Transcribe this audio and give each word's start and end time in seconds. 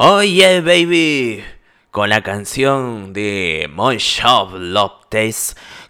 Oye, 0.00 0.60
baby. 0.60 1.44
Con 1.90 2.08
la 2.10 2.22
canción 2.22 3.12
de 3.12 3.68
Mon 3.68 3.96
Shop 3.96 4.52
Love 4.54 5.06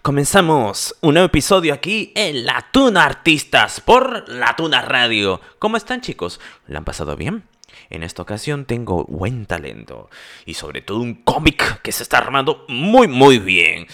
comenzamos 0.01 0.97
un 1.03 1.13
nuevo 1.13 1.27
episodio 1.27 1.75
aquí 1.75 2.15
en 2.17 2.47
La 2.47 2.69
Tuna 2.73 3.05
Artistas 3.05 3.83
por 3.83 4.27
La 4.31 4.57
Tuna 4.57 4.81
Radio. 4.81 5.43
¿Cómo 5.59 5.77
están, 5.77 6.01
chicos? 6.01 6.41
¿La 6.67 6.79
han 6.79 6.87
pasado 6.87 7.17
bien? 7.17 7.45
En 7.91 8.03
esta 8.03 8.23
ocasión 8.23 8.65
tengo 8.65 9.05
buen 9.05 9.45
talento 9.45 10.09
y 10.47 10.55
sobre 10.55 10.81
todo 10.81 11.01
un 11.01 11.17
cómic 11.17 11.83
que 11.83 11.93
se 11.93 12.03
está 12.03 12.17
armando 12.17 12.65
muy 12.67 13.09
muy 13.09 13.39
bien. 13.39 13.89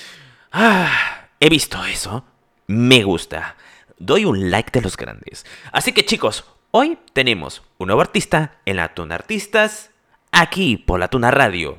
Ah, 0.52 1.26
he 1.40 1.48
visto 1.48 1.84
eso. 1.86 2.24
Me 2.68 3.02
gusta. 3.02 3.56
Doy 3.98 4.26
un 4.26 4.52
like 4.52 4.70
de 4.70 4.80
los 4.80 4.96
grandes. 4.96 5.44
Así 5.72 5.90
que 5.90 6.04
chicos, 6.04 6.44
hoy 6.70 6.98
tenemos 7.14 7.64
un 7.78 7.88
nuevo 7.88 8.00
artista 8.02 8.60
en 8.64 8.76
la 8.76 8.94
Tuna 8.94 9.16
Artistas, 9.16 9.90
aquí 10.34 10.76
por 10.76 11.00
la 11.00 11.08
Tuna 11.08 11.30
Radio. 11.30 11.78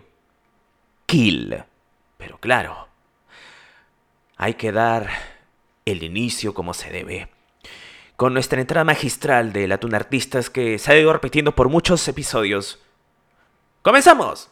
Kill. 1.05 1.63
Pero 2.18 2.40
claro, 2.40 2.88
hay 4.38 4.55
que 4.55 4.72
dar 4.72 5.09
el 5.86 6.02
inicio 6.04 6.54
como 6.54 6.73
se 6.73 6.90
debe 6.90 7.30
con 8.16 8.34
nuestra 8.34 8.62
entrada 8.62 8.86
magistral 8.86 9.52
de 9.52 9.68
Latun 9.68 9.94
Artistas 9.94 10.49
que 10.49 10.80
se 10.80 10.91
ha 10.91 10.98
ido 10.98 11.12
repitiendo 11.12 11.54
por 11.54 11.70
muchos 11.70 12.08
episodios. 12.08 12.80
¡Comenzamos! 13.82 14.49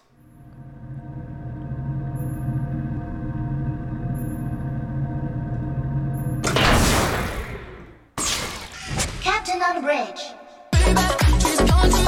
Captain 9.24 9.62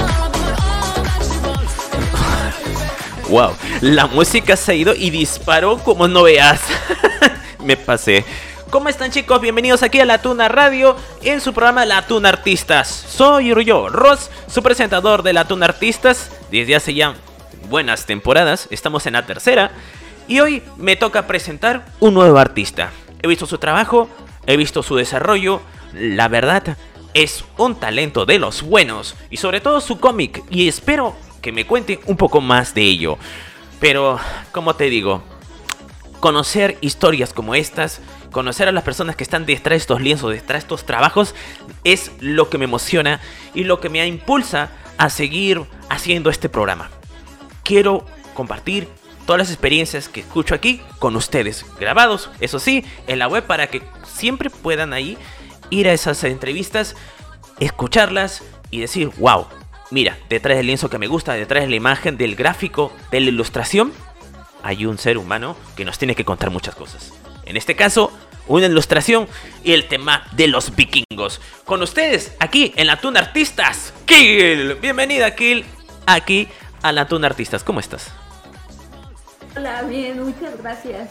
on. 0.03 0.14
Wow, 3.29 3.55
la 3.81 4.05
música 4.05 4.55
se 4.55 4.71
ha 4.71 4.75
ido 4.75 4.93
y 4.93 5.09
disparó 5.09 5.79
como 5.79 6.07
no 6.07 6.23
veas. 6.23 6.61
Me 7.63 7.75
pasé. 7.75 8.23
¿Cómo 8.69 8.87
están 8.87 9.09
chicos? 9.09 9.41
Bienvenidos 9.41 9.81
aquí 9.81 9.99
a 9.99 10.05
La 10.05 10.21
Tuna 10.21 10.47
Radio 10.47 10.95
en 11.23 11.41
su 11.41 11.51
programa 11.51 11.85
La 11.85 12.05
Tuna 12.05 12.29
Artistas. 12.29 12.87
Soy 12.87 13.51
yo, 13.65 13.89
Ross, 13.89 14.29
su 14.47 14.61
presentador 14.61 15.23
de 15.23 15.33
La 15.33 15.47
Tuna 15.47 15.65
Artistas. 15.65 16.29
Desde 16.51 16.75
hace 16.75 16.93
ya 16.93 17.15
buenas 17.67 18.05
temporadas, 18.05 18.67
estamos 18.69 19.07
en 19.07 19.13
la 19.13 19.25
tercera. 19.25 19.71
Y 20.27 20.39
hoy 20.39 20.61
me 20.77 20.95
toca 20.95 21.25
presentar 21.25 21.83
un 21.99 22.13
nuevo 22.13 22.37
artista. 22.37 22.91
He 23.23 23.27
visto 23.27 23.47
su 23.47 23.57
trabajo, 23.57 24.07
he 24.45 24.55
visto 24.55 24.83
su 24.83 24.97
desarrollo. 24.97 25.61
La 25.93 26.27
verdad, 26.27 26.77
es 27.15 27.43
un 27.57 27.75
talento 27.79 28.27
de 28.27 28.37
los 28.37 28.61
buenos. 28.61 29.15
Y 29.31 29.37
sobre 29.37 29.61
todo 29.61 29.81
su 29.81 29.99
cómic. 29.99 30.43
Y 30.51 30.67
espero 30.67 31.15
que 31.45 31.51
me 31.51 31.67
cuente 31.67 31.99
un 32.07 32.17
poco 32.17 32.41
más 32.41 32.73
de 32.73 32.81
ello. 32.81 33.19
Pero, 33.79 34.19
como 34.51 34.75
te 34.75 34.85
digo, 34.85 35.21
conocer 36.19 36.75
historias 36.81 37.33
como 37.33 37.53
estas 37.53 38.01
conocer 38.31 38.67
a 38.67 38.71
las 38.71 38.83
personas 38.83 39.15
que 39.15 39.23
están 39.23 39.45
detrás 39.45 39.73
de 39.73 39.77
estos 39.77 40.01
lienzos, 40.01 40.31
detrás 40.31 40.55
de 40.55 40.65
estos 40.65 40.87
trabajos, 40.87 41.35
es 41.83 42.11
lo 42.19 42.49
que 42.49 42.57
me 42.57 42.65
emociona 42.65 43.21
y 43.53 43.63
lo 43.63 43.79
que 43.79 43.89
me 43.89 44.05
impulsa 44.07 44.71
a 44.97 45.11
seguir 45.11 45.61
haciendo 45.87 46.31
este 46.31 46.49
programa. 46.49 46.89
Quiero 47.63 48.07
compartir 48.33 48.89
todas 49.27 49.37
las 49.37 49.51
experiencias 49.51 50.09
que 50.09 50.21
escucho 50.21 50.55
aquí 50.55 50.81
con 50.97 51.15
ustedes, 51.15 51.63
grabados, 51.79 52.31
eso 52.39 52.57
sí, 52.57 52.83
en 53.05 53.19
la 53.19 53.27
web 53.27 53.45
para 53.45 53.67
que 53.67 53.83
siempre 54.03 54.49
puedan 54.49 54.93
ahí 54.93 55.17
ir 55.69 55.87
a 55.87 55.93
esas 55.93 56.23
entrevistas, 56.23 56.95
escucharlas 57.59 58.43
y 58.71 58.79
decir, 58.81 59.11
wow, 59.19 59.45
mira, 59.91 60.17
detrás 60.29 60.57
del 60.57 60.67
lienzo 60.67 60.89
que 60.89 60.97
me 60.97 61.07
gusta, 61.07 61.33
detrás 61.33 61.63
de 61.63 61.69
la 61.69 61.75
imagen, 61.75 62.17
del 62.17 62.35
gráfico, 62.35 62.93
de 63.11 63.19
la 63.19 63.29
ilustración, 63.29 63.93
hay 64.63 64.85
un 64.85 64.97
ser 64.97 65.17
humano 65.17 65.55
que 65.75 65.85
nos 65.85 65.97
tiene 65.97 66.15
que 66.15 66.25
contar 66.25 66.49
muchas 66.49 66.75
cosas. 66.75 67.13
En 67.45 67.57
este 67.57 67.75
caso, 67.75 68.11
una 68.47 68.65
ilustración 68.65 69.27
y 69.63 69.73
el 69.73 69.87
tema 69.87 70.23
de 70.31 70.47
los 70.47 70.75
vikingos. 70.75 71.41
Con 71.65 71.81
ustedes, 71.81 72.35
aquí 72.39 72.73
en 72.75 72.87
la 72.87 72.99
Tuna 72.99 73.19
Artistas, 73.19 73.93
Kill. 74.05 74.75
Bienvenida, 74.75 75.35
Kill, 75.35 75.65
aquí 76.05 76.47
a 76.81 76.91
la 76.91 77.07
Tuna 77.07 77.27
Artistas. 77.27 77.63
¿Cómo 77.63 77.79
estás? 77.79 78.11
Hola, 79.55 79.83
bien, 79.83 80.23
muchas 80.23 80.57
gracias. 80.61 81.09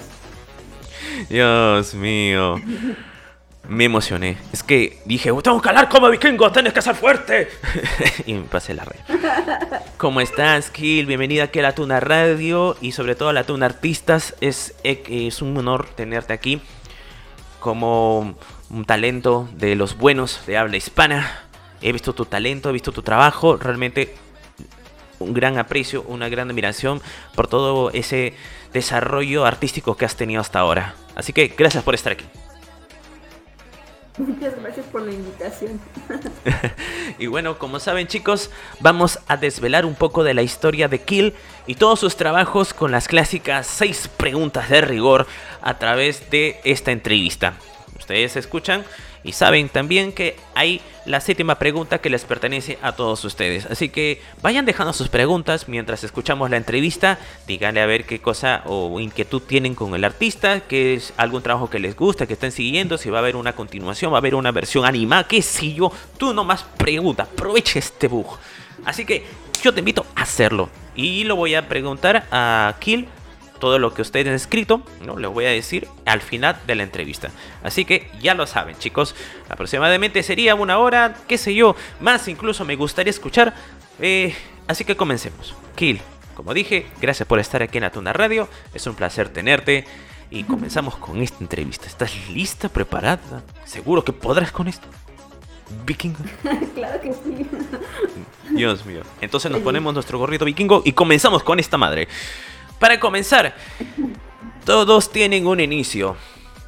Dios 1.28 1.94
mío. 1.94 2.60
Me 3.68 3.84
emocioné. 3.84 4.36
Es 4.52 4.62
que 4.62 5.00
dije, 5.06 5.30
tengo 5.42 5.62
que 5.62 5.68
hablar 5.68 5.88
como 5.88 6.10
vikingo, 6.10 6.52
tienes 6.52 6.74
que 6.74 6.82
ser 6.82 6.94
fuerte. 6.94 7.48
y 8.26 8.34
me 8.34 8.42
pasé 8.42 8.74
la 8.74 8.84
red. 8.84 8.98
¿Cómo 9.96 10.20
estás, 10.20 10.70
Kill? 10.70 11.06
Bienvenida 11.06 11.44
aquí 11.44 11.60
a 11.60 11.62
la 11.62 11.74
Tuna 11.74 11.98
Radio 11.98 12.76
y 12.82 12.92
sobre 12.92 13.14
todo 13.14 13.30
a 13.30 13.32
la 13.32 13.44
Tuna 13.44 13.66
Artistas. 13.66 14.34
Es, 14.42 14.74
es 14.82 15.40
un 15.40 15.56
honor 15.56 15.88
tenerte 15.94 16.34
aquí 16.34 16.60
como 17.58 18.36
un 18.68 18.84
talento 18.84 19.48
de 19.54 19.76
los 19.76 19.96
buenos 19.96 20.44
de 20.46 20.58
habla 20.58 20.76
hispana. 20.76 21.48
He 21.80 21.92
visto 21.92 22.12
tu 22.12 22.26
talento, 22.26 22.68
he 22.68 22.72
visto 22.72 22.92
tu 22.92 23.00
trabajo, 23.00 23.56
realmente 23.56 24.14
un 25.20 25.32
gran 25.32 25.56
aprecio, 25.56 26.02
una 26.02 26.28
gran 26.28 26.50
admiración 26.50 27.00
por 27.34 27.46
todo 27.46 27.90
ese 27.90 28.34
desarrollo 28.74 29.46
artístico 29.46 29.96
que 29.96 30.04
has 30.04 30.16
tenido 30.16 30.42
hasta 30.42 30.58
ahora. 30.58 30.94
Así 31.14 31.32
que 31.32 31.48
gracias 31.48 31.82
por 31.82 31.94
estar 31.94 32.12
aquí. 32.12 32.26
Muchas 34.16 34.60
gracias 34.60 34.86
por 34.86 35.02
la 35.02 35.12
invitación. 35.12 35.80
y 37.18 37.26
bueno, 37.26 37.58
como 37.58 37.80
saben 37.80 38.06
chicos, 38.06 38.50
vamos 38.78 39.18
a 39.26 39.36
desvelar 39.36 39.84
un 39.84 39.96
poco 39.96 40.22
de 40.22 40.34
la 40.34 40.42
historia 40.42 40.86
de 40.86 41.00
Kill 41.00 41.34
y 41.66 41.74
todos 41.74 41.98
sus 41.98 42.16
trabajos 42.16 42.74
con 42.74 42.92
las 42.92 43.08
clásicas 43.08 43.66
6 43.66 44.10
preguntas 44.16 44.68
de 44.68 44.82
rigor 44.82 45.26
a 45.62 45.78
través 45.78 46.30
de 46.30 46.60
esta 46.62 46.92
entrevista. 46.92 47.54
Ustedes 47.98 48.36
escuchan 48.36 48.84
y 49.24 49.32
saben 49.32 49.70
también 49.70 50.12
que 50.12 50.36
hay 50.54 50.82
la 51.06 51.20
séptima 51.20 51.58
pregunta 51.58 51.98
que 51.98 52.10
les 52.10 52.24
pertenece 52.24 52.78
a 52.82 52.92
todos 52.92 53.24
ustedes. 53.24 53.66
Así 53.66 53.88
que 53.88 54.20
vayan 54.42 54.66
dejando 54.66 54.92
sus 54.92 55.08
preguntas 55.08 55.66
mientras 55.68 56.04
escuchamos 56.04 56.50
la 56.50 56.58
entrevista. 56.58 57.18
Díganle 57.46 57.80
a 57.80 57.86
ver 57.86 58.04
qué 58.04 58.20
cosa 58.20 58.62
o 58.66 59.00
inquietud 59.00 59.42
tienen 59.42 59.74
con 59.74 59.94
el 59.94 60.04
artista, 60.04 60.60
que 60.60 60.94
es 60.94 61.14
algún 61.16 61.42
trabajo 61.42 61.70
que 61.70 61.78
les 61.78 61.96
gusta, 61.96 62.26
que 62.26 62.34
estén 62.34 62.52
siguiendo, 62.52 62.98
si 62.98 63.10
va 63.10 63.18
a 63.18 63.20
haber 63.20 63.36
una 63.36 63.54
continuación, 63.54 64.12
va 64.12 64.16
a 64.16 64.18
haber 64.18 64.34
una 64.34 64.52
versión 64.52 64.84
animada, 64.84 65.24
qué 65.24 65.40
sé 65.42 65.72
yo. 65.72 65.90
Tú 66.18 66.34
nomás 66.34 66.64
pregunta, 66.76 67.24
aprovecha 67.24 67.78
este 67.78 68.08
bug. 68.08 68.26
Así 68.84 69.06
que 69.06 69.24
yo 69.62 69.72
te 69.72 69.80
invito 69.80 70.04
a 70.14 70.22
hacerlo. 70.22 70.68
Y 70.94 71.24
lo 71.24 71.36
voy 71.36 71.54
a 71.54 71.66
preguntar 71.66 72.26
a 72.30 72.76
Kill 72.78 73.08
todo 73.64 73.78
lo 73.78 73.94
que 73.94 74.02
ustedes 74.02 74.26
han 74.26 74.34
escrito, 74.34 74.82
¿no? 75.06 75.18
Les 75.18 75.30
voy 75.30 75.46
a 75.46 75.48
decir 75.48 75.88
al 76.04 76.20
final 76.20 76.60
de 76.66 76.74
la 76.74 76.82
entrevista. 76.82 77.30
Así 77.62 77.86
que 77.86 78.10
ya 78.20 78.34
lo 78.34 78.46
saben, 78.46 78.76
chicos. 78.78 79.14
Aproximadamente 79.48 80.22
sería 80.22 80.54
una 80.54 80.76
hora, 80.76 81.14
qué 81.26 81.38
sé 81.38 81.54
yo, 81.54 81.74
más 81.98 82.28
incluso 82.28 82.66
me 82.66 82.76
gustaría 82.76 83.08
escuchar. 83.08 83.54
Eh, 84.00 84.34
así 84.66 84.84
que 84.84 84.96
comencemos. 84.96 85.54
Kill, 85.76 85.98
como 86.34 86.52
dije, 86.52 86.88
gracias 87.00 87.26
por 87.26 87.38
estar 87.38 87.62
aquí 87.62 87.78
en 87.78 87.84
Atuna 87.84 88.12
Radio. 88.12 88.50
Es 88.74 88.86
un 88.86 88.96
placer 88.96 89.30
tenerte. 89.30 89.86
Y 90.30 90.44
comenzamos 90.44 90.96
con 90.96 91.22
esta 91.22 91.38
entrevista. 91.40 91.86
¿Estás 91.86 92.12
lista, 92.28 92.68
preparada? 92.68 93.42
¿Seguro 93.64 94.04
que 94.04 94.12
podrás 94.12 94.52
con 94.52 94.68
esto? 94.68 94.86
Vikingo. 95.86 96.18
claro 96.74 97.00
que 97.00 97.14
sí. 97.14 97.46
Dios 98.50 98.84
mío. 98.84 99.00
Entonces 99.22 99.50
nos 99.50 99.62
ponemos 99.62 99.94
nuestro 99.94 100.18
gorrito 100.18 100.44
vikingo 100.44 100.82
y 100.84 100.92
comenzamos 100.92 101.42
con 101.42 101.58
esta 101.60 101.78
madre. 101.78 102.08
Para 102.78 103.00
comenzar, 103.00 103.54
todos 104.64 105.10
tienen 105.10 105.46
un 105.46 105.60
inicio. 105.60 106.16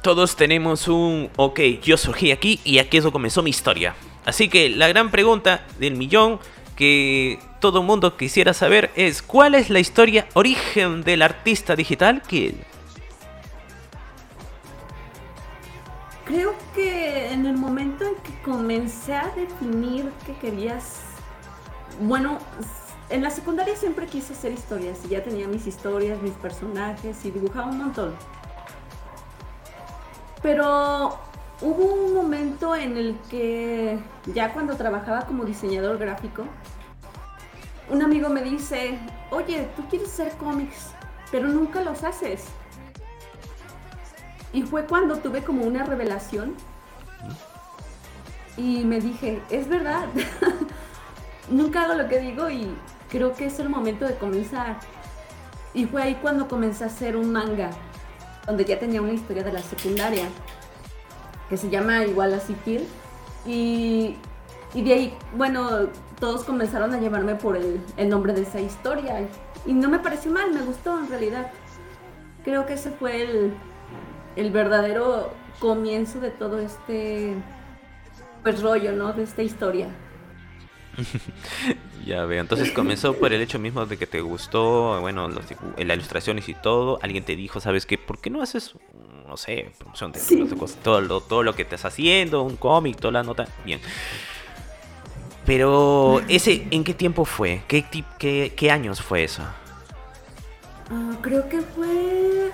Todos 0.01 0.35
tenemos 0.35 0.87
un, 0.87 1.29
ok, 1.35 1.59
yo 1.81 1.97
surgí 1.97 2.31
aquí 2.31 2.59
y 2.63 2.79
aquí 2.79 2.97
es 2.97 3.03
donde 3.03 3.13
comenzó 3.13 3.43
mi 3.43 3.49
historia. 3.49 3.95
Así 4.25 4.47
que 4.49 4.69
la 4.69 4.87
gran 4.87 5.11
pregunta 5.11 5.65
del 5.79 5.95
millón 5.95 6.39
que 6.75 7.39
todo 7.59 7.81
mundo 7.81 8.15
quisiera 8.15 8.53
saber 8.53 8.91
es, 8.95 9.21
¿cuál 9.21 9.55
es 9.55 9.69
la 9.69 9.79
historia 9.79 10.27
origen 10.33 11.03
del 11.03 11.23
artista 11.23 11.75
digital 11.75 12.21
que 12.21 12.55
Creo 16.25 16.53
que 16.75 17.31
en 17.31 17.45
el 17.45 17.55
momento 17.55 18.03
en 18.03 18.15
que 18.15 18.41
comencé 18.41 19.15
a 19.15 19.29
definir 19.29 20.11
que 20.25 20.35
querías, 20.35 21.03
bueno, 22.01 22.39
en 23.09 23.23
la 23.23 23.29
secundaria 23.29 23.75
siempre 23.75 24.05
quise 24.05 24.33
hacer 24.33 24.51
historias 24.51 24.99
y 25.05 25.09
ya 25.09 25.23
tenía 25.23 25.47
mis 25.47 25.65
historias, 25.65 26.21
mis 26.21 26.33
personajes 26.33 27.23
y 27.23 27.31
dibujaba 27.31 27.67
un 27.67 27.77
montón. 27.77 28.15
Pero 30.41 31.17
hubo 31.61 31.83
un 31.85 32.13
momento 32.13 32.75
en 32.75 32.97
el 32.97 33.17
que 33.29 33.97
ya 34.33 34.53
cuando 34.53 34.75
trabajaba 34.75 35.25
como 35.25 35.45
diseñador 35.45 35.97
gráfico, 35.97 36.43
un 37.89 38.01
amigo 38.01 38.29
me 38.29 38.43
dice, 38.43 38.99
oye, 39.31 39.69
tú 39.75 39.87
quieres 39.87 40.09
hacer 40.09 40.33
cómics, 40.33 40.91
pero 41.31 41.47
nunca 41.47 41.81
los 41.81 42.03
haces. 42.03 42.45
Y 44.51 44.63
fue 44.63 44.85
cuando 44.85 45.17
tuve 45.17 45.43
como 45.43 45.63
una 45.63 45.85
revelación 45.85 46.55
y 48.57 48.83
me 48.83 48.99
dije, 48.99 49.41
es 49.49 49.69
verdad, 49.69 50.07
nunca 51.49 51.83
hago 51.83 51.93
lo 51.93 52.09
que 52.09 52.19
digo 52.19 52.49
y 52.49 52.75
creo 53.09 53.33
que 53.33 53.45
es 53.45 53.59
el 53.59 53.69
momento 53.69 54.05
de 54.05 54.15
comenzar. 54.15 54.77
Y 55.73 55.85
fue 55.85 56.01
ahí 56.01 56.15
cuando 56.21 56.47
comencé 56.47 56.83
a 56.83 56.87
hacer 56.87 57.15
un 57.15 57.31
manga, 57.31 57.69
donde 58.45 58.65
ya 58.65 58.79
tenía 58.79 59.01
una 59.01 59.13
historia 59.13 59.43
de 59.43 59.53
la 59.53 59.61
secundaria, 59.61 60.25
que 61.49 61.57
se 61.57 61.69
llama 61.69 62.05
igual 62.05 62.33
así 62.33 62.53
Kill. 62.65 62.87
Y, 63.45 64.15
y 64.73 64.81
de 64.83 64.93
ahí, 64.93 65.17
bueno, 65.35 65.87
todos 66.19 66.43
comenzaron 66.43 66.93
a 66.93 66.99
llamarme 66.99 67.35
por 67.35 67.55
el, 67.55 67.79
el 67.97 68.09
nombre 68.09 68.33
de 68.33 68.41
esa 68.41 68.59
historia. 68.59 69.27
Y 69.65 69.73
no 69.73 69.89
me 69.89 69.99
pareció 69.99 70.31
mal, 70.31 70.53
me 70.53 70.61
gustó 70.61 70.97
en 70.97 71.09
realidad. 71.09 71.51
Creo 72.43 72.65
que 72.65 72.73
ese 72.73 72.91
fue 72.91 73.21
el, 73.21 73.53
el 74.35 74.51
verdadero 74.51 75.31
comienzo 75.59 76.19
de 76.19 76.31
todo 76.31 76.59
este 76.59 77.35
pues 78.43 78.61
rollo, 78.61 78.93
¿no? 78.93 79.13
De 79.13 79.23
esta 79.23 79.41
historia. 79.41 79.89
ya 82.05 82.25
veo, 82.25 82.41
entonces 82.41 82.71
comenzó 82.71 83.13
por 83.13 83.33
el 83.33 83.41
hecho 83.41 83.59
mismo 83.59 83.85
de 83.85 83.97
que 83.97 84.07
te 84.07 84.21
gustó, 84.21 84.99
bueno, 85.01 85.27
los, 85.27 85.45
las 85.77 85.97
ilustraciones 85.97 86.47
y 86.49 86.53
todo. 86.53 86.99
Alguien 87.01 87.23
te 87.23 87.35
dijo, 87.35 87.59
¿sabes 87.59 87.85
qué? 87.85 87.97
¿Por 87.97 88.19
qué 88.19 88.29
no 88.29 88.41
haces, 88.41 88.73
no 89.27 89.37
sé, 89.37 89.71
promoción 89.77 90.11
de, 90.11 90.19
todo, 90.83 91.01
lo, 91.01 91.21
todo 91.21 91.43
lo 91.43 91.55
que 91.55 91.63
estás 91.63 91.85
haciendo, 91.85 92.43
un 92.43 92.57
cómic, 92.57 92.97
toda 92.97 93.13
la 93.13 93.23
nota? 93.23 93.47
Bien. 93.65 93.79
Pero, 95.45 96.21
ese, 96.27 96.67
¿en 96.71 96.83
qué 96.83 96.93
tiempo 96.93 97.23
fue? 97.23 97.61
¿Qué, 97.67 97.85
qué, 98.19 98.53
qué 98.55 98.71
años 98.71 99.01
fue 99.01 99.23
eso? 99.23 99.43
Ah, 100.89 101.17
creo 101.21 101.47
que 101.47 101.61
fue 101.61 102.51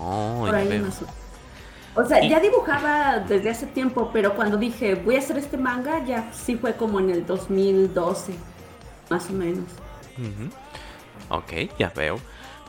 Oh, 0.00 0.44
por 0.46 0.54
ahí 0.54 0.78
más 0.78 1.02
o 1.98 2.04
sea, 2.04 2.22
ya 2.22 2.38
dibujaba 2.38 3.18
desde 3.18 3.50
hace 3.50 3.66
tiempo, 3.66 4.10
pero 4.12 4.36
cuando 4.36 4.56
dije 4.56 4.94
voy 4.94 5.16
a 5.16 5.18
hacer 5.18 5.36
este 5.36 5.56
manga, 5.56 6.04
ya 6.04 6.32
sí 6.32 6.54
fue 6.54 6.76
como 6.76 7.00
en 7.00 7.10
el 7.10 7.26
2012, 7.26 8.34
más 9.10 9.28
o 9.28 9.32
menos. 9.32 9.64
Ok, 11.28 11.52
ya 11.76 11.88
veo. 11.88 12.20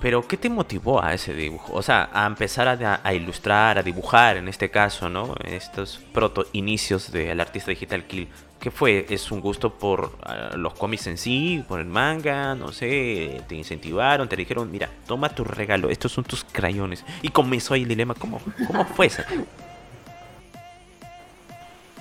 Pero, 0.01 0.25
¿qué 0.27 0.35
te 0.37 0.49
motivó 0.49 1.03
a 1.03 1.13
ese 1.13 1.33
dibujo? 1.33 1.73
O 1.73 1.83
sea, 1.83 2.09
a 2.11 2.25
empezar 2.25 2.67
a, 3.03 3.13
ilustrar, 3.13 3.77
a 3.77 3.83
dibujar, 3.83 4.37
en 4.37 4.47
este 4.47 4.71
caso, 4.71 5.09
¿no? 5.09 5.35
Estos 5.43 5.99
proto 6.11 6.45
inicios 6.53 7.11
del 7.11 7.39
artista 7.39 7.69
digital 7.69 8.05
Kill. 8.05 8.29
¿Qué 8.59 8.71
fue? 8.71 9.05
¿Es 9.09 9.31
un 9.31 9.39
gusto 9.39 9.73
por 9.73 10.11
ah, 10.23 10.51
los 10.55 10.73
cómics 10.73 11.07
en 11.07 11.17
sí, 11.17 11.63
por 11.67 11.79
el 11.79 11.85
manga? 11.85 12.55
No 12.55 12.73
sé, 12.73 13.41
te 13.47 13.55
incentivaron, 13.55 14.27
te 14.27 14.35
dijeron, 14.35 14.69
mira, 14.69 14.89
toma 15.07 15.29
tu 15.29 15.43
regalo, 15.43 15.89
estos 15.89 16.11
son 16.11 16.25
tus 16.25 16.43
crayones. 16.43 17.05
Y 17.21 17.29
comenzó 17.29 17.73
ahí 17.73 17.83
el 17.83 17.89
dilema, 17.89 18.15
¿cómo, 18.15 18.41
cómo 18.67 18.85
fue 18.85 19.05
eso? 19.05 19.23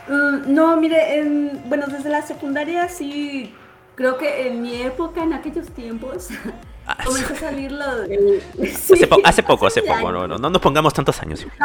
Mm, 0.08 0.52
no, 0.52 0.76
mire, 0.76 1.24
bueno, 1.66 1.86
desde 1.86 2.08
la 2.10 2.22
secundaria 2.22 2.88
sí, 2.88 3.54
creo 3.94 4.18
que 4.18 4.48
en 4.48 4.60
mi 4.60 4.82
época, 4.82 5.22
en 5.22 5.34
aquellos 5.34 5.68
tiempos, 5.70 6.28
Comenzó 7.04 7.34
a 7.34 7.36
salir 7.36 7.70
lo 7.70 7.84
hace, 9.24 9.42
poco, 9.42 9.66
hace 9.66 9.82
poco, 9.82 10.10
no, 10.10 10.26
no, 10.26 10.38
nos 10.38 10.60
pongamos 10.60 10.92
tantos 10.94 11.20
años. 11.22 11.46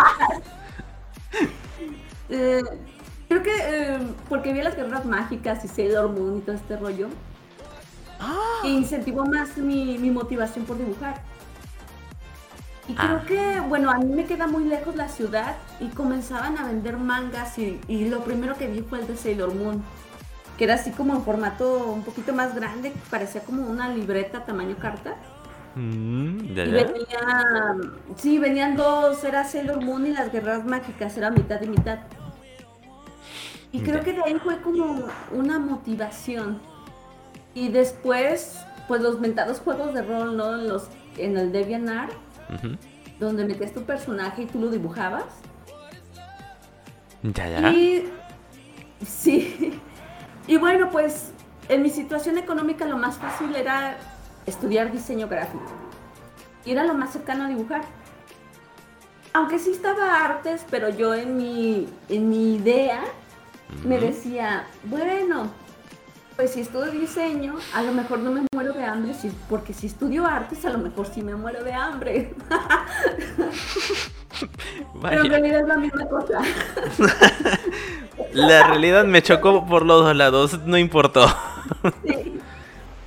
Eh, 2.30 2.64
creo 3.42 3.44
que 3.44 3.96
eh, 3.96 4.00
porque 4.30 4.54
vi 4.54 4.62
las 4.62 4.76
guerras 4.76 5.06
mágicas 5.06 5.64
y 5.66 5.68
Sailor 5.68 6.12
Moon 6.12 6.38
y 6.38 6.42
todo 6.42 6.56
este 6.56 6.78
rollo. 6.78 7.08
Ah. 8.20 8.62
incentivó 8.66 9.26
más 9.26 9.58
mi, 9.58 9.98
motivación 10.10 10.66
por 10.66 10.78
dibujar. 10.78 11.22
Y 12.88 12.94
creo 12.94 13.18
ah. 13.22 13.26
que, 13.28 13.60
bueno, 13.68 13.90
a 13.92 13.98
mí 13.98 14.14
me 14.14 14.26
queda 14.26 14.48
muy 14.48 14.66
lejos 14.66 14.96
la 14.96 15.10
ciudad 15.10 15.56
y 15.80 15.88
comenzaban 15.90 16.58
a 16.58 16.66
vender 16.66 16.98
mangas 16.98 17.58
y, 17.58 17.82
y 17.88 18.08
lo 18.08 18.24
primero 18.24 18.56
que 18.56 18.68
vi 18.68 18.82
fue 18.82 19.00
el 19.00 19.08
de 19.08 19.18
Sailor 19.18 19.54
Moon 19.54 19.84
que 20.58 20.66
era 20.66 20.76
así 20.76 20.92
como 20.92 21.16
en 21.16 21.24
formato 21.24 21.88
un 21.92 22.04
poquito 22.04 22.32
más 22.32 22.54
grande, 22.54 22.94
parecía 23.10 23.42
como 23.42 23.66
una 23.66 23.90
libreta 23.90 24.46
tamaño 24.46 24.76
carta. 24.78 25.16
Mm, 25.76 26.46
y 26.46 26.54
venía, 26.54 27.76
sí, 28.18 28.38
venían 28.38 28.76
dos, 28.76 29.24
era 29.24 29.44
Sailor 29.46 29.84
Moon 29.84 30.06
y 30.06 30.12
las 30.12 30.32
guerras 30.32 30.64
mágicas, 30.64 31.18
era 31.18 31.32
mitad 31.32 31.60
y 31.64 31.68
mitad. 31.68 32.00
Y 33.74 33.82
creo 33.82 34.04
que 34.04 34.14
de 34.14 34.22
ahí 34.24 34.36
fue 34.36 34.62
como 34.62 35.08
una 35.32 35.58
motivación. 35.58 36.62
Y 37.56 37.70
después, 37.70 38.60
pues 38.88 39.02
los 39.02 39.20
mentados 39.20 39.60
juegos 39.60 39.96
de 39.96 40.04
rol, 40.04 40.38
¿no? 40.38 40.54
En, 40.54 40.70
los, 40.70 40.88
en 41.18 41.36
el 41.36 41.52
DeviantArt, 41.52 42.14
donde 43.20 43.46
metías 43.46 43.74
tu 43.74 43.82
personaje 43.82 44.44
y 44.44 44.46
tú 44.46 44.60
lo 44.60 44.70
dibujabas. 44.70 45.26
Ya, 47.24 47.50
ya. 47.50 47.72
Y 47.72 48.12
sí, 49.04 49.82
y 50.48 50.58
bueno, 50.58 50.92
pues 50.92 51.32
en 51.68 51.82
mi 51.82 51.90
situación 51.90 52.38
económica 52.38 52.86
lo 52.86 52.98
más 52.98 53.18
fácil 53.18 53.56
era 53.56 53.98
estudiar 54.46 54.92
diseño 54.92 55.28
gráfico. 55.28 55.66
Y 56.64 56.74
era 56.74 56.84
lo 56.84 56.94
más 56.94 57.12
cercano 57.12 57.46
a 57.46 57.48
dibujar. 57.48 57.82
Aunque 59.34 59.58
sí 59.58 59.72
estaba 59.72 60.24
artes, 60.24 60.64
pero 60.70 60.90
yo 60.90 61.16
en 61.16 61.38
mi, 61.38 61.90
en 62.08 62.30
mi 62.30 62.58
idea 62.58 63.02
me 63.86 64.00
decía, 64.00 64.66
bueno, 64.84 65.50
pues 66.36 66.52
si 66.52 66.62
estudio 66.62 66.92
diseño, 66.92 67.56
a 67.74 67.84
lo 67.84 67.94
mejor 67.94 68.20
no 68.20 68.32
me 68.32 68.42
muero 68.54 68.74
de 68.74 68.84
hambre, 68.84 69.14
porque 69.50 69.74
si 69.74 69.88
estudio 69.88 70.26
artes, 70.26 70.66
a 70.66 70.70
lo 70.70 70.80
mejor 70.80 71.08
sí 71.08 71.22
me 71.22 71.36
muero 71.36 71.64
de 71.64 71.74
hambre. 71.74 72.34
Pero 75.02 75.24
en 75.24 75.30
realidad 75.30 75.62
es 75.62 75.68
la 75.68 75.78
misma 75.78 76.06
cosa. 76.06 76.42
La 78.34 78.68
realidad 78.68 79.06
me 79.06 79.22
chocó 79.22 79.66
por 79.66 79.86
los 79.86 80.04
dos 80.04 80.16
lados, 80.16 80.60
no 80.66 80.78
importó. 80.78 81.28
Sí. 82.06 82.40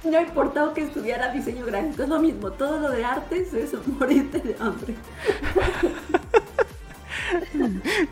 No 0.05 0.21
importó 0.21 0.73
que 0.73 0.83
estudiara 0.83 1.33
diseño 1.33 1.67
gráfico, 1.67 2.05
es 2.05 2.09
lo 2.09 2.21
mismo. 2.21 2.53
Todo 2.53 2.79
lo 2.79 2.91
de 2.91 3.05
artes 3.05 3.53
es 3.53 3.75
morirte 3.87 4.39
de 4.39 4.57
hambre. 4.61 4.95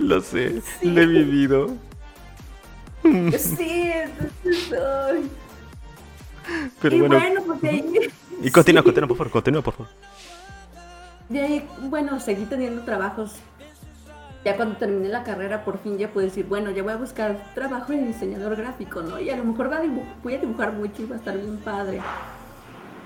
Lo 0.00 0.20
sé, 0.20 0.60
lo 0.82 1.00
he 1.00 1.06
vivido. 1.06 1.70
Sí, 3.38 3.92
entonces 3.92 4.64
soy. 4.68 5.30
Pero 6.80 6.96
y 6.96 7.00
bueno, 7.00 7.18
bueno 7.18 7.42
pues 7.44 7.64
ahí... 7.64 8.10
Y 8.42 8.50
continúa, 8.50 8.82
continúa, 8.82 9.08
por 9.08 9.16
favor, 9.16 9.32
continúa, 9.32 9.62
por 9.62 9.74
favor. 9.74 9.92
De 11.28 11.40
ahí, 11.40 11.68
bueno, 11.82 12.20
seguí 12.20 12.44
teniendo 12.44 12.82
trabajos 12.82 13.32
ya 14.44 14.56
cuando 14.56 14.76
terminé 14.76 15.08
la 15.08 15.24
carrera 15.24 15.64
por 15.64 15.78
fin 15.78 15.96
ya 15.96 16.10
pude 16.10 16.24
decir, 16.26 16.44
bueno, 16.46 16.70
ya 16.70 16.82
voy 16.82 16.92
a 16.92 16.96
buscar 16.96 17.42
trabajo 17.54 17.92
de 17.92 17.98
diseñador 18.06 18.56
gráfico, 18.56 19.00
¿no? 19.00 19.18
Y 19.18 19.30
a 19.30 19.36
lo 19.36 19.44
mejor 19.44 19.72
va 19.72 19.78
a 19.78 19.82
voy 20.22 20.34
a 20.34 20.38
dibujar 20.38 20.72
mucho 20.74 21.02
y 21.02 21.06
va 21.06 21.16
a 21.16 21.18
estar 21.18 21.36
bien 21.36 21.56
padre. 21.58 22.02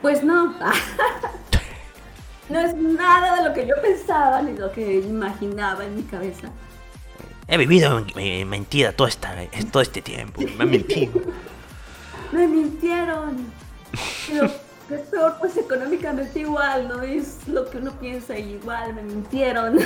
Pues 0.03 0.25
no. 0.25 0.55
no 2.49 2.59
es 2.59 2.75
nada 2.75 3.37
de 3.37 3.49
lo 3.49 3.55
que 3.55 3.67
yo 3.67 3.75
pensaba 3.81 4.43
ni 4.43 4.57
lo 4.57 4.73
que 4.73 4.99
imaginaba 4.99 5.85
en 5.85 5.97
mi 5.97 6.03
cabeza. 6.03 6.49
He 7.51 7.57
vivido 7.57 8.05
mentira 8.47 8.93
todo, 8.93 9.09
esta, 9.09 9.35
todo 9.73 9.83
este 9.83 10.03
tiempo. 10.03 10.43
Me 10.43 10.65
han 10.65 10.71
mentido. 10.71 11.13
me 12.31 12.47
mintieron. 12.47 13.51
Pero 14.89 15.03
peor, 15.05 15.37
pues 15.41 15.57
económicamente 15.57 16.41
igual, 16.41 16.89
¿no? 16.89 17.03
Es 17.03 17.49
lo 17.49 17.69
que 17.69 17.79
uno 17.79 17.93
piensa 17.93 18.39
igual, 18.39 18.93
me 18.95 19.03
mintieron. 19.03 19.79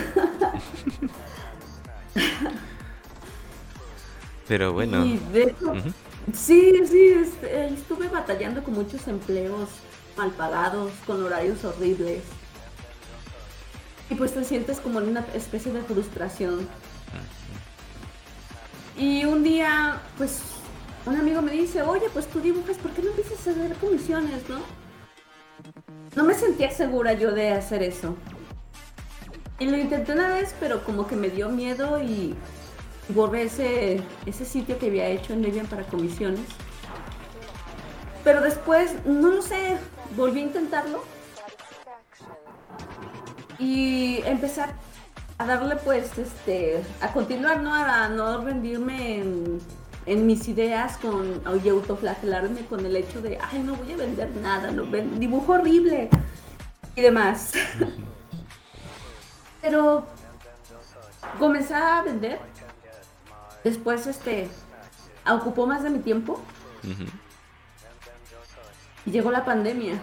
Pero 4.48 4.72
bueno. 4.72 5.04
Sí, 6.32 6.80
sí, 6.88 7.08
este, 7.08 7.66
estuve 7.66 8.08
batallando 8.08 8.62
con 8.62 8.74
muchos 8.74 9.06
empleos 9.08 9.68
mal 10.16 10.30
pagados, 10.30 10.92
con 11.06 11.22
horarios 11.24 11.64
horribles. 11.64 12.22
Y 14.10 14.14
pues 14.14 14.34
te 14.34 14.44
sientes 14.44 14.78
como 14.78 15.00
en 15.00 15.08
una 15.08 15.24
especie 15.34 15.72
de 15.72 15.82
frustración. 15.82 16.68
Y 18.96 19.24
un 19.24 19.42
día, 19.42 20.00
pues, 20.18 20.42
un 21.06 21.16
amigo 21.16 21.42
me 21.42 21.52
dice, 21.52 21.82
oye, 21.82 22.06
pues 22.12 22.26
tú 22.26 22.40
dibujas, 22.40 22.76
¿por 22.76 22.90
qué 22.92 23.02
no 23.02 23.08
empiezas 23.10 23.46
a 23.46 23.50
hacer 23.50 23.74
comisiones, 23.76 24.48
no? 24.48 24.60
No 26.14 26.24
me 26.24 26.34
sentía 26.34 26.70
segura 26.70 27.14
yo 27.14 27.32
de 27.32 27.52
hacer 27.52 27.82
eso. 27.82 28.16
Y 29.58 29.66
lo 29.66 29.78
intenté 29.78 30.12
una 30.12 30.28
vez, 30.28 30.54
pero 30.60 30.84
como 30.84 31.06
que 31.06 31.16
me 31.16 31.30
dio 31.30 31.48
miedo 31.48 32.02
y 32.02 32.34
borré 33.08 33.44
ese, 33.44 34.02
ese 34.26 34.44
sitio 34.44 34.78
que 34.78 34.86
había 34.86 35.06
hecho 35.08 35.32
en 35.32 35.42
Debian 35.42 35.66
para 35.66 35.84
comisiones. 35.84 36.46
Pero 38.24 38.40
después, 38.40 38.94
no 39.04 39.28
lo 39.28 39.42
sé, 39.42 39.78
volví 40.16 40.40
a 40.40 40.44
intentarlo. 40.44 41.02
Y 43.58 44.20
empezar 44.24 44.74
a 45.42 45.46
darle 45.46 45.76
pues, 45.76 46.16
este, 46.18 46.82
a 47.00 47.12
continuar, 47.12 47.60
¿no? 47.60 47.74
A 47.74 48.08
no 48.08 48.44
rendirme 48.44 49.18
en, 49.18 49.60
en 50.06 50.26
mis 50.26 50.46
ideas 50.48 50.96
con 50.98 51.42
y 51.64 51.68
autoflagelarme 51.68 52.64
con 52.66 52.86
el 52.86 52.94
hecho 52.96 53.20
de, 53.20 53.38
ay, 53.40 53.60
no 53.60 53.74
voy 53.74 53.92
a 53.92 53.96
vender 53.96 54.30
nada, 54.36 54.70
no, 54.70 54.84
dibujo 54.84 55.52
horrible 55.52 56.08
y 56.94 57.00
demás. 57.00 57.52
Pero 59.62 60.06
comencé 61.38 61.74
a 61.74 62.02
vender. 62.02 62.38
Después, 63.64 64.06
este, 64.06 64.48
ocupó 65.28 65.66
más 65.66 65.82
de 65.82 65.90
mi 65.90 66.00
tiempo. 66.00 66.40
Y 69.04 69.10
llegó 69.10 69.30
la 69.32 69.44
pandemia. 69.44 70.00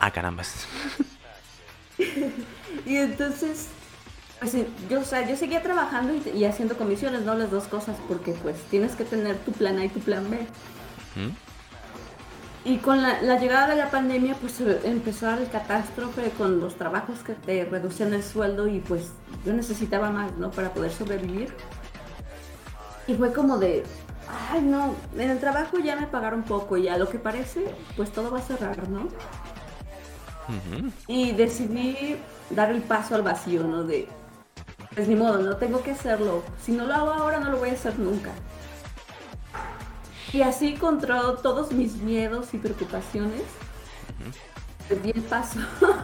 Ah, 0.00 0.10
carambas. 0.10 0.66
y 2.86 2.96
entonces 2.96 3.68
pues 4.42 4.56
yo, 4.90 5.00
o 5.00 5.04
sea, 5.04 5.24
yo 5.24 5.36
seguía 5.36 5.62
trabajando 5.62 6.14
y, 6.34 6.44
haciendo 6.44 6.76
comisiones, 6.76 7.22
¿no? 7.22 7.36
Las 7.36 7.52
dos 7.52 7.68
cosas, 7.68 7.96
porque 8.08 8.32
pues 8.32 8.56
tienes 8.70 8.96
que 8.96 9.04
tener 9.04 9.36
tu 9.38 9.52
plan 9.52 9.78
A 9.78 9.84
y 9.84 9.88
tu 9.88 10.00
plan 10.00 10.28
B. 10.28 10.44
Y 12.64 12.78
con 12.78 13.02
la, 13.02 13.20
llegada 13.38 13.68
de 13.68 13.76
la 13.76 13.88
pandemia, 13.90 14.34
pues 14.34 14.60
empezó 14.82 15.30
el 15.30 15.48
catástrofe 15.48 16.30
con 16.30 16.58
los 16.58 16.74
trabajos 16.74 17.20
que 17.20 17.34
te 17.34 17.64
reducían 17.66 18.14
el 18.14 18.24
sueldo 18.24 18.66
y 18.66 18.80
pues 18.80 19.12
yo 19.46 19.52
necesitaba 19.52 20.10
más, 20.10 20.36
¿no? 20.38 20.50
Para 20.50 20.74
poder 20.74 20.90
sobrevivir. 20.90 21.54
Y 23.06 23.14
fue 23.14 23.32
como 23.32 23.58
de, 23.58 23.84
ay, 24.50 24.60
no, 24.60 24.96
en 25.16 25.30
el 25.30 25.38
trabajo 25.38 25.78
ya 25.78 25.94
me 25.94 26.08
pagaron 26.08 26.42
poco 26.42 26.76
y 26.76 26.88
a 26.88 26.98
lo 26.98 27.08
que 27.08 27.20
parece, 27.20 27.72
pues 27.96 28.10
todo 28.10 28.32
va 28.32 28.40
a 28.40 28.42
cerrar, 28.42 28.88
¿no? 28.88 29.06
Y 31.06 31.30
decidí 31.30 32.16
dar 32.50 32.72
el 32.72 32.82
paso 32.82 33.14
al 33.14 33.22
vacío, 33.22 33.62
¿no? 33.62 33.84
De, 33.84 34.08
pues 34.94 35.08
ni 35.08 35.14
modo, 35.14 35.38
no 35.38 35.56
tengo 35.56 35.82
que 35.82 35.92
hacerlo. 35.92 36.42
Si 36.62 36.72
no 36.72 36.86
lo 36.86 36.94
hago 36.94 37.10
ahora, 37.12 37.40
no 37.40 37.50
lo 37.50 37.58
voy 37.58 37.70
a 37.70 37.72
hacer 37.72 37.98
nunca. 37.98 38.30
Y 40.32 40.42
así 40.42 40.74
contra 40.74 41.36
todos 41.42 41.72
mis 41.72 41.96
miedos 41.96 42.54
y 42.54 42.58
preocupaciones, 42.58 43.42
di 45.02 45.10
el 45.10 45.22
paso. 45.22 45.60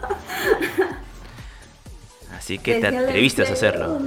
Así 2.36 2.58
que 2.58 2.80
te 2.80 2.86
atreviste 2.86 3.42
a 3.42 3.52
hacerlo. 3.52 4.00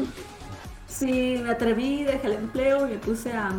Sí, 0.88 1.40
me 1.44 1.52
atreví, 1.52 2.04
dejé 2.04 2.28
el 2.28 2.34
empleo 2.34 2.88
y 2.88 2.92
me 2.92 2.98
puse 2.98 3.34
a, 3.34 3.52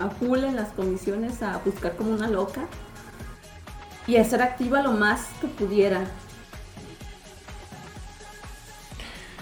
a 0.00 0.10
full 0.10 0.44
en 0.44 0.56
las 0.56 0.70
comisiones 0.70 1.42
a 1.42 1.58
buscar 1.58 1.96
como 1.96 2.10
una 2.12 2.28
loca 2.28 2.62
y 4.06 4.16
a 4.16 4.24
ser 4.24 4.42
activa 4.42 4.82
lo 4.82 4.92
más 4.92 5.28
que 5.40 5.46
pudiera. 5.46 6.04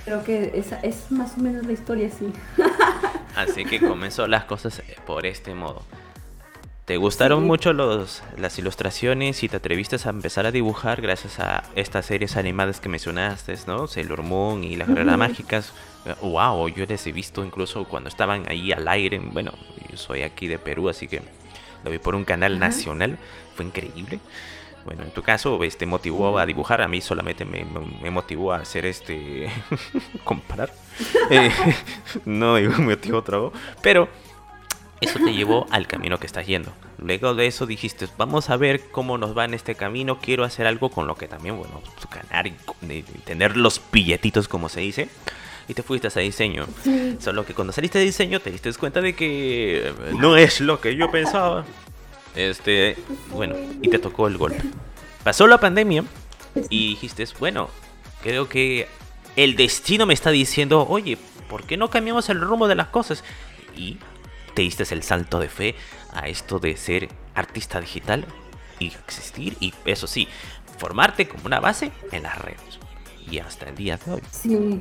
Creo 0.09 0.25
que 0.25 0.53
esa 0.55 0.81
es 0.81 1.11
más 1.11 1.37
o 1.37 1.43
menos 1.43 1.67
la 1.67 1.73
historia, 1.73 2.09
sí. 2.09 2.33
Así 3.37 3.67
que 3.67 3.79
comenzó 3.79 4.27
las 4.27 4.45
cosas 4.45 4.83
por 5.07 5.27
este 5.27 5.53
modo. 5.55 5.83
¿Te 6.87 6.97
gustaron 6.97 7.45
mucho 7.45 7.75
los, 7.75 8.23
las 8.39 8.59
ilustraciones 8.59 9.43
y 9.43 9.51
te 9.51 9.59
atreviste 9.59 9.97
a 10.03 10.09
empezar 10.09 10.47
a 10.47 10.51
dibujar 10.51 11.03
gracias 11.03 11.41
a 11.41 11.63
estas 11.75 12.07
series 12.07 12.39
animadas 12.39 12.81
que 12.81 12.89
mencionaste, 12.89 13.55
¿no? 13.67 13.87
Sailor 13.87 14.23
Moon 14.23 14.65
y 14.65 14.77
las 14.77 14.89
guerreras 14.89 15.19
mágicas. 15.19 15.75
Wow, 16.23 16.69
yo 16.69 16.87
les 16.87 17.07
he 17.07 17.13
visto 17.13 17.45
incluso 17.45 17.85
cuando 17.85 18.09
estaban 18.09 18.49
ahí 18.49 18.73
al 18.73 18.89
aire. 18.89 19.19
Bueno, 19.19 19.53
yo 19.91 19.99
soy 19.99 20.23
aquí 20.23 20.49
de 20.49 20.59
Perú, 20.59 20.89
así 20.89 21.07
que 21.07 21.21
lo 21.85 21.91
vi 21.91 21.99
por 21.99 22.15
un 22.15 22.25
canal 22.25 22.59
nacional. 22.59 23.19
Fue 23.57 23.67
increíble. 23.67 24.21
Bueno, 24.89 25.03
en 25.03 25.11
tu 25.11 25.21
caso, 25.21 25.63
este 25.65 25.85
motivó 25.85 26.39
a 26.39 26.47
dibujar, 26.47 26.81
a 26.81 26.89
mí 26.89 27.03
solamente 27.03 27.45
me, 27.45 27.63
motivó 28.11 28.55
a 28.55 28.57
hacer 28.57 28.87
este. 28.87 29.51
comprar. 30.25 30.73
Eh, 31.31 31.51
no 32.25 32.55
me 32.55 32.69
motivó 32.71 33.19
otro, 33.19 33.53
pero 33.83 34.09
eso 35.01 35.19
te 35.19 35.35
llevó 35.35 35.67
al 35.71 35.87
camino 35.87 36.19
que 36.19 36.27
estás 36.27 36.47
yendo. 36.47 36.73
Luego 36.97 37.35
de 37.35 37.47
eso 37.47 37.67
dijiste, 37.67 38.09
vamos 38.17 38.49
a 38.49 38.57
ver 38.57 38.89
cómo 38.91 39.19
nos 39.19 39.37
va 39.37 39.45
en 39.45 39.53
este 39.53 39.75
camino, 39.75 40.19
quiero 40.21 40.43
hacer 40.43 40.67
algo 40.67 40.89
con 40.89 41.07
lo 41.07 41.17
que 41.17 41.29
también, 41.29 41.59
bueno, 41.59 41.83
ganar 42.11 42.47
y, 42.47 42.55
tener 43.27 43.59
los 43.59 43.81
billetitos, 43.93 44.49
como 44.49 44.71
se 44.71 44.81
dice. 44.81 45.11
Y 45.69 45.75
te 45.75 45.83
fuiste 45.83 46.09
a 46.09 46.21
diseño. 46.21 46.67
Solo 47.21 47.45
que 47.45 47.53
cuando 47.53 47.75
saliste 47.75 47.99
de 47.99 48.07
diseño 48.07 48.41
te 48.41 48.51
diste 48.51 48.73
cuenta 48.73 49.03
de 49.03 49.15
que 49.15 49.93
no 50.19 50.39
es 50.39 50.63
lo 50.63 50.81
que 50.81 50.97
yo 50.97 51.11
pensaba. 51.11 51.67
Este, 52.39 52.97
bueno, 53.33 53.57
y 53.83 53.89
te 53.89 53.99
tocó 53.99 54.29
el 54.29 54.39
golpe. 54.39 54.63
Pasó 55.25 55.49
la 55.49 55.59
pandemia 55.59 56.05
y 56.71 56.91
dijiste, 56.91 57.27
bueno, 57.41 57.69
creo 58.23 58.49
que 58.49 58.87
el 59.35 59.57
destino 59.57 60.07
me 60.07 60.15
está 60.15 60.31
diciendo, 60.31 60.87
oye, 60.89 61.19
¿por 61.51 61.65
qué 61.65 61.77
no 61.77 61.91
cambiamos 61.91 62.29
el 62.29 62.41
rumbo 62.41 62.69
de 62.69 62.77
las 62.77 62.87
cosas? 62.89 63.25
Y 63.77 63.99
te 64.55 64.63
diste 64.63 64.85
el 64.95 65.03
salto 65.03 65.41
de 65.41 65.49
fe 65.49 65.75
a 66.13 66.29
esto 66.29 66.61
de 66.61 66.77
ser 66.77 67.09
artista 67.35 67.81
digital 67.81 68.25
y 68.79 68.87
existir 68.87 69.57
y 69.59 69.75
eso 69.85 70.07
sí, 70.07 70.29
formarte 70.79 71.27
como 71.27 71.47
una 71.47 71.59
base 71.59 71.91
en 72.13 72.23
las 72.23 72.39
redes. 72.39 72.79
Y 73.29 73.41
hasta 73.41 73.69
el 73.69 73.75
día 73.75 73.97
de 73.97 74.13
hoy. 74.13 74.23
Sí. 74.31 74.81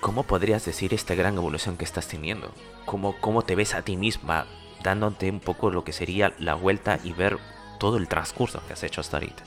¿Cómo 0.00 0.24
podrías 0.24 0.64
decir 0.64 0.92
esta 0.92 1.14
gran 1.14 1.36
evolución 1.36 1.76
que 1.76 1.84
estás 1.84 2.08
teniendo? 2.08 2.52
¿Cómo, 2.84 3.16
cómo 3.20 3.42
te 3.42 3.54
ves 3.54 3.74
a 3.74 3.82
ti 3.82 3.96
misma 3.96 4.48
dándote 4.82 5.30
un 5.30 5.40
poco 5.40 5.70
lo 5.70 5.84
que 5.84 5.92
sería 5.92 6.32
la 6.38 6.54
vuelta 6.54 6.98
y 7.02 7.12
ver 7.12 7.38
todo 7.78 7.96
el 7.96 8.08
transcurso 8.08 8.62
que 8.66 8.72
has 8.74 8.82
hecho 8.82 9.00
hasta 9.00 9.16
ahorita. 9.16 9.42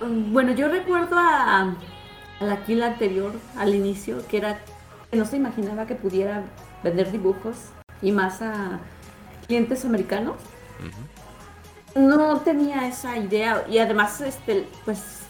Bueno, 0.00 0.52
yo 0.52 0.68
recuerdo 0.68 1.16
a, 1.18 1.74
la 2.40 2.64
Kill 2.64 2.82
anterior, 2.82 3.32
al 3.56 3.74
inicio, 3.74 4.26
que 4.26 4.38
era 4.38 4.60
que 5.10 5.16
no 5.16 5.24
se 5.24 5.36
imaginaba 5.36 5.86
que 5.86 5.94
pudiera 5.94 6.42
vender 6.82 7.10
dibujos 7.12 7.56
y 8.02 8.12
más 8.12 8.42
a 8.42 8.80
clientes 9.46 9.84
americanos. 9.84 10.36
No 11.94 12.40
tenía 12.40 12.88
esa 12.88 13.16
idea 13.16 13.64
y 13.68 13.78
además, 13.78 14.20
este, 14.20 14.66
pues 14.84 15.20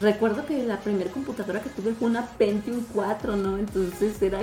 recuerdo 0.00 0.44
que 0.44 0.62
la 0.62 0.78
primera 0.78 1.10
computadora 1.10 1.60
que 1.60 1.70
tuve 1.70 1.94
fue 1.94 2.08
una 2.08 2.26
Pentium 2.26 2.84
4, 2.92 3.36
¿no? 3.36 3.56
Entonces 3.56 4.20
era 4.20 4.40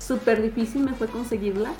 súper 0.00 0.42
difícil 0.42 0.82
me 0.82 0.94
fue 0.94 1.06
conseguirla. 1.06 1.70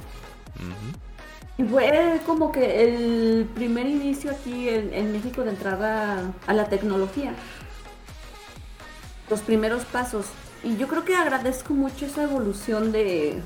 Y 1.58 1.64
fue 1.64 2.20
como 2.24 2.52
que 2.52 2.84
el 2.84 3.46
primer 3.54 3.86
inicio 3.86 4.30
aquí 4.30 4.68
en, 4.68 5.12
México 5.12 5.42
de 5.42 5.50
entrada 5.50 6.32
a 6.46 6.54
la 6.54 6.66
tecnología. 6.66 7.34
Los 9.28 9.40
primeros 9.40 9.84
pasos. 9.84 10.26
Y 10.62 10.76
yo 10.76 10.88
creo 10.88 11.04
que 11.04 11.14
agradezco 11.14 11.74
mucho 11.74 12.06
esa 12.06 12.22
evolución 12.22 12.92
de, 12.92 13.40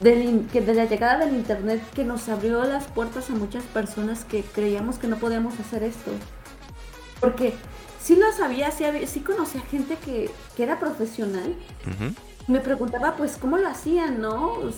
de, 0.00 0.60
de 0.60 0.74
la 0.74 0.84
llegada 0.84 1.24
del 1.24 1.34
Internet 1.34 1.82
que 1.94 2.04
nos 2.04 2.28
abrió 2.28 2.62
las 2.64 2.86
puertas 2.86 3.30
a 3.30 3.34
muchas 3.34 3.64
personas 3.64 4.24
que 4.24 4.42
creíamos 4.42 4.98
que 4.98 5.08
no 5.08 5.16
podíamos 5.16 5.58
hacer 5.58 5.82
esto. 5.82 6.10
Porque 7.20 7.54
sí 8.02 8.16
lo 8.16 8.32
sabía, 8.32 8.70
sí, 8.70 8.84
sí 9.06 9.20
conocía 9.20 9.60
gente 9.62 9.96
que, 10.04 10.30
era 10.58 10.78
profesional 10.78 11.54
me 12.50 12.60
preguntaba 12.60 13.16
pues 13.16 13.36
cómo 13.40 13.56
lo 13.58 13.68
hacían, 13.68 14.20
¿no? 14.20 14.54
Pues, 14.60 14.76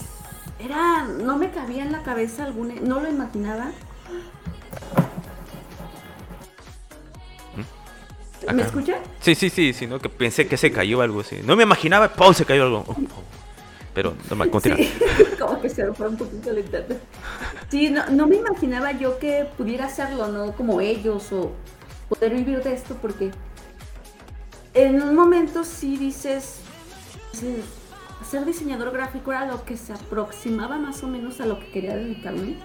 era, 0.58 1.04
no 1.04 1.36
me 1.36 1.50
cabía 1.50 1.82
en 1.82 1.92
la 1.92 2.02
cabeza 2.02 2.44
alguna, 2.44 2.74
no 2.80 3.00
lo 3.00 3.08
imaginaba. 3.08 3.72
¿Mm? 7.56 8.54
¿Me 8.54 8.62
escucha? 8.62 8.96
Sí, 9.20 9.34
sí, 9.34 9.50
sí, 9.50 9.72
sino 9.72 9.98
que 9.98 10.08
pensé 10.08 10.46
que 10.46 10.56
se 10.56 10.70
cayó 10.70 11.00
algo 11.00 11.20
así. 11.20 11.40
No 11.44 11.56
me 11.56 11.64
imaginaba, 11.64 12.08
¡pum! 12.08 12.32
se 12.34 12.44
cayó 12.44 12.64
algo. 12.64 12.84
Pero 13.94 14.14
no 14.30 14.36
me 14.36 14.60
Sí, 14.60 14.92
como 15.38 15.60
que 15.60 15.68
se 15.68 15.92
fue 15.92 16.08
un 16.08 16.16
poquito 16.16 16.50
lento. 16.50 16.78
Sí, 17.68 17.90
no, 17.90 18.06
no 18.08 18.26
me 18.26 18.36
imaginaba 18.36 18.92
yo 18.92 19.18
que 19.18 19.46
pudiera 19.56 19.86
hacerlo, 19.86 20.28
¿no? 20.28 20.52
Como 20.52 20.80
ellos 20.80 21.30
o 21.32 21.52
poder 22.08 22.34
vivir 22.34 22.62
de 22.62 22.72
esto 22.72 22.96
porque 23.02 23.30
en 24.74 25.02
un 25.02 25.14
momento 25.14 25.64
sí 25.64 25.98
dices, 25.98 26.60
ser 28.24 28.44
diseñador 28.44 28.92
gráfico 28.92 29.32
era 29.32 29.46
lo 29.46 29.64
que 29.64 29.76
se 29.76 29.92
aproximaba 29.92 30.78
más 30.78 31.02
o 31.02 31.08
menos 31.08 31.40
a 31.40 31.46
lo 31.46 31.58
que 31.58 31.70
quería 31.70 31.96
dedicarme, 31.96 32.56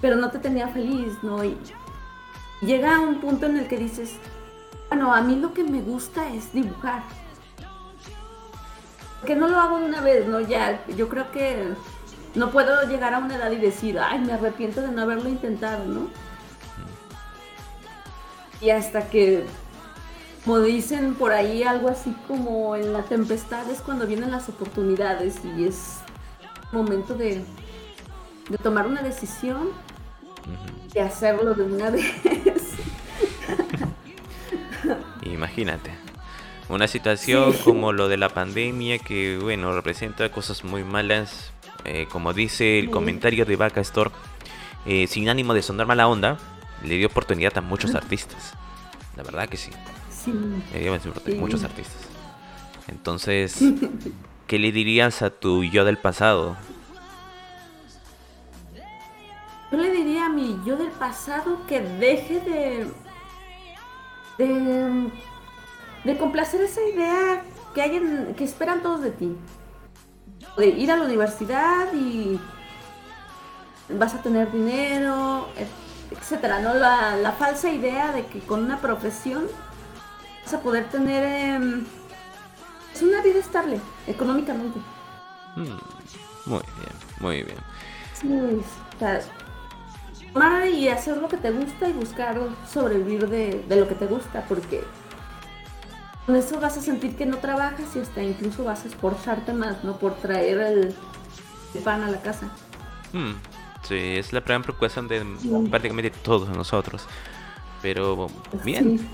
pero 0.00 0.16
no 0.16 0.30
te 0.30 0.38
tenía 0.38 0.68
feliz, 0.68 1.12
¿no? 1.22 1.44
Y 1.44 1.56
llega 2.60 3.00
un 3.00 3.20
punto 3.20 3.46
en 3.46 3.56
el 3.56 3.68
que 3.68 3.76
dices, 3.76 4.14
bueno, 4.88 5.12
a 5.12 5.20
mí 5.20 5.36
lo 5.36 5.52
que 5.52 5.64
me 5.64 5.80
gusta 5.80 6.32
es 6.32 6.52
dibujar. 6.52 7.02
Que 9.26 9.34
no 9.34 9.48
lo 9.48 9.58
hago 9.58 9.78
de 9.78 9.86
una 9.86 10.00
vez, 10.00 10.26
¿no? 10.26 10.40
Ya, 10.40 10.84
yo 10.96 11.08
creo 11.08 11.30
que 11.32 11.74
no 12.34 12.50
puedo 12.50 12.82
llegar 12.88 13.14
a 13.14 13.18
una 13.18 13.36
edad 13.36 13.50
y 13.50 13.56
decir, 13.56 13.98
ay, 13.98 14.20
me 14.20 14.32
arrepiento 14.32 14.80
de 14.80 14.88
no 14.88 15.02
haberlo 15.02 15.28
intentado, 15.28 15.84
¿no? 15.84 16.08
Y 18.60 18.70
hasta 18.70 19.08
que 19.08 19.44
como 20.48 20.60
dicen 20.60 21.14
por 21.14 21.32
ahí, 21.32 21.62
algo 21.62 21.90
así 21.90 22.16
como 22.26 22.74
en 22.74 22.94
la 22.94 23.02
tempestad 23.02 23.70
es 23.70 23.82
cuando 23.82 24.06
vienen 24.06 24.30
las 24.30 24.48
oportunidades 24.48 25.36
y 25.44 25.66
es 25.66 25.98
momento 26.72 27.14
de, 27.14 27.44
tomar 28.62 28.86
una 28.86 29.02
decisión 29.02 29.68
y 30.94 31.00
hacerlo 31.00 31.52
de 31.52 31.64
una 31.64 31.90
vez. 31.90 32.14
Imagínate. 35.22 35.90
Una 36.70 36.88
situación 36.88 37.52
como 37.62 37.92
lo 37.92 38.08
de 38.08 38.16
la 38.16 38.30
pandemia 38.30 38.98
que, 38.98 39.38
bueno, 39.38 39.74
representa 39.74 40.32
cosas 40.32 40.64
muy 40.64 40.82
malas. 40.82 41.52
Eh, 41.84 42.06
como 42.10 42.32
dice 42.32 42.78
el 42.78 42.88
comentario 42.88 43.44
de 43.44 43.56
Vaca 43.56 43.82
Store, 43.82 44.10
eh, 44.86 45.08
sin 45.08 45.28
ánimo 45.28 45.52
de 45.52 45.60
sonar 45.60 45.86
mala 45.86 46.08
onda, 46.08 46.38
le 46.82 46.96
dio 46.96 47.08
oportunidad 47.08 47.58
a 47.58 47.60
muchos 47.60 47.94
artistas. 47.94 48.54
La 49.14 49.22
verdad 49.22 49.46
que 49.46 49.58
sí. 49.58 49.72
Sí. 50.32 51.34
Muchos 51.34 51.64
artistas. 51.64 51.96
Entonces, 52.88 53.58
¿qué 54.46 54.58
le 54.58 54.72
dirías 54.72 55.22
a 55.22 55.30
tu 55.30 55.64
yo 55.64 55.84
del 55.84 55.98
pasado? 55.98 56.56
Yo 59.70 59.76
le 59.76 59.92
diría 59.92 60.26
a 60.26 60.28
mi 60.30 60.58
yo 60.64 60.76
del 60.76 60.90
pasado 60.90 61.58
que 61.66 61.80
deje 61.80 62.40
de. 62.40 62.86
de. 64.38 65.10
de 66.04 66.18
complacer 66.18 66.62
esa 66.62 66.80
idea 66.82 67.44
que 67.74 67.82
hay 67.82 67.96
en, 67.96 68.34
que 68.34 68.44
esperan 68.44 68.82
todos 68.82 69.02
de 69.02 69.10
ti. 69.10 69.36
De 70.56 70.68
ir 70.68 70.90
a 70.90 70.96
la 70.96 71.04
universidad 71.04 71.92
y 71.92 72.40
vas 73.90 74.14
a 74.14 74.22
tener 74.22 74.50
dinero, 74.50 75.48
etcétera, 76.10 76.60
¿no? 76.60 76.74
La, 76.74 77.16
la 77.16 77.32
falsa 77.32 77.70
idea 77.70 78.12
de 78.12 78.26
que 78.26 78.40
con 78.40 78.64
una 78.64 78.80
profesión 78.80 79.44
vas 80.48 80.54
a 80.54 80.62
poder 80.62 80.88
tener 80.88 81.22
em, 81.24 81.84
es 82.94 83.02
una 83.02 83.20
vida 83.20 83.38
estable 83.38 83.78
económicamente. 84.06 84.78
Mm, 85.56 85.76
muy 86.46 86.62
bien, 86.78 86.94
muy 87.20 87.42
bien. 87.42 87.58
Sí, 88.14 88.28
o 88.32 88.98
sea, 88.98 89.20
tomar 90.32 90.66
y 90.66 90.88
hacer 90.88 91.18
lo 91.18 91.28
que 91.28 91.36
te 91.36 91.50
gusta 91.50 91.86
y 91.88 91.92
buscar 91.92 92.40
sobrevivir 92.72 93.28
de, 93.28 93.62
de 93.68 93.76
lo 93.76 93.86
que 93.86 93.94
te 93.94 94.06
gusta, 94.06 94.42
porque 94.48 94.82
con 96.24 96.34
eso 96.36 96.58
vas 96.60 96.78
a 96.78 96.80
sentir 96.80 97.14
que 97.14 97.26
no 97.26 97.36
trabajas 97.38 97.94
y 97.94 98.00
hasta 98.00 98.22
incluso 98.22 98.64
vas 98.64 98.84
a 98.84 98.88
esforzarte 98.88 99.52
más, 99.52 99.84
¿no? 99.84 99.98
Por 99.98 100.14
traer 100.14 100.58
el, 100.60 100.94
el 101.74 101.82
pan 101.82 102.02
a 102.04 102.10
la 102.10 102.22
casa. 102.22 102.46
Mm, 103.12 103.32
sí, 103.86 103.96
es 104.16 104.32
la 104.32 104.40
gran 104.40 104.62
preocupación 104.62 105.08
de 105.08 105.26
prácticamente 105.68 106.10
todos 106.10 106.48
nosotros. 106.48 107.04
Pero 107.82 108.28
bien, 108.64 108.98
Sí. 108.98 109.08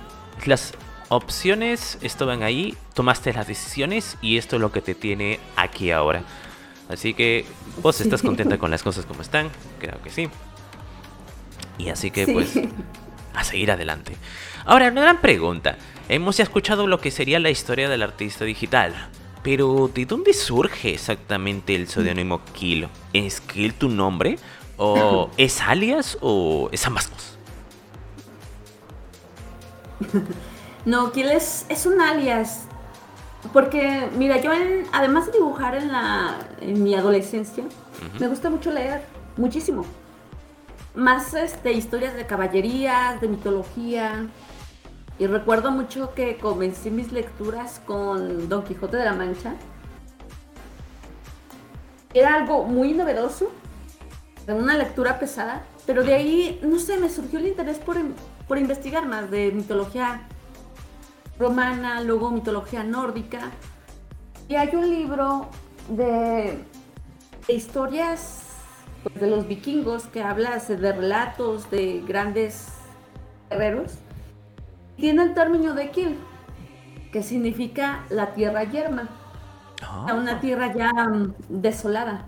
las 0.48 0.72
opciones 1.16 1.98
estaban 2.02 2.42
ahí, 2.42 2.76
tomaste 2.94 3.32
las 3.32 3.46
decisiones 3.46 4.16
y 4.22 4.36
esto 4.38 4.56
es 4.56 4.62
lo 4.62 4.72
que 4.72 4.80
te 4.80 4.94
tiene 4.94 5.40
aquí 5.56 5.90
ahora. 5.90 6.22
Así 6.88 7.14
que 7.14 7.44
vos 7.82 8.00
estás 8.00 8.20
Sí. 8.20 8.26
contenta 8.26 8.58
con 8.58 8.70
las 8.70 8.82
cosas 8.82 9.06
como 9.06 9.22
están, 9.22 9.50
creo 9.78 10.00
que 10.02 10.10
sí. 10.10 10.28
Y 11.78 11.88
así 11.88 12.10
que 12.10 12.26
Sí. 12.26 12.32
pues 12.32 12.58
a 13.34 13.44
seguir 13.44 13.70
adelante. 13.70 14.16
Ahora, 14.64 14.88
una 14.88 15.02
gran 15.02 15.20
pregunta. 15.20 15.76
Hemos 16.08 16.38
escuchado 16.40 16.86
lo 16.86 17.00
que 17.00 17.10
sería 17.10 17.40
la 17.40 17.50
historia 17.50 17.88
del 17.88 18.02
artista 18.02 18.44
digital. 18.44 18.94
Pero, 19.42 19.90
¿de 19.92 20.06
dónde 20.06 20.32
surge 20.32 20.94
exactamente 20.94 21.74
el 21.74 21.88
seudónimo 21.88 22.40
Kill? 22.54 22.88
¿Es 23.12 23.40
Kill 23.40 23.74
tu 23.74 23.88
nombre? 23.88 24.38
¿O 24.76 25.30
es 25.36 25.60
alias? 25.60 26.16
¿O 26.20 26.68
es 26.72 26.86
ambas 26.86 27.08
cosas? 27.08 27.38
No, 30.84 31.12
Kiel 31.12 31.30
es, 31.30 31.66
es 31.68 31.86
un 31.86 32.00
alias. 32.00 32.66
Porque, 33.52 34.08
mira, 34.16 34.40
yo 34.40 34.52
en- 34.52 34.86
además 34.92 35.26
de 35.26 35.32
dibujar 35.32 35.74
en, 35.74 35.92
la, 35.92 36.36
en 36.60 36.82
mi 36.82 36.94
adolescencia, 36.94 37.64
me 38.18 38.28
gusta 38.28 38.48
mucho 38.50 38.70
leer, 38.70 39.02
muchísimo. 39.36 39.84
Más 40.94 41.34
este, 41.34 41.72
historias 41.72 42.14
de 42.14 42.26
caballerías, 42.26 43.20
de 43.20 43.28
mitología. 43.28 44.26
Y 45.18 45.26
recuerdo 45.26 45.70
mucho 45.70 46.12
que 46.14 46.36
comencé 46.38 46.90
mis 46.90 47.12
lecturas 47.12 47.80
con 47.86 48.48
Don 48.48 48.64
Quijote 48.64 48.96
de 48.96 49.04
la 49.04 49.12
Mancha. 49.12 49.54
Era 52.12 52.34
algo 52.34 52.64
muy 52.64 52.92
novedoso, 52.92 53.50
era 54.44 54.54
una 54.54 54.76
lectura 54.76 55.18
pesada, 55.18 55.64
pero 55.84 56.04
de 56.04 56.14
ahí, 56.14 56.60
no 56.62 56.78
sé, 56.78 56.96
me 56.96 57.10
surgió 57.10 57.40
el 57.40 57.48
interés 57.48 57.78
por, 57.78 57.96
por 58.46 58.56
investigar 58.58 59.04
más 59.06 59.30
de 59.30 59.50
mitología 59.50 60.28
romana, 61.38 62.00
luego 62.00 62.30
mitología 62.30 62.84
nórdica. 62.84 63.50
Y 64.48 64.56
hay 64.56 64.74
un 64.74 64.90
libro 64.90 65.48
de, 65.88 66.58
de 67.46 67.52
historias 67.54 68.42
pues, 69.02 69.20
de 69.20 69.26
los 69.26 69.46
vikingos 69.46 70.06
que 70.06 70.22
habla 70.22 70.58
de 70.58 70.92
relatos 70.92 71.70
de 71.70 72.02
grandes 72.06 72.68
guerreros. 73.50 73.98
Tiene 74.96 75.22
el 75.24 75.34
término 75.34 75.74
de 75.74 75.90
Kill, 75.90 76.18
que 77.12 77.22
significa 77.22 78.04
la 78.10 78.32
tierra 78.34 78.64
yerma, 78.64 79.08
Ah, 79.82 80.14
una 80.14 80.40
tierra 80.40 80.72
ya 80.74 80.92
mm, 80.92 81.34
desolada. 81.48 82.26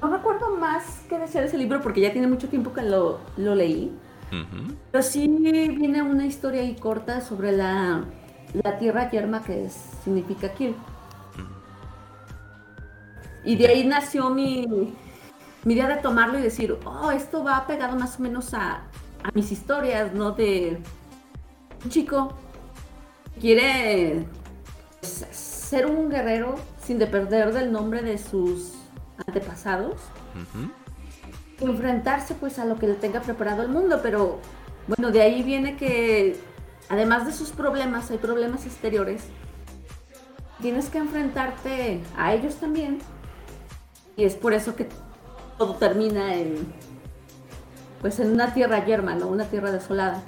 No 0.00 0.10
recuerdo 0.10 0.56
más 0.56 1.04
qué 1.08 1.18
decía 1.18 1.40
de 1.40 1.46
ese 1.46 1.58
libro 1.58 1.80
porque 1.80 2.00
ya 2.00 2.12
tiene 2.12 2.26
mucho 2.26 2.48
tiempo 2.48 2.72
que 2.72 2.82
lo, 2.82 3.20
lo 3.36 3.54
leí. 3.54 3.96
Pero 4.90 5.02
sí 5.04 5.28
viene 5.28 6.02
una 6.02 6.24
historia 6.26 6.62
ahí 6.62 6.74
corta 6.74 7.20
sobre 7.20 7.52
la, 7.52 8.04
la 8.62 8.78
tierra 8.78 9.10
yerma 9.10 9.42
que 9.42 9.66
es- 9.66 9.90
significa 10.04 10.52
Kill. 10.54 10.74
Y 13.44 13.56
de 13.56 13.66
ahí 13.66 13.84
nació 13.86 14.30
mi, 14.30 14.66
mi 15.64 15.74
idea 15.74 15.88
de 15.88 15.96
tomarlo 15.96 16.38
y 16.38 16.42
decir, 16.42 16.78
oh, 16.84 17.10
esto 17.10 17.42
va 17.42 17.66
pegado 17.66 17.98
más 17.98 18.18
o 18.18 18.22
menos 18.22 18.54
a, 18.54 18.74
a 19.22 19.30
mis 19.34 19.50
historias, 19.50 20.14
¿no? 20.14 20.30
De 20.32 20.80
un 21.84 21.90
chico 21.90 22.32
quiere 23.40 24.24
pues, 25.00 25.26
ser 25.32 25.86
un 25.86 26.08
guerrero 26.08 26.54
sin 26.80 26.98
de 26.98 27.06
perder 27.08 27.52
del 27.52 27.72
nombre 27.72 28.02
de 28.02 28.18
sus 28.18 28.74
antepasados 29.26 29.94
Ujú. 30.34 30.70
Enfrentarse 31.64 32.34
pues 32.34 32.58
a 32.58 32.64
lo 32.64 32.78
que 32.78 32.86
le 32.86 32.94
tenga 32.94 33.20
preparado 33.20 33.62
el 33.62 33.68
mundo, 33.68 34.00
pero 34.02 34.40
bueno, 34.86 35.10
de 35.10 35.22
ahí 35.22 35.42
viene 35.42 35.76
que 35.76 36.36
además 36.88 37.26
de 37.26 37.32
sus 37.32 37.50
problemas, 37.50 38.10
hay 38.10 38.18
problemas 38.18 38.66
exteriores. 38.66 39.22
Tienes 40.60 40.88
que 40.88 40.98
enfrentarte 40.98 42.00
a 42.16 42.34
ellos 42.34 42.56
también. 42.56 42.98
Y 44.16 44.24
es 44.24 44.34
por 44.34 44.52
eso 44.52 44.76
que 44.76 44.88
todo 45.58 45.76
termina 45.76 46.34
en 46.34 46.72
pues 48.02 48.18
en 48.18 48.32
una 48.32 48.52
tierra 48.52 48.84
yerma, 48.84 49.14
¿no? 49.14 49.28
Una 49.28 49.44
tierra 49.44 49.70
desolada. 49.70 50.22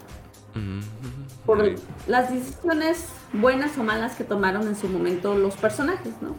Por 1.45 1.75
las 2.07 2.33
decisiones 2.33 3.09
buenas 3.33 3.77
o 3.77 3.83
malas 3.83 4.15
que 4.15 4.25
tomaron 4.25 4.69
en 4.69 4.77
su 4.77 4.89
momento 4.89 5.35
los 5.35 5.57
personajes, 5.57 6.15
¿no? 6.23 6.37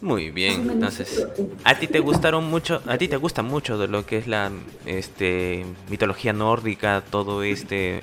Muy 0.00 0.30
bien, 0.30 0.70
entonces, 0.70 1.26
a 1.64 1.74
ti 1.76 1.86
te 1.86 2.00
gustaron 2.00 2.44
mucho, 2.44 2.82
a 2.86 2.98
ti 2.98 3.08
te 3.08 3.16
gusta 3.16 3.42
mucho 3.42 3.78
de 3.78 3.88
lo 3.88 4.04
que 4.04 4.18
es 4.18 4.26
la 4.26 4.50
este 4.84 5.64
mitología 5.88 6.32
nórdica, 6.32 7.02
todo 7.10 7.42
este, 7.42 8.02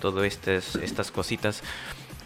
todo 0.00 0.24
estas 0.24 0.76
estas 0.76 1.10
cositas 1.10 1.62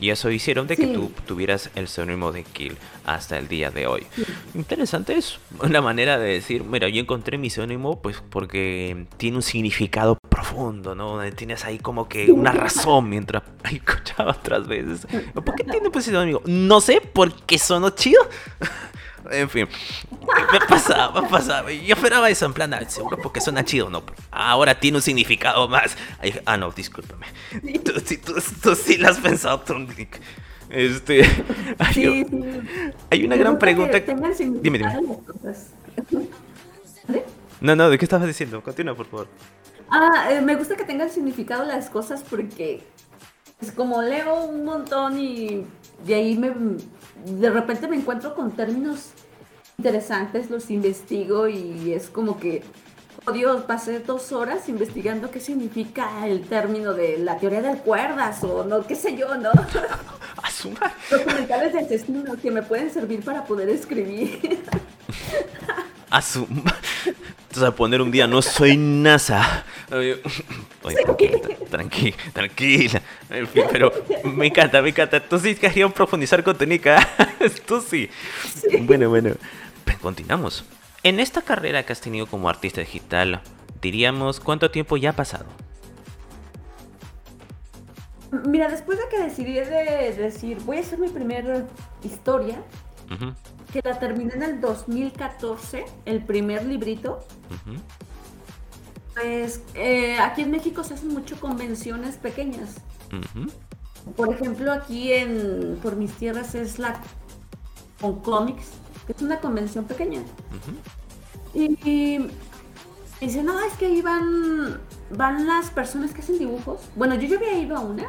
y 0.00 0.10
eso 0.10 0.30
hicieron 0.30 0.66
de 0.66 0.76
que 0.76 0.86
Sí. 0.86 0.92
tú 0.92 1.10
tuvieras 1.26 1.70
el 1.74 1.88
seudónimo 1.88 2.32
de 2.32 2.44
Kill 2.44 2.76
hasta 3.04 3.38
el 3.38 3.48
día 3.48 3.70
de 3.70 3.86
hoy. 3.86 4.06
Interesante 4.54 5.16
es 5.16 5.38
una 5.60 5.80
manera 5.80 6.18
de 6.18 6.28
decir, 6.32 6.64
mira, 6.64 6.88
yo 6.88 7.00
encontré 7.00 7.38
mi 7.38 7.50
seudónimo 7.50 8.00
pues 8.02 8.22
porque 8.30 9.06
tiene 9.16 9.36
un 9.36 9.42
significado 9.42 10.18
profundo, 10.28 10.94
¿no? 10.94 11.20
Tienes 11.32 11.64
ahí 11.64 11.78
como 11.78 12.08
que 12.08 12.30
una 12.32 12.52
razón 12.52 13.08
mientras 13.08 13.42
escuchaba 13.72 14.32
otras 14.32 14.66
veces. 14.66 15.06
¿Por 15.34 15.54
qué 15.54 15.64
tiene 15.64 15.90
pues 15.90 16.04
seudónimo? 16.04 16.40
No 16.46 16.80
sé, 16.80 17.00
porque 17.12 17.58
sonó 17.58 17.90
chido. 17.90 18.20
En 19.30 19.48
fin, 19.50 19.68
me 20.52 20.60
pasaba, 20.68 21.20
me 21.22 21.28
pasaba. 21.28 21.72
Yo 21.72 21.94
esperaba 21.94 22.28
eso 22.30 22.46
en 22.46 22.52
plan, 22.52 22.72
ah, 22.74 22.80
seguro 22.88 23.18
porque 23.18 23.40
suena 23.40 23.64
chido, 23.64 23.90
no. 23.90 24.02
Ahora 24.30 24.78
tiene 24.78 24.98
un 24.98 25.02
significado 25.02 25.68
más. 25.68 25.96
Ah, 26.44 26.56
no, 26.56 26.70
discúlpame. 26.70 27.26
Tú, 27.84 27.92
sí- 28.04 28.18
tú- 28.18 28.34
tú 28.62 28.74
sí 28.74 28.96
lo 28.98 29.08
has 29.08 29.18
pensado, 29.18 29.60
Trundrick. 29.60 30.20
Este. 30.68 31.22
Hay, 31.78 31.94
Sí, 31.94 32.26
sí. 32.28 32.40
hay 33.10 33.24
una 33.24 33.36
Me 33.36 33.40
gran 33.42 33.54
que 33.54 33.60
pregunta. 33.60 34.04
tengan 34.04 34.32
Dime, 34.62 34.78
dime. 34.78 34.92
No, 37.60 37.74
no, 37.76 37.88
¿de 37.88 37.98
qué 37.98 38.04
estabas 38.04 38.26
diciendo? 38.26 38.62
Continúa, 38.62 38.94
por 38.94 39.06
favor. 39.06 39.28
Ah, 39.90 40.28
eh, 40.30 40.40
me 40.40 40.56
gusta 40.56 40.76
que 40.76 40.84
tengan 40.84 41.08
significado 41.10 41.64
las 41.64 41.88
cosas 41.88 42.24
porque 42.28 42.82
es 43.60 43.72
como 43.72 44.02
leo 44.02 44.44
un 44.44 44.64
montón 44.64 45.18
y 45.18 45.64
de 46.04 46.14
ahí 46.14 46.36
me 46.36 46.52
de 47.24 47.50
repente 47.50 47.88
me 47.88 47.96
encuentro 47.96 48.34
con 48.34 48.52
términos 48.52 49.10
interesantes, 49.78 50.50
los 50.50 50.70
investigo 50.70 51.48
y 51.48 51.92
es 51.92 52.08
como 52.08 52.38
que 52.38 52.62
oh 53.26 53.32
Dios, 53.32 53.62
pasé 53.62 54.00
dos 54.00 54.32
horas 54.32 54.68
investigando 54.68 55.30
qué 55.30 55.40
significa 55.40 56.26
el 56.26 56.42
término 56.46 56.94
de 56.94 57.18
la 57.18 57.38
teoría 57.38 57.60
de 57.60 57.78
cuerdas 57.78 58.42
o 58.44 58.64
no, 58.64 58.86
qué 58.86 58.94
sé 58.94 59.16
yo, 59.16 59.34
¿no? 59.36 59.50
A 60.42 60.50
su 60.50 60.70
madre. 60.70 60.92
Documentales 61.10 61.72
de 61.72 61.80
asesinos 61.80 62.38
que 62.38 62.50
me 62.50 62.62
pueden 62.62 62.90
servir 62.90 63.24
para 63.24 63.44
poder 63.44 63.68
escribir. 63.68 64.62
A 66.10 66.22
su. 66.22 66.46
Entonces, 67.56 67.62
a 67.62 67.74
poner 67.74 68.02
un 68.02 68.10
día, 68.10 68.26
no 68.26 68.42
soy 68.42 68.76
NASA. 68.76 69.64
tranquila, 69.88 71.38
tranquila, 71.70 72.16
tranquila. 72.32 73.02
En 73.30 73.46
fin, 73.48 73.64
pero 73.72 73.92
me 74.24 74.46
encanta, 74.46 74.82
me 74.82 74.90
encanta. 74.90 75.20
Tú 75.20 75.38
sí 75.38 75.54
querías 75.54 75.92
profundizar 75.92 76.42
con 76.44 76.56
Nika. 76.68 77.08
Tú 77.66 77.80
sí. 77.80 78.10
Bueno, 78.80 79.08
bueno. 79.08 79.30
Pues 79.84 79.96
continuamos. 79.98 80.64
En 81.02 81.20
esta 81.20 81.40
carrera 81.40 81.84
que 81.84 81.92
has 81.92 82.00
tenido 82.00 82.26
como 82.26 82.48
artista 82.48 82.80
digital, 82.80 83.40
diríamos, 83.80 84.40
¿cuánto 84.40 84.70
tiempo 84.70 84.96
ya 84.96 85.10
ha 85.10 85.12
pasado? 85.14 85.46
Mira, 88.44 88.68
después 88.68 88.98
de 88.98 89.04
que 89.08 89.22
decidí 89.22 89.54
de 89.54 90.14
decir, 90.18 90.58
voy 90.64 90.78
a 90.78 90.80
hacer 90.80 90.98
mi 90.98 91.08
primera 91.08 91.64
historia, 92.02 92.62
que 93.72 93.80
la 93.84 93.98
terminé 93.98 94.34
en 94.34 94.42
el 94.42 94.60
2014, 94.60 95.84
el 96.04 96.24
primer 96.24 96.64
librito, 96.64 97.26
pues 99.14 99.62
eh, 99.74 100.18
aquí 100.18 100.42
en 100.42 100.50
México 100.50 100.84
se 100.84 100.94
hacen 100.94 101.08
mucho 101.08 101.38
convenciones 101.40 102.16
pequeñas. 102.16 102.76
Por 104.16 104.32
ejemplo, 104.32 104.72
aquí 104.72 105.12
en 105.12 105.78
por 105.82 105.96
mis 105.96 106.12
tierras 106.12 106.54
es 106.54 106.78
la 106.78 107.00
con 108.00 108.20
cómics, 108.20 108.66
que 109.06 109.12
es 109.12 109.22
una 109.22 109.40
convención 109.40 109.84
pequeña. 109.84 110.20
Y, 111.54 111.72
y 113.20 113.26
dice, 113.26 113.42
no, 113.42 113.58
es 113.60 113.72
que 113.74 113.86
ahí 113.86 114.02
van, 114.02 114.80
van 115.10 115.46
las 115.46 115.70
personas 115.70 116.12
que 116.12 116.20
hacen 116.20 116.38
dibujos. 116.38 116.80
Bueno, 116.94 117.14
yo 117.14 117.26
ya 117.28 117.36
había 117.36 117.58
ido 117.58 117.76
a 117.76 117.80
una 117.80 118.06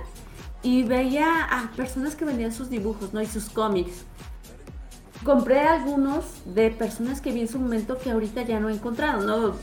y 0.62 0.84
veía 0.84 1.44
a 1.46 1.72
personas 1.72 2.16
que 2.16 2.26
vendían 2.26 2.52
sus 2.52 2.70
dibujos, 2.70 3.14
¿no? 3.14 3.22
Y 3.22 3.26
sus 3.26 3.50
cómics. 3.50 4.04
Compré 5.28 5.60
algunos 5.60 6.24
de 6.46 6.72
personas 6.72 7.20
que 7.20 7.34
vi 7.34 7.42
en 7.42 7.50
su 7.50 7.60
momento 7.60 7.98
que 7.98 8.12
ahorita 8.12 8.44
ya 8.44 8.62
no 8.62 8.70
he 8.70 8.74
encontrado, 8.74 9.24
¿no? 9.24 9.56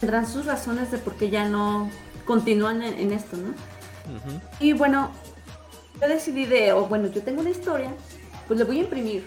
Tendrán 0.00 0.26
sus 0.26 0.46
razones 0.46 0.90
de 0.90 0.96
por 0.96 1.16
qué 1.16 1.28
ya 1.28 1.50
no 1.50 1.90
continúan 2.24 2.80
en, 2.80 3.12
esto, 3.12 3.36
¿no? 3.36 3.52
Y 4.58 4.72
bueno, 4.72 5.10
yo 6.00 6.08
decidí 6.08 6.46
de, 6.46 6.72
o 6.72 6.86
bueno, 6.86 7.08
yo 7.08 7.22
tengo 7.22 7.42
una 7.42 7.50
historia, 7.50 7.92
pues 8.48 8.58
le 8.58 8.64
voy 8.64 8.78
a 8.78 8.84
imprimir. 8.84 9.26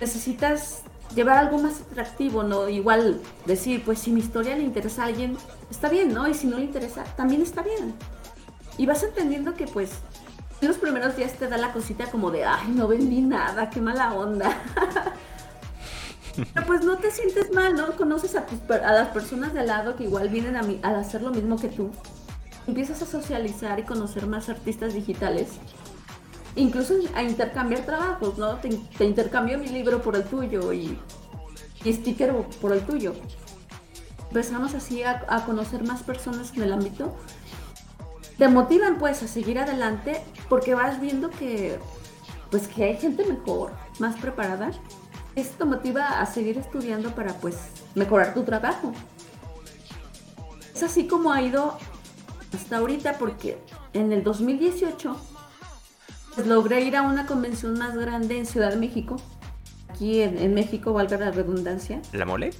necesitas 0.00 0.82
llevar 1.14 1.38
algo 1.38 1.58
más 1.58 1.80
atractivo, 1.80 2.42
¿no? 2.42 2.68
Igual 2.68 3.20
decir, 3.46 3.84
pues 3.84 3.98
si 3.98 4.10
mi 4.10 4.20
historia 4.20 4.56
le 4.56 4.62
interesa 4.62 5.02
a 5.02 5.06
alguien, 5.06 5.36
está 5.70 5.88
bien, 5.88 6.12
¿no? 6.12 6.28
Y 6.28 6.34
si 6.34 6.46
no 6.46 6.58
le 6.58 6.64
interesa, 6.64 7.04
también 7.16 7.42
está 7.42 7.62
bien. 7.62 7.94
Y 8.78 8.86
vas 8.86 9.02
entendiendo 9.02 9.54
que 9.54 9.66
pues 9.66 9.90
en 10.60 10.68
los 10.68 10.78
primeros 10.78 11.16
días 11.16 11.32
te 11.34 11.48
da 11.48 11.58
la 11.58 11.72
cosita 11.72 12.06
como 12.06 12.30
de, 12.30 12.44
ay, 12.44 12.68
no 12.68 12.88
vendí 12.88 13.20
nada, 13.20 13.68
qué 13.68 13.80
mala 13.80 14.14
onda. 14.14 14.56
pues 16.66 16.84
no 16.84 16.96
te 16.98 17.10
sientes 17.10 17.52
mal, 17.52 17.74
¿no? 17.74 17.92
Conoces 17.96 18.36
a, 18.36 18.46
a 18.70 18.92
las 18.92 19.08
personas 19.08 19.52
de 19.52 19.60
al 19.60 19.66
lado 19.66 19.96
que 19.96 20.04
igual 20.04 20.28
vienen 20.28 20.56
a, 20.56 20.88
a 20.88 20.98
hacer 20.98 21.22
lo 21.22 21.30
mismo 21.30 21.58
que 21.58 21.68
tú. 21.68 21.90
Empiezas 22.66 23.02
a 23.02 23.06
socializar 23.06 23.78
y 23.78 23.82
conocer 23.82 24.26
más 24.26 24.48
artistas 24.48 24.94
digitales. 24.94 25.48
Incluso 26.54 26.94
a 27.14 27.22
intercambiar 27.22 27.84
trabajos, 27.84 28.38
¿no? 28.38 28.56
Te, 28.56 29.04
intercambio 29.04 29.58
mi 29.58 29.68
libro 29.68 30.02
por 30.02 30.16
el 30.16 30.24
tuyo 30.24 30.72
y, 30.72 30.98
y 31.84 31.92
sticker 31.92 32.32
por 32.60 32.72
el 32.72 32.80
tuyo. 32.82 33.14
Empezamos 34.28 34.74
así 34.74 35.02
a, 35.02 35.24
a 35.28 35.44
conocer 35.44 35.82
más 35.84 36.02
personas 36.02 36.52
en 36.56 36.62
el 36.62 36.72
ámbito 36.72 37.14
te 38.38 38.48
motivan 38.48 38.98
pues 38.98 39.22
a 39.22 39.28
seguir 39.28 39.58
adelante 39.58 40.20
porque 40.48 40.74
vas 40.74 41.00
viendo 41.00 41.30
que 41.30 41.78
pues 42.50 42.66
que 42.66 42.84
hay 42.84 42.96
gente 42.96 43.24
mejor, 43.24 43.72
más 43.98 44.16
preparada 44.16 44.72
esto 45.36 45.64
motiva 45.64 46.20
a 46.20 46.26
seguir 46.26 46.58
estudiando 46.58 47.14
para 47.14 47.34
pues 47.34 47.56
mejorar 47.94 48.34
tu 48.34 48.42
trabajo. 48.42 48.92
Es 50.74 50.82
así 50.82 51.06
como 51.06 51.32
ha 51.32 51.40
ido 51.40 51.78
hasta 52.52 52.78
ahorita 52.78 53.18
porque 53.18 53.58
en 53.92 54.12
el 54.12 54.22
2018 54.22 55.16
pues, 56.34 56.46
logré 56.46 56.82
ir 56.82 56.96
a 56.96 57.02
una 57.02 57.26
convención 57.26 57.78
más 57.78 57.96
grande 57.96 58.38
en 58.38 58.46
Ciudad 58.46 58.70
de 58.70 58.76
México. 58.76 59.16
Aquí 59.88 60.22
en, 60.22 60.38
en 60.38 60.54
México, 60.54 60.92
valga 60.92 61.18
la 61.18 61.30
redundancia. 61.30 62.00
¿La 62.12 62.24
mole? 62.24 62.50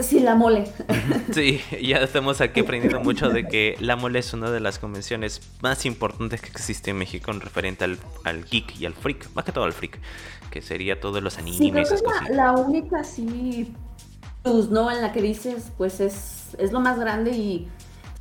Sí, 0.00 0.20
la 0.20 0.34
mole. 0.34 0.64
Sí, 1.32 1.60
ya 1.82 1.98
estamos 1.98 2.40
aquí 2.40 2.60
aprendiendo 2.60 3.00
mucho 3.00 3.28
de 3.30 3.46
que 3.46 3.76
la 3.80 3.96
mole 3.96 4.20
es 4.20 4.32
una 4.32 4.50
de 4.50 4.60
las 4.60 4.78
convenciones 4.78 5.40
más 5.60 5.84
importantes 5.86 6.40
que 6.40 6.48
existe 6.48 6.90
en 6.90 6.98
México 6.98 7.30
en 7.30 7.40
referente 7.40 7.84
al, 7.84 7.98
al 8.24 8.44
geek 8.44 8.78
y 8.80 8.86
al 8.86 8.94
freak, 8.94 9.28
más 9.34 9.44
que 9.44 9.52
todo 9.52 9.64
al 9.64 9.72
freak, 9.72 9.98
que 10.50 10.62
sería 10.62 11.00
todos 11.00 11.22
los 11.22 11.38
animes. 11.38 11.58
Sí, 11.58 11.70
creo 11.70 11.84
que 11.84 12.30
la, 12.30 12.52
la, 12.52 12.52
única 12.52 13.04
sí, 13.04 13.74
pues, 14.42 14.68
¿no? 14.70 14.90
En 14.90 15.02
la 15.02 15.12
que 15.12 15.20
dices, 15.20 15.72
pues 15.76 16.00
es, 16.00 16.56
es 16.58 16.72
lo 16.72 16.80
más 16.80 16.98
grande 16.98 17.32
y 17.32 17.68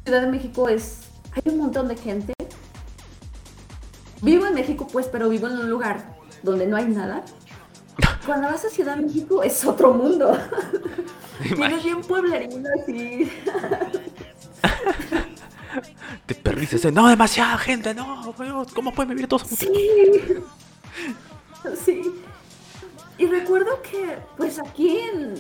Ciudad 0.08 0.22
de 0.22 0.28
México 0.28 0.70
es, 0.70 1.00
hay 1.34 1.52
un 1.52 1.58
montón 1.58 1.90
de 1.90 1.98
gente. 1.98 2.34
Vivo 4.22 4.46
en 4.46 4.54
México, 4.54 4.88
pues, 4.90 5.08
pero 5.08 5.28
vivo 5.28 5.48
en 5.48 5.58
un 5.58 5.70
lugar 5.70 6.16
donde 6.44 6.66
no 6.66 6.78
hay 6.78 6.86
nada. 6.86 7.26
Cuando 8.26 8.48
vas 8.48 8.64
a 8.64 8.70
Ciudad 8.70 8.96
de 8.96 9.02
México 9.02 9.44
es 9.44 9.66
otro 9.66 9.94
mundo. 9.94 10.38
Tienes 11.44 11.84
bien 11.84 12.00
pueblerino 12.00 12.70
así. 12.82 13.30
Te 16.26 16.36
perdices, 16.36 16.90
no, 16.94 17.10
demasiada 17.10 17.58
gente, 17.58 17.94
no, 17.94 18.34
¿cómo 18.74 18.94
pueden 18.94 19.10
vivir 19.10 19.28
todos 19.28 19.42
Sí. 19.42 19.70
Sí. 21.84 22.02
Y 23.18 23.26
recuerdo 23.26 23.82
que, 23.82 24.20
pues 24.38 24.58
aquí 24.58 25.00
en 25.00 25.34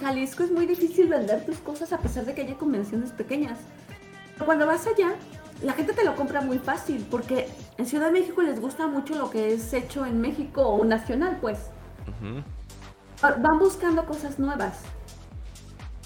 Jalisco 0.00 0.44
es 0.44 0.50
muy 0.50 0.64
difícil 0.64 1.08
vender 1.08 1.44
tus 1.44 1.58
cosas 1.58 1.92
a 1.92 1.98
pesar 1.98 2.24
de 2.24 2.34
que 2.34 2.40
haya 2.40 2.54
convenciones 2.54 3.10
pequeñas. 3.10 3.58
Cuando 4.44 4.66
vas 4.66 4.86
allá, 4.86 5.14
la 5.62 5.72
gente 5.72 5.92
te 5.92 6.04
lo 6.04 6.14
compra 6.14 6.40
muy 6.40 6.58
fácil 6.58 7.06
porque 7.10 7.48
en 7.76 7.86
Ciudad 7.86 8.06
de 8.06 8.12
México 8.12 8.42
les 8.42 8.60
gusta 8.60 8.86
mucho 8.86 9.14
lo 9.14 9.30
que 9.30 9.52
es 9.52 9.72
hecho 9.72 10.06
en 10.06 10.20
México 10.20 10.62
o 10.62 10.84
nacional, 10.84 11.38
pues. 11.40 11.58
Van 13.20 13.58
buscando 13.58 14.04
cosas 14.06 14.38
nuevas. 14.38 14.78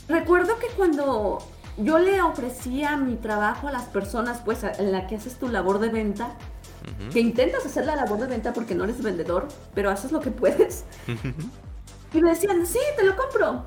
Recuerdo 0.09 0.59
que 0.59 0.69
cuando 0.69 1.39
yo 1.77 1.99
le 1.99 2.21
ofrecía 2.23 2.97
mi 2.97 3.17
trabajo 3.17 3.69
a 3.69 3.73
las 3.73 3.85
personas, 3.85 4.41
pues 4.45 4.65
en 4.65 4.93
la 4.93 5.07
que 5.07 5.17
haces 5.17 5.37
tu 5.37 5.49
labor 5.49 5.79
de 5.79 5.89
venta, 5.89 6.37
que 7.13 7.21
intentas 7.21 7.65
hacer 7.65 7.87
la 7.87 7.97
labor 7.97 8.19
de 8.19 8.27
venta 8.27 8.53
porque 8.53 8.75
no 8.75 8.85
eres 8.85 9.03
vendedor, 9.03 9.49
pero 9.75 9.91
haces 9.91 10.13
lo 10.13 10.21
que 10.21 10.31
puedes. 10.31 10.85
y 12.13 12.21
me 12.21 12.31
decían, 12.31 12.67
sí, 12.67 12.81
te 12.97 13.05
lo 13.05 13.17
compro. 13.17 13.65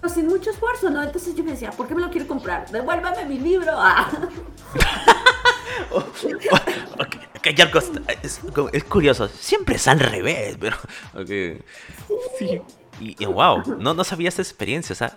Pero 0.00 0.14
sin 0.14 0.26
mucho 0.26 0.50
esfuerzo, 0.50 0.90
¿no? 0.90 1.02
Entonces 1.02 1.34
yo 1.34 1.42
me 1.42 1.52
decía, 1.52 1.70
¿por 1.70 1.88
qué 1.88 1.94
me 1.94 2.00
lo 2.00 2.10
quiere 2.10 2.26
comprar? 2.26 2.70
Devuélvame 2.70 3.24
mi 3.24 3.38
libro. 3.38 3.72
Ah. 3.74 4.10
es, 8.72 8.84
curioso, 8.84 9.28
siempre 9.28 9.76
es 9.76 9.88
al 9.88 10.00
revés, 10.00 10.56
pero... 10.58 10.76
Sí. 12.38 12.60
Y, 13.00 13.24
wow, 13.26 13.62
no, 13.78 13.94
no 13.94 14.04
sabía 14.04 14.28
esa 14.28 14.42
experiencia, 14.42 14.92
o 14.92 14.96
sea, 14.96 15.16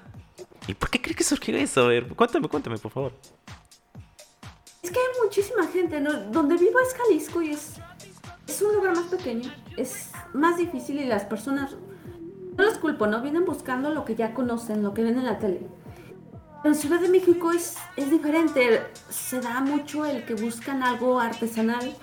¿y 0.67 0.73
por 0.73 0.89
qué 0.89 1.01
crees 1.01 1.17
que 1.17 1.23
surgió 1.23 1.55
eso? 1.57 1.81
A 1.81 1.87
ver, 1.87 2.07
cuéntame, 2.09 2.47
cuéntame, 2.47 2.77
por 2.77 2.91
favor. 2.91 3.13
Es 4.83 4.91
que 4.91 4.99
hay 4.99 5.23
muchísima 5.23 5.67
gente, 5.67 5.99
¿no? 5.99 6.13
Donde 6.31 6.57
vivo 6.57 6.79
es 6.79 6.93
Jalisco 6.93 7.41
y 7.41 7.51
es, 7.51 7.73
es 8.47 8.61
un 8.61 8.75
lugar 8.75 8.95
más 8.95 9.05
pequeño, 9.05 9.51
es 9.77 10.11
más 10.33 10.57
difícil 10.57 10.99
y 10.99 11.05
las 11.05 11.25
personas, 11.25 11.75
los 12.61 12.77
culpo, 12.77 13.07
¿no? 13.07 13.21
Vienen 13.21 13.45
buscando 13.45 13.89
lo 13.91 14.05
que 14.05 14.15
ya 14.15 14.33
conocen, 14.33 14.83
lo 14.83 14.93
que 14.93 15.03
ven 15.03 15.17
en 15.17 15.25
la 15.25 15.39
tele. 15.39 15.61
En 16.63 16.75
Ciudad 16.75 16.99
de 16.99 17.09
México 17.09 17.51
es, 17.51 17.77
es 17.97 18.11
diferente, 18.11 18.81
se 19.09 19.41
da 19.41 19.61
mucho 19.61 20.05
el 20.05 20.25
que 20.25 20.35
buscan 20.35 20.83
algo 20.83 21.19
artesanal 21.19 21.95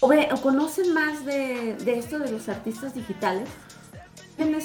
o, 0.00 0.08
ve, 0.08 0.28
conocen 0.42 0.94
más 0.94 1.24
de, 1.24 1.76
de 1.84 1.98
esto 1.98 2.18
de 2.18 2.30
los 2.30 2.48
artistas 2.48 2.94
digitales 2.94 3.48
tienen 4.36 4.60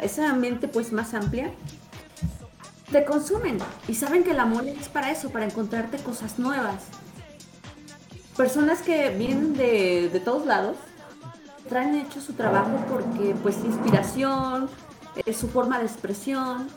esa 0.00 0.34
mente 0.34 0.68
pues 0.68 0.92
más 0.92 1.14
amplia, 1.14 1.50
te 2.90 3.04
consumen 3.04 3.58
y 3.88 3.94
saben 3.94 4.24
que 4.24 4.32
el 4.32 4.40
amor 4.40 4.66
es 4.66 4.88
para 4.88 5.10
eso, 5.10 5.30
para 5.30 5.46
encontrarte 5.46 5.98
cosas 5.98 6.38
nuevas. 6.38 6.82
Personas 8.36 8.80
que 8.82 9.10
vienen 9.10 9.54
de, 9.54 10.20
todos 10.24 10.46
lados 10.46 10.76
traen 11.68 11.94
hecho 11.96 12.20
su 12.20 12.32
trabajo 12.32 12.84
porque 12.88 13.34
pues 13.42 13.56
inspiración, 13.64 14.68
es 15.26 15.36
su 15.36 15.48
forma 15.48 15.78
de 15.78 15.86
expresión, 15.86 16.68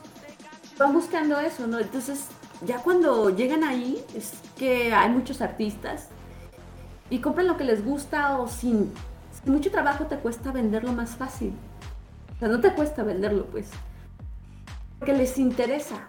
van 0.78 0.93
buscando 0.93 1.39
eso, 1.39 1.67
¿no? 1.67 1.80
Entonces 1.80 2.28
ya 2.65 2.80
cuando 2.80 3.30
llegan 3.30 3.63
ahí 3.63 4.04
es 4.15 4.34
que 4.58 4.93
hay 4.93 5.10
muchos 5.10 5.41
artistas 5.41 6.08
y 7.10 7.19
compran 7.19 7.48
lo 7.48 7.58
que 7.58 7.63
les 7.63 7.84
gusta 7.84 8.39
o 8.39 8.48
sin 8.48 8.91
mucho 9.46 9.72
trabajo 9.72 10.06
te 10.06 10.17
cuesta 10.17 10.52
venderlo 10.52 10.93
más 10.93 11.12
fácil 11.12 11.54
no 12.48 12.60
te 12.60 12.74
cuesta 12.74 13.04
venderlo, 13.04 13.46
pues. 13.46 13.67
Porque 15.00 15.13
les 15.13 15.38
interesa. 15.38 16.08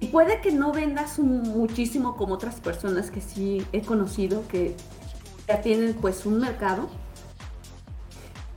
Y 0.00 0.08
puede 0.08 0.40
que 0.40 0.52
no 0.52 0.72
vendas 0.72 1.18
muchísimo 1.18 2.16
como 2.16 2.34
otras 2.34 2.60
personas 2.60 3.10
que 3.10 3.20
sí 3.20 3.66
he 3.72 3.82
conocido 3.82 4.46
que 4.46 4.76
ya 5.48 5.60
tienen 5.60 5.94
pues 5.94 6.26
un 6.26 6.38
mercado. 6.38 6.88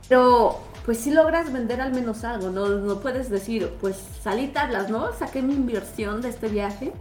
Pero 0.08 0.60
pues 0.84 0.98
sí 0.98 1.10
logras 1.10 1.52
vender 1.52 1.80
al 1.80 1.92
menos 1.92 2.24
algo, 2.24 2.50
no, 2.50 2.68
no 2.68 3.00
puedes 3.00 3.30
decir, 3.30 3.72
pues 3.80 3.96
salí 4.22 4.48
tablas, 4.48 4.90
¿no? 4.90 5.12
Saqué 5.14 5.40
mi 5.40 5.54
inversión 5.54 6.20
de 6.20 6.28
este 6.28 6.48
viaje 6.48 6.92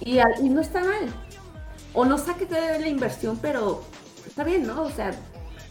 y, 0.00 0.18
y, 0.18 0.48
no 0.48 0.60
está 0.60 0.80
mal. 0.80 1.08
O 1.94 2.04
no 2.04 2.18
saqué 2.18 2.46
la 2.50 2.88
inversión, 2.88 3.38
pero 3.40 3.82
está 4.26 4.44
bien, 4.44 4.66
¿no? 4.66 4.82
O 4.82 4.90
sea, 4.90 5.12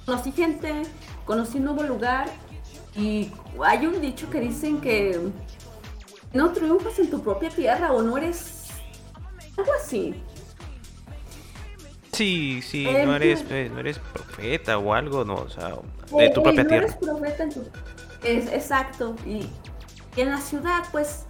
conocí 0.05 0.31
gente, 0.31 0.83
conocí 1.25 1.57
un 1.57 1.65
nuevo 1.65 1.83
lugar 1.83 2.29
y 2.95 3.31
hay 3.63 3.86
un 3.86 4.01
dicho 4.01 4.29
que 4.29 4.39
dicen 4.39 4.81
que 4.81 5.19
no 6.33 6.51
triunfas 6.51 6.99
en 6.99 7.10
tu 7.10 7.21
propia 7.21 7.49
tierra 7.49 7.91
o 7.91 8.01
no 8.01 8.17
eres 8.17 8.69
algo 9.57 9.71
así. 9.73 10.15
Sí, 12.17 12.63
sí, 12.63 12.84
no 12.84 13.15
eres, 13.15 13.45
eh, 13.51 13.69
no 13.71 13.80
eres 13.80 13.99
profeta 13.99 14.80
o 14.80 14.91
algo, 14.95 15.23
no, 15.23 15.36
o 15.36 15.49
sea, 15.49 15.75
de 16.17 16.30
tu 16.32 16.41
propia 16.41 16.65
tierra. 16.65 16.88
Eres 16.88 16.95
profeta 16.95 17.43
en 17.43 17.49
tu... 17.51 17.63
es, 18.23 18.51
exacto, 18.51 19.15
y, 19.23 19.47
en 20.15 20.32
la 20.32 20.41
ciudad, 20.41 20.84
pues, 20.91 21.25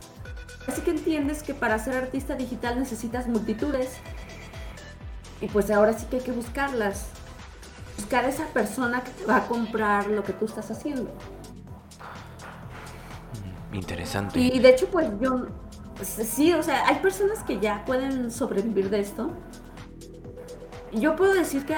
así 0.65 0.79
que 0.79 0.91
entiendes 0.91 1.43
que 1.43 1.53
para 1.53 1.77
ser 1.77 1.95
artista 1.95 2.35
digital 2.35 2.79
necesitas 2.79 3.27
multitudes, 3.27 3.97
y 5.41 5.47
pues 5.47 5.69
ahora 5.71 5.91
sí 5.91 6.05
que 6.09 6.17
hay 6.17 6.23
que 6.23 6.31
buscarlas 6.31 7.07
buscar 7.97 8.23
esa 8.23 8.45
persona 8.45 9.03
que 9.03 9.11
te 9.11 9.25
va 9.25 9.37
a 9.37 9.45
comprar 9.45 10.07
lo 10.07 10.23
que 10.23 10.31
tú 10.31 10.45
estás 10.45 10.71
haciendo. 10.71 11.11
Mm, 13.71 13.75
interesante. 13.75 14.39
Y 14.39 14.57
de 14.59 14.69
hecho, 14.69 14.87
pues 14.87 15.09
yo, 15.19 15.47
sí, 16.01 16.53
o 16.53 16.63
sea, 16.63 16.87
hay 16.87 16.99
personas 16.99 17.43
que 17.43 17.59
ya 17.59 17.83
pueden 17.83 18.31
sobrevivir 18.31 18.89
de 18.89 19.01
esto. 19.01 19.33
Yo 20.93 21.15
puedo 21.15 21.33
decir 21.33 21.65
que 21.65 21.75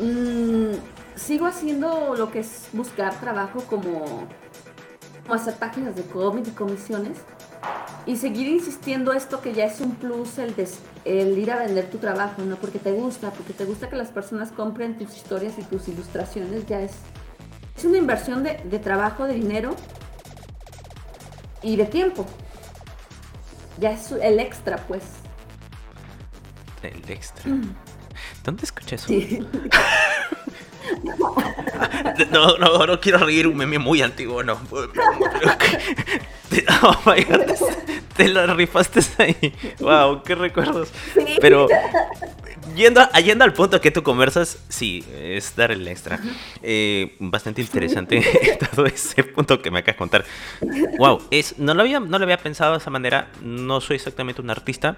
mm, 0.00 0.74
sigo 1.16 1.46
haciendo 1.46 2.14
lo 2.16 2.30
que 2.30 2.40
es 2.40 2.68
buscar 2.72 3.18
trabajo 3.20 3.60
como, 3.62 4.26
como 5.22 5.34
hacer 5.34 5.54
páginas 5.54 5.96
de 5.96 6.02
cómic 6.02 6.46
y 6.48 6.50
comisiones 6.50 7.18
y 8.06 8.16
seguir 8.16 8.46
insistiendo 8.48 9.12
esto 9.12 9.40
que 9.40 9.52
ya 9.52 9.64
es 9.64 9.80
un 9.80 9.96
plus 9.96 10.38
el, 10.38 10.54
el 11.04 11.36
ir 11.38 11.50
a 11.50 11.58
vender 11.58 11.90
tu 11.90 11.98
trabajo, 11.98 12.42
¿no? 12.42 12.56
Porque 12.56 12.78
te 12.78 12.92
gusta, 12.92 13.30
porque 13.30 13.52
te 13.52 13.64
gusta 13.64 13.88
que 13.88 13.96
las 13.96 14.10
personas 14.10 14.52
compren 14.52 14.96
tus 14.96 15.16
historias 15.16 15.58
y 15.58 15.62
tus 15.64 15.88
ilustraciones, 15.88 16.66
ya 16.66 16.80
es, 16.80 16.92
es 17.76 17.84
una 17.84 17.98
inversión 17.98 18.44
de, 18.44 18.78
trabajo, 18.78 19.24
de 19.24 19.34
dinero 19.34 19.74
y 21.62 21.76
de 21.76 21.86
tiempo. 21.86 22.26
Ya 23.78 23.90
es 23.90 24.12
el 24.12 24.38
extra, 24.38 24.76
pues. 24.86 25.02
El 26.82 27.10
extra. 27.10 27.50
Mm. 27.50 27.74
¿Dónde 28.46 28.64
escuché 28.64 28.96
eso? 28.96 29.08
No, 32.30 32.56
no, 32.58 32.86
no 32.86 33.00
quiero 33.00 33.18
reír 33.18 33.46
un 33.46 33.56
meme 33.56 33.78
muy 33.78 34.00
antiguo, 34.00 34.42
no. 34.42 34.58
Oh 36.82 36.96
my 37.04 37.22
God, 37.24 37.42
te, 38.16 38.28
lo 38.28 38.54
rifaste 38.54 39.00
ahí. 39.18 39.52
Wow, 39.80 40.22
qué 40.22 40.34
recuerdos. 40.36 40.90
Pero 41.40 41.66
yendo, 42.74 43.00
yendo 43.24 43.44
al 43.44 43.52
punto 43.52 43.80
que 43.80 43.90
tú 43.90 44.02
conversas, 44.02 44.58
sí, 44.68 45.04
es 45.14 45.54
dar 45.56 45.70
el 45.70 45.86
extra. 45.86 46.20
Eh, 46.62 47.16
bastante 47.18 47.60
interesante 47.60 48.22
todo 48.74 48.86
ese 48.86 49.22
punto 49.24 49.60
que 49.60 49.70
me 49.70 49.80
acabas 49.80 49.94
de 49.94 49.98
contar. 49.98 50.24
Wow, 50.98 51.22
es, 51.30 51.58
no, 51.58 51.74
lo 51.74 51.82
había, 51.82 52.00
no 52.00 52.18
lo 52.18 52.24
había 52.24 52.38
pensado 52.38 52.72
de 52.72 52.78
esa 52.78 52.90
manera. 52.90 53.28
No 53.42 53.80
soy 53.80 53.96
exactamente 53.96 54.40
un 54.40 54.50
artista, 54.50 54.96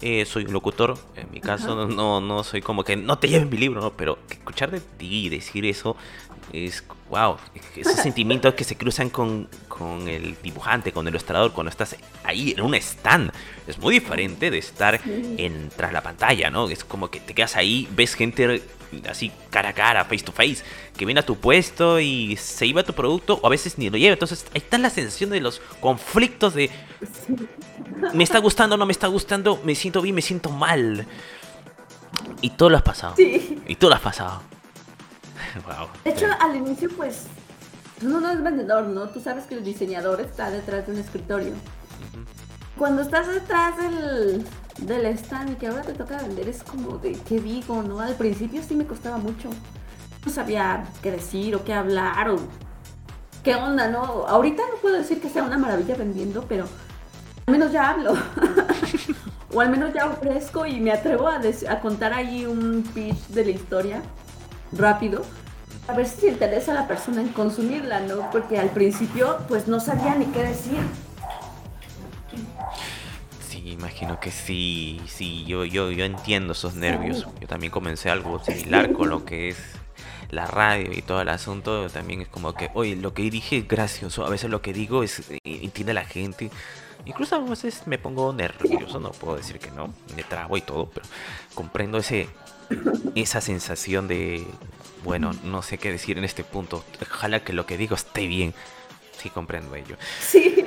eh, 0.00 0.24
soy 0.24 0.44
un 0.44 0.52
locutor. 0.52 0.98
En 1.16 1.30
mi 1.30 1.40
caso, 1.40 1.86
no, 1.86 2.20
no 2.20 2.44
soy 2.44 2.62
como 2.62 2.84
que 2.84 2.96
no 2.96 3.18
te 3.18 3.28
lleven 3.28 3.48
mi 3.48 3.58
libro, 3.58 3.80
¿no? 3.80 3.92
pero 3.92 4.18
escuchar 4.30 4.70
de 4.70 4.80
ti 4.80 5.28
decir 5.28 5.66
eso 5.66 5.96
es 6.52 6.84
wow, 7.08 7.36
ese 7.76 7.94
sentimiento 7.94 8.54
que 8.54 8.64
se 8.64 8.76
cruzan 8.76 9.10
con, 9.10 9.48
con, 9.68 10.08
el 10.08 10.36
dibujante, 10.42 10.92
con 10.92 11.06
el 11.06 11.12
ilustrador, 11.12 11.52
cuando 11.52 11.70
estás 11.70 11.96
ahí 12.24 12.52
en 12.52 12.60
un 12.60 12.74
stand. 12.74 13.32
Es 13.66 13.78
muy 13.78 13.94
diferente 13.94 14.50
de 14.50 14.58
estar 14.58 15.00
en, 15.04 15.70
tras 15.76 15.92
la 15.92 16.02
pantalla, 16.02 16.50
¿no? 16.50 16.68
Es 16.68 16.84
como 16.84 17.10
que 17.10 17.20
te 17.20 17.34
quedas 17.34 17.56
ahí, 17.56 17.88
ves 17.92 18.14
gente 18.14 18.62
así 19.08 19.30
cara 19.50 19.70
a 19.70 19.72
cara, 19.74 20.04
face 20.04 20.24
to 20.24 20.32
face, 20.32 20.58
que 20.96 21.04
viene 21.04 21.20
a 21.20 21.26
tu 21.26 21.36
puesto 21.36 22.00
y 22.00 22.36
se 22.36 22.66
lleva 22.66 22.82
tu 22.82 22.94
producto 22.94 23.38
o 23.42 23.46
a 23.46 23.50
veces 23.50 23.78
ni 23.78 23.90
lo 23.90 23.98
lleva. 23.98 24.14
Entonces 24.14 24.46
ahí 24.54 24.58
está 24.58 24.78
la 24.78 24.90
sensación 24.90 25.30
de 25.30 25.40
los 25.40 25.60
conflictos 25.80 26.54
de 26.54 26.70
me 28.14 28.24
está 28.24 28.38
gustando, 28.38 28.76
no 28.76 28.86
me 28.86 28.92
está 28.92 29.06
gustando, 29.06 29.60
me 29.64 29.74
siento 29.74 30.02
bien, 30.02 30.14
me 30.14 30.22
siento 30.22 30.50
mal. 30.50 31.06
Y 32.40 32.50
todo 32.50 32.70
lo 32.70 32.76
has 32.76 32.82
pasado. 32.82 33.14
Y 33.18 33.74
todo 33.76 33.90
lo 33.90 33.96
has 33.96 34.02
pasado. 34.02 34.42
De 36.04 36.10
hecho, 36.10 36.26
al 36.40 36.56
inicio, 36.56 36.88
pues, 36.96 37.26
uno 38.02 38.20
no 38.20 38.30
es 38.30 38.42
vendedor, 38.42 38.86
¿no? 38.86 39.08
Tú 39.08 39.20
sabes 39.20 39.44
que 39.44 39.54
el 39.54 39.64
diseñador 39.64 40.20
está 40.20 40.50
detrás 40.50 40.86
de 40.86 40.92
un 40.92 40.98
escritorio. 40.98 41.52
Cuando 42.76 43.02
estás 43.02 43.26
detrás 43.26 43.76
del, 43.76 44.44
del 44.82 45.06
stand 45.06 45.52
y 45.52 45.54
que 45.56 45.66
ahora 45.66 45.82
te 45.82 45.94
toca 45.94 46.18
vender, 46.18 46.48
es 46.48 46.62
como 46.62 46.98
de, 46.98 47.12
¿qué 47.12 47.40
digo, 47.40 47.82
no? 47.82 48.00
Al 48.00 48.14
principio 48.14 48.62
sí 48.62 48.76
me 48.76 48.86
costaba 48.86 49.18
mucho. 49.18 49.50
No 50.24 50.32
sabía 50.32 50.84
qué 51.02 51.10
decir 51.10 51.56
o 51.56 51.64
qué 51.64 51.74
hablar 51.74 52.30
o 52.30 52.38
qué 53.42 53.56
onda, 53.56 53.88
¿no? 53.88 54.26
Ahorita 54.28 54.62
no 54.70 54.76
puedo 54.80 54.96
decir 54.96 55.20
que 55.20 55.28
sea 55.28 55.42
una 55.42 55.58
maravilla 55.58 55.96
vendiendo, 55.96 56.44
pero 56.48 56.66
al 57.46 57.52
menos 57.52 57.72
ya 57.72 57.90
hablo. 57.90 58.14
o 59.52 59.60
al 59.60 59.70
menos 59.70 59.92
ya 59.92 60.06
ofrezco 60.06 60.66
y 60.66 60.78
me 60.78 60.92
atrevo 60.92 61.26
a, 61.28 61.40
a 61.68 61.80
contar 61.80 62.12
ahí 62.12 62.46
un 62.46 62.84
pitch 62.94 63.28
de 63.28 63.44
la 63.44 63.50
historia 63.50 64.02
rápido 64.72 65.24
a 65.88 65.94
ver 65.94 66.06
si 66.06 66.28
interesa 66.28 66.72
a 66.72 66.74
la 66.74 66.86
persona 66.86 67.22
en 67.22 67.28
consumirla, 67.28 68.00
¿no? 68.00 68.30
Porque 68.30 68.58
al 68.58 68.70
principio 68.70 69.38
pues 69.48 69.68
no 69.68 69.80
sabía 69.80 70.14
ni 70.14 70.26
qué 70.26 70.44
decir. 70.44 70.80
Sí, 73.48 73.70
imagino 73.70 74.20
que 74.20 74.30
sí, 74.30 75.00
sí, 75.06 75.46
yo, 75.46 75.64
yo, 75.64 75.90
yo 75.90 76.04
entiendo 76.04 76.52
esos 76.52 76.74
nervios. 76.74 77.26
Yo 77.40 77.48
también 77.48 77.72
comencé 77.72 78.10
algo 78.10 78.38
similar 78.44 78.92
con 78.92 79.08
lo 79.08 79.24
que 79.24 79.48
es 79.48 79.56
la 80.30 80.46
radio 80.46 80.92
y 80.92 81.00
todo 81.00 81.22
el 81.22 81.28
asunto, 81.30 81.88
también 81.88 82.20
es 82.20 82.28
como 82.28 82.52
que, 82.52 82.70
oye, 82.74 82.96
lo 82.96 83.14
que 83.14 83.22
dije 83.30 83.58
es 83.58 83.68
gracioso, 83.68 84.26
a 84.26 84.28
veces 84.28 84.50
lo 84.50 84.60
que 84.60 84.74
digo 84.74 85.02
es, 85.02 85.20
eh, 85.30 85.38
entiende 85.44 85.94
la 85.94 86.04
gente. 86.04 86.50
Incluso 87.06 87.36
a 87.36 87.38
veces 87.38 87.86
me 87.86 87.96
pongo 87.96 88.32
nervioso, 88.34 89.00
no 89.00 89.12
puedo 89.12 89.36
decir 89.36 89.58
que 89.58 89.70
no, 89.70 89.94
me 90.14 90.22
trago 90.24 90.58
y 90.58 90.60
todo, 90.60 90.90
pero 90.90 91.06
comprendo 91.54 91.96
ese, 91.96 92.28
esa 93.14 93.40
sensación 93.40 94.08
de, 94.08 94.46
bueno, 95.04 95.32
no 95.44 95.62
sé 95.62 95.78
qué 95.78 95.90
decir 95.90 96.18
en 96.18 96.24
este 96.24 96.44
punto, 96.44 96.84
ojalá 97.02 97.40
que 97.40 97.52
lo 97.52 97.66
que 97.66 97.76
digo 97.76 97.94
esté 97.94 98.26
bien. 98.26 98.54
Sí, 99.16 99.30
comprendo 99.30 99.74
ello. 99.74 99.96
Sí. 100.20 100.64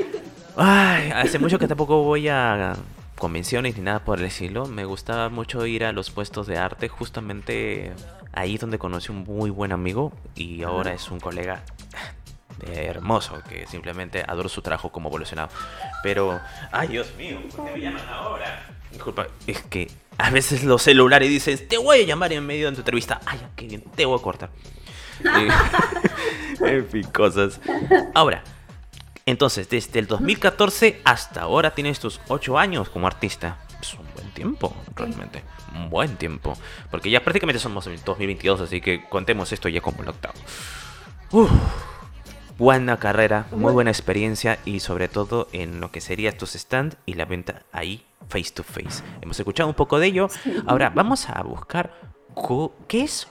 Ay, 0.58 1.12
hace 1.12 1.40
mucho 1.40 1.58
que 1.58 1.68
tampoco 1.68 2.04
voy 2.04 2.28
a 2.28 2.76
convenciones 3.18 3.78
ni 3.78 3.84
nada 3.84 4.04
por 4.04 4.20
el 4.20 4.26
estilo. 4.26 4.66
Me 4.66 4.84
gustaba 4.84 5.30
mucho 5.30 5.66
ir 5.66 5.86
a 5.86 5.94
los 5.94 6.10
puestos 6.12 6.48
de 6.48 6.58
arte, 6.58 6.90
justamente 6.90 7.94
ahí 8.34 8.58
donde 8.58 8.78
conocí 8.78 9.12
un 9.12 9.24
muy 9.24 9.50
buen 9.50 9.72
amigo 9.72 10.12
y 10.36 10.64
ahora 10.64 10.94
es 10.94 11.10
un 11.12 11.20
colega 11.20 11.64
hermoso 12.62 13.42
que 13.48 13.66
simplemente 13.68 14.24
adoro 14.28 14.50
su 14.50 14.62
trabajo 14.62 14.92
como 14.92 15.10
evolucionado. 15.10 15.50
Pero, 16.04 16.40
ay 16.72 16.90
Dios 16.90 17.14
mío, 17.18 17.40
¿por 17.56 17.66
qué 17.66 17.72
me 17.74 17.80
llaman 17.80 18.08
ahora? 18.10 18.68
Disculpa, 18.92 19.28
es 19.48 19.62
que 19.64 19.90
a 20.18 20.30
veces 20.30 20.64
los 20.64 20.82
celulares 20.82 21.30
dicen, 21.30 21.68
te 21.68 21.78
voy 21.78 22.02
a 22.02 22.06
llamar 22.06 22.34
en 22.34 22.46
medio 22.46 22.68
de 22.68 22.74
tu 22.74 22.82
entrevista. 22.82 23.22
Ay, 23.26 23.40
qué 23.56 23.68
bien, 23.68 23.84
te 23.96 24.06
voy 24.06 24.20
a 24.20 24.22
cortar. 24.22 24.50
en 26.62 26.88
fin, 26.88 27.04
cosas. 27.04 27.60
Ahora, 28.14 28.44
entonces, 29.26 29.70
desde 29.70 30.00
el 30.00 30.08
2014 30.08 31.02
hasta 31.06 31.42
ahora 31.42 31.72
tienes 31.72 32.00
tus 32.00 32.20
8 32.28 32.58
años 32.58 32.90
como 32.90 33.08
artista. 33.08 33.58
Es 33.80 33.94
un 33.94 34.06
buen 34.14 34.30
tiempo, 34.32 34.76
realmente. 34.96 35.44
Un 35.76 35.90
buen 35.90 36.18
tiempo. 36.18 36.58
Porque 36.90 37.10
ya 37.10 37.24
prácticamente 37.24 37.60
somos 37.60 37.88
en 37.88 37.96
2022, 38.04 38.62
así 38.62 38.82
que 38.82 39.08
contemos 39.08 39.52
esto 39.52 39.70
ya 39.70 39.82
como 39.82 40.02
el 40.04 40.10
octavo. 40.10 40.34
Buena 42.58 42.98
carrera, 42.98 43.48
muy 43.52 43.74
buena 43.74 43.92
experiencia 43.92 44.60
y 44.66 44.80
sobre 44.80 45.08
todo 45.08 45.48
en 45.52 45.80
lo 45.80 45.92
que 45.92 46.02
sería 46.02 46.38
tus 46.38 46.56
stand 46.56 46.96
y 47.06 47.14
la 47.16 47.26
venta 47.26 47.64
ahí 47.72 48.06
face 48.30 48.52
to 48.54 48.64
face. 48.64 49.04
Hemos 49.22 49.40
escuchado 49.40 49.70
un 49.70 49.76
poco 49.76 50.00
de 50.00 50.08
ello. 50.08 50.30
Ahora 50.68 50.90
vamos 50.90 51.30
a 51.30 51.42
buscar 51.44 51.94
qué 52.88 53.02
es 53.02 53.28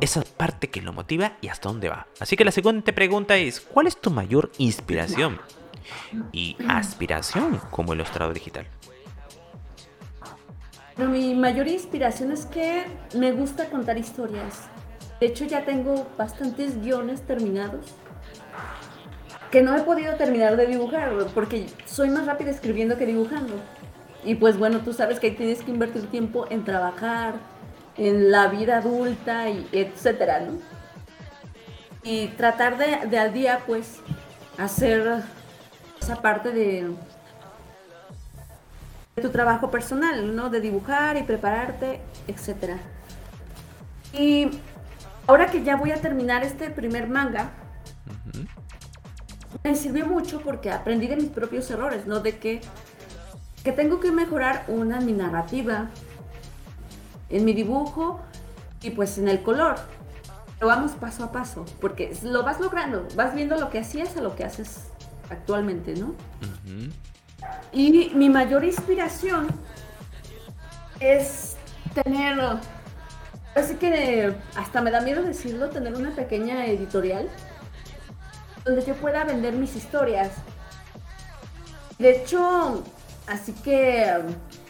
esa 0.00 0.22
parte 0.22 0.70
que 0.70 0.80
lo 0.80 0.92
motiva 0.92 1.36
y 1.40 1.48
hasta 1.48 1.68
dónde 1.68 1.88
va. 1.88 2.06
Así 2.20 2.36
que 2.36 2.44
la 2.44 2.52
siguiente 2.52 2.92
pregunta 2.92 3.36
es, 3.36 3.60
¿cuál 3.60 3.86
es 3.86 4.00
tu 4.00 4.10
mayor 4.10 4.50
inspiración 4.58 5.40
y 6.32 6.56
aspiración 6.68 7.60
como 7.70 7.94
ilustrador 7.94 8.34
digital? 8.34 8.66
mi 10.98 11.34
mayor 11.34 11.66
inspiración 11.66 12.30
es 12.30 12.44
que 12.44 12.84
me 13.16 13.32
gusta 13.32 13.70
contar 13.70 13.96
historias. 13.96 14.68
De 15.18 15.28
hecho, 15.28 15.46
ya 15.46 15.64
tengo 15.64 16.06
bastantes 16.18 16.78
guiones 16.80 17.22
terminados 17.22 17.86
que 19.50 19.62
no 19.62 19.76
he 19.76 19.82
podido 19.82 20.14
terminar 20.14 20.56
de 20.56 20.66
dibujar 20.66 21.12
porque 21.34 21.66
soy 21.84 22.10
más 22.10 22.26
rápida 22.26 22.50
escribiendo 22.50 22.96
que 22.96 23.06
dibujando. 23.06 23.54
Y 24.24 24.36
pues 24.36 24.58
bueno, 24.58 24.80
tú 24.80 24.92
sabes 24.92 25.18
que 25.18 25.30
tienes 25.30 25.62
que 25.62 25.70
invertir 25.70 26.06
tiempo 26.10 26.46
en 26.50 26.64
trabajar, 26.64 27.34
en 27.96 28.30
la 28.30 28.48
vida 28.48 28.78
adulta, 28.78 29.48
y 29.48 29.66
etcétera, 29.72 30.40
¿no? 30.40 30.58
Y 32.02 32.28
tratar 32.28 32.78
de, 32.78 33.18
al 33.18 33.32
día, 33.32 33.60
pues, 33.66 34.00
hacer 34.56 35.22
esa 36.00 36.16
parte 36.16 36.50
de, 36.50 36.90
de, 39.16 39.22
tu 39.22 39.30
trabajo 39.30 39.70
personal, 39.70 40.34
¿no? 40.34 40.48
De 40.48 40.60
dibujar 40.60 41.16
y 41.16 41.22
prepararte, 41.22 42.00
etcétera. 42.26 42.78
Y 44.12 44.50
ahora 45.26 45.46
que 45.46 45.62
ya 45.62 45.76
voy 45.76 45.92
a 45.92 46.00
terminar 46.00 46.42
este 46.42 46.70
primer 46.70 47.08
manga, 47.08 47.50
me 49.62 49.74
sirvió 49.74 50.06
mucho 50.06 50.40
porque 50.40 50.70
aprendí 50.70 51.06
de 51.06 51.16
mis 51.16 51.30
propios 51.30 51.70
errores, 51.70 52.06
¿no? 52.06 52.20
De 52.20 52.38
que, 52.38 52.60
que 53.62 53.72
tengo 53.72 54.00
que 54.00 54.12
mejorar 54.12 54.64
una 54.68 55.00
mi 55.00 55.12
narrativa, 55.12 55.90
en 57.28 57.44
mi 57.44 57.52
dibujo 57.52 58.20
y 58.82 58.90
pues 58.90 59.18
en 59.18 59.28
el 59.28 59.42
color. 59.42 59.76
Lo 60.60 60.66
vamos 60.66 60.92
paso 60.92 61.24
a 61.24 61.32
paso, 61.32 61.64
porque 61.80 62.14
lo 62.22 62.42
vas 62.42 62.60
logrando, 62.60 63.06
vas 63.16 63.34
viendo 63.34 63.56
lo 63.56 63.70
que 63.70 63.78
hacías 63.78 64.16
a 64.16 64.20
lo 64.20 64.36
que 64.36 64.44
haces 64.44 64.88
actualmente, 65.30 65.94
¿no? 65.94 66.14
Y 67.72 68.10
mi 68.14 68.28
mayor 68.28 68.64
inspiración 68.64 69.48
es 70.98 71.56
tener, 71.94 72.38
así 73.54 73.74
que 73.76 74.34
hasta 74.54 74.82
me 74.82 74.90
da 74.90 75.00
miedo 75.00 75.22
decirlo, 75.22 75.70
tener 75.70 75.94
una 75.94 76.10
pequeña 76.10 76.66
editorial 76.66 77.28
donde 78.64 78.84
yo 78.84 78.94
pueda 78.94 79.24
vender 79.24 79.54
mis 79.54 79.76
historias. 79.76 80.32
De 81.98 82.16
hecho, 82.16 82.82
así 83.26 83.52
que 83.52 84.20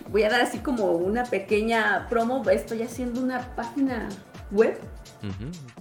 voy 0.09 0.25
a 0.25 0.31
dar 0.31 0.41
así 0.41 0.59
como 0.59 0.93
una 0.93 1.25
pequeña 1.25 2.07
promo. 2.09 2.49
Estoy 2.51 2.83
haciendo 2.83 3.21
una 3.21 3.55
página 3.55 4.09
web 4.51 4.79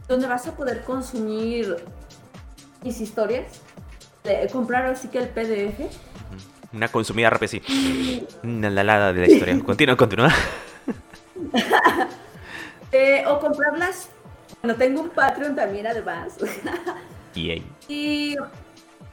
donde 0.07 0.27
vas 0.27 0.47
a 0.47 0.55
poder 0.55 0.83
consumir 0.83 1.77
mis 2.83 3.01
historias, 3.01 3.61
comprar 4.51 4.85
así 4.85 5.07
que 5.07 5.19
el 5.19 5.29
PDF. 5.29 5.79
Una 6.71 6.87
consumida 6.87 7.29
rápida, 7.29 7.47
sí. 7.47 8.27
Una 8.43 8.69
lalada 8.69 9.11
de 9.11 9.21
la 9.21 9.27
historia. 9.27 9.59
Continúa, 9.65 9.97
continúa. 9.97 10.29
Eh, 12.91 13.23
o 13.27 13.39
comprarlas. 13.39 14.09
Bueno, 14.63 14.75
tengo 14.75 15.01
un 15.01 15.09
Patreon 15.09 15.55
también 15.55 15.85
además. 15.85 16.33
Y, 17.47 17.63
y 17.93 18.35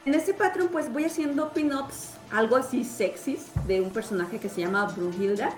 en 0.05 0.13
ese 0.13 0.33
Patreon 0.33 0.69
pues 0.69 0.91
voy 0.91 1.05
haciendo 1.05 1.51
pin-ups 1.51 2.11
algo 2.31 2.55
así 2.57 2.83
sexys 2.83 3.47
de 3.65 3.81
un 3.81 3.89
personaje 3.91 4.39
que 4.39 4.49
se 4.49 4.61
llama 4.61 4.85
Brunhilda. 4.85 5.49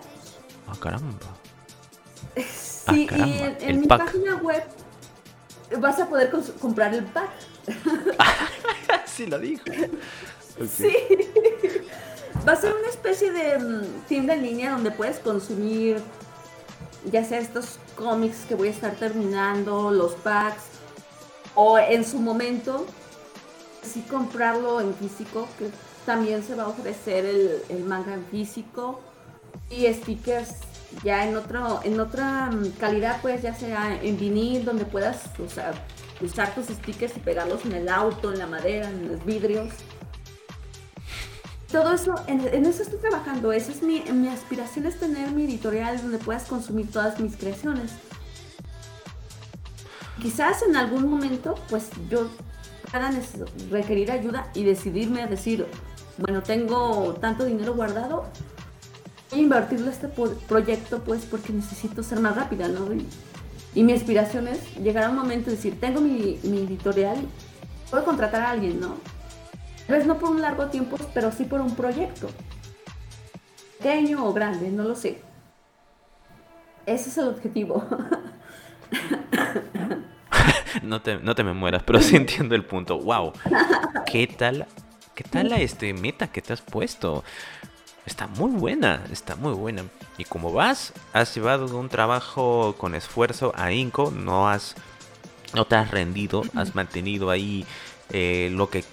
Ah, 0.67 0.75
caramba. 0.79 1.17
Sí, 2.35 3.07
ah, 3.11 3.27
y 3.27 3.55
en, 3.59 3.81
mi 3.81 3.87
página 3.87 4.35
web 4.37 4.63
vas 5.79 5.99
a 5.99 6.07
poder 6.07 6.31
comprar 6.59 6.93
el 6.93 7.05
pack. 7.05 7.29
sí, 9.05 9.25
lo 9.25 9.39
dijo. 9.39 9.63
Sí. 10.67 10.93
Va 12.47 12.53
a 12.53 12.55
ser 12.55 12.73
una 12.73 12.87
especie 12.87 13.31
de 13.31 13.59
mm, 13.59 13.83
tienda 14.07 14.33
en 14.33 14.43
línea 14.43 14.71
donde 14.71 14.91
puedes 14.91 15.19
consumir 15.19 16.01
ya 17.05 17.23
sea 17.23 17.39
estos 17.39 17.79
cómics 17.95 18.45
que 18.47 18.55
voy 18.55 18.69
a 18.69 18.71
estar 18.71 18.93
terminando, 18.95 19.91
los 19.91 20.13
packs, 20.15 20.63
o 21.55 21.77
en 21.79 22.05
su 22.05 22.19
momento, 22.19 22.85
sí 23.81 24.01
comprarlo 24.01 24.81
en 24.81 24.93
físico, 24.93 25.47
que 25.57 25.69
también 26.05 26.43
se 26.43 26.55
va 26.55 26.63
a 26.63 26.67
ofrecer 26.67 27.25
el, 27.25 27.83
manga 27.85 28.13
en 28.13 28.25
físico 28.25 28.99
y 29.69 29.85
stickers 29.93 30.55
ya 31.03 31.27
en 31.27 31.37
otro 31.37 31.81
en 31.83 31.99
otra 31.99 32.49
mm, 32.49 32.71
calidad 32.79 33.19
pues 33.21 33.43
ya 33.43 33.53
sea 33.53 33.99
en 34.01 34.17
vinil 34.17 34.65
donde 34.65 34.85
puedas 34.85 35.25
usar, 35.37 35.75
usar 36.19 36.55
tus 36.55 36.65
stickers 36.65 37.15
y 37.15 37.19
pegarlos 37.19 37.63
en 37.65 37.73
el 37.73 37.89
auto, 37.89 38.31
en 38.33 38.39
la 38.39 38.47
madera, 38.47 38.89
en 38.89 39.07
los 39.07 39.23
vidrios. 39.23 39.71
Todo 41.71 41.93
eso, 41.93 42.15
en, 42.25 42.65
eso 42.65 42.81
estoy 42.81 42.97
trabajando. 42.97 43.51
Esa 43.51 43.71
es 43.71 43.83
mi, 43.83 44.01
mi 44.11 44.29
aspiración 44.29 44.87
es 44.87 44.99
tener 44.99 45.29
mi 45.29 45.43
editorial 45.43 46.01
donde 46.01 46.17
puedas 46.17 46.45
consumir 46.45 46.89
todas 46.89 47.19
mis 47.19 47.35
creaciones. 47.35 47.91
Quizás 50.21 50.63
en 50.63 50.75
algún 50.75 51.09
momento, 51.09 51.55
pues 51.69 51.89
yo 52.09 52.27
pueda 52.91 53.11
requerir 53.69 54.11
ayuda 54.11 54.49
y 54.53 54.63
decidirme 54.63 55.21
a 55.21 55.27
decir, 55.27 55.65
bueno, 56.17 56.41
tengo 56.41 57.13
tanto 57.21 57.45
dinero 57.45 57.73
guardado, 57.73 58.25
voy 59.31 59.39
a 59.39 59.43
invertirlo 59.43 59.89
este 59.89 60.09
proyecto 60.47 60.99
pues 60.99 61.25
porque 61.25 61.53
necesito 61.53 62.03
ser 62.03 62.19
más 62.19 62.35
rápida, 62.35 62.67
¿no? 62.67 62.89
Y, 63.73 63.83
mi 63.83 63.93
aspiración 63.93 64.47
es 64.47 64.75
llegar 64.77 65.05
a 65.05 65.09
un 65.09 65.15
momento 65.15 65.49
de 65.49 65.55
decir, 65.55 65.79
tengo 65.79 66.01
mi, 66.01 66.39
editorial, 66.43 67.17
puedo 67.89 68.03
contratar 68.03 68.41
a 68.41 68.49
alguien, 68.51 68.79
¿no? 68.79 68.95
Tal 69.87 69.97
vez 69.97 70.05
no 70.05 70.17
por 70.17 70.31
un 70.31 70.41
largo 70.41 70.65
tiempo, 70.67 70.97
pero 71.13 71.31
sí 71.31 71.45
por 71.45 71.61
un 71.61 71.75
proyecto. 71.75 72.29
Pequeño 73.77 74.27
o 74.27 74.33
grande, 74.33 74.69
no 74.69 74.83
lo 74.83 74.95
sé. 74.95 75.21
Ese 76.85 77.09
es 77.09 77.17
el 77.19 77.29
objetivo. 77.29 77.85
no, 80.83 81.01
te, 81.01 81.17
no 81.17 81.35
te 81.35 81.43
me 81.43 81.53
mueras, 81.53 81.83
pero 81.83 82.01
sí 82.01 82.15
entiendo 82.15 82.55
el 82.55 82.65
punto. 82.65 82.97
¡Wow! 82.99 83.33
¿Qué 84.05 84.27
tal 84.27 84.67
¿Qué 85.19 85.25
tal 85.25 85.49
la 85.49 85.59
este 85.59 85.93
meta 85.93 86.31
que 86.31 86.41
te 86.41 86.53
has 86.53 86.61
puesto? 86.61 87.25
Está 88.05 88.27
muy 88.27 88.51
buena, 88.51 89.03
está 89.11 89.35
muy 89.35 89.51
buena. 89.51 89.83
Y 90.17 90.23
como 90.23 90.53
vas, 90.53 90.93
has 91.11 91.35
llevado 91.35 91.77
un 91.77 91.89
trabajo 91.89 92.73
con 92.77 92.95
esfuerzo 92.95 93.51
a 93.57 93.73
Inco, 93.73 94.11
no 94.11 94.47
has, 94.47 94.75
no 95.53 95.65
te 95.65 95.75
has 95.75 95.91
rendido, 95.91 96.43
has 96.55 96.73
mantenido 96.73 97.31
ahí 97.31 97.65
eh, 98.11 98.49
lo 98.53 98.69
que 98.69 98.85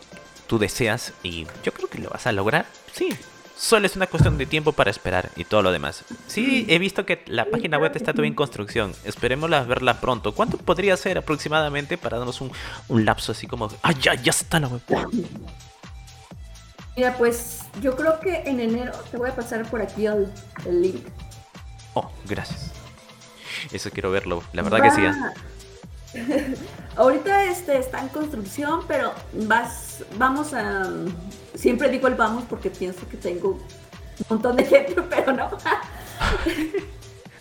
tú 0.49 0.59
deseas 0.59 1.12
y 1.22 1.47
yo 1.62 1.72
creo 1.72 1.89
que 1.89 1.99
lo 1.99 2.11
vas 2.11 2.27
a 2.27 2.33
lograr. 2.33 2.66
Sí, 2.91 3.11
Solo 3.57 3.87
es 3.87 3.97
una 3.97 4.07
cuestión 4.07 4.37
de 4.37 4.45
tiempo 4.45 4.73
para 4.73 4.91
esperar 4.91 5.31
y 5.35 5.45
todo 5.45 5.63
lo 5.63 5.73
demás. 5.73 6.05
Sí, 6.27 6.67
he 6.69 6.79
visto 6.79 7.07
que 7.07 7.23
la 7.27 7.47
página 7.47 7.79
web 7.79 7.93
está 7.95 8.13
todavía 8.13 8.29
en 8.29 8.35
construcción. 8.35 8.93
Esperemos 9.05 9.49
verla 9.67 9.99
pronto. 10.01 10.35
¿Cuánto 10.35 10.59
podría 10.59 10.97
ser 10.97 11.17
aproximadamente 11.17 11.97
para 11.97 12.19
darnos 12.19 12.43
un, 12.43 12.53
lapso 13.05 13.33
así 13.33 13.47
como... 13.47 13.69
¡Ah, 13.83 13.93
ya, 13.93 14.15
ya 14.15 14.31
está 14.31 14.61
la 14.61 14.69
web! 14.69 14.83
Mira, 16.97 17.17
pues 17.17 17.61
yo 17.81 17.97
creo 17.97 18.21
que 18.21 18.43
en 18.47 18.61
enero 18.61 18.93
te 19.11 19.17
voy 19.17 19.31
a 19.31 19.35
pasar 19.35 19.69
por 19.71 19.81
aquí 19.81 20.07
el, 20.07 20.33
link. 20.67 21.07
Oh, 21.95 22.11
gracias. 22.27 22.73
Eso 23.73 23.91
quiero 23.91 24.11
verlo. 24.11 24.43
La 24.53 24.63
verdad 24.63 24.83
que 24.83 24.91
sí. 24.91 25.03
Ahorita 26.97 27.45
este 27.45 27.79
está 27.79 28.01
en 28.01 28.09
construcción, 28.09 28.81
pero 28.89 29.12
vas, 29.33 30.05
vamos 30.19 30.55
a 30.55 30.91
Siempre 31.57 31.89
digo 31.89 32.07
el 32.07 32.14
vamos 32.14 32.45
porque 32.49 32.71
pienso 32.71 33.09
que 33.09 33.17
tengo 33.17 33.53
un 33.53 34.27
montón 34.29 34.57
de 34.57 34.64
gente, 34.64 34.95
pero 35.11 35.33
no. 35.33 35.51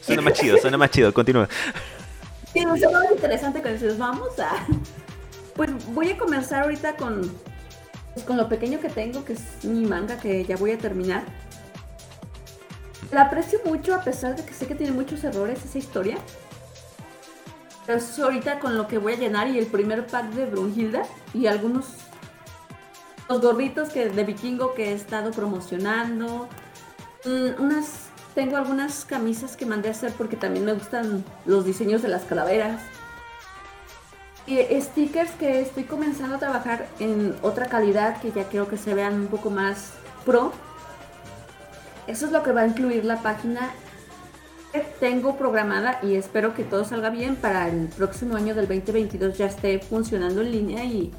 suena 0.01 0.21
más 0.21 0.33
chido, 0.33 0.57
suena 0.57 0.77
más 0.77 0.89
chido, 0.89 1.13
continúa. 1.13 1.49
Sí, 2.53 2.59
es 2.59 2.65
más 2.65 3.11
interesante 3.11 3.61
cuando 3.61 3.79
dices 3.79 3.97
vamos 3.97 4.39
a... 4.39 4.65
Pues 5.55 5.71
voy 5.93 6.11
a 6.11 6.17
comenzar 6.17 6.63
ahorita 6.63 6.95
con, 6.95 7.31
pues, 8.13 8.25
con 8.25 8.37
lo 8.37 8.47
pequeño 8.47 8.79
que 8.79 8.89
tengo, 8.89 9.23
que 9.25 9.33
es 9.33 9.63
mi 9.63 9.85
manga 9.85 10.17
que 10.17 10.45
ya 10.45 10.55
voy 10.57 10.71
a 10.71 10.77
terminar. 10.77 11.23
La 13.11 13.23
aprecio 13.23 13.59
mucho 13.65 13.93
a 13.93 14.01
pesar 14.01 14.35
de 14.35 14.43
que 14.43 14.53
sé 14.53 14.67
que 14.67 14.75
tiene 14.75 14.93
muchos 14.93 15.23
errores 15.23 15.63
esa 15.63 15.77
historia. 15.77 16.17
Pero 17.85 17.99
es 17.99 18.19
ahorita 18.19 18.59
con 18.59 18.77
lo 18.77 18.87
que 18.87 18.97
voy 18.97 19.13
a 19.13 19.17
llenar 19.17 19.47
y 19.47 19.59
el 19.59 19.67
primer 19.67 20.07
pack 20.07 20.31
de 20.31 20.45
Brunhilda 20.45 21.03
y 21.33 21.47
algunos 21.47 21.85
los 23.29 23.41
gorritos 23.41 23.89
que, 23.89 24.09
de 24.09 24.23
vikingo 24.23 24.73
que 24.73 24.91
he 24.91 24.93
estado 24.93 25.31
promocionando. 25.31 26.47
Mm, 27.25 27.61
unas, 27.61 28.07
tengo 28.33 28.57
algunas 28.57 29.05
camisas 29.05 29.55
que 29.55 29.65
mandé 29.65 29.89
a 29.89 29.91
hacer 29.91 30.13
porque 30.13 30.35
también 30.35 30.65
me 30.65 30.73
gustan 30.73 31.23
los 31.45 31.65
diseños 31.65 32.01
de 32.01 32.09
las 32.09 32.23
calaveras. 32.23 32.81
Y 34.47 34.59
stickers 34.79 35.31
que 35.31 35.61
estoy 35.61 35.85
comenzando 35.85 36.35
a 36.35 36.39
trabajar 36.39 36.87
en 36.99 37.35
otra 37.41 37.65
calidad 37.65 38.21
que 38.21 38.31
ya 38.31 38.43
quiero 38.47 38.67
que 38.67 38.77
se 38.77 38.93
vean 38.93 39.15
un 39.15 39.27
poco 39.27 39.49
más 39.49 39.93
pro. 40.23 40.51
Eso 42.05 42.27
es 42.27 42.31
lo 42.31 42.43
que 42.43 42.51
va 42.51 42.61
a 42.61 42.67
incluir 42.67 43.05
la 43.05 43.23
página 43.23 43.71
tengo 44.99 45.37
programada 45.37 45.99
y 46.03 46.15
espero 46.15 46.53
que 46.53 46.63
todo 46.63 46.85
salga 46.85 47.09
bien 47.09 47.35
para 47.35 47.67
el 47.69 47.87
próximo 47.87 48.35
año 48.35 48.55
del 48.55 48.67
2022 48.67 49.37
ya 49.37 49.45
esté 49.47 49.79
funcionando 49.79 50.41
en 50.41 50.51
línea 50.51 50.83
y 50.83 51.11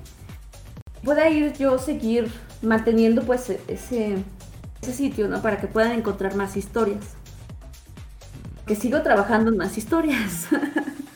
pueda 1.03 1.29
ir 1.29 1.53
yo 1.55 1.79
seguir 1.79 2.31
manteniendo 2.63 3.23
pues 3.23 3.51
ese, 3.69 4.17
ese 4.83 4.93
sitio, 4.93 5.29
¿no? 5.29 5.41
Para 5.43 5.61
que 5.61 5.67
puedan 5.67 5.93
encontrar 5.93 6.35
más 6.35 6.57
historias. 6.57 7.05
Que 8.67 8.75
sigo 8.75 9.03
trabajando 9.03 9.51
en 9.51 9.57
más 9.57 9.79
historias. 9.79 10.49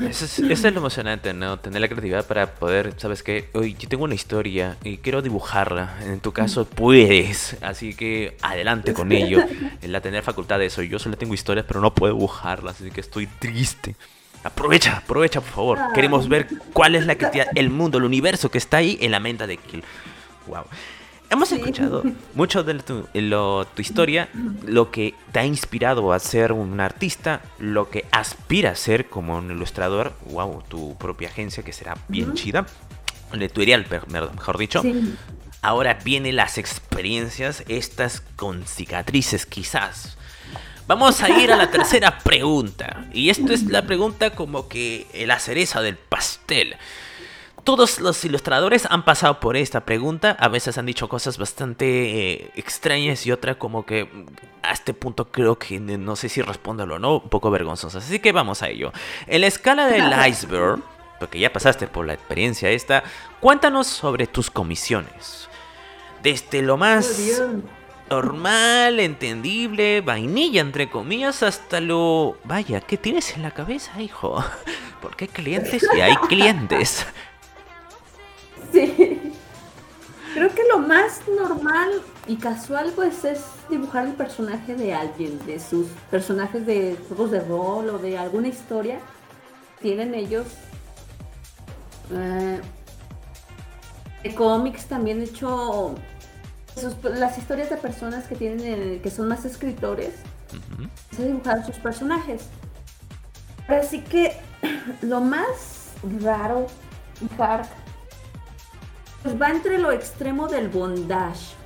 Eso 0.00 0.24
es, 0.24 0.62
lo 0.62 0.68
emocionante, 0.68 1.32
¿no? 1.32 1.58
Tener 1.58 1.80
la 1.80 1.88
creatividad 1.88 2.26
para 2.26 2.54
poder, 2.54 2.94
¿sabes 2.98 3.22
qué? 3.22 3.48
Hoy 3.54 3.74
yo 3.78 3.88
tengo 3.88 4.04
una 4.04 4.14
historia 4.14 4.76
y 4.84 4.98
quiero 4.98 5.22
dibujarla. 5.22 5.96
En 6.02 6.20
tu 6.20 6.32
caso 6.32 6.66
puedes, 6.66 7.56
así 7.62 7.94
que 7.94 8.36
adelante 8.42 8.92
con 8.92 9.12
ello. 9.12 9.42
La 9.82 10.00
tener 10.00 10.22
facultad 10.22 10.58
de 10.58 10.66
eso. 10.66 10.82
Yo 10.82 10.98
solo 10.98 11.16
tengo 11.16 11.32
historias, 11.32 11.64
pero 11.66 11.80
no 11.80 11.94
puedo 11.94 12.14
dibujarlas, 12.14 12.80
así 12.80 12.90
que 12.90 13.00
estoy 13.00 13.26
triste. 13.26 13.96
Aprovecha, 14.44 14.98
aprovecha, 14.98 15.40
por 15.40 15.50
favor. 15.50 15.78
Queremos 15.94 16.28
ver 16.28 16.46
cuál 16.72 16.94
es 16.94 17.06
la 17.06 17.16
creatividad, 17.16 17.48
el 17.54 17.70
mundo, 17.70 17.98
el 17.98 18.04
universo 18.04 18.50
que 18.50 18.58
está 18.58 18.78
ahí 18.78 18.98
en 19.00 19.10
la 19.10 19.20
mente 19.20 19.46
de 19.46 19.56
Kill. 19.56 19.82
Wow. 20.46 20.64
Hemos 21.30 21.50
escuchado 21.52 22.02
mucho 22.34 22.62
de 22.62 22.74
tu, 22.74 23.08
tu, 23.74 23.82
historia, 23.82 24.28
lo 24.64 24.90
que 24.90 25.14
te 25.32 25.40
ha 25.40 25.44
inspirado 25.44 26.12
a 26.12 26.18
ser 26.18 26.52
un 26.52 26.80
artista, 26.80 27.42
lo 27.58 27.90
que 27.90 28.06
aspira 28.12 28.70
a 28.70 28.74
ser 28.76 29.08
como 29.08 29.36
un 29.36 29.50
ilustrador, 29.50 30.12
wow, 30.30 30.62
tu 30.68 30.96
propia 30.98 31.28
agencia 31.28 31.62
que 31.62 31.72
será 31.72 31.96
bien 32.08 32.34
chida, 32.34 32.66
le 33.32 33.48
tu 33.48 33.62
mejor 34.34 34.58
dicho. 34.58 34.82
Ahora 35.62 35.94
vienen 36.04 36.36
las 36.36 36.58
experiencias, 36.58 37.64
estas 37.66 38.22
con 38.36 38.64
cicatrices 38.64 39.46
quizás, 39.46 40.16
Vamos 40.86 41.20
a 41.20 41.28
ir 41.30 41.50
a 41.50 41.56
la 41.56 41.68
tercera 41.68 42.18
pregunta. 42.24 43.06
Y 43.12 43.30
esto 43.30 43.52
es 43.52 43.64
la 43.64 43.86
pregunta 43.86 44.30
como 44.30 44.68
que 44.68 45.06
la 45.26 45.40
cereza 45.40 45.82
del 45.82 45.96
pastel. 45.96 46.76
Todos 47.66 47.98
los 47.98 48.24
ilustradores 48.24 48.86
han 48.88 49.04
pasado 49.04 49.40
por 49.40 49.56
esta 49.56 49.80
pregunta. 49.80 50.36
A 50.38 50.46
veces 50.46 50.78
han 50.78 50.86
dicho 50.86 51.08
cosas 51.08 51.36
bastante 51.36 51.84
eh, 51.84 52.50
extrañas 52.54 53.26
y 53.26 53.32
otra 53.32 53.58
como 53.58 53.84
que 53.84 54.04
mm, 54.04 54.26
a 54.62 54.70
este 54.70 54.94
punto 54.94 55.32
creo 55.32 55.58
que 55.58 55.80
no 55.80 56.14
sé 56.14 56.28
si 56.28 56.42
respondo 56.42 56.84
o 56.84 56.98
no, 57.00 57.16
un 57.16 57.28
poco 57.28 57.50
vergonzosas. 57.50 58.04
Así 58.04 58.20
que 58.20 58.30
vamos 58.30 58.62
a 58.62 58.68
ello. 58.68 58.92
En 59.26 59.40
la 59.40 59.48
escala 59.48 59.88
del 59.88 60.12
iceberg, 60.28 60.78
porque 61.18 61.40
ya 61.40 61.52
pasaste 61.52 61.88
por 61.88 62.06
la 62.06 62.14
experiencia 62.14 62.70
esta, 62.70 63.02
cuéntanos 63.40 63.88
sobre 63.88 64.28
tus 64.28 64.48
comisiones. 64.48 65.48
Desde 66.22 66.62
lo 66.62 66.76
más 66.76 67.20
normal, 68.08 69.00
entendible, 69.00 70.02
vainilla 70.02 70.60
entre 70.60 70.88
comillas, 70.88 71.42
hasta 71.42 71.80
lo... 71.80 72.38
Vaya, 72.44 72.80
¿qué 72.80 72.96
tienes 72.96 73.34
en 73.34 73.42
la 73.42 73.50
cabeza, 73.50 74.00
hijo? 74.00 74.44
Porque 75.02 75.24
hay 75.24 75.30
clientes 75.30 75.84
y 75.96 76.00
hay 76.00 76.14
clientes. 76.28 77.04
Sí. 78.72 79.32
Creo 80.34 80.50
que 80.50 80.62
lo 80.70 80.80
más 80.80 81.22
normal 81.28 82.02
y 82.26 82.36
casual 82.36 82.92
pues 82.94 83.24
es 83.24 83.40
dibujar 83.70 84.06
el 84.06 84.12
personaje 84.12 84.74
de 84.74 84.92
alguien, 84.92 85.38
de 85.46 85.58
sus 85.58 85.86
personajes 86.10 86.66
de 86.66 86.98
juegos 87.08 87.30
de 87.30 87.40
rol 87.40 87.88
o 87.88 87.98
de 87.98 88.18
alguna 88.18 88.48
historia. 88.48 88.98
Tienen 89.80 90.14
ellos 90.14 90.46
eh, 92.12 92.60
de 94.22 94.34
cómics 94.34 94.86
también 94.86 95.20
he 95.20 95.24
hecho 95.24 95.94
las 97.02 97.38
historias 97.38 97.70
de 97.70 97.76
personas 97.76 98.26
que 98.26 98.36
tienen 98.36 99.00
que 99.00 99.10
son 99.10 99.28
más 99.28 99.44
escritores 99.44 100.14
se 101.16 101.26
dibujan 101.26 101.64
sus 101.64 101.76
personajes 101.76 102.42
así 103.68 104.00
que 104.02 104.36
lo 105.02 105.20
más 105.20 105.92
raro 106.20 106.66
hard 107.38 107.66
pues 109.26 109.42
va 109.42 109.50
entre 109.50 109.78
lo 109.78 109.90
extremo 109.90 110.46
del 110.46 110.68
bondage 110.68 111.56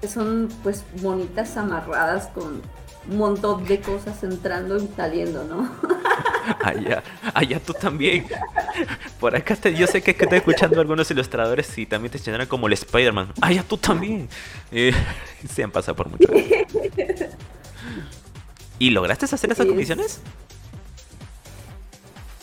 que 0.00 0.08
son 0.08 0.48
pues 0.64 0.84
bonitas 1.00 1.56
amarradas 1.56 2.26
con 2.34 2.60
un 3.08 3.16
montón 3.16 3.64
de 3.64 3.80
cosas 3.80 4.20
entrando 4.24 4.76
y 4.76 4.88
saliendo, 4.96 5.44
¿no? 5.44 5.70
allá, 6.64 7.04
allá 7.32 7.60
tú 7.60 7.72
también. 7.74 8.26
Por 9.20 9.36
acá 9.36 9.54
yo 9.70 9.86
sé 9.86 10.02
que, 10.02 10.16
que 10.16 10.24
estoy 10.24 10.38
escuchando 10.38 10.80
algunos 10.80 11.08
ilustradores 11.12 11.78
y 11.78 11.86
también 11.86 12.10
te 12.10 12.18
llenaron 12.18 12.48
como 12.48 12.66
el 12.66 12.72
Spider-Man. 12.72 13.32
Allá 13.40 13.62
tú 13.62 13.76
también. 13.76 14.28
Eh, 14.72 14.92
se 15.48 15.62
han 15.62 15.70
pasado 15.70 15.94
por 15.94 16.08
mucho. 16.08 16.26
¿Y 18.80 18.90
lograste 18.90 19.26
hacer 19.26 19.52
esas 19.52 19.64
comisiones? 19.64 20.20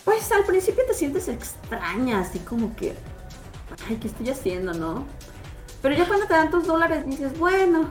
Pues 0.06 0.32
al 0.32 0.46
principio 0.46 0.86
te 0.88 0.94
sientes 0.94 1.28
extraña, 1.28 2.22
así 2.22 2.40
como 2.40 2.74
que, 2.78 2.96
ay, 3.88 3.98
¿qué 3.98 4.08
estoy 4.08 4.30
haciendo, 4.30 4.74
no? 4.74 5.06
Pero 5.82 5.96
ya 5.96 6.08
cuando 6.08 6.28
te 6.28 6.34
dan 6.34 6.52
tus 6.52 6.68
dólares 6.68 7.06
dices, 7.06 7.38
bueno, 7.38 7.90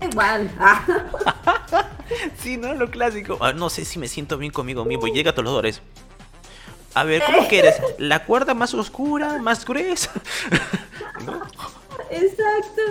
igual. 0.00 0.50
sí, 2.38 2.56
¿no? 2.56 2.74
Lo 2.74 2.90
clásico. 2.90 3.38
Ah, 3.40 3.52
no 3.52 3.68
sé 3.68 3.84
si 3.84 3.98
me 3.98 4.08
siento 4.08 4.38
bien 4.38 4.52
conmigo 4.52 4.84
mismo. 4.84 5.06
Llega 5.06 5.30
a 5.30 5.34
todos 5.34 5.44
los 5.44 5.54
dólares. 5.54 5.82
A 6.94 7.04
ver, 7.04 7.22
¿cómo 7.26 7.48
quieres? 7.48 7.74
¿La 7.98 8.24
cuerda 8.24 8.54
más 8.54 8.72
oscura, 8.72 9.38
más 9.38 9.64
gruesa? 9.64 10.12
Exacto. 12.10 12.82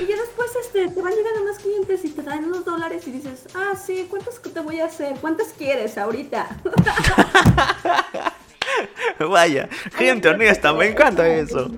Y 0.00 0.06
ya 0.06 0.16
después 0.16 0.50
este, 0.60 0.88
te 0.88 1.02
van 1.02 1.12
llegando 1.12 1.44
más 1.44 1.58
clientes 1.58 2.04
y 2.04 2.10
te 2.10 2.22
dan 2.22 2.44
unos 2.44 2.64
dólares 2.64 3.06
y 3.06 3.10
dices, 3.12 3.46
ah, 3.54 3.74
sí, 3.76 4.06
¿cuántos 4.08 4.40
te 4.40 4.60
voy 4.60 4.80
a 4.80 4.86
hacer? 4.86 5.16
¿Cuántas 5.20 5.48
quieres 5.48 5.98
ahorita? 5.98 6.48
Vaya, 9.18 9.68
gente 9.94 10.28
honesta, 10.28 10.72
me 10.72 10.88
encanta 10.88 11.26
eso. 11.26 11.70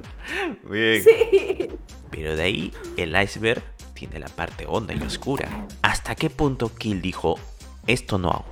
Bien. 0.65 1.03
Sí. 1.03 1.69
Pero 2.11 2.37
de 2.37 2.43
ahí 2.43 2.73
el 2.97 3.21
iceberg 3.21 3.63
tiene 3.95 4.19
la 4.19 4.29
parte 4.29 4.67
honda 4.67 4.95
y 4.95 5.03
oscura. 5.03 5.67
¿Hasta 5.83 6.15
qué 6.15 6.31
punto 6.31 6.75
Kill 6.75 7.01
dijo, 7.01 7.39
esto 7.87 8.19
no 8.19 8.31
hago? 8.31 8.45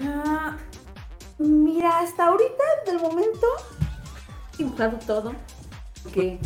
Ah, 0.00 0.56
mira, 1.38 2.00
hasta 2.00 2.26
ahorita, 2.26 2.64
del 2.86 3.00
momento, 3.00 3.46
he 4.54 4.58
dibujado 4.58 4.98
todo. 5.06 5.32
Que 6.12 6.38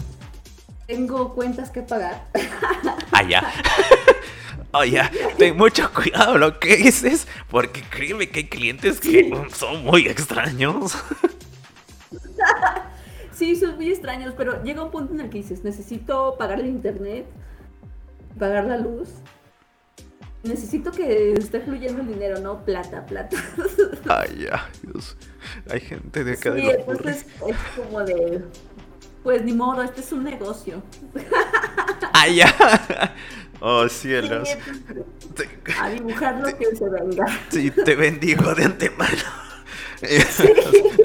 tengo 0.87 1.35
cuentas 1.35 1.71
que 1.71 1.83
pagar. 1.83 2.27
Ah, 3.13 3.23
ya. 3.23 3.43
Oye, 4.73 5.03
ten 5.37 5.57
mucho 5.57 5.93
cuidado 5.93 6.39
lo 6.39 6.59
que 6.59 6.77
dices, 6.77 7.27
porque 7.51 7.83
créeme 7.83 8.29
que 8.29 8.41
hay 8.41 8.49
clientes 8.49 9.01
que 9.01 9.31
son 9.55 9.85
muy 9.85 10.09
extraños. 10.09 10.97
Sí, 13.33 13.57
son 13.57 13.77
muy 13.77 13.91
extraños, 13.91 14.35
pero 14.37 14.63
llega 14.63 14.85
un 14.85 14.91
punto 14.91 15.15
en 15.15 15.21
el 15.21 15.31
que 15.31 15.39
dices, 15.39 15.65
necesito 15.65 16.37
pagar 16.39 16.61
el 16.61 16.67
internet, 16.67 17.27
pagar 18.39 18.67
la 18.67 18.77
luz. 18.77 19.09
Necesito 20.45 20.93
que 20.93 21.33
esté 21.33 21.61
fluyendo 21.61 22.03
el 22.03 22.09
dinero, 22.09 22.39
no 22.41 22.65
plata, 22.65 23.05
plata. 23.07 23.37
Ay, 24.09 24.45
ya, 24.45 24.69
Dios. 24.83 25.17
Hay 25.71 25.81
gente 25.81 26.23
de 26.25 26.33
acá 26.35 26.55
sí, 26.55 26.63
de 26.63 26.71
entonces 26.73 27.27
es 27.49 27.57
como 27.77 28.05
de, 28.05 28.45
pues 29.25 29.43
ni 29.45 29.53
modo, 29.55 29.83
este 29.83 30.03
es 30.03 30.13
un 30.13 30.25
negocio. 30.25 30.83
Ay, 32.13 32.37
ya. 32.37 32.55
Oh, 33.65 33.89
cielos. 33.89 34.49
a 35.81 35.89
dibujar 35.91 36.41
lo 36.41 36.59
que 36.59 36.75
se 36.75 36.89
venga. 36.89 37.27
Sí, 37.49 37.71
te 37.71 37.95
bendigo 37.95 38.53
de 38.57 38.65
antemano. 38.65 39.23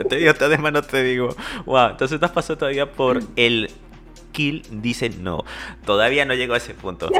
te 0.09 0.15
digo, 0.15 0.33
de 0.33 0.57
mano 0.57 0.81
te 0.81 1.03
digo. 1.03 1.35
Wow, 1.67 1.91
entonces 1.91 2.19
te 2.19 2.25
has 2.25 2.31
pasado 2.31 2.57
todavía 2.57 2.91
por 2.91 3.21
el 3.35 3.69
kill, 4.31 4.63
dice 4.71 5.09
no. 5.09 5.45
Todavía 5.85 6.25
no 6.25 6.33
llego 6.33 6.55
a 6.55 6.57
ese 6.57 6.73
punto. 6.73 7.11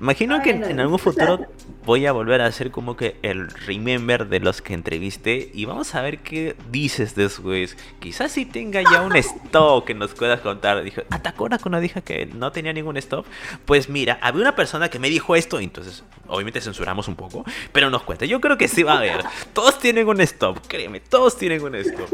Imagino 0.00 0.42
que 0.42 0.50
en, 0.50 0.80
algún 0.80 0.98
futuro 0.98 1.46
voy 1.84 2.04
a 2.06 2.12
volver 2.12 2.40
a 2.40 2.46
hacer 2.46 2.70
como 2.70 2.96
que 2.96 3.16
el 3.22 3.48
remember 3.48 4.28
de 4.28 4.40
los 4.40 4.60
que 4.60 4.74
entrevisté 4.74 5.50
y 5.54 5.64
vamos 5.64 5.94
a 5.94 6.02
ver 6.02 6.18
qué 6.18 6.56
dices 6.70 7.14
después. 7.14 7.76
Quizás 7.98 8.32
si 8.32 8.44
tenga 8.44 8.82
ya 8.82 9.02
un 9.02 9.16
stop 9.16 9.84
que 9.84 9.94
nos 9.94 10.12
puedas 10.12 10.40
contar. 10.40 10.82
Dijo, 10.82 11.02
¿Atacora 11.10 11.58
cuando 11.58 11.80
dije 11.80 12.02
que 12.02 12.26
no 12.26 12.52
tenía 12.52 12.72
ningún 12.72 12.96
stop? 12.98 13.24
Pues 13.64 13.88
mira, 13.88 14.18
había 14.20 14.42
una 14.42 14.54
persona 14.54 14.90
que 14.90 14.98
me 14.98 15.08
dijo 15.08 15.34
esto, 15.34 15.60
entonces 15.60 16.04
obviamente 16.28 16.60
censuramos 16.60 17.08
un 17.08 17.16
poco, 17.16 17.44
pero 17.72 17.88
nos 17.88 18.02
cuenta. 18.02 18.26
Yo 18.26 18.40
creo 18.40 18.58
que 18.58 18.68
sí 18.68 18.82
va 18.82 18.94
a 18.94 18.98
haber. 18.98 19.24
Todos 19.52 19.78
tienen 19.78 20.06
un 20.08 20.20
stop, 20.20 20.58
créeme, 20.66 21.00
todos 21.00 21.38
tienen 21.38 21.62
un 21.62 21.74
stop. 21.76 22.08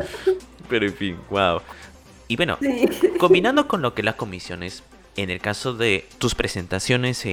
Pero 0.68 0.86
en 0.86 0.94
fin, 0.94 1.16
wow. 1.30 1.60
Y 2.28 2.36
bueno, 2.36 2.58
combinando 3.18 3.66
con 3.66 3.82
lo 3.82 3.92
que 3.94 4.02
las 4.02 4.14
comisiones 4.14 4.82
en 5.16 5.30
el 5.30 5.40
caso 5.40 5.74
de 5.74 6.06
tus 6.18 6.34
presentaciones, 6.34 7.24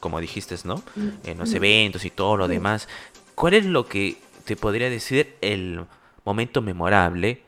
como 0.00 0.20
dijiste, 0.20 0.54
¿no? 0.64 0.82
En 1.24 1.38
los 1.38 1.52
eventos 1.54 2.04
y 2.04 2.10
todo 2.10 2.36
lo 2.36 2.48
demás, 2.48 2.88
¿cuál 3.34 3.54
es 3.54 3.64
lo 3.64 3.86
que 3.86 4.18
te 4.44 4.56
podría 4.56 4.90
decir 4.90 5.36
el 5.40 5.86
momento 6.24 6.60
memorable 6.62 7.42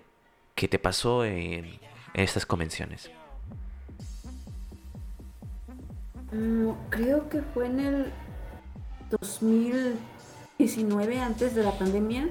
que 0.55 0.69
te 0.69 0.79
pasó 0.79 1.25
en, 1.25 1.79
estas 2.15 2.47
convenciones? 2.47 3.11
Mm, 6.33 6.71
creo 6.91 7.29
que 7.29 7.43
fue 7.43 7.67
en 7.67 7.81
el 7.81 8.13
2019, 9.11 11.21
antes 11.21 11.55
de 11.55 11.63
la 11.63 11.73
pandemia. 11.73 12.31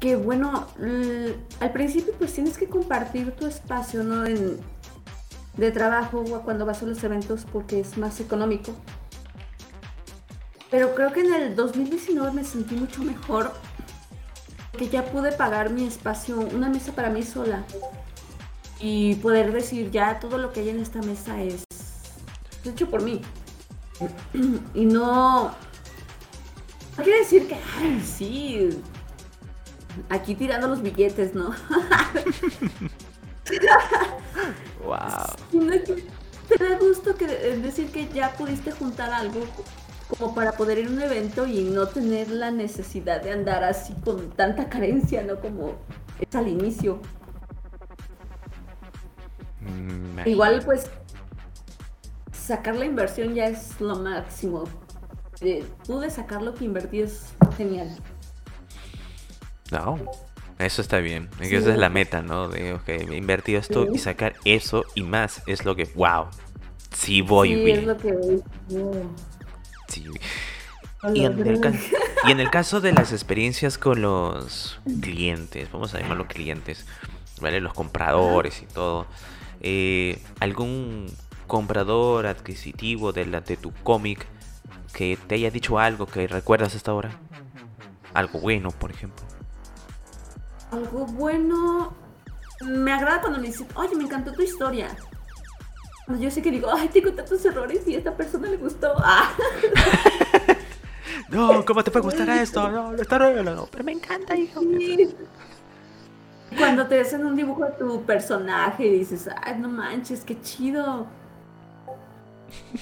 Que 0.00 0.16
bueno, 0.16 0.66
al 1.60 1.72
principio 1.72 2.14
pues 2.18 2.32
tienes 2.32 2.56
que 2.56 2.66
compartir 2.68 3.32
tu 3.32 3.46
espacio, 3.46 4.02
¿no? 4.02 4.24
En, 4.26 4.58
de 5.58 5.72
trabajo 5.72 6.24
cuando 6.44 6.64
vas 6.64 6.82
a 6.82 6.86
los 6.86 7.02
eventos 7.04 7.44
porque 7.52 7.80
es 7.80 7.98
más 7.98 8.20
económico. 8.20 8.72
Pero 10.70 10.94
creo 10.94 11.12
que 11.12 11.20
en 11.20 11.34
el 11.34 11.56
2019 11.56 12.32
me 12.32 12.44
sentí 12.44 12.76
mucho 12.76 13.02
mejor 13.02 13.52
que 14.76 14.88
ya 14.88 15.04
pude 15.04 15.32
pagar 15.32 15.70
mi 15.70 15.84
espacio, 15.84 16.38
una 16.38 16.68
mesa 16.68 16.92
para 16.92 17.10
mí 17.10 17.22
sola 17.22 17.64
y 18.80 19.16
poder 19.16 19.52
decir 19.52 19.90
ya 19.90 20.20
todo 20.20 20.38
lo 20.38 20.52
que 20.52 20.60
hay 20.60 20.68
en 20.68 20.78
esta 20.78 21.02
mesa 21.02 21.42
es 21.42 21.66
hecho 22.64 22.88
por 22.88 23.02
mí. 23.02 23.20
Y 24.74 24.84
no, 24.84 25.46
no 25.46 27.02
quiere 27.02 27.18
decir 27.20 27.48
que, 27.48 27.56
ay, 27.80 28.00
sí, 28.00 28.68
aquí 30.08 30.36
tirando 30.36 30.68
los 30.68 30.80
billetes, 30.82 31.34
¿no? 31.34 31.52
Wow. 34.84 35.36
Te 36.48 36.64
da 36.64 36.78
gusto 36.78 37.14
que, 37.14 37.26
decir 37.26 37.90
que 37.90 38.08
ya 38.08 38.32
pudiste 38.32 38.70
juntar 38.70 39.10
algo 39.12 39.40
como 40.08 40.34
para 40.34 40.52
poder 40.52 40.78
ir 40.78 40.86
a 40.86 40.90
un 40.90 41.02
evento 41.02 41.46
y 41.46 41.64
no 41.64 41.86
tener 41.88 42.30
la 42.30 42.50
necesidad 42.50 43.20
de 43.22 43.32
andar 43.32 43.64
así 43.64 43.92
con 44.04 44.30
tanta 44.30 44.68
carencia, 44.70 45.22
¿no? 45.22 45.38
Como 45.40 45.74
es 46.18 46.34
al 46.34 46.48
inicio. 46.48 47.00
Mm, 49.60 50.26
Igual 50.26 50.62
pues 50.64 50.90
sacar 52.32 52.76
la 52.76 52.86
inversión 52.86 53.34
ya 53.34 53.46
es 53.46 53.78
lo 53.80 53.96
máximo. 53.96 54.64
pude 55.86 56.10
sacar 56.10 56.40
lo 56.40 56.54
que 56.54 56.64
invertí 56.64 57.02
es 57.02 57.34
genial. 57.58 57.94
No, 59.70 59.98
eso 60.58 60.82
está 60.82 60.98
bien. 60.98 61.28
Esa 61.40 61.70
es 61.70 61.78
la 61.78 61.88
meta, 61.88 62.22
¿no? 62.22 62.48
De, 62.48 62.74
ok, 62.74 62.88
he 62.88 63.16
invertido 63.16 63.60
esto 63.60 63.86
y 63.92 63.98
sacar 63.98 64.34
eso 64.44 64.84
y 64.94 65.02
más 65.02 65.42
es 65.46 65.64
lo 65.64 65.76
que, 65.76 65.84
wow, 65.94 66.26
sí 66.92 67.22
voy 67.22 67.54
bien. 67.54 67.80
Es 67.80 67.86
lo 67.86 67.96
que... 67.96 68.14
Sí. 69.88 70.04
Y 71.14 71.24
en, 71.24 71.38
el 71.38 71.80
y 72.26 72.30
en, 72.32 72.40
el 72.40 72.50
caso 72.50 72.80
de 72.80 72.92
las 72.92 73.12
experiencias 73.12 73.78
con 73.78 74.02
los 74.02 74.80
clientes, 75.00 75.70
vamos 75.70 75.94
a 75.94 76.00
llamarlos 76.00 76.26
clientes, 76.26 76.86
¿vale? 77.40 77.60
Los 77.60 77.72
compradores 77.72 78.60
y 78.62 78.66
todo. 78.66 79.06
Eh, 79.60 80.20
¿Algún 80.40 81.06
comprador 81.46 82.26
adquisitivo 82.26 83.12
de, 83.12 83.26
la, 83.26 83.40
de 83.42 83.56
tu 83.56 83.72
cómic 83.72 84.26
que 84.92 85.16
te 85.28 85.36
haya 85.36 85.52
dicho 85.52 85.78
algo 85.78 86.06
que 86.06 86.26
recuerdas 86.26 86.74
hasta 86.74 86.90
ahora? 86.90 87.10
Algo 88.12 88.40
bueno, 88.40 88.72
por 88.72 88.90
ejemplo. 88.90 89.24
Algo 90.70 91.06
bueno. 91.06 91.92
Me 92.60 92.92
agrada 92.92 93.20
cuando 93.20 93.40
me 93.40 93.46
dicen, 93.48 93.66
oye, 93.74 93.94
me 93.94 94.04
encantó 94.04 94.32
tu 94.32 94.42
historia. 94.42 94.88
Cuando 96.06 96.24
yo 96.24 96.30
sé 96.30 96.42
que 96.42 96.50
digo, 96.50 96.68
ay, 96.72 96.88
tengo 96.88 97.12
tantos 97.12 97.44
errores 97.44 97.86
y 97.86 97.94
a 97.94 97.98
esta 97.98 98.16
persona 98.16 98.48
le 98.48 98.56
gustó. 98.56 98.94
Ah. 99.04 99.30
no, 101.30 101.64
¿cómo 101.64 101.84
te 101.84 101.90
puede 101.90 102.04
gustar 102.04 102.28
esto? 102.30 102.70
No, 102.70 102.92
lo 102.92 103.02
está 103.02 103.18
no, 103.18 103.68
pero 103.70 103.84
me 103.84 103.92
encanta, 103.92 104.34
hijo. 104.34 104.62
Cuando 106.56 106.86
te 106.86 107.00
hacen 107.00 107.26
un 107.26 107.36
dibujo 107.36 107.64
de 107.64 107.72
tu 107.72 108.02
personaje 108.04 108.86
y 108.86 108.98
dices, 108.98 109.28
ay, 109.42 109.58
no 109.58 109.68
manches, 109.68 110.24
qué 110.24 110.40
chido. 110.40 111.06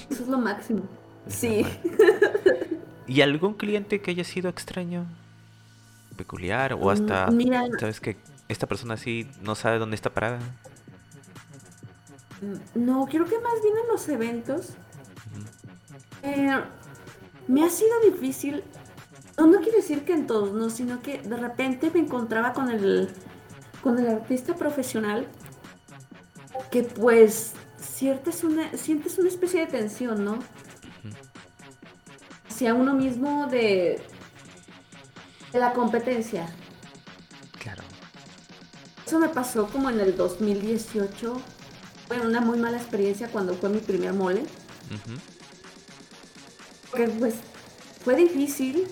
Eso 0.09 0.23
es 0.23 0.29
lo 0.29 0.37
máximo. 0.37 0.83
Sí. 1.27 1.65
¿Y 3.07 3.21
algún 3.21 3.53
cliente 3.53 4.01
que 4.01 4.11
haya 4.11 4.23
sido 4.23 4.49
extraño? 4.49 5.05
Peculiar 6.17 6.73
o 6.73 6.89
hasta, 6.89 7.27
mm, 7.27 7.79
¿sabes 7.79 7.99
que 8.01 8.17
Esta 8.49 8.65
persona 8.65 8.93
así 8.93 9.29
no 9.41 9.55
sabe 9.55 9.77
dónde 9.77 9.95
está 9.95 10.09
parada. 10.09 10.39
Mm, 12.41 12.85
no, 12.85 13.05
creo 13.05 13.25
que 13.25 13.39
más 13.39 13.61
bien 13.61 13.75
en 13.83 13.87
los 13.89 14.07
eventos. 14.09 14.69
Eh, 16.23 16.57
me 17.47 17.63
ha 17.63 17.69
sido 17.69 17.99
difícil. 18.01 18.63
No, 19.37 19.47
no 19.47 19.59
quiero 19.59 19.77
decir 19.77 20.03
que 20.03 20.13
en 20.13 20.27
todos, 20.27 20.53
no, 20.53 20.69
sino 20.69 21.01
que 21.01 21.21
de 21.21 21.37
repente 21.37 21.91
me 21.93 21.99
encontraba 21.99 22.53
con 22.53 22.69
el, 22.69 23.09
con 23.83 23.99
el 23.99 24.07
artista 24.07 24.55
profesional 24.55 25.27
que 26.71 26.83
pues 26.83 27.53
sientes 27.77 28.43
una, 28.43 28.75
sientes 28.77 29.17
una 29.17 29.27
especie 29.27 29.61
de 29.61 29.67
tensión, 29.67 30.23
¿no? 30.23 30.39
Hacia 32.49 32.73
uno 32.73 32.93
mismo 32.93 33.47
de 33.47 34.01
la 35.53 35.73
competencia. 35.73 36.47
Claro. 37.59 37.83
Eso 39.05 39.19
me 39.19 39.29
pasó 39.29 39.67
como 39.67 39.89
en 39.89 39.99
el 39.99 40.15
2018. 40.17 41.41
Fue 42.07 42.19
una 42.21 42.41
muy 42.41 42.57
mala 42.57 42.77
experiencia 42.77 43.27
cuando 43.29 43.53
fue 43.53 43.69
mi 43.69 43.79
primer 43.79 44.13
mole. 44.13 44.43
Porque 46.89 47.07
pues 47.09 47.35
fue 48.03 48.15
difícil 48.15 48.87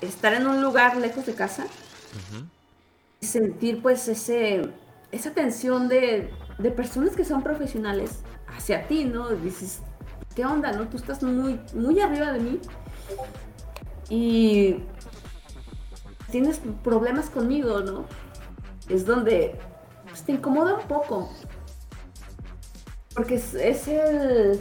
estar 0.00 0.32
en 0.34 0.46
un 0.46 0.62
lugar 0.62 0.96
lejos 0.96 1.26
de 1.26 1.34
casa 1.34 1.66
y 3.20 3.26
sentir 3.26 3.82
pues 3.82 4.08
ese 4.08 4.70
esa 5.12 5.32
tensión 5.32 5.88
de, 5.88 6.30
de, 6.58 6.70
personas 6.72 7.14
que 7.14 7.24
son 7.24 7.42
profesionales 7.42 8.22
hacia 8.48 8.88
ti, 8.88 9.04
¿no? 9.04 9.30
Dices, 9.30 9.80
¿qué 10.34 10.44
onda, 10.44 10.72
no? 10.72 10.88
Tú 10.88 10.96
estás 10.96 11.22
muy, 11.22 11.60
muy 11.72 12.00
arriba 12.00 12.32
de 12.32 12.40
mí. 12.40 12.60
Y 14.10 14.76
tienes 16.34 16.60
problemas 16.82 17.30
conmigo, 17.30 17.78
¿no? 17.82 18.06
Es 18.88 19.06
donde 19.06 19.56
pues, 20.08 20.24
te 20.24 20.32
incomoda 20.32 20.74
un 20.74 20.88
poco. 20.88 21.30
Porque 23.14 23.36
es, 23.36 23.54
es 23.54 23.86
el... 23.86 24.58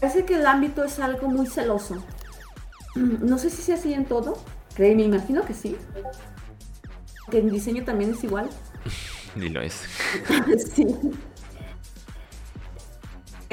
Parece 0.00 0.24
que 0.24 0.36
el 0.36 0.46
ámbito 0.46 0.84
es 0.84 0.98
algo 1.00 1.28
muy 1.28 1.46
celoso. 1.46 2.02
No 2.94 3.36
sé 3.36 3.50
si 3.50 3.60
sea 3.60 3.74
así 3.74 3.92
en 3.92 4.06
todo. 4.06 4.38
Creo, 4.74 4.96
me 4.96 5.02
imagino 5.02 5.44
que 5.44 5.52
sí. 5.52 5.76
Que 7.30 7.40
en 7.40 7.50
diseño 7.50 7.84
también 7.84 8.12
es 8.12 8.24
igual. 8.24 8.48
Ni 9.36 9.50
lo 9.50 9.60
es. 9.60 9.82
sí. 10.74 10.86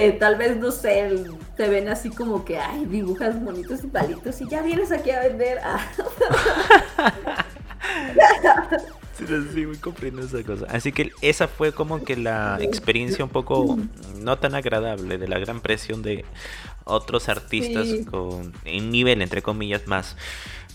Eh, 0.02 0.14
tal 0.14 0.38
vez, 0.38 0.56
no 0.56 0.72
sé, 0.72 1.26
te 1.58 1.68
ven 1.68 1.90
así 1.90 2.10
como 2.10 2.46
que, 2.46 2.58
ay, 2.58 2.86
dibujas 2.86 3.44
bonitos 3.44 3.84
y 3.84 3.88
palitos 3.88 4.40
y 4.40 4.48
ya 4.48 4.62
vienes 4.62 4.94
aquí 4.94 5.12
a 5.12 5.20
vender. 5.20 5.60
Ah. 8.42 8.70
Sí, 9.54 9.66
muy 9.66 9.78
comprendo 9.78 10.22
esa 10.22 10.44
cosa. 10.44 10.66
Así 10.70 10.92
que 10.92 11.12
esa 11.22 11.48
fue 11.48 11.74
como 11.74 12.04
que 12.04 12.16
la 12.16 12.58
experiencia 12.62 13.26
un 13.26 13.32
poco 13.32 13.78
no 14.16 14.38
tan 14.38 14.54
agradable 14.54 15.18
de 15.18 15.28
la 15.28 15.40
gran 15.40 15.60
presión 15.60 16.02
de 16.02 16.24
otros 16.84 17.30
artistas 17.30 17.88
con 18.10 18.54
un 18.66 18.92
nivel, 18.92 19.22
entre 19.22 19.42
comillas, 19.42 19.88
más, 19.88 20.16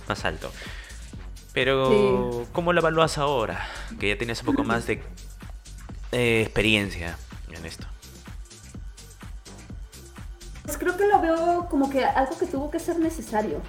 más 0.09 0.25
alto. 0.25 0.51
Pero, 1.53 2.47
¿cómo 2.53 2.72
lo 2.72 2.81
evalúas 2.81 3.16
ahora? 3.16 3.66
Que 4.01 4.09
ya 4.09 4.18
tienes 4.18 4.41
un 4.41 4.47
poco 4.47 4.64
más 4.64 4.87
de 4.87 5.01
eh, 6.12 6.43
experiencia 6.43 7.16
en 7.51 7.64
esto. 7.64 7.87
Pues 10.65 10.79
creo 10.79 10.97
que 10.97 11.07
lo 11.07 11.21
veo 11.21 11.69
como 11.71 11.91
que 11.91 12.05
algo 12.05 12.37
que 12.39 12.47
tuvo 12.47 12.71
que 12.71 12.81
ser 12.81 12.99
necesario 12.99 13.61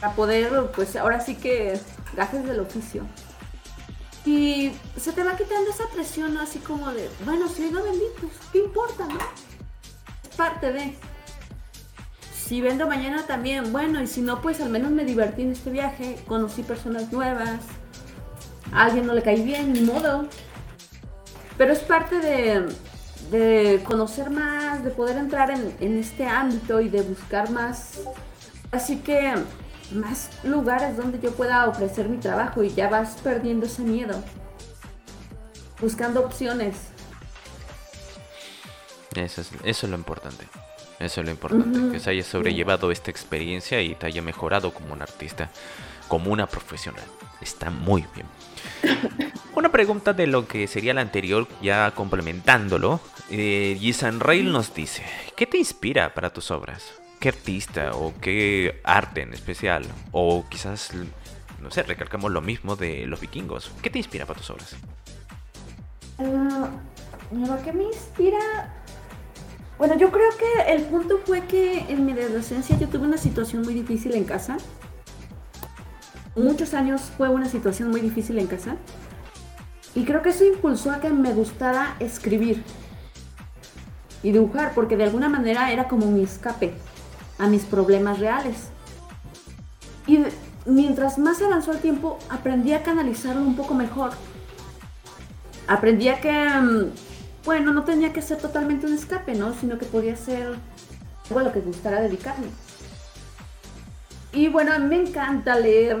para 0.00 0.14
poder, 0.14 0.70
pues 0.74 0.96
ahora 0.96 1.20
sí 1.20 1.36
que 1.36 1.80
gajes 2.14 2.44
del 2.44 2.60
oficio. 2.60 3.04
Y 4.24 4.72
se 4.96 5.12
te 5.12 5.22
va 5.22 5.36
quitando 5.36 5.70
esa 5.70 5.86
presión 5.88 6.36
así 6.38 6.58
como 6.58 6.90
de, 6.92 7.08
bueno, 7.24 7.48
si 7.48 7.70
no 7.70 7.82
vendí, 7.84 8.04
pues 8.20 8.32
qué 8.52 8.58
importa, 8.58 9.06
¿no? 9.06 9.18
Es 10.28 10.36
parte 10.36 10.72
de. 10.72 10.98
Si 12.34 12.60
vendo 12.60 12.88
mañana 12.88 13.24
también, 13.26 13.72
bueno, 13.72 14.02
y 14.02 14.06
si 14.06 14.20
no, 14.20 14.40
pues 14.40 14.60
al 14.60 14.70
menos 14.70 14.90
me 14.90 15.04
divertí 15.04 15.42
en 15.42 15.52
este 15.52 15.70
viaje, 15.70 16.18
conocí 16.26 16.62
personas 16.62 17.12
nuevas, 17.12 17.60
a 18.72 18.84
alguien 18.84 19.06
no 19.06 19.14
le 19.14 19.22
caí 19.22 19.42
bien, 19.42 19.72
ni 19.72 19.80
modo. 19.80 20.26
Pero 21.56 21.72
es 21.72 21.80
parte 21.80 22.18
de, 22.18 22.66
de 23.30 23.82
conocer 23.84 24.30
más, 24.30 24.84
de 24.84 24.90
poder 24.90 25.16
entrar 25.16 25.50
en, 25.50 25.74
en 25.80 25.98
este 25.98 26.26
ámbito 26.26 26.80
y 26.80 26.88
de 26.88 27.02
buscar 27.02 27.50
más. 27.50 28.00
Así 28.70 28.98
que 28.98 29.34
más 29.92 30.30
lugares 30.42 30.96
donde 30.96 31.20
yo 31.20 31.32
pueda 31.32 31.66
ofrecer 31.68 32.08
mi 32.08 32.18
trabajo 32.18 32.62
y 32.62 32.70
ya 32.70 32.88
vas 32.88 33.16
perdiendo 33.22 33.66
ese 33.66 33.82
miedo. 33.82 34.22
Buscando 35.80 36.20
opciones. 36.20 36.76
Eso 39.14 39.40
es, 39.40 39.50
eso 39.64 39.86
es 39.86 39.90
lo 39.90 39.96
importante. 39.96 40.46
Eso 40.98 41.20
es 41.20 41.26
lo 41.26 41.30
importante. 41.30 41.92
Que 41.92 42.00
se 42.00 42.10
haya 42.10 42.22
sobrellevado 42.22 42.90
esta 42.90 43.10
experiencia 43.10 43.80
y 43.82 43.94
te 43.94 44.06
haya 44.06 44.22
mejorado 44.22 44.72
como 44.72 44.92
un 44.94 45.02
artista, 45.02 45.50
como 46.08 46.32
una 46.32 46.46
profesional. 46.46 47.04
Está 47.40 47.70
muy 47.70 48.04
bien. 48.14 48.26
Una 49.54 49.70
pregunta 49.70 50.12
de 50.12 50.26
lo 50.26 50.46
que 50.46 50.66
sería 50.66 50.94
la 50.94 51.00
anterior, 51.00 51.48
ya 51.62 51.90
complementándolo. 51.92 53.00
Eh, 53.30 53.76
Gisan 53.80 54.20
Rail 54.20 54.52
nos 54.52 54.74
dice: 54.74 55.02
¿Qué 55.36 55.46
te 55.46 55.58
inspira 55.58 56.14
para 56.14 56.30
tus 56.30 56.50
obras? 56.50 56.92
qué 57.20 57.30
artista 57.30 57.92
o 57.94 58.12
qué 58.20 58.80
arte 58.84 59.22
en 59.22 59.34
especial. 59.34 59.84
O 60.12 60.44
quizás, 60.48 60.92
no 61.60 61.70
sé, 61.70 61.82
recalcamos 61.82 62.30
lo 62.30 62.40
mismo 62.40 62.76
de 62.76 63.06
los 63.06 63.20
vikingos. 63.20 63.72
¿Qué 63.82 63.90
te 63.90 63.98
inspira 63.98 64.26
para 64.26 64.38
tus 64.38 64.50
obras? 64.50 64.76
Uh, 66.18 66.66
lo 67.46 67.62
que 67.62 67.72
me 67.72 67.84
inspira... 67.84 68.72
Bueno, 69.78 69.98
yo 69.98 70.10
creo 70.10 70.30
que 70.38 70.72
el 70.72 70.84
punto 70.84 71.18
fue 71.26 71.42
que 71.42 71.80
en 71.80 72.06
mi 72.06 72.12
adolescencia 72.12 72.78
yo 72.78 72.88
tuve 72.88 73.06
una 73.06 73.18
situación 73.18 73.62
muy 73.62 73.74
difícil 73.74 74.14
en 74.14 74.24
casa. 74.24 74.56
Muchos 76.36 76.74
años 76.74 77.00
fue 77.16 77.30
una 77.30 77.48
situación 77.48 77.90
muy 77.90 78.02
difícil 78.02 78.38
en 78.38 78.46
casa. 78.46 78.76
Y 79.94 80.04
creo 80.04 80.20
que 80.20 80.28
eso 80.28 80.44
impulsó 80.44 80.90
a 80.90 81.00
que 81.00 81.08
me 81.08 81.32
gustara 81.32 81.96
escribir 81.98 82.62
y 84.22 84.32
dibujar, 84.32 84.74
porque 84.74 84.98
de 84.98 85.04
alguna 85.04 85.30
manera 85.30 85.72
era 85.72 85.88
como 85.88 86.10
mi 86.10 86.22
escape 86.22 86.74
a 87.38 87.46
mis 87.46 87.64
problemas 87.64 88.18
reales. 88.18 88.68
Y 90.06 90.24
mientras 90.66 91.18
más 91.18 91.40
avanzó 91.40 91.72
el 91.72 91.78
tiempo, 91.78 92.18
aprendí 92.28 92.74
a 92.74 92.82
canalizarlo 92.82 93.40
un 93.40 93.56
poco 93.56 93.72
mejor. 93.72 94.10
Aprendí 95.66 96.08
a 96.08 96.20
que, 96.20 96.32
mm, 96.32 96.92
bueno, 97.46 97.72
no 97.72 97.84
tenía 97.84 98.12
que 98.12 98.20
ser 98.20 98.36
totalmente 98.36 98.86
un 98.86 98.92
escape, 98.92 99.34
¿no? 99.34 99.54
Sino 99.54 99.78
que 99.78 99.86
podía 99.86 100.16
ser 100.16 100.54
algo 101.28 101.40
a 101.40 101.42
lo 101.44 101.52
que 101.52 101.60
gustara 101.60 102.02
dedicarme. 102.02 102.48
Y 104.32 104.48
bueno, 104.48 104.78
me 104.80 105.00
encanta 105.00 105.58
leer 105.58 105.98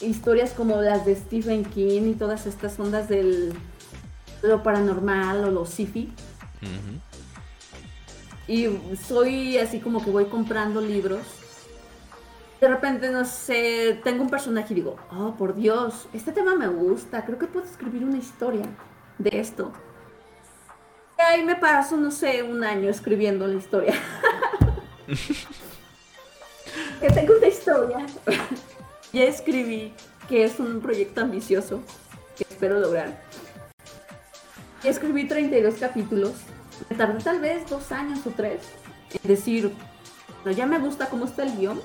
historias 0.00 0.52
como 0.52 0.80
las 0.80 1.04
de 1.06 1.16
Stephen 1.16 1.64
King 1.64 2.02
y 2.10 2.14
todas 2.14 2.46
estas 2.46 2.78
ondas 2.78 3.08
del 3.08 3.52
lo 4.42 4.62
paranormal 4.62 5.44
o 5.44 5.50
lo 5.50 5.66
sci-fi. 5.66 6.12
Y 8.48 8.68
soy 8.96 9.58
así 9.58 9.80
como 9.80 10.04
que 10.04 10.10
voy 10.10 10.26
comprando 10.26 10.80
libros. 10.80 11.22
De 12.60 12.68
repente, 12.68 13.10
no 13.10 13.24
sé, 13.24 14.00
tengo 14.02 14.22
un 14.22 14.30
personaje 14.30 14.72
y 14.72 14.76
digo, 14.76 14.96
oh, 15.12 15.34
por 15.36 15.54
Dios, 15.54 16.08
este 16.12 16.32
tema 16.32 16.54
me 16.54 16.68
gusta, 16.68 17.24
creo 17.24 17.38
que 17.38 17.46
puedo 17.46 17.66
escribir 17.66 18.04
una 18.04 18.16
historia 18.16 18.64
de 19.18 19.40
esto. 19.40 19.72
Y 21.18 21.22
ahí 21.22 21.44
me 21.44 21.56
paso, 21.56 21.96
no 21.96 22.10
sé, 22.10 22.42
un 22.42 22.64
año 22.64 22.88
escribiendo 22.88 23.46
la 23.46 23.56
historia. 23.56 23.94
que 27.00 27.10
tengo 27.10 27.36
una 27.36 27.46
historia. 27.46 28.06
Ya 29.16 29.24
escribí, 29.24 29.92
que 30.28 30.44
es 30.44 30.60
un 30.60 30.80
proyecto 30.80 31.22
ambicioso, 31.22 31.82
que 32.36 32.44
espero 32.44 32.78
lograr. 32.78 33.18
Ya 34.82 34.90
escribí 34.90 35.26
32 35.26 35.74
capítulos 35.76 36.34
me 36.90 36.96
tardé 36.96 37.22
tal 37.22 37.40
vez 37.40 37.68
dos 37.68 37.90
años 37.92 38.20
o 38.26 38.30
tres 38.30 38.60
en 39.12 39.28
decir, 39.28 39.72
no, 40.44 40.50
ya 40.50 40.66
me 40.66 40.78
gusta 40.78 41.08
cómo 41.08 41.24
está 41.24 41.42
el 41.42 41.56
guion. 41.56 41.80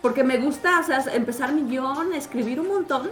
Porque 0.00 0.22
me 0.22 0.36
gusta, 0.38 0.80
o 0.80 0.82
sea, 0.82 1.02
empezar 1.14 1.52
mi 1.52 1.62
guion, 1.62 2.12
escribir 2.12 2.60
un 2.60 2.68
montón 2.68 3.10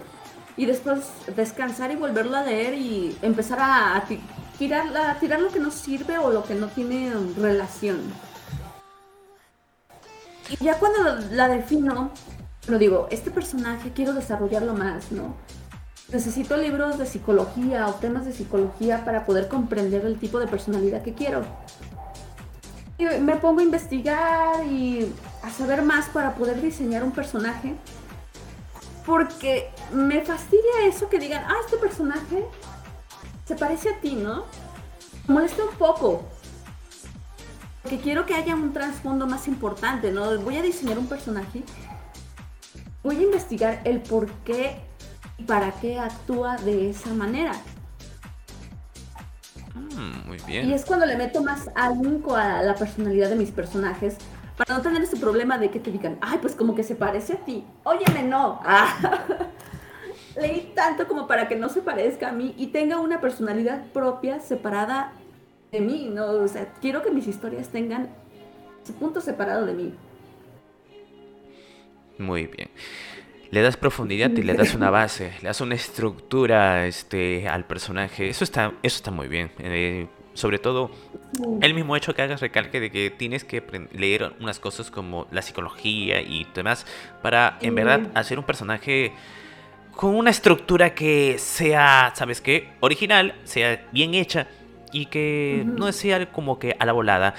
y 0.56 0.66
después 0.66 1.00
descansar 1.34 1.90
y 1.90 1.96
volverlo 1.96 2.36
a 2.36 2.44
leer 2.44 2.74
y 2.74 3.16
empezar 3.22 3.58
a, 3.60 4.04
tirar, 4.58 4.96
a 4.96 5.18
tirar 5.18 5.40
lo 5.40 5.48
que 5.50 5.58
no 5.58 5.70
sirve 5.70 6.18
o 6.18 6.30
lo 6.30 6.44
que 6.44 6.54
no 6.54 6.68
tiene 6.68 7.12
relación. 7.36 8.00
Y 10.48 10.64
ya 10.64 10.78
cuando 10.78 11.16
la 11.30 11.48
defino, 11.48 12.10
lo 12.68 12.78
digo, 12.78 13.08
este 13.10 13.30
personaje 13.30 13.92
quiero 13.94 14.12
desarrollarlo 14.12 14.74
más, 14.74 15.12
¿no? 15.12 15.34
necesito 16.12 16.56
libros 16.56 16.98
de 16.98 17.06
psicología 17.06 17.88
o 17.88 17.94
temas 17.94 18.26
de 18.26 18.32
psicología 18.32 19.04
para 19.04 19.24
poder 19.24 19.48
comprender 19.48 20.04
el 20.04 20.18
tipo 20.18 20.38
de 20.38 20.46
personalidad 20.46 21.02
que 21.02 21.14
quiero. 21.14 21.42
Y 22.98 23.04
me 23.04 23.36
pongo 23.36 23.60
a 23.60 23.62
investigar 23.62 24.64
y 24.66 25.12
a 25.42 25.50
saber 25.50 25.82
más 25.82 26.08
para 26.10 26.34
poder 26.34 26.60
diseñar 26.60 27.02
un 27.02 27.12
personaje. 27.12 27.74
Porque 29.06 29.70
me 29.92 30.20
fastidia 30.20 30.86
eso 30.86 31.08
que 31.08 31.18
digan, 31.18 31.44
ah, 31.44 31.54
este 31.64 31.78
personaje 31.78 32.44
se 33.46 33.56
parece 33.56 33.88
a 33.88 34.00
ti, 34.00 34.14
¿no? 34.14 34.44
Molesta 35.26 35.64
un 35.64 35.74
poco. 35.76 36.22
Porque 37.82 37.98
quiero 37.98 38.26
que 38.26 38.34
haya 38.34 38.54
un 38.54 38.72
trasfondo 38.72 39.26
más 39.26 39.48
importante, 39.48 40.12
¿no? 40.12 40.38
Voy 40.38 40.56
a 40.56 40.62
diseñar 40.62 40.98
un 40.98 41.06
personaje. 41.06 41.62
Voy 43.02 43.16
a 43.16 43.22
investigar 43.22 43.80
el 43.84 44.00
por 44.00 44.30
qué 44.44 44.80
para 45.46 45.72
qué 45.72 45.98
actúa 45.98 46.56
de 46.56 46.90
esa 46.90 47.12
manera. 47.14 47.52
Mm, 49.74 50.28
muy 50.28 50.38
bien. 50.46 50.68
Y 50.68 50.72
es 50.72 50.84
cuando 50.84 51.06
le 51.06 51.16
meto 51.16 51.42
más 51.42 51.70
ahínco 51.74 52.36
a 52.36 52.62
la 52.62 52.74
personalidad 52.74 53.28
de 53.28 53.36
mis 53.36 53.50
personajes 53.50 54.16
para 54.56 54.74
no 54.76 54.82
tener 54.82 55.02
ese 55.02 55.16
problema 55.16 55.58
de 55.58 55.70
que 55.70 55.80
te 55.80 55.90
digan, 55.90 56.18
ay, 56.20 56.38
pues 56.40 56.54
como 56.54 56.74
que 56.74 56.84
se 56.84 56.94
parece 56.94 57.34
a 57.34 57.36
ti. 57.36 57.64
Óyeme, 57.84 58.22
no. 58.22 58.60
Ah. 58.64 58.94
Leí 60.36 60.72
tanto 60.74 61.08
como 61.08 61.26
para 61.26 61.48
que 61.48 61.56
no 61.56 61.68
se 61.68 61.82
parezca 61.82 62.28
a 62.28 62.32
mí 62.32 62.54
y 62.56 62.68
tenga 62.68 62.98
una 62.98 63.20
personalidad 63.20 63.84
propia 63.92 64.40
separada 64.40 65.12
de 65.72 65.80
mí, 65.80 66.10
¿no? 66.12 66.26
O 66.32 66.48
sea, 66.48 66.72
quiero 66.80 67.02
que 67.02 67.10
mis 67.10 67.26
historias 67.26 67.68
tengan 67.68 68.10
su 68.84 68.92
punto 68.94 69.20
separado 69.20 69.66
de 69.66 69.74
mí. 69.74 69.94
Muy 72.18 72.46
bien 72.46 72.68
le 73.52 73.60
das 73.60 73.76
profundidad 73.76 74.30
y 74.30 74.42
le 74.42 74.54
das 74.54 74.74
una 74.74 74.88
base, 75.00 75.34
le 75.42 75.48
das 75.48 75.60
una 75.60 75.74
estructura 75.74 76.86
este, 76.86 77.46
al 77.46 77.66
personaje. 77.66 78.30
Eso 78.30 78.44
está, 78.44 78.72
eso 78.82 78.96
está 78.96 79.10
muy 79.10 79.28
bien. 79.28 79.52
Eh, 79.58 80.06
sobre 80.32 80.58
todo, 80.58 80.90
el 81.60 81.74
mismo 81.74 81.94
hecho 81.94 82.14
que 82.14 82.22
hagas 82.22 82.40
recalque 82.40 82.80
de 82.80 82.90
que 82.90 83.10
tienes 83.10 83.44
que 83.44 83.62
leer 83.92 84.32
unas 84.40 84.58
cosas 84.58 84.90
como 84.90 85.26
la 85.30 85.42
psicología 85.42 86.22
y 86.22 86.46
demás 86.54 86.86
para, 87.20 87.58
en 87.60 87.74
verdad, 87.74 88.00
hacer 88.14 88.38
un 88.38 88.46
personaje 88.46 89.12
con 89.94 90.14
una 90.14 90.30
estructura 90.30 90.94
que 90.94 91.36
sea, 91.38 92.14
¿sabes 92.16 92.40
qué? 92.40 92.70
Original, 92.80 93.34
sea 93.44 93.86
bien 93.92 94.14
hecha 94.14 94.46
y 94.92 95.06
que 95.06 95.64
no 95.66 95.90
sea 95.92 96.30
como 96.30 96.58
que 96.58 96.76
a 96.78 96.86
la 96.86 96.92
volada. 96.92 97.34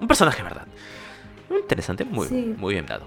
Un 0.00 0.08
personaje, 0.08 0.42
¿verdad? 0.42 0.66
Interesante, 1.50 2.04
muy, 2.04 2.28
muy 2.28 2.74
bien 2.74 2.86
dado. 2.86 3.06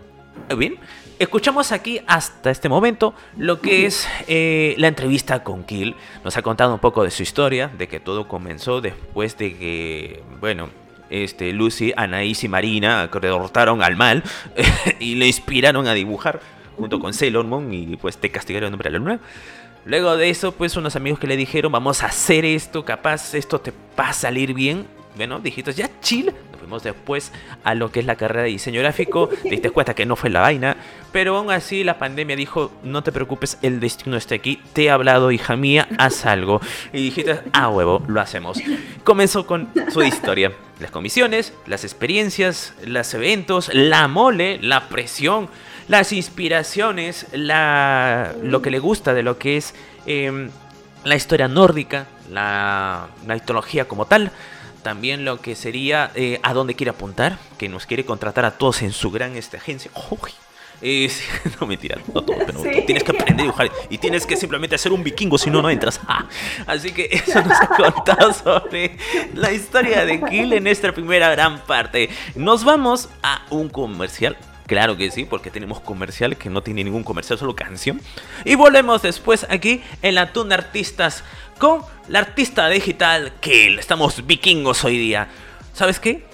Bien, 0.57 0.77
escuchamos 1.19 1.71
aquí 1.71 2.01
hasta 2.07 2.51
este 2.51 2.69
momento 2.69 3.13
lo 3.37 3.61
que 3.61 3.85
es 3.85 4.07
eh, 4.27 4.75
la 4.77 4.87
entrevista 4.87 5.43
con 5.43 5.63
Kill. 5.63 5.95
Nos 6.23 6.35
ha 6.37 6.41
contado 6.41 6.73
un 6.73 6.79
poco 6.79 7.03
de 7.03 7.11
su 7.11 7.23
historia, 7.23 7.69
de 7.69 7.87
que 7.87 7.99
todo 7.99 8.27
comenzó 8.27 8.81
después 8.81 9.37
de 9.37 9.55
que, 9.55 10.23
bueno, 10.39 10.69
este, 11.09 11.53
Lucy, 11.53 11.93
Anaís 11.95 12.43
y 12.43 12.47
Marina 12.47 13.07
derrotaron 13.07 13.81
al 13.83 13.95
mal 13.95 14.23
y 14.99 15.15
le 15.15 15.27
inspiraron 15.27 15.87
a 15.87 15.93
dibujar 15.93 16.41
junto 16.75 16.99
con 16.99 17.13
Sailor 17.13 17.45
Moon 17.45 17.73
y 17.73 17.95
pues 17.97 18.17
te 18.17 18.29
castigaron 18.31 18.71
nombre 18.71 18.89
a 18.89 18.91
la 18.91 18.97
luna. 18.97 19.19
Luego 19.85 20.15
de 20.15 20.29
eso, 20.29 20.53
pues 20.53 20.77
unos 20.77 20.95
amigos 20.95 21.19
que 21.19 21.27
le 21.27 21.35
dijeron, 21.35 21.71
vamos 21.71 22.03
a 22.03 22.07
hacer 22.07 22.45
esto, 22.45 22.85
capaz 22.85 23.33
esto 23.33 23.59
te 23.59 23.73
va 23.99 24.09
a 24.09 24.13
salir 24.13 24.53
bien. 24.53 24.87
Bueno, 25.15 25.39
dijitos, 25.39 25.75
ya 25.75 25.89
chill. 26.01 26.33
Fuimos 26.57 26.81
después 26.81 27.33
a 27.65 27.75
lo 27.75 27.91
que 27.91 27.99
es 27.99 28.05
la 28.05 28.15
carrera 28.15 28.43
de 28.43 28.49
diseño 28.49 28.79
gráfico. 28.79 29.27
Te 29.27 29.49
diste 29.49 29.69
cuenta 29.69 29.93
que 29.93 30.05
no 30.05 30.15
fue 30.15 30.29
la 30.29 30.39
vaina. 30.39 30.77
Pero 31.11 31.35
aún 31.35 31.51
así 31.51 31.83
la 31.83 31.99
pandemia 31.99 32.37
dijo, 32.37 32.71
no 32.83 33.03
te 33.03 33.11
preocupes, 33.11 33.57
el 33.61 33.81
destino 33.81 34.15
está 34.15 34.35
aquí. 34.35 34.61
Te 34.71 34.85
he 34.85 34.89
hablado, 34.89 35.31
hija 35.31 35.57
mía, 35.57 35.89
haz 35.97 36.25
algo. 36.25 36.61
Y 36.93 37.03
dijiste, 37.03 37.41
ah, 37.51 37.67
huevo, 37.67 38.01
lo 38.07 38.21
hacemos. 38.21 38.59
Comenzó 39.03 39.45
con 39.45 39.69
su 39.91 40.01
historia. 40.03 40.53
Las 40.79 40.89
comisiones, 40.89 41.53
las 41.67 41.83
experiencias, 41.83 42.73
los 42.85 43.13
eventos, 43.13 43.69
la 43.73 44.07
mole, 44.07 44.57
la 44.61 44.87
presión, 44.87 45.49
las 45.87 46.13
inspiraciones, 46.13 47.27
la, 47.33 48.33
lo 48.41 48.61
que 48.61 48.71
le 48.71 48.79
gusta 48.79 49.13
de 49.13 49.23
lo 49.23 49.37
que 49.37 49.57
es 49.57 49.73
em, 50.05 50.49
la 51.03 51.15
historia 51.15 51.47
nórdica, 51.47 52.07
la, 52.31 53.07
la 53.27 53.33
mitología 53.33 53.87
como 53.87 54.05
tal 54.05 54.31
también 54.83 55.25
lo 55.25 55.41
que 55.41 55.55
sería 55.55 56.11
eh, 56.13 56.39
a 56.43 56.53
dónde 56.53 56.75
quiere 56.75 56.91
apuntar, 56.91 57.37
que 57.57 57.69
nos 57.69 57.87
quiere 57.87 58.05
contratar 58.05 58.45
a 58.45 58.51
todos 58.51 58.83
en 58.83 58.91
su 58.91 59.09
gran 59.09 59.35
esta 59.35 59.57
agencia. 59.57 59.89
no 61.61 61.67
mentira, 61.67 61.97
no 62.13 62.21
todo, 62.21 62.37
pero 62.45 62.61
tienes 62.85 63.03
que 63.03 63.11
aprender 63.11 63.39
a 63.39 63.43
dibujar 63.43 63.71
y 63.89 63.97
tienes 63.97 64.25
que 64.27 64.35
simplemente 64.35 64.75
hacer 64.75 64.91
un 64.91 65.01
vikingo, 65.01 65.37
si 65.37 65.49
no, 65.49 65.61
no 65.61 65.69
entras. 65.69 65.99
Ah, 66.07 66.25
así 66.67 66.91
que 66.91 67.07
eso 67.11 67.41
nos 67.41 67.59
ha 67.59 67.67
contado 67.67 68.33
sobre 68.33 68.97
la 69.33 69.51
historia 69.51 70.05
de 70.05 70.21
Kill 70.21 70.53
en 70.53 70.67
esta 70.67 70.91
primera 70.91 71.31
gran 71.31 71.59
parte. 71.61 72.09
Nos 72.35 72.65
vamos 72.65 73.09
a 73.23 73.45
un 73.49 73.69
comercial 73.69 74.37
Claro 74.67 74.95
que 74.95 75.11
sí, 75.11 75.25
porque 75.25 75.51
tenemos 75.51 75.81
comercial 75.81 76.37
que 76.37 76.49
no 76.49 76.63
tiene 76.63 76.83
ningún 76.83 77.03
comercial, 77.03 77.37
solo 77.37 77.55
canción. 77.55 78.01
Y 78.45 78.55
volvemos 78.55 79.01
después 79.01 79.45
aquí 79.49 79.81
en 80.01 80.15
la 80.15 80.31
Tuna 80.31 80.55
Artistas 80.55 81.23
con 81.59 81.81
la 82.07 82.19
artista 82.19 82.69
digital 82.69 83.33
Kill. 83.41 83.79
Estamos 83.79 84.25
vikingos 84.25 84.83
hoy 84.83 84.97
día. 84.97 85.27
¿Sabes 85.73 85.99
qué? 85.99 86.25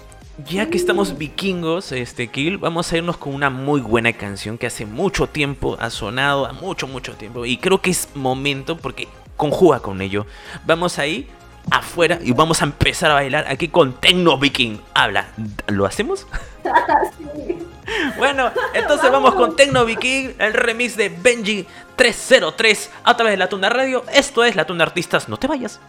Ya 0.48 0.70
que 0.70 0.78
estamos 0.78 1.18
vikingos, 1.18 1.92
este 1.92 2.28
Kill, 2.28 2.58
vamos 2.58 2.94
a 2.94 2.98
irnos 2.98 3.18
con 3.18 3.34
una 3.34 3.50
muy 3.50 3.82
buena 3.82 4.14
canción 4.14 4.58
que 4.58 4.68
hace 4.68 4.86
mucho 4.86 5.28
tiempo 5.28 5.76
ha 5.80 5.90
sonado, 5.90 6.52
mucho, 6.54 6.88
mucho 6.88 7.14
tiempo. 7.14 7.46
Y 7.46 7.58
creo 7.58 7.82
que 7.82 7.90
es 7.90 8.10
momento 8.14 8.78
porque 8.78 9.08
conjuga 9.36 9.80
con 9.80 10.02
ello. 10.02 10.26
Vamos 10.66 11.00
ahí 11.00 11.28
afuera 11.72 12.20
y 12.22 12.32
vamos 12.32 12.61
a 12.61 12.65
empezar 12.65 13.11
a 13.11 13.15
bailar 13.15 13.45
aquí 13.47 13.67
con 13.67 13.93
Tecno 13.93 14.38
Viking. 14.38 14.80
Habla, 14.93 15.28
¿lo 15.67 15.86
hacemos? 15.86 16.28
Bueno, 18.17 18.51
entonces 18.74 19.11
vamos 19.11 19.34
con 19.34 19.55
Tecno 19.55 19.84
Viking, 19.84 20.36
el 20.38 20.53
remix 20.53 20.95
de 20.95 21.09
Benji 21.09 21.65
303 21.95 22.89
a 23.03 23.17
través 23.17 23.34
de 23.34 23.38
la 23.38 23.49
Tuna 23.49 23.70
Radio. 23.70 24.03
Esto 24.13 24.43
es 24.43 24.55
la 24.55 24.65
Tuna 24.65 24.84
Artistas, 24.84 25.28
no 25.28 25.38
te 25.38 25.47
vayas. 25.47 25.80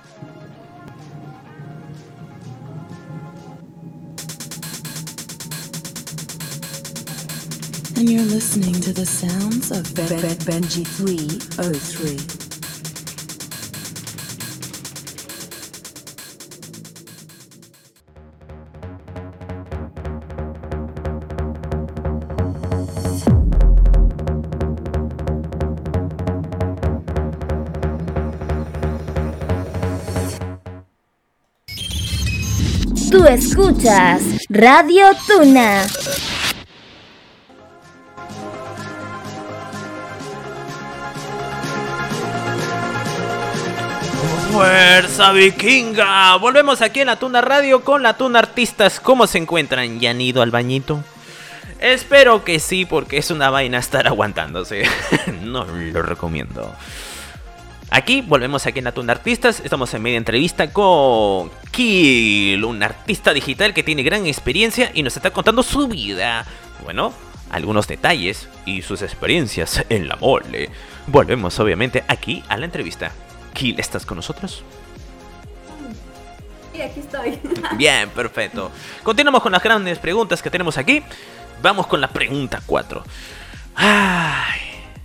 And 7.97 8.09
you're 8.09 8.25
listening 8.25 8.81
to 8.81 8.95
the 8.95 9.05
sounds 9.05 9.71
of 9.71 9.83
Benji 9.93 10.87
303. 10.87 12.40
Escuchas 33.35 34.23
Radio 34.49 35.07
Tuna. 35.27 35.87
¡Fuerza 44.53 45.31
vikinga! 45.31 46.37
Volvemos 46.37 46.83
aquí 46.83 47.01
en 47.01 47.07
la 47.07 47.17
Tuna 47.17 47.41
Radio 47.41 47.85
con 47.85 48.03
la 48.03 48.17
Tuna 48.17 48.41
Artistas. 48.41 48.99
¿Cómo 48.99 49.29
se 49.29 49.39
encuentran? 49.39 50.01
¿Ya 50.01 50.11
han 50.11 50.21
ido 50.21 50.43
al 50.43 50.51
bañito? 50.51 51.03
Espero 51.79 52.45
que 52.45 52.59
sí, 52.59 52.85
porque 52.85 53.19
es 53.19 53.31
una 53.31 53.49
vaina 53.49 53.79
estar 53.79 54.09
aguantándose. 54.09 54.83
no 55.43 55.65
lo 55.65 56.03
recomiendo. 56.03 56.75
Aquí 57.93 58.21
volvemos 58.21 58.67
aquí 58.67 58.79
en 58.79 58.87
Atún 58.87 59.11
Artistas. 59.11 59.61
Estamos 59.65 59.93
en 59.95 60.03
media 60.03 60.17
entrevista 60.17 60.73
con 60.73 61.51
Kill, 61.73 62.65
un 62.65 62.81
artista 62.85 63.33
digital 63.33 63.75
que 63.75 63.83
tiene 63.83 64.05
gran 64.05 64.27
experiencia 64.27 64.93
y 64.95 65.03
nos 65.03 65.17
está 65.17 65.33
contando 65.33 65.65
su 65.65 65.89
vida. 65.89 66.47
Bueno, 66.85 67.13
algunos 67.51 67.89
detalles 67.89 68.49
y 68.65 68.83
sus 68.83 69.03
experiencias 69.03 69.85
en 69.89 70.07
la 70.07 70.15
mole. 70.15 70.71
Volvemos 71.09 71.59
obviamente 71.59 72.05
aquí 72.07 72.45
a 72.49 72.57
la 72.57 72.67
entrevista. 72.67 73.11
Kill, 73.55 73.81
¿estás 73.81 74.07
con 74.07 74.17
nosotros? 74.19 74.63
Sí, 76.73 76.83
aquí 76.83 77.01
estoy. 77.01 77.41
Bien, 77.77 78.09
perfecto. 78.11 78.71
Continuamos 79.03 79.43
con 79.43 79.51
las 79.51 79.63
grandes 79.65 79.99
preguntas 79.99 80.41
que 80.41 80.51
tenemos 80.51 80.79
aquí. 80.79 81.03
Vamos 81.61 81.89
con 81.89 82.01
la 82.01 82.09
pregunta 82.09 82.63
4. 82.65 83.03
Ay, 83.75 84.61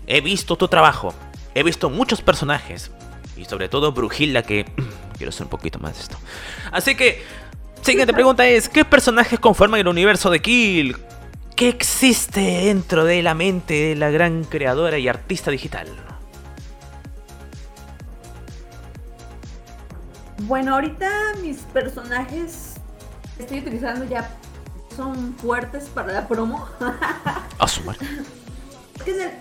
he 0.05 0.21
visto 0.21 0.55
tu 0.55 0.67
trabajo 0.67 1.15
he 1.55 1.63
visto 1.63 1.89
muchos 1.89 2.21
personajes. 2.21 2.91
Y 3.35 3.45
sobre 3.45 3.67
todo 3.69 3.91
Brujilda 3.91 4.43
que... 4.43 4.65
Quiero 5.17 5.29
hacer 5.29 5.43
un 5.43 5.49
poquito 5.49 5.79
más 5.79 5.95
de 5.95 6.01
esto. 6.01 6.17
Así 6.71 6.95
que... 6.95 7.23
Siguiente 7.81 8.13
pregunta 8.13 8.45
es, 8.47 8.67
¿qué 8.67 8.83
personajes 8.83 9.39
conforman 9.39 9.79
el 9.79 9.87
universo 9.87 10.31
de 10.31 10.41
Kill? 10.41 10.97
¿Qué 11.55 11.69
existe 11.69 12.41
dentro 12.41 13.05
de 13.05 13.21
la 13.21 13.35
mente 13.35 13.73
de 13.75 13.95
la 13.95 14.09
gran 14.09 14.43
creadora 14.43 14.97
y 14.97 15.07
artista 15.07 15.51
digital? 15.51 15.87
Bueno, 20.39 20.73
ahorita 20.73 21.09
mis 21.41 21.59
personajes 21.59 22.73
estoy 23.37 23.59
utilizando 23.59 24.03
ya 24.05 24.29
son 24.95 25.35
fuertes 25.35 25.85
para 25.93 26.11
la 26.11 26.27
promo. 26.27 26.67
A 27.59 27.67
sumar. 27.67 27.97
Es 28.97 29.03
que 29.03 29.11
en 29.11 29.31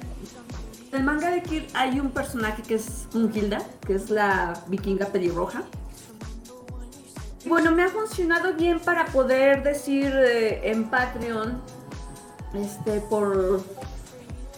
el 0.94 1.04
manga 1.04 1.30
de 1.30 1.42
Kill 1.42 1.66
hay 1.74 2.00
un 2.00 2.10
personaje 2.10 2.62
que 2.62 2.76
es 2.76 3.06
un 3.14 3.30
Hilda, 3.34 3.58
que 3.86 3.94
es 3.94 4.10
la 4.10 4.54
vikinga 4.68 5.06
pelirroja. 5.06 5.62
Bueno, 7.46 7.72
me 7.72 7.82
ha 7.82 7.88
funcionado 7.88 8.54
bien 8.54 8.80
para 8.80 9.06
poder 9.06 9.62
decir 9.62 10.12
eh, 10.14 10.70
en 10.70 10.88
Patreon, 10.88 11.60
este, 12.54 13.00
por 13.00 13.62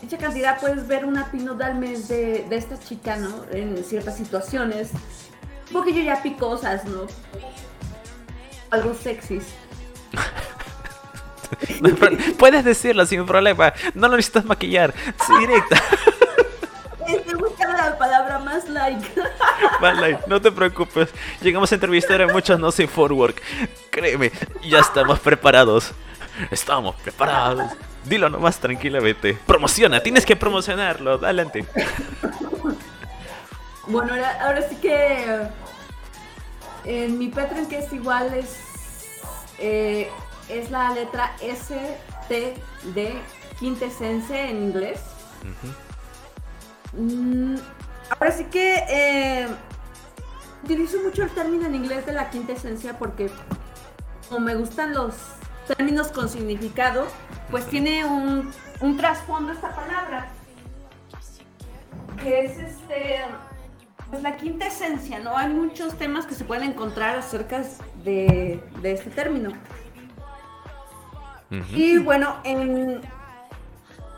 dicha 0.01 0.19
cantidad 0.19 0.61
puedes 0.61 0.87
ver 0.87 1.05
una 1.05 1.31
pinodal 1.31 1.73
al 1.73 1.79
mes 1.79 2.09
de, 2.09 2.47
esta 2.51 2.79
chica, 2.79 3.17
¿no? 3.17 3.45
En 3.51 3.83
ciertas 3.83 4.17
situaciones. 4.17 4.91
Un 5.69 5.73
poquillo 5.73 6.03
ya 6.03 6.23
picosas, 6.23 6.85
¿no? 6.85 7.07
Algo 8.71 8.95
sexys. 8.95 9.45
Puedes 12.39 12.65
decirlo 12.65 13.07
sin 13.07 13.27
problema. 13.27 13.73
No 13.95 14.09
lo 14.09 14.17
necesitas 14.17 14.45
maquillar. 14.45 14.95
Directa. 15.41 15.77
más 18.57 18.69
like. 18.69 19.09
Más 19.81 19.99
like, 19.99 20.21
no 20.27 20.41
te 20.41 20.51
preocupes. 20.51 21.11
Llegamos 21.41 21.71
a 21.73 21.75
entrevistar 21.75 22.23
a 22.23 22.29
muchos 22.29 22.59
no 22.59 22.71
sin 22.71 22.89
forward. 22.89 23.35
Créeme, 23.91 24.33
ya 24.63 24.81
estamos 24.81 25.19
preparados. 25.21 25.93
Estamos 26.51 26.95
preparados. 26.97 27.73
Dilo 28.05 28.29
nomás 28.29 28.59
tranquilamente. 28.59 29.39
Promociona, 29.47 30.01
tienes 30.01 30.25
que 30.25 30.37
promocionarlo. 30.37 31.15
Adelante. 31.15 31.65
Bueno, 33.87 34.15
ahora, 34.41 34.63
sí 34.69 34.77
que 34.77 35.49
en 36.85 37.19
mi 37.19 37.29
Patreon 37.29 37.67
que 37.67 37.79
es 37.79 37.93
igual 37.93 38.35
es 38.35 38.57
eh, 39.59 40.11
es 40.49 40.71
la 40.71 40.91
letra 40.91 41.35
S 41.41 41.99
T 42.29 42.55
de 42.95 43.15
quintessencia 43.59 44.49
en 44.51 44.63
inglés. 44.63 45.01
Mm, 46.93 47.57
ahora 48.11 48.33
sí 48.33 48.45
que 48.45 48.85
eh, 48.89 49.49
utilizo 50.65 50.99
mucho 51.03 51.23
el 51.23 51.31
término 51.31 51.67
en 51.67 51.75
inglés 51.75 52.07
de 52.07 52.13
la 52.13 52.31
quinta 52.31 52.53
esencia 52.53 52.99
porque 52.99 53.31
como 54.29 54.41
me 54.41 54.55
gustan 54.55 54.95
los 54.95 55.15
términos 55.67 56.09
con 56.09 56.29
significado, 56.29 57.07
pues 57.51 57.67
tiene 57.67 58.05
un, 58.05 58.53
un 58.81 58.97
trasfondo 58.97 59.53
esta 59.53 59.75
palabra. 59.75 60.29
Que 62.23 62.45
es 62.45 62.59
este 62.59 63.25
pues 64.11 64.23
la 64.23 64.37
quinta 64.37 64.67
esencia, 64.67 65.19
¿no? 65.19 65.37
Hay 65.37 65.49
muchos 65.49 65.99
temas 65.99 66.27
que 66.27 66.35
se 66.35 66.45
pueden 66.45 66.71
encontrar 66.71 67.17
acerca 67.17 67.63
de, 68.05 68.63
de 68.81 68.93
este 68.93 69.11
término. 69.11 69.53
Y 71.71 71.99
bueno, 71.99 72.37
en, 72.45 73.03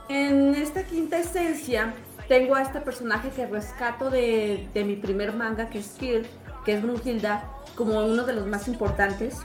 En 0.08 0.54
esta 0.54 0.84
quinta 0.84 1.18
esencia 1.18 1.92
tengo 2.28 2.54
a 2.54 2.62
este 2.62 2.80
personaje 2.80 3.30
que 3.30 3.46
rescato 3.46 4.10
de, 4.10 4.68
de 4.74 4.84
mi 4.84 4.96
primer 4.96 5.34
manga, 5.34 5.70
que 5.70 5.78
es 5.78 5.88
Kir, 5.98 6.28
que 6.64 6.74
es 6.74 6.82
Brunhilda, 6.82 7.44
como 7.74 8.04
uno 8.04 8.24
de 8.24 8.34
los 8.34 8.46
más 8.46 8.68
importantes. 8.68 9.38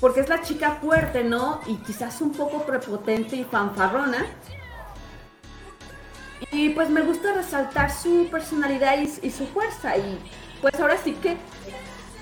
Porque 0.00 0.20
es 0.20 0.28
la 0.28 0.42
chica 0.42 0.72
fuerte, 0.82 1.24
¿no? 1.24 1.60
Y 1.66 1.76
quizás 1.78 2.20
un 2.20 2.32
poco 2.32 2.66
prepotente 2.66 3.36
y 3.36 3.44
fanfarrona. 3.44 4.26
Y 6.52 6.70
pues 6.70 6.90
me 6.90 7.00
gusta 7.00 7.32
resaltar 7.32 7.90
su 7.90 8.28
personalidad 8.30 8.98
y 8.98 9.30
su 9.30 9.46
fuerza. 9.46 9.96
Y 9.96 10.18
pues 10.60 10.78
ahora 10.78 10.98
sí 11.02 11.12
que 11.14 11.38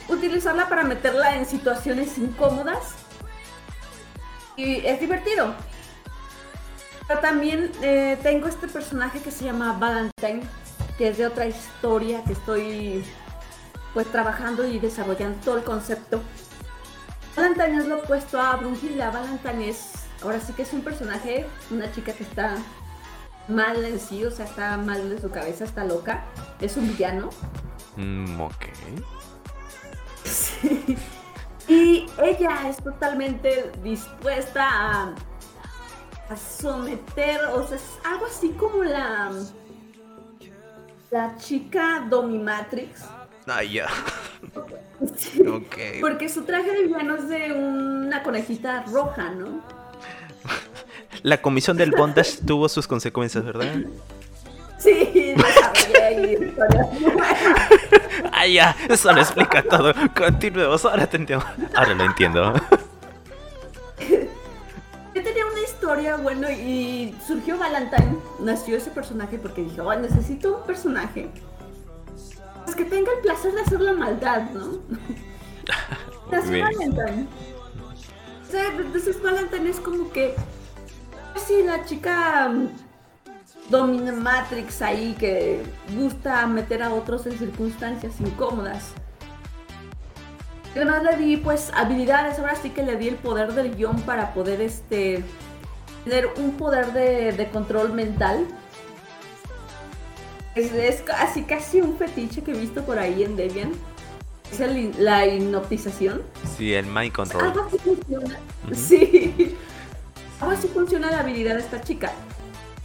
utilizarla 0.09 0.69
para 0.69 0.85
meterla 0.85 1.37
en 1.37 1.47
situaciones 1.47 2.19
incómodas. 2.19 2.95
Y 4.57 4.87
es 4.87 5.01
divertido. 5.01 5.55
Pero 7.13 7.21
también 7.21 7.71
eh, 7.83 8.19
tengo 8.23 8.49
este 8.49 8.69
personaje 8.69 9.21
que 9.21 9.31
se 9.31 9.45
llama 9.45 9.77
Valentine, 9.79 10.41
que 10.97 11.09
es 11.09 11.19
de 11.19 11.27
otra 11.27 11.45
historia 11.45 12.25
que 12.25 12.33
estoy 12.33 13.05
pues 13.93 14.07
trabajando 14.07 14.67
y 14.67 14.79
desarrollando 14.79 15.39
todo 15.45 15.59
el 15.59 15.63
concepto. 15.63 16.23
Valentine 17.37 17.77
es 17.77 17.87
lo 17.87 17.99
opuesto 17.99 18.41
a 18.41 18.57
Brunhilda. 18.57 19.11
Valentine 19.11 19.69
es, 19.69 19.93
ahora 20.23 20.41
sí 20.41 20.55
que 20.55 20.63
es 20.63 20.73
un 20.73 20.81
personaje, 20.81 21.47
una 21.71 21.93
chica 21.93 22.15
que 22.15 22.23
está 22.23 22.57
mal 23.47 23.85
en 23.85 24.01
sí, 24.01 24.25
o 24.25 24.31
sea, 24.31 24.47
está 24.47 24.79
mal 24.79 25.11
de 25.11 25.21
su 25.21 25.31
cabeza, 25.31 25.65
está 25.65 25.85
loca. 25.85 26.25
Es 26.63 26.79
un 26.79 26.89
villano. 26.89 27.29
Mm, 27.97 28.41
ok. 28.41 28.65
Sí. 30.25 30.97
Y 31.69 32.07
ella 32.23 32.69
es 32.69 32.77
totalmente 32.77 33.71
dispuesta 33.83 34.67
a, 34.71 35.15
a 36.29 36.37
someter, 36.37 37.41
o 37.53 37.67
sea, 37.67 37.77
es 37.77 37.83
algo 38.05 38.27
así 38.27 38.51
como 38.51 38.85
la, 38.85 39.31
la 41.11 41.37
chica 41.37 42.07
Dominatrix. 42.09 43.03
Ah, 43.47 43.63
ya. 43.63 43.89
Sí. 45.17 45.43
Porque 46.01 46.29
su 46.29 46.43
traje 46.45 46.71
de 46.71 46.83
villano 46.85 47.17
es 47.17 47.29
de 47.29 47.53
una 47.53 48.23
conejita 48.23 48.85
roja, 48.85 49.31
¿no? 49.31 49.63
La 51.23 51.41
comisión 51.41 51.77
del 51.77 51.91
bondage 51.93 52.39
tuvo 52.47 52.69
sus 52.69 52.87
consecuencias, 52.87 53.45
¿verdad? 53.45 53.75
Sí, 54.79 55.35
desarrollé. 55.37 56.53
Ah, 58.33 58.47
ya. 58.53 58.77
Eso 58.89 59.13
lo 59.13 59.21
explica 59.21 59.63
todo. 59.63 59.95
Continuemos. 60.17 60.85
Ahora 60.85 61.07
te 61.07 61.17
entiendo. 61.17 61.45
Ahora 61.75 61.95
lo 61.95 62.05
entiendo. 62.05 62.55
Y 67.13 67.27
surgió 67.27 67.59
Valentine, 67.59 68.17
nació 68.41 68.77
ese 68.77 68.91
personaje 68.91 69.39
porque 69.39 69.63
dije, 69.63 69.81
oh, 69.81 69.95
necesito 69.95 70.57
un 70.59 70.63
personaje 70.65 71.31
pues, 72.65 72.77
que 72.77 72.85
tenga 72.85 73.13
el 73.13 73.21
placer 73.21 73.53
de 73.53 73.61
hacer 73.61 73.81
la 73.81 73.93
maldad, 73.93 74.51
¿no? 74.51 74.79
Nació 76.31 76.53
bien. 76.53 76.65
Valentine. 76.65 77.27
O 78.49 78.51
sea, 78.51 78.67
entonces 78.69 79.23
Valentine 79.23 79.71
es 79.71 79.81
como 79.81 80.11
que, 80.11 80.35
sí, 81.47 81.63
la 81.65 81.85
chica 81.85 82.49
mm, 82.49 82.69
domina 83.69 84.13
Matrix 84.13 84.83
ahí 84.83 85.15
que 85.19 85.63
gusta 85.95 86.47
meter 86.47 86.83
a 86.83 86.93
otros 86.93 87.27
en 87.27 87.39
circunstancias 87.39 88.21
incómodas. 88.21 88.93
Además 90.75 91.03
le 91.03 91.17
di 91.17 91.37
pues 91.37 91.71
habilidades, 91.75 92.39
ahora 92.39 92.57
sí 92.57 92.71
que 92.71 92.83
le 92.83 92.97
di 92.97 93.09
el 93.09 93.17
poder 93.17 93.53
del 93.53 93.77
guion 93.77 94.01
para 94.03 94.33
poder 94.33 94.63
este 94.63 95.23
tener 96.05 96.29
un 96.37 96.53
poder 96.57 96.93
de, 96.93 97.33
de 97.33 97.49
control 97.51 97.93
mental. 97.93 98.47
Es, 100.55 100.73
es 100.73 101.01
casi 101.03 101.43
casi 101.45 101.81
un 101.81 101.97
fetiche 101.97 102.43
que 102.43 102.51
he 102.53 102.59
visto 102.59 102.83
por 102.85 102.99
ahí 102.99 103.23
en 103.23 103.37
Debian. 103.37 103.73
Es 104.51 104.61
el- 104.61 104.93
la 105.03 105.27
hipnotización. 105.27 106.23
Sí, 106.57 106.75
el 106.75 106.87
mind 106.87 107.13
control. 107.13 107.45
Algo 107.45 107.67
así 107.67 107.79
funciona. 107.79 108.39
Sí. 108.75 109.57
Algo 110.41 110.53
así 110.53 110.69
funciona 110.69 111.11
la 111.11 111.21
habilidad 111.21 111.55
de 111.55 111.61
esta 111.61 111.81
chica. 111.81 112.13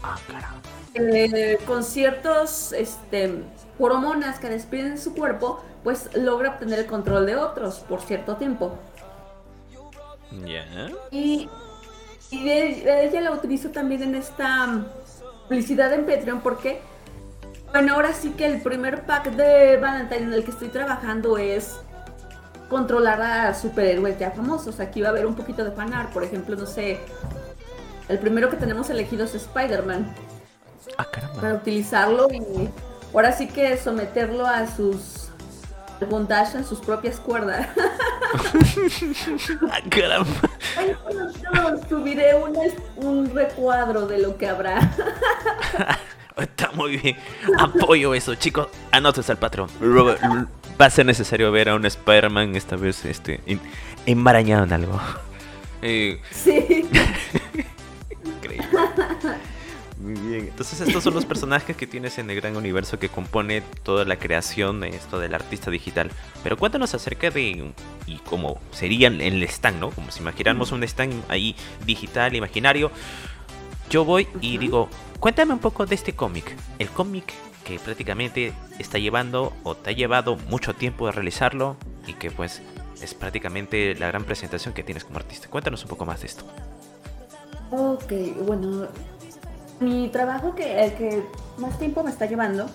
Ah, 0.03 0.17
caramba. 0.27 0.61
Eh, 0.93 1.57
con 1.67 1.83
ciertos 1.83 2.71
este, 2.71 3.43
hormonas 3.77 4.39
que 4.39 4.47
despiden 4.49 4.95
de 4.95 4.97
su 5.01 5.13
cuerpo, 5.13 5.61
pues 5.83 6.09
logra 6.15 6.51
obtener 6.51 6.79
el 6.79 6.85
control 6.85 7.25
de 7.25 7.35
otros 7.35 7.79
por 7.79 8.01
cierto 8.01 8.37
tiempo. 8.37 8.77
Ya. 10.45 10.65
Y, 11.11 11.49
y 12.31 12.43
de- 12.43 13.05
ella 13.05 13.21
la 13.21 13.31
utilizo 13.31 13.69
también 13.69 14.03
en 14.03 14.15
esta 14.15 14.67
mm, 14.67 14.85
publicidad 15.47 15.93
en 15.93 16.05
Patreon 16.05 16.41
porque, 16.41 16.81
bueno, 17.71 17.93
ahora 17.95 18.13
sí 18.13 18.31
que 18.31 18.45
el 18.45 18.61
primer 18.61 19.03
pack 19.05 19.31
de 19.31 19.77
Valentine 19.77 20.23
en 20.23 20.33
el 20.33 20.43
que 20.43 20.51
estoy 20.51 20.69
trabajando 20.69 21.37
es 21.37 21.75
controlar 22.69 23.21
a 23.21 23.53
superhéroes 23.53 24.19
ya 24.19 24.31
famosos. 24.31 24.79
Aquí 24.81 25.01
va 25.01 25.07
a 25.07 25.11
haber 25.11 25.25
un 25.25 25.35
poquito 25.35 25.63
de 25.63 25.71
fanart, 25.71 26.11
por 26.11 26.23
ejemplo, 26.23 26.55
no 26.57 26.65
sé, 26.65 26.99
el 28.09 28.19
primero 28.19 28.49
que 28.49 28.57
tenemos 28.57 28.89
elegido 28.89 29.25
es 29.25 29.35
Spider-Man 29.35 30.13
Ah, 30.97 31.05
caramba. 31.11 31.41
para 31.41 31.53
utilizarlo 31.55 32.27
y 32.31 32.69
ahora 33.13 33.31
sí 33.31 33.47
que 33.47 33.77
someterlo 33.77 34.45
a 34.45 34.67
sus 34.67 35.16
bondage 36.05 36.55
en 36.57 36.65
sus 36.65 36.79
propias 36.79 37.17
cuerdas. 37.19 37.67
Ah, 39.71 39.79
caramba. 39.89 40.29
Ay, 40.77 40.93
subiré 41.89 42.35
un, 42.35 42.57
un 42.97 43.33
recuadro 43.33 44.05
de 44.05 44.19
lo 44.19 44.37
que 44.37 44.47
habrá. 44.49 44.79
Está 46.37 46.71
muy 46.73 46.97
bien. 46.97 47.17
Apoyo 47.57 48.13
eso, 48.13 48.35
chicos. 48.35 48.67
Anotes 48.91 49.29
al 49.29 49.37
patrón. 49.37 49.69
Robert, 49.81 50.21
Va 50.79 50.85
a 50.85 50.89
ser 50.89 51.05
necesario 51.05 51.51
ver 51.51 51.69
a 51.69 51.75
un 51.75 51.85
Spider-Man 51.85 52.55
esta 52.55 52.75
vez 52.75 53.03
este, 53.05 53.41
en- 53.47 53.61
enmarañado 54.05 54.65
en 54.65 54.73
algo. 54.73 54.99
Eh, 55.81 56.21
Sí. 56.31 56.87
increíble. 58.25 58.67
Muy 60.07 60.17
bien. 60.21 60.47
Entonces 60.47 60.79
estos 60.79 61.03
son 61.03 61.13
los 61.15 61.25
personajes 61.25 61.75
que 61.75 61.85
tienes 61.85 62.17
en 62.17 62.29
el 62.29 62.37
gran 62.37 62.55
universo 62.55 62.97
que 62.97 63.09
compone 63.09 63.61
toda 63.83 64.05
la 64.05 64.17
creación 64.17 64.79
de 64.79 64.87
esto 64.89 65.19
del 65.19 65.33
artista 65.33 65.69
digital. 65.69 66.11
Pero 66.43 66.55
cuéntanos 66.55 66.93
acerca 66.93 67.29
de 67.29 67.73
y 68.05 68.17
cómo 68.19 68.61
sería 68.71 69.09
el 69.09 69.43
stand, 69.43 69.81
¿no? 69.81 69.91
Como 69.91 70.09
si 70.11 70.21
imagináramos 70.21 70.71
un 70.71 70.83
stand 70.83 71.25
ahí 71.27 71.57
digital, 71.85 72.33
imaginario. 72.35 72.89
Yo 73.89 74.05
voy 74.05 74.29
y 74.39 74.57
digo, 74.57 74.87
cuéntame 75.19 75.51
un 75.51 75.59
poco 75.59 75.85
de 75.85 75.95
este 75.95 76.13
cómic. 76.13 76.55
El 76.79 76.87
cómic 76.87 77.33
que 77.65 77.77
prácticamente 77.77 78.53
está 78.79 78.99
llevando 78.99 79.51
o 79.63 79.75
te 79.75 79.89
ha 79.89 79.93
llevado 79.93 80.37
mucho 80.37 80.73
tiempo 80.73 81.07
de 81.07 81.11
realizarlo 81.11 81.75
y 82.07 82.13
que 82.13 82.31
pues 82.31 82.61
es 83.01 83.13
prácticamente 83.13 83.93
la 83.95 84.07
gran 84.07 84.23
presentación 84.23 84.73
que 84.73 84.83
tienes 84.83 85.03
como 85.03 85.17
artista. 85.17 85.49
Cuéntanos 85.49 85.83
un 85.83 85.89
poco 85.89 86.05
más 86.05 86.21
de 86.21 86.27
esto. 86.27 86.45
Ok, 87.71 88.13
bueno. 88.45 88.87
Mi 89.79 90.09
trabajo 90.09 90.55
que 90.55 90.83
el 90.85 90.93
que 90.93 91.23
más 91.57 91.77
tiempo 91.77 92.03
me 92.03 92.09
está 92.09 92.25
llevando 92.25 92.67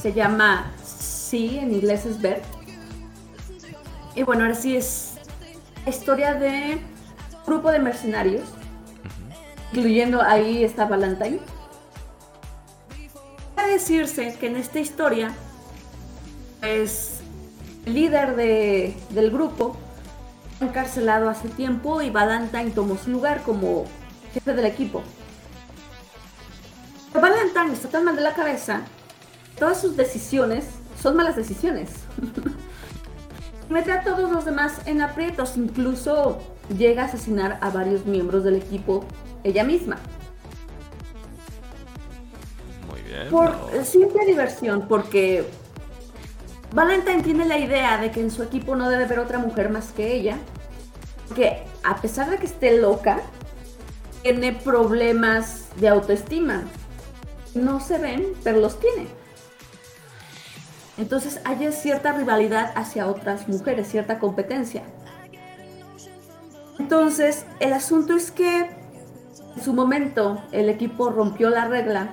se 0.00 0.12
llama 0.12 0.72
Sí, 0.84 1.58
en 1.58 1.72
inglés 1.74 2.06
es 2.06 2.20
ver. 2.20 2.42
Y 4.14 4.22
bueno, 4.22 4.42
ahora 4.42 4.54
sí 4.54 4.76
es 4.76 5.14
historia 5.86 6.34
de 6.34 6.78
grupo 7.46 7.70
de 7.70 7.78
mercenarios, 7.78 8.48
incluyendo 9.72 10.20
ahí 10.22 10.64
está 10.64 10.86
Valentine. 10.86 11.38
A 13.56 13.66
decirse 13.66 14.34
que 14.40 14.46
en 14.48 14.56
esta 14.56 14.80
historia, 14.80 15.32
pues, 16.60 17.20
el 17.86 17.94
líder 17.94 18.34
de- 18.36 18.96
del 19.10 19.30
grupo 19.30 19.76
fue 20.58 20.66
encarcelado 20.68 21.28
hace 21.28 21.48
tiempo 21.48 22.02
y 22.02 22.10
Valentine 22.10 22.70
tomó 22.70 22.96
su 22.96 23.10
lugar 23.10 23.42
como 23.42 23.84
jefe 24.34 24.54
del 24.54 24.66
equipo. 24.66 25.02
Valentine 27.14 27.72
está 27.72 27.88
tan 27.88 28.04
mal 28.04 28.16
de 28.16 28.22
la 28.22 28.34
cabeza, 28.34 28.82
todas 29.58 29.80
sus 29.80 29.96
decisiones 29.96 30.66
son 31.00 31.16
malas 31.16 31.36
decisiones. 31.36 31.90
Mete 33.68 33.92
a 33.92 34.02
todos 34.02 34.30
los 34.30 34.44
demás 34.44 34.80
en 34.86 35.02
aprietos, 35.02 35.56
incluso 35.56 36.38
llega 36.76 37.02
a 37.02 37.06
asesinar 37.06 37.58
a 37.60 37.70
varios 37.70 38.06
miembros 38.06 38.44
del 38.44 38.56
equipo 38.56 39.04
ella 39.44 39.64
misma. 39.64 39.98
Muy 42.90 43.02
bien. 43.02 43.28
Por 43.30 43.54
simple 43.84 44.24
diversión, 44.26 44.86
porque 44.88 45.44
Valentine 46.72 47.22
tiene 47.22 47.44
la 47.44 47.58
idea 47.58 47.98
de 47.98 48.10
que 48.10 48.20
en 48.20 48.30
su 48.30 48.42
equipo 48.42 48.74
no 48.74 48.88
debe 48.90 49.04
haber 49.04 49.18
otra 49.18 49.38
mujer 49.38 49.70
más 49.70 49.92
que 49.92 50.14
ella. 50.14 50.38
Que 51.34 51.64
a 51.84 51.96
pesar 51.96 52.30
de 52.30 52.38
que 52.38 52.46
esté 52.46 52.78
loca, 52.78 53.20
tiene 54.22 54.52
problemas 54.52 55.66
de 55.76 55.88
autoestima. 55.88 56.64
No 57.54 57.80
se 57.80 57.98
ven, 57.98 58.26
pero 58.44 58.60
los 58.60 58.78
tiene. 58.80 59.08
Entonces 60.98 61.40
hay 61.44 61.72
cierta 61.72 62.12
rivalidad 62.12 62.72
hacia 62.74 63.06
otras 63.06 63.48
mujeres, 63.48 63.88
cierta 63.88 64.18
competencia. 64.18 64.82
Entonces, 66.78 67.44
el 67.60 67.72
asunto 67.72 68.14
es 68.14 68.30
que 68.30 68.76
En 69.56 69.64
su 69.64 69.72
momento, 69.72 70.40
el 70.52 70.68
equipo 70.68 71.10
rompió 71.10 71.50
la 71.50 71.64
regla 71.66 72.10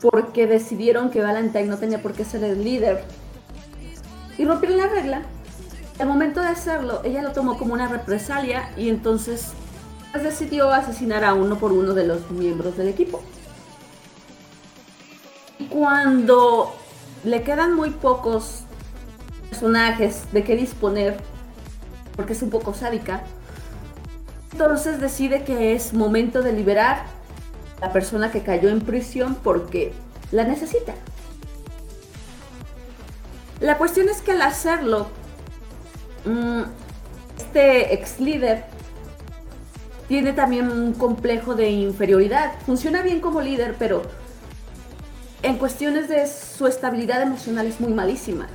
porque 0.00 0.48
decidieron 0.48 1.10
que 1.10 1.22
Valentine 1.22 1.66
no 1.66 1.78
tenía 1.78 2.02
por 2.02 2.14
qué 2.14 2.24
ser 2.24 2.42
el 2.42 2.64
líder. 2.64 3.04
Y 4.38 4.44
rompieron 4.44 4.78
la 4.78 4.88
regla. 4.88 5.22
Al 6.00 6.08
momento 6.08 6.40
de 6.40 6.48
hacerlo, 6.48 7.00
ella 7.04 7.22
lo 7.22 7.30
tomó 7.32 7.56
como 7.58 7.74
una 7.74 7.86
represalia 7.86 8.70
y 8.76 8.88
entonces 8.88 9.52
decidió 10.22 10.72
asesinar 10.72 11.24
a 11.24 11.34
uno 11.34 11.58
por 11.58 11.72
uno 11.72 11.94
de 11.94 12.06
los 12.06 12.30
miembros 12.30 12.76
del 12.76 12.88
equipo. 12.88 13.22
Cuando 15.70 16.74
le 17.24 17.42
quedan 17.42 17.74
muy 17.74 17.90
pocos 17.90 18.60
personajes 19.50 20.24
de 20.32 20.44
qué 20.44 20.56
disponer, 20.56 21.16
porque 22.14 22.34
es 22.34 22.42
un 22.42 22.50
poco 22.50 22.74
sádica, 22.74 23.22
entonces 24.52 25.00
decide 25.00 25.44
que 25.44 25.74
es 25.74 25.92
momento 25.92 26.42
de 26.42 26.52
liberar 26.52 27.06
a 27.78 27.86
la 27.86 27.92
persona 27.92 28.30
que 28.30 28.42
cayó 28.42 28.68
en 28.68 28.80
prisión 28.80 29.34
porque 29.34 29.92
la 30.32 30.44
necesita. 30.44 30.94
La 33.60 33.78
cuestión 33.78 34.08
es 34.08 34.20
que 34.20 34.32
al 34.32 34.42
hacerlo, 34.42 35.08
mm, 36.24 36.62
este 37.38 37.94
ex 37.94 38.20
líder 38.20 38.75
tiene 40.08 40.32
también 40.32 40.70
un 40.70 40.94
complejo 40.94 41.54
de 41.54 41.70
inferioridad. 41.70 42.52
Funciona 42.64 43.02
bien 43.02 43.20
como 43.20 43.40
líder, 43.40 43.74
pero 43.78 44.02
en 45.42 45.58
cuestiones 45.58 46.08
de 46.08 46.26
su 46.26 46.66
estabilidad 46.66 47.22
emocional 47.22 47.66
es 47.66 47.80
muy 47.80 47.92
malísima. 47.92 48.46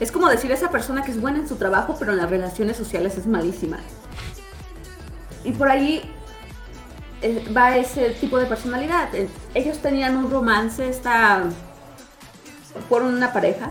Es 0.00 0.10
como 0.10 0.28
decir 0.28 0.50
a 0.50 0.54
esa 0.54 0.70
persona 0.70 1.02
que 1.02 1.12
es 1.12 1.20
buena 1.20 1.38
en 1.38 1.48
su 1.48 1.56
trabajo, 1.56 1.96
pero 1.98 2.12
en 2.12 2.18
las 2.18 2.30
relaciones 2.30 2.76
sociales 2.76 3.16
es 3.18 3.26
malísima. 3.26 3.78
Y 5.44 5.52
por 5.52 5.68
ahí 5.68 6.02
eh, 7.22 7.44
va 7.56 7.76
ese 7.76 8.10
tipo 8.10 8.38
de 8.38 8.46
personalidad. 8.46 9.08
Ellos 9.54 9.78
tenían 9.78 10.16
un 10.16 10.30
romance, 10.30 10.88
está, 10.88 11.44
fueron 12.88 13.14
una 13.14 13.32
pareja. 13.32 13.70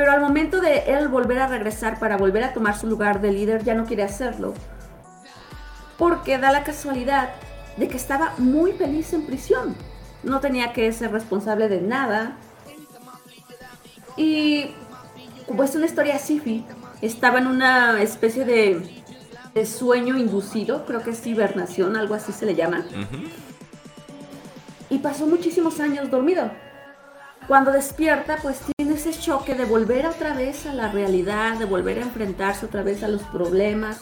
Pero 0.00 0.12
al 0.12 0.22
momento 0.22 0.62
de 0.62 0.78
él 0.86 1.08
volver 1.08 1.40
a 1.40 1.46
regresar 1.46 1.98
para 1.98 2.16
volver 2.16 2.42
a 2.42 2.54
tomar 2.54 2.74
su 2.74 2.86
lugar 2.86 3.20
de 3.20 3.32
líder, 3.32 3.64
ya 3.64 3.74
no 3.74 3.84
quiere 3.84 4.02
hacerlo. 4.02 4.54
Porque 5.98 6.38
da 6.38 6.52
la 6.52 6.64
casualidad 6.64 7.28
de 7.76 7.86
que 7.86 7.98
estaba 7.98 8.32
muy 8.38 8.72
feliz 8.72 9.12
en 9.12 9.26
prisión. 9.26 9.76
No 10.22 10.40
tenía 10.40 10.72
que 10.72 10.90
ser 10.94 11.12
responsable 11.12 11.68
de 11.68 11.82
nada. 11.82 12.38
Y 14.16 14.70
como 15.46 15.64
es 15.64 15.74
una 15.74 15.84
historia 15.84 16.18
Sifi, 16.18 16.64
estaba 17.02 17.38
en 17.38 17.46
una 17.46 18.00
especie 18.00 18.46
de, 18.46 19.02
de 19.52 19.66
sueño 19.66 20.16
inducido, 20.16 20.86
creo 20.86 21.02
que 21.02 21.10
es 21.10 21.26
hibernación, 21.26 21.94
algo 21.94 22.14
así 22.14 22.32
se 22.32 22.46
le 22.46 22.54
llama. 22.54 22.86
Y 24.88 24.96
pasó 24.96 25.26
muchísimos 25.26 25.78
años 25.78 26.10
dormido. 26.10 26.50
Cuando 27.46 27.70
despierta, 27.70 28.38
pues 28.40 28.60
tiene 28.60 28.79
ese 29.06 29.18
choque 29.18 29.54
de 29.54 29.64
volver 29.64 30.06
otra 30.06 30.34
vez 30.34 30.66
a 30.66 30.74
la 30.74 30.90
realidad, 30.90 31.58
de 31.58 31.64
volver 31.64 31.98
a 31.98 32.02
enfrentarse 32.02 32.66
otra 32.66 32.82
vez 32.82 33.02
a 33.02 33.08
los 33.08 33.22
problemas, 33.22 34.00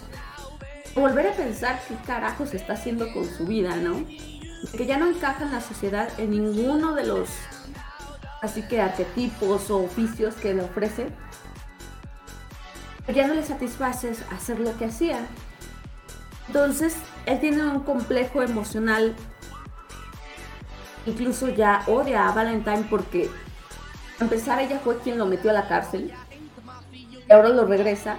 volver 0.94 1.28
a 1.28 1.32
pensar 1.32 1.80
qué 1.86 1.94
carajos 2.06 2.54
está 2.54 2.72
haciendo 2.72 3.12
con 3.12 3.24
su 3.24 3.46
vida, 3.46 3.76
¿no? 3.76 4.04
Que 4.76 4.86
ya 4.86 4.98
no 4.98 5.06
encaja 5.06 5.44
en 5.44 5.52
la 5.52 5.60
sociedad 5.60 6.08
en 6.18 6.30
ninguno 6.30 6.94
de 6.94 7.06
los 7.06 7.28
así 8.42 8.62
que 8.62 8.80
arquetipos 8.80 9.70
o 9.70 9.84
oficios 9.84 10.34
que 10.34 10.54
le 10.54 10.62
ofrece. 10.62 11.08
Ya 13.14 13.26
no 13.26 13.34
le 13.34 13.42
satisface 13.42 14.12
hacer 14.30 14.60
lo 14.60 14.76
que 14.76 14.86
hacía. 14.86 15.20
Entonces, 16.48 16.96
él 17.26 17.40
tiene 17.40 17.62
un 17.62 17.80
complejo 17.80 18.42
emocional. 18.42 19.14
Incluso 21.06 21.48
ya 21.48 21.82
odia 21.86 22.28
a 22.28 22.32
Valentine 22.32 22.86
porque, 22.90 23.30
empezar, 24.20 24.60
ella 24.60 24.78
fue 24.78 24.98
quien 24.98 25.18
lo 25.18 25.26
metió 25.26 25.50
a 25.50 25.54
la 25.54 25.68
cárcel. 25.68 26.12
Y 26.92 27.32
ahora 27.32 27.50
lo 27.50 27.66
regresa 27.66 28.18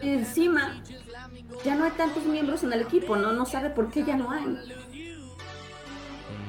y 0.00 0.10
encima 0.10 0.80
ya 1.64 1.74
no 1.74 1.84
hay 1.84 1.90
tantos 1.92 2.24
miembros 2.24 2.62
en 2.62 2.72
el 2.72 2.82
equipo, 2.82 3.16
¿no? 3.16 3.32
No 3.32 3.46
sabe 3.46 3.70
por 3.70 3.90
qué 3.90 4.04
ya 4.04 4.16
no 4.16 4.30
hay. 4.30 4.56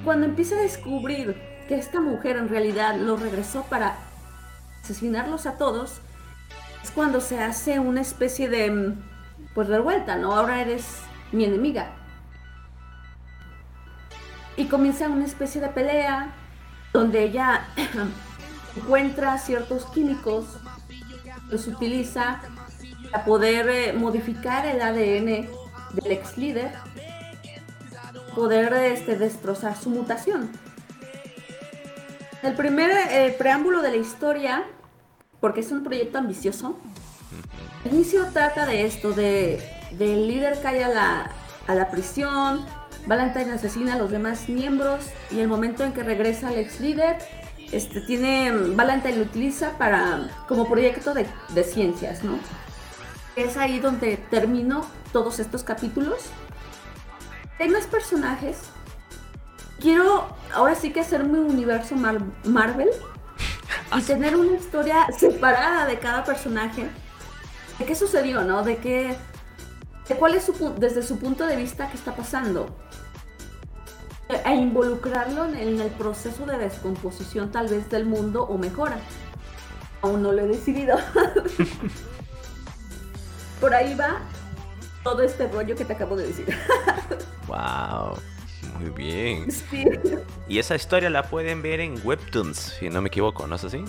Cuando 0.03 0.25
empieza 0.25 0.55
a 0.55 0.61
descubrir 0.61 1.35
que 1.67 1.75
esta 1.75 1.99
mujer 1.99 2.37
en 2.37 2.49
realidad 2.49 2.95
lo 2.95 3.17
regresó 3.17 3.63
para 3.63 3.97
asesinarlos 4.83 5.45
a 5.45 5.57
todos, 5.57 5.99
es 6.83 6.91
cuando 6.91 7.21
se 7.21 7.39
hace 7.39 7.79
una 7.79 8.01
especie 8.01 8.49
de, 8.49 8.71
mm, 8.71 9.03
pues, 9.53 9.67
revuelta, 9.67 10.15
¿no? 10.15 10.35
Ahora 10.35 10.61
eres 10.61 11.01
mi 11.31 11.43
enemiga. 11.43 11.91
Y 14.55 14.65
comienza 14.65 15.09
una 15.09 15.25
especie 15.25 15.59
de 15.59 15.69
pelea 15.69 16.33
donde 16.93 17.23
ella 17.23 17.67
encuentra 18.75 19.37
ciertos 19.37 19.85
químicos, 19.87 20.45
los 21.49 21.67
utiliza 21.67 22.41
para 23.11 23.25
poder 23.25 23.69
eh, 23.69 23.93
modificar 23.93 24.65
el 24.65 24.81
ADN 24.81 25.49
del 25.93 26.11
ex 26.11 26.37
líder, 26.37 26.71
poder 28.35 28.73
este, 28.73 29.17
destrozar 29.17 29.75
su 29.75 29.89
mutación. 29.89 30.49
El 32.43 32.53
primer 32.53 32.91
eh, 32.91 33.35
preámbulo 33.37 33.81
de 33.81 33.89
la 33.89 33.97
historia, 33.97 34.63
porque 35.39 35.61
es 35.61 35.71
un 35.71 35.83
proyecto 35.83 36.19
ambicioso, 36.19 36.77
el 37.85 37.93
inicio 37.93 38.27
trata 38.31 38.65
de 38.65 38.85
esto, 38.85 39.13
de 39.13 39.61
del 39.91 40.27
líder 40.27 40.61
cae 40.61 40.83
a 40.83 40.89
la, 40.89 41.31
a 41.67 41.75
la 41.75 41.89
prisión, 41.89 42.65
Valentine 43.05 43.53
asesina 43.53 43.93
a 43.93 43.97
los 43.97 44.11
demás 44.11 44.49
miembros 44.49 45.05
y 45.31 45.39
el 45.39 45.47
momento 45.47 45.83
en 45.83 45.93
que 45.93 46.03
regresa 46.03 46.51
el 46.51 46.59
ex 46.59 46.79
líder, 46.79 47.17
este, 47.71 48.01
tiene, 48.01 48.51
Valentine 48.51 49.17
lo 49.17 49.23
utiliza 49.23 49.77
para, 49.77 50.29
como 50.47 50.67
proyecto 50.67 51.13
de, 51.13 51.25
de 51.53 51.63
ciencias, 51.63 52.23
¿no? 52.23 52.39
es 53.43 53.57
ahí 53.57 53.79
donde 53.79 54.17
termino 54.17 54.85
todos 55.11 55.39
estos 55.39 55.63
capítulos. 55.63 56.25
Hay 57.59 57.69
más 57.69 57.87
personajes. 57.87 58.57
Quiero 59.79 60.27
ahora 60.53 60.75
sí 60.75 60.91
que 60.91 60.99
hacer 60.99 61.23
mi 61.23 61.39
universo 61.39 61.95
Marvel 61.95 62.89
y 63.97 64.01
tener 64.01 64.35
una 64.35 64.57
historia 64.57 65.07
separada 65.17 65.85
de 65.85 65.99
cada 65.99 66.23
personaje. 66.23 66.89
¿De 67.77 67.85
qué 67.85 67.95
sucedió, 67.95 68.43
no? 68.43 68.63
De 68.63 68.77
qué. 68.77 69.15
Cuál 70.17 70.35
es 70.35 70.43
su 70.43 70.75
desde 70.77 71.03
su 71.03 71.19
punto 71.19 71.45
de 71.45 71.55
vista 71.55 71.89
qué 71.89 71.97
está 71.97 72.15
pasando. 72.15 72.67
E 74.27 74.53
involucrarlo 74.53 75.45
en 75.45 75.79
el 75.79 75.89
proceso 75.91 76.45
de 76.45 76.57
descomposición 76.57 77.51
tal 77.51 77.67
vez 77.67 77.89
del 77.89 78.05
mundo 78.05 78.43
o 78.43 78.57
mejora. 78.57 78.99
Aún 80.01 80.21
no 80.21 80.31
lo 80.31 80.41
he 80.41 80.47
decidido. 80.47 80.97
por 83.59 83.73
ahí 83.73 83.95
va 83.95 84.21
todo 85.03 85.23
este 85.23 85.47
rollo 85.47 85.75
que 85.75 85.85
te 85.85 85.93
acabo 85.93 86.15
de 86.15 86.27
decir. 86.27 86.55
wow. 87.47 88.17
Muy 88.79 88.89
bien. 88.91 89.47
Y 90.47 90.59
esa 90.59 90.75
historia 90.75 91.09
la 91.09 91.23
pueden 91.23 91.61
ver 91.61 91.79
en 91.79 91.99
Webtoons, 92.03 92.75
si 92.79 92.89
no 92.89 93.01
me 93.01 93.07
equivoco, 93.07 93.47
¿no 93.47 93.55
es 93.55 93.63
así? 93.63 93.83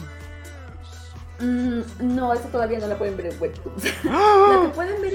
Mm, 1.41 1.81
no, 2.01 2.33
esa 2.33 2.49
todavía 2.49 2.79
no 2.79 2.87
la 2.87 2.97
pueden 2.97 3.17
ver 3.17 3.27
en 3.27 3.41
Webtoons. 3.41 3.85
la 4.05 4.63
que 4.63 4.69
pueden 4.75 5.03
ver 5.03 5.15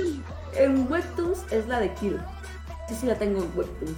en, 0.55 0.91
Webtoons 0.91 1.45
es 1.51 1.67
la 1.67 1.79
de 1.79 1.93
Kill. 1.93 2.19
Sí, 2.89 2.95
sí 2.95 3.05
la 3.07 3.15
tengo 3.15 3.41
en 3.41 3.51
Webtoons. 3.55 3.97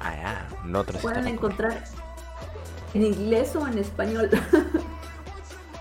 Ah, 0.00 0.14
ya, 0.16 0.48
no 0.64 0.80
otra 0.80 0.98
Pueden 1.00 1.26
encontrar 1.26 1.84
en 2.94 3.04
inglés 3.04 3.54
o 3.56 3.66
en 3.66 3.78
español. 3.78 4.30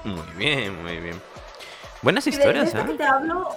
muy 0.04 0.38
bien, 0.38 0.82
muy 0.84 0.98
bien. 0.98 1.22
Buenas 2.02 2.28
historias, 2.28 2.74
¿eh? 2.74 2.96
te 2.98 3.04
hablo 3.04 3.50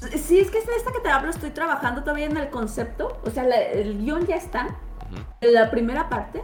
Sí, 0.00 0.40
es 0.40 0.50
que 0.50 0.58
es 0.58 0.68
esta 0.68 0.92
que 0.92 1.00
te 1.00 1.10
hablo, 1.10 1.30
estoy 1.30 1.50
trabajando 1.50 2.00
todavía 2.02 2.26
en 2.26 2.36
el 2.36 2.48
concepto. 2.48 3.20
O 3.24 3.30
sea, 3.30 3.44
el 3.44 3.98
guion 3.98 4.26
ya 4.26 4.36
está. 4.36 4.78
En 5.40 5.52
la 5.52 5.70
primera 5.70 6.08
parte. 6.08 6.40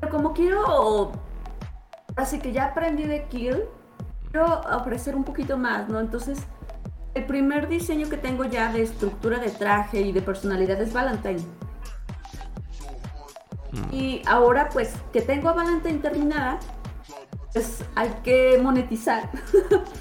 Pero 0.00 0.10
como 0.10 0.32
quiero. 0.32 1.12
Así 2.16 2.38
que 2.38 2.52
ya 2.52 2.66
aprendí 2.66 3.04
de 3.04 3.24
Kill. 3.24 3.64
Quiero 4.34 4.62
ofrecer 4.62 5.14
un 5.14 5.22
poquito 5.22 5.56
más, 5.56 5.88
¿no? 5.88 6.00
Entonces, 6.00 6.40
el 7.14 7.24
primer 7.24 7.68
diseño 7.68 8.08
que 8.08 8.16
tengo 8.16 8.44
ya 8.44 8.72
de 8.72 8.82
estructura 8.82 9.38
de 9.38 9.48
traje 9.48 10.00
y 10.00 10.10
de 10.10 10.22
personalidad 10.22 10.82
es 10.82 10.92
Valentine. 10.92 11.44
Y 13.92 14.22
ahora, 14.26 14.70
pues, 14.70 14.92
que 15.12 15.22
tengo 15.22 15.50
a 15.50 15.52
Valentine 15.52 16.00
terminada, 16.00 16.58
pues 17.52 17.84
hay 17.94 18.12
que 18.24 18.58
monetizar. 18.60 19.30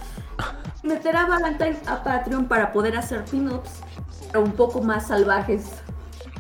meter 0.82 1.16
a 1.16 1.28
Valentine 1.28 1.78
a 1.86 2.04
Patreon 2.04 2.48
para 2.48 2.72
poder 2.74 2.98
hacer 2.98 3.26
pin-ups, 3.26 3.82
pero 4.32 4.44
un 4.44 4.54
poco 4.54 4.82
más 4.82 5.10
salvajes, 5.10 5.68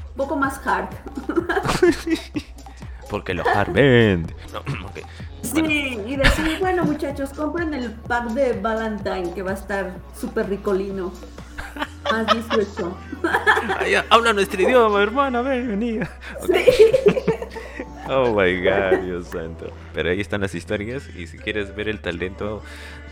un 0.09 0.15
poco 0.17 0.35
más 0.35 0.59
hard. 0.65 0.89
Porque 3.11 3.35
lo 3.35 3.47
hard 3.47 3.71
vende. 3.71 4.35
Sí, 5.53 5.99
y 6.05 6.15
decir, 6.15 6.57
bueno 6.59 6.83
muchachos, 6.85 7.29
compren 7.31 7.73
el 7.73 7.91
pack 7.91 8.29
de 8.29 8.53
Valentine 8.53 9.33
que 9.33 9.41
va 9.41 9.51
a 9.51 9.55
estar 9.55 9.93
súper 10.19 10.49
ricolino. 10.49 11.13
Más 12.11 12.27
18. 12.27 12.97
Ay, 13.79 13.95
habla 14.09 14.33
nuestro 14.33 14.61
idioma, 14.61 15.01
hermana, 15.01 15.41
ven, 15.41 15.67
vení. 15.69 15.99
Sí. 16.45 16.65
Oh 18.09 18.33
my 18.33 18.61
god, 18.61 18.99
Dios 19.05 19.27
santo. 19.27 19.71
Pero 19.93 20.09
ahí 20.09 20.19
están 20.19 20.41
las 20.41 20.53
historias 20.53 21.07
y 21.15 21.27
si 21.27 21.37
quieres 21.37 21.73
ver 21.73 21.87
el 21.87 22.01
talento 22.01 22.61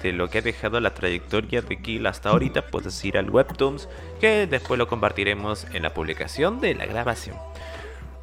de 0.03 0.11
lo 0.11 0.29
que 0.29 0.39
ha 0.39 0.41
dejado 0.41 0.79
la 0.81 0.93
trayectoria 0.93 1.61
de 1.61 1.81
Kill 1.81 2.05
hasta 2.07 2.29
ahorita, 2.29 2.67
puedes 2.67 3.03
ir 3.05 3.17
al 3.17 3.29
Webtoons 3.29 3.87
que 4.19 4.47
después 4.47 4.77
lo 4.77 4.87
compartiremos 4.87 5.65
en 5.73 5.83
la 5.83 5.93
publicación 5.93 6.59
de 6.59 6.75
la 6.75 6.85
grabación. 6.85 7.37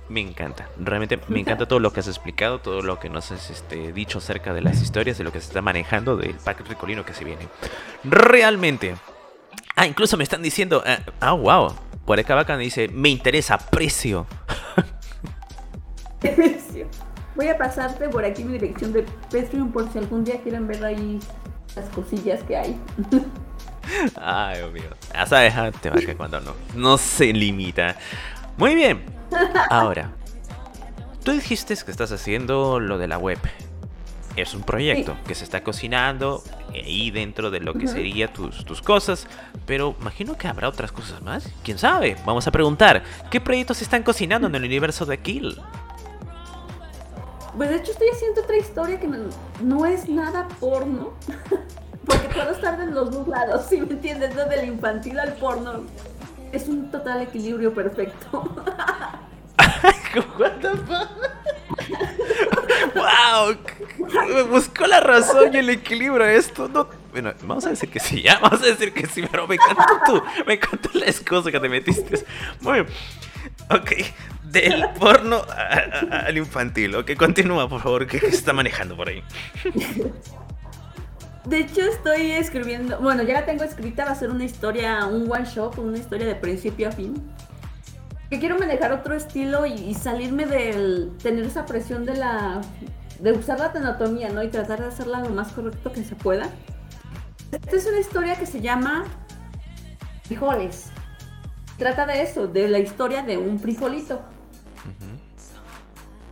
Me 0.08 0.20
encanta, 0.20 0.70
realmente 0.78 1.20
me 1.28 1.40
encanta 1.40 1.66
todo 1.66 1.80
lo 1.80 1.92
que 1.92 2.00
has 2.00 2.08
explicado, 2.08 2.60
todo 2.60 2.80
lo 2.80 2.98
que 2.98 3.10
nos 3.10 3.30
has 3.30 3.50
este, 3.50 3.92
dicho 3.92 4.18
acerca 4.18 4.54
de 4.54 4.62
las 4.62 4.80
historias, 4.80 5.18
de 5.18 5.24
lo 5.24 5.32
que 5.32 5.40
se 5.40 5.48
está 5.48 5.60
manejando, 5.60 6.16
del 6.16 6.34
pack 6.34 6.66
ricolino 6.66 7.04
que 7.04 7.12
se 7.12 7.24
viene. 7.24 7.46
Realmente. 8.04 8.94
Ah, 9.76 9.86
incluso 9.86 10.16
me 10.16 10.24
están 10.24 10.42
diciendo, 10.42 10.82
ah, 10.86 10.98
ah 11.20 11.32
wow, 11.32 11.74
por 12.06 12.18
acá 12.18 12.34
Bacán 12.34 12.58
dice, 12.58 12.88
me 12.88 13.10
interesa, 13.10 13.58
precio. 13.70 14.26
Voy 17.36 17.48
a 17.48 17.56
pasarte 17.56 18.08
por 18.08 18.24
aquí 18.24 18.42
mi 18.42 18.54
dirección 18.54 18.92
de 18.92 19.04
Patreon 19.30 19.70
por 19.70 19.92
si 19.92 19.98
algún 19.98 20.24
día 20.24 20.40
quieren 20.42 20.66
ver 20.66 20.84
ahí 20.84 21.20
las 21.76 21.88
cosillas 21.90 22.42
que 22.42 22.56
hay. 22.56 22.80
Ay, 24.16 24.56
Dios 24.56 24.72
mío. 24.72 24.90
Ya 25.12 25.26
sabes, 25.26 25.54
ah, 25.54 25.70
te 25.70 25.90
va 25.90 25.96
a 25.96 26.16
cuando 26.16 26.40
no. 26.40 26.54
No 26.74 26.98
se 26.98 27.32
limita. 27.32 27.96
Muy 28.56 28.74
bien. 28.74 29.17
Ahora, 29.70 30.12
tú 31.24 31.32
dijiste 31.32 31.74
que 31.84 31.90
estás 31.90 32.12
haciendo 32.12 32.80
lo 32.80 32.98
de 32.98 33.08
la 33.08 33.18
web. 33.18 33.38
Es 34.36 34.54
un 34.54 34.62
proyecto 34.62 35.14
Sí. 35.14 35.18
que 35.26 35.34
se 35.34 35.42
está 35.42 35.64
cocinando 35.64 36.44
ahí 36.72 37.10
dentro 37.10 37.50
de 37.50 37.58
lo 37.58 37.74
que 37.74 37.88
sería 37.88 38.32
tus, 38.32 38.64
tus 38.64 38.80
cosas. 38.80 39.26
Pero 39.66 39.96
imagino 40.00 40.36
que 40.38 40.46
habrá 40.46 40.68
otras 40.68 40.92
cosas 40.92 41.20
más. 41.22 41.48
¿Quién 41.64 41.76
sabe? 41.78 42.16
Vamos 42.24 42.46
a 42.46 42.52
preguntar. 42.52 43.02
¿Qué 43.32 43.40
proyectos 43.40 43.78
se 43.78 43.84
están 43.84 44.04
cocinando 44.04 44.46
en 44.46 44.54
el 44.54 44.64
universo 44.64 45.04
de 45.06 45.18
Kill? 45.18 45.60
Pues 47.56 47.70
de 47.70 47.76
hecho 47.76 47.90
estoy 47.90 48.08
haciendo 48.14 48.42
otra 48.42 48.56
historia 48.56 49.00
que 49.00 49.08
no, 49.62 49.86
es 49.86 50.08
nada 50.08 50.46
porno. 50.60 51.14
Porque 52.06 52.28
puedo 52.28 52.52
estar 52.52 52.78
de 52.78 52.86
los 52.86 53.10
dos 53.10 53.26
lados, 53.26 53.66
si 53.68 53.80
me 53.80 53.92
entiendes, 53.92 54.34
¿no? 54.36 54.44
del 54.46 54.68
infantil 54.68 55.18
al 55.18 55.32
porno. 55.34 55.82
Es 56.52 56.68
un 56.68 56.90
total 56.90 57.22
equilibrio 57.22 57.72
perfecto. 57.74 58.42
What 60.38 60.52
the 60.60 60.70
fuck? 60.70 61.08
¡Wow! 62.94 64.48
Buscó 64.50 64.86
la 64.86 65.00
razón 65.00 65.52
y 65.52 65.58
el 65.58 65.70
equilibrio 65.70 66.24
esto. 66.24 66.68
No, 66.68 66.88
bueno, 67.12 67.32
vamos 67.42 67.66
a 67.66 67.70
decir 67.70 67.90
que 67.90 68.00
sí, 68.00 68.22
ya. 68.22 68.38
Vamos 68.38 68.62
a 68.62 68.66
decir 68.66 68.92
que 68.92 69.06
sí, 69.06 69.22
pero 69.30 69.46
me 69.46 69.56
encantó 69.56 70.00
tú. 70.06 70.22
Me 70.46 70.54
encantó 70.54 70.90
la 70.94 71.06
excusa 71.06 71.50
que 71.50 71.60
te 71.60 71.68
metiste. 71.68 72.24
Muy 72.60 72.80
bien. 72.80 72.86
Ok, 73.70 73.92
del 74.44 74.88
porno 74.98 75.42
al 76.10 76.36
infantil. 76.36 76.94
Ok, 76.96 77.14
continúa, 77.16 77.68
por 77.68 77.82
favor. 77.82 78.06
¿Qué, 78.06 78.18
qué 78.18 78.30
se 78.30 78.36
está 78.36 78.52
manejando 78.52 78.96
por 78.96 79.08
ahí? 79.08 79.22
De 81.48 81.60
hecho 81.60 81.80
estoy 81.80 82.32
escribiendo, 82.32 82.98
bueno, 83.00 83.22
ya 83.22 83.32
la 83.32 83.46
tengo 83.46 83.64
escrita, 83.64 84.04
va 84.04 84.10
a 84.10 84.14
ser 84.14 84.28
una 84.28 84.44
historia, 84.44 85.06
un 85.06 85.32
one 85.32 85.46
shot, 85.46 85.78
una 85.78 85.96
historia 85.96 86.26
de 86.26 86.34
principio 86.34 86.88
a 86.88 86.92
fin. 86.92 87.14
Que 88.28 88.38
quiero 88.38 88.58
manejar 88.58 88.92
otro 88.92 89.14
estilo 89.14 89.64
y, 89.64 89.94
salirme 89.94 90.44
del 90.44 91.10
tener 91.22 91.46
esa 91.46 91.64
presión 91.64 92.04
de 92.04 92.16
la 92.16 92.60
de 93.20 93.32
usar 93.32 93.58
la 93.58 93.66
anatomía, 93.68 94.28
¿no? 94.28 94.42
Y 94.42 94.48
tratar 94.48 94.80
de 94.80 94.88
hacerla 94.88 95.20
lo 95.20 95.30
más 95.30 95.50
correcto 95.52 95.90
que 95.90 96.04
se 96.04 96.14
pueda. 96.14 96.50
Esta 97.50 97.76
es 97.76 97.86
una 97.86 97.98
historia 97.98 98.36
que 98.36 98.44
se 98.44 98.60
llama 98.60 99.04
Frijoles. 100.24 100.90
Trata 101.78 102.04
de 102.04 102.20
eso, 102.20 102.46
de 102.46 102.68
la 102.68 102.78
historia 102.78 103.22
de 103.22 103.38
un 103.38 103.58
frijolito. 103.58 104.20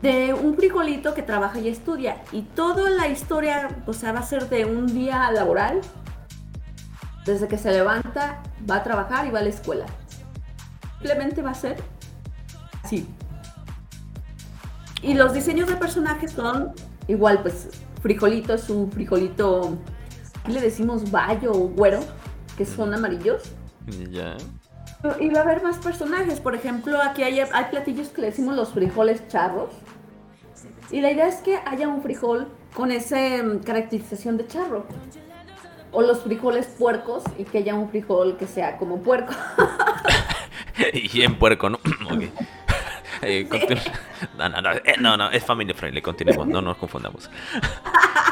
De 0.02 0.34
un 0.34 0.56
frijolito 0.56 1.14
que 1.14 1.22
trabaja 1.22 1.58
y 1.58 1.68
estudia. 1.68 2.22
Y 2.32 2.42
toda 2.42 2.90
la 2.90 3.08
historia, 3.08 3.68
o 3.86 3.92
sea, 3.92 4.12
va 4.12 4.20
a 4.20 4.22
ser 4.22 4.48
de 4.48 4.64
un 4.64 4.86
día 4.86 5.30
laboral. 5.30 5.80
Desde 7.24 7.48
que 7.48 7.58
se 7.58 7.72
levanta, 7.72 8.42
va 8.68 8.76
a 8.76 8.82
trabajar 8.82 9.26
y 9.26 9.30
va 9.30 9.40
a 9.40 9.42
la 9.42 9.48
escuela. 9.48 9.86
Simplemente 10.98 11.42
va 11.42 11.50
a 11.50 11.54
ser 11.54 11.76
así. 12.82 13.08
Y 15.02 15.14
los 15.14 15.32
diseños 15.34 15.68
de 15.68 15.76
personajes 15.76 16.32
son 16.32 16.72
igual, 17.08 17.42
pues 17.42 17.68
frijolito 18.02 18.54
es 18.54 18.70
un 18.70 18.90
frijolito, 18.90 19.76
aquí 20.42 20.52
le 20.52 20.60
decimos 20.60 21.10
bayo 21.10 21.52
o 21.52 21.68
güero, 21.68 22.00
que 22.56 22.64
son 22.64 22.94
amarillos. 22.94 23.42
Ya. 24.10 24.36
Y 25.20 25.28
va 25.28 25.40
a 25.40 25.42
haber 25.42 25.62
más 25.62 25.78
personajes. 25.78 26.40
Por 26.40 26.54
ejemplo, 26.54 27.00
aquí 27.00 27.22
hay, 27.22 27.40
hay 27.40 27.64
platillos 27.70 28.08
que 28.08 28.20
le 28.22 28.26
decimos 28.28 28.56
los 28.56 28.70
frijoles 28.70 29.26
charros. 29.28 29.70
Y 30.90 31.00
la 31.00 31.10
idea 31.10 31.26
es 31.26 31.36
que 31.36 31.58
haya 31.66 31.88
un 31.88 32.02
frijol 32.02 32.48
con 32.74 32.90
esa 32.92 33.18
caracterización 33.64 34.36
de 34.36 34.46
charro. 34.46 34.86
O 35.92 36.02
los 36.02 36.22
frijoles 36.22 36.66
puercos 36.66 37.24
y 37.38 37.44
que 37.44 37.58
haya 37.58 37.74
un 37.74 37.88
frijol 37.88 38.36
que 38.36 38.46
sea 38.46 38.76
como 38.76 39.02
puerco. 39.02 39.32
Y 40.92 41.22
en 41.22 41.38
puerco, 41.38 41.70
¿no? 41.70 41.78
ok. 42.10 42.24
Eh, 43.22 43.48
no, 44.36 44.48
no, 44.50 44.72
eh, 44.72 44.94
no, 45.00 45.16
no, 45.16 45.30
es 45.30 45.42
family 45.42 45.72
friendly, 45.72 46.02
continuemos, 46.02 46.46
no 46.46 46.60
nos 46.60 46.76
confundamos. 46.76 47.30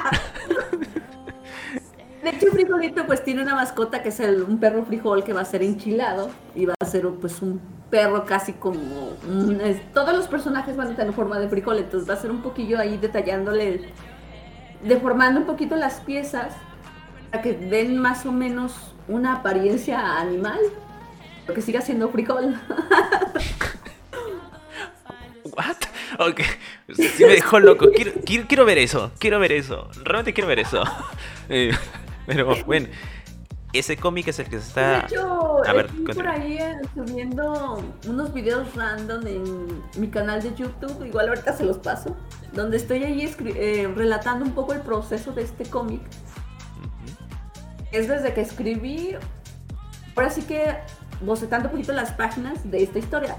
De 2.24 2.30
hecho, 2.30 2.46
frijolito 2.52 3.04
pues 3.06 3.22
tiene 3.22 3.42
una 3.42 3.54
mascota 3.54 4.02
que 4.02 4.08
es 4.08 4.18
el- 4.18 4.42
un 4.42 4.58
perro 4.58 4.84
frijol 4.86 5.22
que 5.24 5.34
va 5.34 5.42
a 5.42 5.44
ser 5.44 5.62
enchilado 5.62 6.30
y 6.54 6.64
va 6.64 6.74
a 6.80 6.84
ser 6.86 7.06
pues 7.20 7.42
un 7.42 7.60
perro 7.90 8.24
casi 8.24 8.54
como... 8.54 9.10
todos 9.92 10.16
los 10.16 10.26
personajes 10.26 10.74
van 10.76 10.92
a 10.92 10.96
tener 10.96 11.12
forma 11.12 11.38
de 11.38 11.48
frijol, 11.48 11.78
entonces 11.78 12.08
va 12.08 12.14
a 12.14 12.16
ser 12.16 12.30
un 12.30 12.40
poquillo 12.42 12.78
ahí 12.78 12.96
detallándole, 12.96 13.82
deformando 14.82 15.40
un 15.40 15.46
poquito 15.46 15.76
las 15.76 16.00
piezas 16.00 16.54
para 17.30 17.42
que 17.42 17.52
den 17.52 17.98
más 17.98 18.24
o 18.26 18.32
menos 18.32 18.94
una 19.06 19.34
apariencia 19.34 20.18
animal, 20.18 20.58
pero 21.44 21.54
que 21.54 21.60
siga 21.60 21.82
siendo 21.82 22.08
frijol. 22.08 22.58
¿What? 25.56 25.76
Ok, 26.18 26.40
sí 26.94 27.22
me 27.24 27.32
dejó 27.34 27.60
loco. 27.60 27.88
Quiero, 28.26 28.64
ver 28.64 28.78
eso, 28.78 29.12
quiero 29.18 29.38
ver 29.38 29.52
eso. 29.52 29.90
Realmente 30.02 30.32
quiero 30.32 30.48
ver 30.48 30.60
eso. 30.60 30.82
Pero 32.26 32.54
bueno, 32.66 32.88
ese 33.72 33.96
cómic 33.96 34.28
es 34.28 34.38
el 34.38 34.48
que 34.48 34.60
se 34.60 34.68
está. 34.68 34.90
De 34.90 35.06
hecho, 35.06 35.66
a 35.66 35.72
ver, 35.72 35.86
estoy 35.86 36.14
por 36.14 36.28
ahí 36.28 36.58
eh, 36.58 36.76
subiendo 36.94 37.82
unos 38.06 38.32
videos 38.32 38.74
random 38.74 39.26
en 39.26 39.82
mi 39.96 40.08
canal 40.08 40.42
de 40.42 40.54
YouTube, 40.54 41.04
igual 41.04 41.28
ahorita 41.28 41.56
se 41.56 41.64
los 41.64 41.78
paso, 41.78 42.16
donde 42.52 42.76
estoy 42.76 43.02
ahí 43.04 43.34
eh, 43.44 43.92
relatando 43.94 44.44
un 44.44 44.52
poco 44.52 44.72
el 44.72 44.80
proceso 44.80 45.32
de 45.32 45.42
este 45.42 45.64
cómic. 45.64 46.02
Es 47.90 48.08
desde 48.08 48.32
que 48.32 48.40
escribí, 48.40 49.16
ahora 50.16 50.30
sí 50.30 50.42
que 50.42 50.76
bocetando 51.20 51.68
un 51.68 51.72
poquito 51.72 51.92
las 51.92 52.12
páginas 52.12 52.70
de 52.70 52.82
esta 52.82 52.98
historia. 52.98 53.36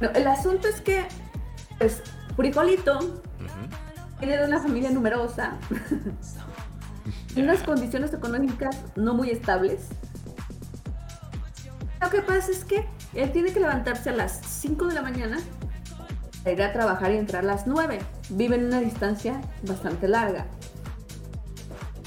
No, 0.00 0.10
el 0.10 0.26
asunto 0.26 0.68
es 0.68 0.80
que, 0.80 1.04
pues, 1.78 2.02
Frijolito 2.36 2.98
viene 4.18 4.38
de 4.38 4.46
una 4.46 4.60
familia 4.60 4.90
numerosa, 4.90 5.58
unas 7.36 7.62
condiciones 7.62 8.12
económicas 8.12 8.76
no 8.96 9.14
muy 9.14 9.30
estables. 9.30 9.88
Lo 12.00 12.10
que 12.10 12.20
pasa 12.20 12.50
es 12.50 12.64
que 12.64 12.84
él 13.14 13.32
tiene 13.32 13.52
que 13.52 13.60
levantarse 13.60 14.10
a 14.10 14.12
las 14.12 14.40
5 14.44 14.86
de 14.88 14.94
la 14.94 15.02
mañana 15.02 15.38
para 16.42 16.52
ir 16.52 16.62
a 16.62 16.72
trabajar 16.72 17.12
y 17.12 17.16
entrar 17.16 17.44
a 17.44 17.46
las 17.46 17.66
9. 17.66 18.00
Vive 18.30 18.56
en 18.56 18.66
una 18.66 18.80
distancia 18.80 19.40
bastante 19.62 20.08
larga. 20.08 20.46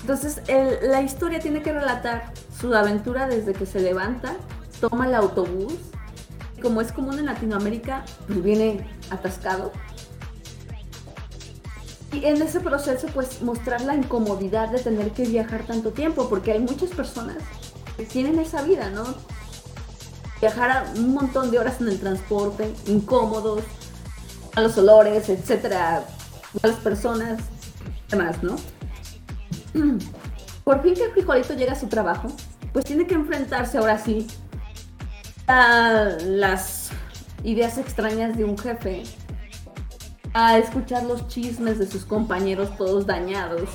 Entonces, 0.01 0.41
la 0.83 1.01
historia 1.01 1.39
tiene 1.39 1.61
que 1.63 1.73
relatar 1.73 2.31
su 2.59 2.73
aventura 2.75 3.27
desde 3.27 3.53
que 3.53 3.65
se 3.65 3.79
levanta, 3.79 4.35
toma 4.79 5.07
el 5.07 5.15
autobús. 5.15 5.73
Como 6.61 6.81
es 6.81 6.91
común 6.91 7.17
en 7.19 7.25
Latinoamérica, 7.25 8.03
pues 8.27 8.43
viene 8.43 8.87
atascado. 9.09 9.71
Y 12.15 12.25
en 12.25 12.41
ese 12.41 12.61
proceso, 12.61 13.07
pues 13.13 13.41
mostrar 13.41 13.81
la 13.81 13.93
incomodidad 13.93 14.69
de 14.69 14.79
tener 14.79 15.11
que 15.11 15.25
viajar 15.25 15.65
tanto 15.65 15.91
tiempo, 15.91 16.29
porque 16.29 16.53
hay 16.53 16.59
muchas 16.59 16.91
personas 16.91 17.37
que 17.97 18.05
tienen 18.05 18.39
esa 18.39 18.61
vida, 18.61 18.89
¿no? 18.89 19.03
Viajar 20.39 20.71
a 20.71 20.85
un 20.95 21.13
montón 21.13 21.51
de 21.51 21.59
horas 21.59 21.81
en 21.81 21.89
el 21.89 21.99
transporte, 21.99 22.73
incómodos, 22.87 23.63
a 24.55 24.61
los 24.61 24.77
olores, 24.77 25.27
etcétera, 25.27 26.05
a 26.63 26.67
las 26.67 26.77
personas, 26.77 27.41
demás, 28.09 28.41
¿no? 28.41 28.55
Por 30.63 30.81
fin 30.83 30.93
que 30.93 31.03
el 31.03 31.11
frijolito 31.11 31.53
llega 31.53 31.73
a 31.73 31.79
su 31.79 31.87
trabajo, 31.87 32.29
pues 32.71 32.85
tiene 32.85 33.05
que 33.07 33.15
enfrentarse 33.15 33.77
ahora 33.77 33.99
sí 33.99 34.25
a 35.47 36.15
las 36.23 36.91
ideas 37.43 37.77
extrañas 37.77 38.37
de 38.37 38.45
un 38.45 38.57
jefe, 38.57 39.03
a 40.37 40.57
escuchar 40.57 41.03
los 41.03 41.29
chismes 41.29 41.79
de 41.79 41.87
sus 41.87 42.03
compañeros 42.03 42.75
todos 42.77 43.05
dañados. 43.07 43.69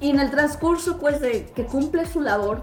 Y 0.00 0.10
en 0.10 0.20
el 0.20 0.30
transcurso, 0.30 0.98
pues, 0.98 1.20
de 1.20 1.46
que 1.46 1.66
cumple 1.66 2.06
su 2.06 2.20
labor, 2.20 2.62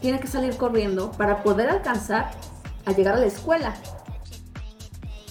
tiene 0.00 0.20
que 0.20 0.28
salir 0.28 0.56
corriendo 0.56 1.10
para 1.10 1.42
poder 1.42 1.68
alcanzar 1.70 2.30
a 2.84 2.92
llegar 2.92 3.16
a 3.16 3.18
la 3.18 3.26
escuela. 3.26 3.74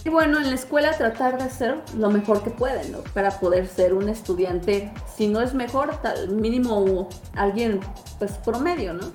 Y 0.03 0.09
bueno, 0.09 0.39
en 0.39 0.49
la 0.49 0.55
escuela 0.55 0.91
tratar 0.91 1.37
de 1.37 1.45
hacer 1.45 1.81
lo 1.97 2.09
mejor 2.09 2.43
que 2.43 2.49
puede, 2.49 2.89
¿no? 2.89 2.99
Para 3.13 3.39
poder 3.39 3.65
ser 3.65 3.93
un 3.93 4.09
estudiante, 4.09 4.91
si 5.15 5.27
no 5.27 5.39
es 5.39 5.53
mejor, 5.53 6.01
tal 6.01 6.31
mínimo 6.31 7.07
alguien, 7.33 7.79
pues, 8.19 8.33
promedio, 8.39 8.93
¿no? 8.93 9.09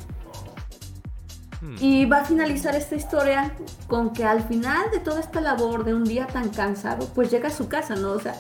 Hmm. 1.61 1.77
Y 1.79 2.07
va 2.07 2.21
a 2.21 2.25
finalizar 2.25 2.75
esta 2.75 2.95
historia 2.95 3.55
con 3.87 4.13
que 4.13 4.25
al 4.25 4.43
final 4.43 4.91
de 4.91 4.99
toda 4.99 5.21
esta 5.21 5.41
labor 5.41 5.85
de 5.85 5.95
un 5.95 6.05
día 6.05 6.27
tan 6.27 6.49
cansado, 6.51 7.07
pues 7.15 7.31
llega 7.31 7.49
a 7.49 7.53
su 7.53 7.69
casa, 7.69 7.97
¿no? 7.97 8.13
O 8.13 8.21
sea, 8.21 8.35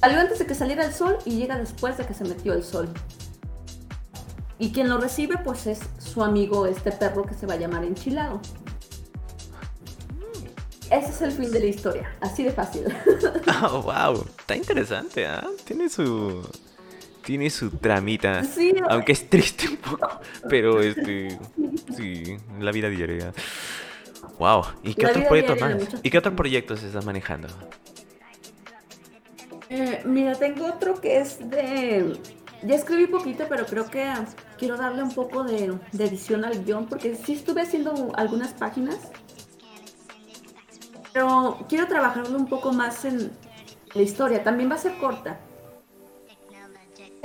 salió 0.00 0.20
antes 0.20 0.38
de 0.38 0.46
que 0.46 0.54
saliera 0.54 0.84
el 0.84 0.92
sol 0.92 1.18
y 1.24 1.36
llega 1.36 1.58
después 1.58 1.96
de 1.96 2.06
que 2.06 2.14
se 2.14 2.24
metió 2.24 2.54
el 2.54 2.64
sol. 2.64 2.88
Y 4.58 4.72
quien 4.72 4.88
lo 4.88 4.98
recibe, 4.98 5.36
pues 5.38 5.66
es 5.66 5.80
su 5.98 6.24
amigo, 6.24 6.66
este 6.66 6.90
perro 6.92 7.24
que 7.24 7.34
se 7.34 7.46
va 7.46 7.54
a 7.54 7.56
llamar 7.56 7.84
Enchilado. 7.84 8.40
Ese 10.90 11.10
es 11.10 11.20
el 11.20 11.32
fin 11.32 11.50
de 11.50 11.60
la 11.60 11.66
historia, 11.66 12.16
así 12.20 12.44
de 12.44 12.52
fácil. 12.52 12.84
Oh, 13.62 13.80
wow. 13.82 14.24
Está 14.38 14.54
interesante, 14.54 15.26
¿ah? 15.26 15.46
Tiene 15.64 15.88
su. 15.88 16.42
Tiene 17.26 17.50
su 17.50 17.70
tramita. 17.70 18.44
Sí, 18.44 18.72
Aunque 18.88 19.10
es 19.10 19.28
triste 19.28 19.68
un 19.68 19.78
poco. 19.78 20.20
Pero 20.48 20.80
este. 20.80 21.36
Sí, 21.96 22.36
la 22.60 22.70
vida 22.70 22.88
diaria. 22.88 23.32
Wow. 24.38 24.62
¿Y 24.84 24.94
qué 24.94 25.02
La 25.02 25.10
otros 25.10 25.24
proyectos 25.24 25.60
más? 25.60 25.74
¿Y 26.04 26.10
qué 26.10 26.18
otros 26.18 26.34
proyectos 26.34 26.84
estás 26.84 27.04
manejando? 27.04 27.48
Eh, 29.68 30.02
mira, 30.04 30.36
tengo 30.36 30.66
otro 30.66 31.00
que 31.00 31.18
es 31.18 31.50
de... 31.50 32.16
Ya 32.62 32.76
escribí 32.76 33.08
poquito, 33.08 33.46
pero 33.48 33.66
creo 33.66 33.90
que 33.90 34.08
quiero 34.56 34.76
darle 34.76 35.02
un 35.02 35.12
poco 35.12 35.42
de, 35.42 35.76
de 35.90 36.04
edición 36.04 36.44
al 36.44 36.64
guion, 36.64 36.86
porque 36.86 37.16
sí 37.16 37.32
estuve 37.32 37.62
haciendo 37.62 38.12
algunas 38.14 38.52
páginas, 38.54 39.10
pero 41.12 41.58
quiero 41.68 41.88
trabajarlo 41.88 42.38
un 42.38 42.46
poco 42.46 42.72
más 42.72 43.04
en 43.04 43.32
la 43.94 44.02
historia. 44.02 44.44
También 44.44 44.70
va 44.70 44.76
a 44.76 44.78
ser 44.78 44.96
corta. 44.98 45.40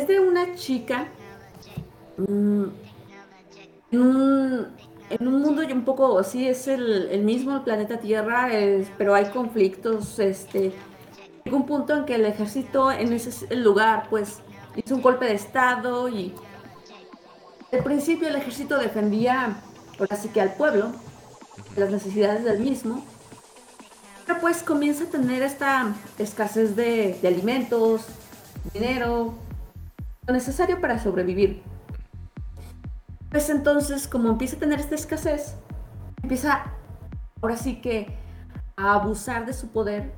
Es 0.02 0.07
de 0.07 0.19
una 0.19 0.56
chica 0.56 1.06
mm, 2.18 2.64
en, 3.91 4.02
un, 4.02 4.68
en 5.11 5.28
un 5.28 5.41
mundo 5.41 5.61
un 5.61 5.86
poco 5.86 6.18
así, 6.18 6.48
es 6.48 6.68
el, 6.68 7.22
mismo 7.23 7.56
el 7.56 7.61
planeta 7.61 7.99
Tierra, 7.99 8.52
es- 8.52 8.88
pero 8.98 9.14
hay 9.14 9.26
conflictos, 9.26 10.18
este... 10.18 10.73
Un 11.52 11.65
punto 11.68 11.95
en 11.95 12.06
que 12.06 12.15
el 12.15 12.26
ejército 12.26 12.91
en 12.91 13.14
ese 13.14 13.56
lugar 13.56 14.07
pues 14.10 14.40
hizo 14.76 14.95
un 14.95 15.02
golpe 15.02 15.26
de 15.26 15.34
estado 15.34 16.07
y 16.10 16.34
al 17.72 17.84
principio 17.84 18.28
el 18.28 18.36
ejército 18.36 18.78
defendía 18.78 19.56
ahora 19.99 20.15
sí 20.15 20.30
que 20.30 20.40
al 20.41 20.53
pueblo, 20.53 20.91
las 21.76 21.90
necesidades 21.91 22.44
del 22.44 22.60
mismo, 22.60 23.03
pero 24.28 24.40
pues 24.40 24.64
comienza 24.64 25.03
a 25.06 25.07
tener 25.07 25.41
esta 25.41 25.94
escasez 26.19 26.76
de 26.76 27.19
alimentos, 27.23 28.06
dinero, 28.73 29.34
lo 30.27 30.34
necesario 30.34 30.80
para 30.80 30.99
sobrevivir. 30.99 31.64
Pues 33.30 33.49
entonces 33.49 34.07
como 34.07 34.30
empieza 34.30 34.57
a 34.57 34.60
tener 34.60 34.80
esta 34.80 34.95
escasez, 34.95 35.56
empieza 36.22 36.65
ahora 37.41 37.57
sí 37.57 37.81
que 37.81 38.18
a 38.76 38.93
abusar 38.93 39.45
de 39.45 39.53
su 39.53 39.69
poder 39.69 40.11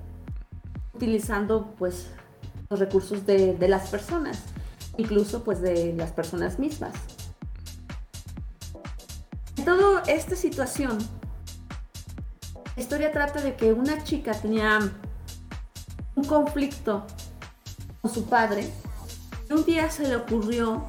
utilizando 0.94 1.74
pues 1.78 2.10
los 2.70 2.80
recursos 2.80 3.26
de, 3.26 3.56
de 3.56 3.68
las 3.68 3.90
personas, 3.90 4.44
incluso 4.98 5.44
pues 5.44 5.62
de 5.62 5.94
las 5.94 6.12
personas 6.12 6.60
mismas. 6.60 6.94
En 9.58 9.66
toda 9.66 10.02
esta 10.08 10.36
situación, 10.36 10.98
la 12.76 12.82
historia 12.82 13.12
trata 13.12 13.42
de 13.42 13.56
que 13.56 13.72
una 13.72 14.04
chica 14.04 14.34
tenía 14.34 14.80
un 16.16 16.24
conflicto 16.26 17.06
con 18.02 18.12
su 18.12 18.26
padre 18.26 18.68
un 19.50 19.66
día 19.66 19.90
se 19.90 20.08
le 20.08 20.16
ocurrió 20.16 20.86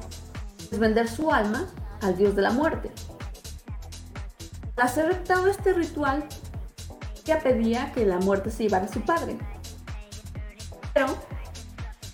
vender 0.71 1.07
su 1.07 1.31
alma 1.31 1.67
al 2.01 2.17
dios 2.17 2.35
de 2.35 2.41
la 2.41 2.51
muerte. 2.51 2.91
Al 4.75 4.85
hacer 4.85 5.23
todo 5.23 5.47
este 5.47 5.73
ritual, 5.73 6.25
ella 7.23 7.39
pedía 7.39 7.91
que 7.93 8.05
la 8.05 8.19
muerte 8.19 8.51
se 8.51 8.63
llevara 8.63 8.85
a 8.85 8.91
su 8.91 9.01
padre. 9.01 9.37
Pero, 10.93 11.07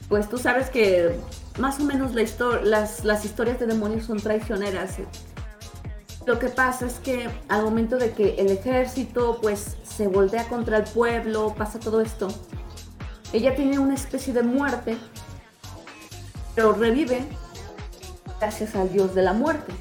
pues 0.08 0.30
tú 0.30 0.38
sabes 0.38 0.70
que 0.70 1.20
más 1.60 1.80
o 1.80 1.84
menos 1.84 2.14
las, 2.14 3.04
las 3.04 3.26
historias 3.26 3.60
de 3.60 3.68
demonios 3.68 4.06
son 4.06 4.20
traicioneras. 4.20 4.98
Lo 6.26 6.38
que 6.40 6.50
pasa 6.50 6.86
es 6.86 7.00
que 7.00 7.30
al 7.50 7.64
momento 7.64 7.98
de 7.98 8.12
que 8.12 8.36
el 8.36 8.52
ejército 8.52 9.40
pues 9.42 9.78
se 9.84 10.08
voltea 10.08 10.48
contra 10.48 10.78
el 10.78 10.84
pueblo, 10.84 11.56
pasa 11.58 11.80
todo 11.80 12.00
esto, 12.00 12.28
ella 13.34 13.56
tiene 13.56 13.80
una 13.80 13.96
especie 13.96 14.34
de 14.34 14.44
muerte, 14.44 14.98
pero 16.62 16.74
revive 16.74 17.24
gracias 18.40 18.76
al 18.76 18.94
dios 18.94 19.16
de 19.16 19.24
la 19.24 19.34
muerte. 19.34 19.74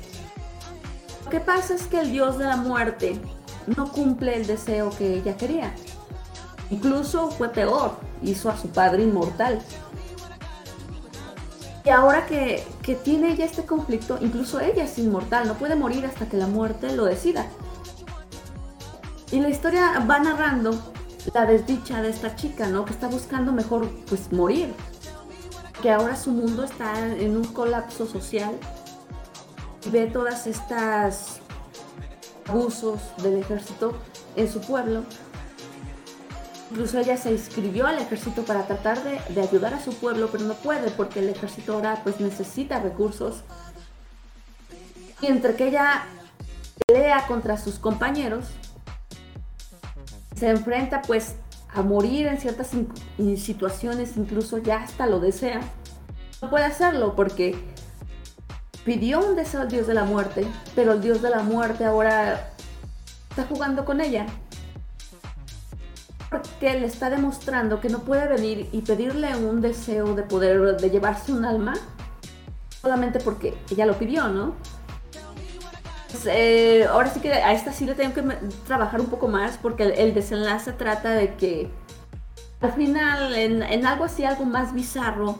Lo 1.26 1.30
que 1.30 1.38
pasa 1.38 1.74
es 1.74 1.82
que 1.82 2.00
el 2.00 2.10
dios 2.10 2.38
de 2.38 2.44
la 2.44 2.56
muerte 2.56 3.20
no 3.66 3.92
cumple 3.92 4.34
el 4.34 4.46
deseo 4.46 4.88
que 4.88 5.16
ella 5.16 5.36
quería. 5.36 5.74
Incluso 6.70 7.30
fue 7.32 7.50
peor, 7.50 7.98
hizo 8.22 8.48
a 8.48 8.56
su 8.56 8.68
padre 8.70 9.02
inmortal. 9.02 9.60
Y 11.84 11.90
ahora 11.90 12.24
que, 12.24 12.64
que 12.80 12.94
tiene 12.94 13.32
ella 13.32 13.44
este 13.44 13.66
conflicto, 13.66 14.16
incluso 14.18 14.58
ella 14.58 14.84
es 14.84 14.98
inmortal, 14.98 15.48
no 15.48 15.56
puede 15.56 15.74
morir 15.74 16.06
hasta 16.06 16.30
que 16.30 16.38
la 16.38 16.46
muerte 16.46 16.96
lo 16.96 17.04
decida. 17.04 17.44
Y 19.30 19.40
la 19.40 19.50
historia 19.50 19.98
va 20.10 20.18
narrando 20.18 20.70
la 21.34 21.44
desdicha 21.44 22.00
de 22.00 22.08
esta 22.08 22.36
chica, 22.36 22.68
¿no? 22.68 22.86
Que 22.86 22.94
está 22.94 23.06
buscando 23.08 23.52
mejor, 23.52 23.90
pues, 24.08 24.32
morir. 24.32 24.72
Que 25.82 25.90
ahora 25.90 26.16
su 26.16 26.30
mundo 26.30 26.64
está 26.64 27.06
en 27.06 27.36
un 27.36 27.44
colapso 27.44 28.06
social. 28.06 28.58
Ve 29.90 30.06
todas 30.06 30.46
estas 30.46 31.40
abusos 32.46 33.00
del 33.22 33.38
ejército 33.38 33.94
en 34.36 34.50
su 34.50 34.60
pueblo. 34.60 35.04
Incluso 36.70 36.98
ella 36.98 37.16
se 37.16 37.32
inscribió 37.32 37.86
al 37.86 37.98
ejército 37.98 38.42
para 38.42 38.66
tratar 38.66 39.02
de, 39.02 39.20
de 39.32 39.40
ayudar 39.40 39.74
a 39.74 39.82
su 39.82 39.94
pueblo, 39.94 40.28
pero 40.30 40.44
no 40.44 40.54
puede 40.54 40.90
porque 40.90 41.20
el 41.20 41.30
ejército 41.30 41.74
ahora 41.74 42.00
pues 42.02 42.20
necesita 42.20 42.78
recursos. 42.78 43.42
Y 45.20 45.26
entre 45.26 45.56
que 45.56 45.68
ella 45.68 46.04
pelea 46.86 47.26
contra 47.26 47.56
sus 47.56 47.78
compañeros, 47.78 48.46
se 50.36 50.48
enfrenta 50.48 51.02
pues 51.02 51.34
a 51.72 51.82
morir 51.82 52.26
en 52.26 52.38
ciertas 52.38 52.70
situaciones, 53.36 54.16
incluso 54.16 54.58
ya 54.58 54.82
hasta 54.82 55.06
lo 55.06 55.20
desea. 55.20 55.60
No 56.42 56.50
puede 56.50 56.64
hacerlo 56.64 57.14
porque 57.14 57.56
pidió 58.84 59.24
un 59.24 59.36
deseo 59.36 59.60
al 59.60 59.68
dios 59.68 59.86
de 59.86 59.94
la 59.94 60.04
muerte, 60.04 60.46
pero 60.74 60.92
el 60.92 61.00
dios 61.00 61.22
de 61.22 61.30
la 61.30 61.42
muerte 61.42 61.84
ahora 61.84 62.52
está 63.30 63.44
jugando 63.44 63.84
con 63.84 64.00
ella 64.00 64.26
porque 66.30 66.78
le 66.78 66.86
está 66.86 67.10
demostrando 67.10 67.80
que 67.80 67.88
no 67.88 68.00
puede 68.00 68.28
venir 68.28 68.68
y 68.72 68.82
pedirle 68.82 69.36
un 69.36 69.60
deseo 69.60 70.14
de 70.14 70.22
poder, 70.22 70.76
de 70.76 70.90
llevarse 70.90 71.32
un 71.32 71.44
alma, 71.44 71.74
solamente 72.80 73.18
porque 73.18 73.58
ella 73.70 73.84
lo 73.84 73.98
pidió, 73.98 74.28
¿no? 74.28 74.54
Eh, 76.26 76.86
ahora 76.90 77.10
sí 77.10 77.20
que 77.20 77.32
a 77.32 77.52
esta 77.52 77.72
sí 77.72 77.84
le 77.84 77.94
tengo 77.94 78.14
que 78.14 78.22
trabajar 78.66 79.00
un 79.00 79.06
poco 79.06 79.28
más 79.28 79.58
porque 79.58 79.84
el, 79.84 80.14
desenlace 80.14 80.72
trata 80.72 81.10
de 81.10 81.34
que 81.34 81.70
al 82.60 82.72
final, 82.72 83.34
en, 83.34 83.86
algo 83.86 84.04
así, 84.04 84.24
algo 84.24 84.44
más 84.44 84.74
bizarro, 84.74 85.38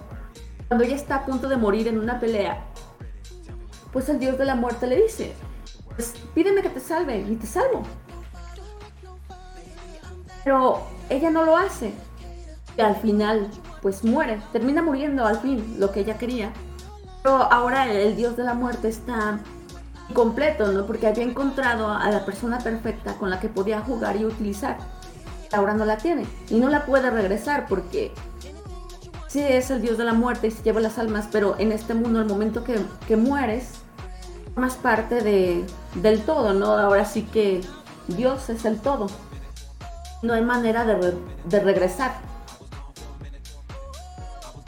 cuando 0.68 0.84
ella 0.84 0.96
está 0.96 1.16
a 1.16 1.26
punto 1.26 1.48
de 1.48 1.56
morir 1.56 1.88
en 1.88 1.98
una 1.98 2.18
pelea, 2.18 2.64
pues 3.92 4.08
el 4.08 4.18
dios 4.18 4.38
de 4.38 4.44
la 4.44 4.54
muerte 4.54 4.86
le 4.86 5.02
dice, 5.02 5.34
pues 5.94 6.14
pídeme 6.34 6.62
que 6.62 6.70
te 6.70 6.80
salve 6.80 7.18
y 7.18 7.36
te 7.36 7.46
salvo. 7.46 7.82
Pero 10.44 10.82
ella 11.10 11.30
no 11.30 11.44
lo 11.44 11.56
hace. 11.56 11.92
Y 12.78 12.80
al 12.80 12.96
final, 12.96 13.50
pues 13.82 14.04
muere. 14.04 14.40
Termina 14.52 14.80
muriendo 14.80 15.26
al 15.26 15.38
fin, 15.40 15.76
lo 15.78 15.92
que 15.92 16.00
ella 16.00 16.16
quería. 16.16 16.52
Pero 17.22 17.36
ahora 17.52 17.92
el 17.92 18.16
dios 18.16 18.36
de 18.36 18.44
la 18.44 18.54
muerte 18.54 18.88
está 18.88 19.40
incompleto, 20.10 20.70
¿no? 20.72 20.86
Porque 20.86 21.06
había 21.06 21.24
encontrado 21.24 21.88
a 21.88 22.10
la 22.10 22.24
persona 22.24 22.58
perfecta 22.58 23.14
con 23.14 23.30
la 23.30 23.40
que 23.40 23.48
podía 23.48 23.80
jugar 23.80 24.16
y 24.16 24.24
utilizar. 24.24 24.78
Ahora 25.52 25.74
no 25.74 25.84
la 25.84 25.96
tiene. 25.96 26.26
Y 26.48 26.58
no 26.58 26.68
la 26.68 26.84
puede 26.84 27.10
regresar 27.10 27.66
porque 27.68 28.12
sí 29.28 29.40
es 29.40 29.70
el 29.70 29.80
dios 29.80 29.98
de 29.98 30.04
la 30.04 30.12
muerte 30.12 30.48
y 30.48 30.50
se 30.50 30.62
lleva 30.62 30.80
las 30.80 30.98
almas, 30.98 31.28
pero 31.30 31.56
en 31.58 31.72
este 31.72 31.94
mundo, 31.94 32.20
el 32.20 32.26
momento 32.26 32.62
que, 32.64 32.78
que 33.08 33.16
mueres, 33.16 33.72
formas 34.54 34.74
parte 34.76 35.22
de, 35.22 35.64
del 35.94 36.22
todo, 36.22 36.52
¿no? 36.52 36.76
Ahora 36.76 37.04
sí 37.04 37.22
que 37.22 37.62
Dios 38.08 38.50
es 38.50 38.64
el 38.64 38.80
todo 38.80 39.08
no 40.22 40.34
hay 40.34 40.42
manera 40.42 40.84
de, 40.84 41.16
de 41.44 41.60
regresar. 41.60 42.12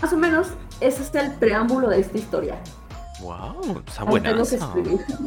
Más 0.01 0.12
o 0.12 0.16
menos, 0.16 0.48
ese 0.81 1.02
es 1.02 1.14
el 1.14 1.32
preámbulo 1.32 1.89
de 1.89 2.01
esta 2.01 2.19
historia. 2.19 2.56
Wow, 3.23 3.82
está 3.86 4.03
buena. 4.03 4.43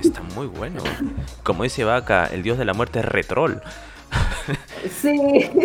Está 0.04 0.22
muy 0.36 0.48
bueno. 0.48 0.84
Como 1.44 1.64
dice 1.64 1.86
Vaca, 1.86 2.28
el 2.28 2.44
dios 2.44 2.58
de 2.58 2.66
la 2.66 2.74
muerte 2.74 3.00
es 3.00 3.06
retrol. 3.06 3.62
Sí. 5.02 5.50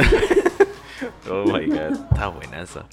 Oh 1.31 1.44
my 1.44 1.66
god, 1.66 1.93
está 2.12 2.28
buenazo. 2.28 2.85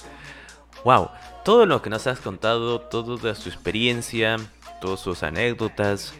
Wow, 0.82 1.10
todo 1.44 1.66
lo 1.66 1.82
que 1.82 1.90
nos 1.90 2.06
has 2.06 2.20
contado, 2.20 2.80
toda 2.80 3.34
su 3.34 3.50
experiencia, 3.50 4.38
todas 4.80 5.00
sus 5.00 5.22
anécdotas, 5.22 6.14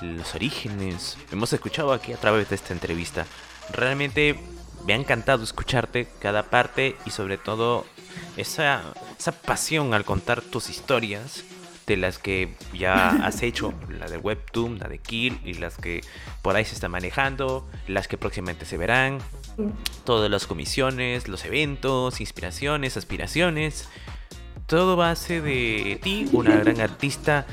los 0.00 0.34
orígenes, 0.34 1.18
hemos 1.30 1.52
escuchado 1.52 1.92
aquí 1.92 2.14
a 2.14 2.16
través 2.16 2.48
de 2.48 2.54
esta 2.54 2.72
entrevista. 2.72 3.26
Realmente 3.70 4.40
me 4.86 4.94
ha 4.94 4.96
encantado 4.96 5.44
escucharte 5.44 6.08
cada 6.20 6.44
parte 6.44 6.96
y 7.04 7.10
sobre 7.10 7.36
todo 7.36 7.84
esa, 8.38 8.80
esa 9.18 9.32
pasión 9.32 9.92
al 9.92 10.06
contar 10.06 10.40
tus 10.40 10.70
historias 10.70 11.44
de 11.90 11.96
las 11.96 12.18
que 12.18 12.54
ya 12.72 13.08
has 13.26 13.42
hecho, 13.42 13.74
la 13.88 14.06
de 14.06 14.16
Webtoon, 14.16 14.78
la 14.78 14.86
de 14.86 14.98
Kill 14.98 15.40
y 15.44 15.54
las 15.54 15.76
que 15.76 16.02
por 16.40 16.54
ahí 16.54 16.64
se 16.64 16.74
están 16.74 16.92
manejando, 16.92 17.68
las 17.88 18.06
que 18.06 18.16
próximamente 18.16 18.64
se 18.64 18.76
verán, 18.76 19.18
todas 20.04 20.30
las 20.30 20.46
comisiones, 20.46 21.26
los 21.26 21.44
eventos, 21.44 22.20
inspiraciones, 22.20 22.96
aspiraciones. 22.96 23.88
Todo 24.66 24.94
base 24.94 25.40
de 25.40 25.98
ti, 26.00 26.28
una 26.30 26.54
gran 26.54 26.80
artista 26.80 27.44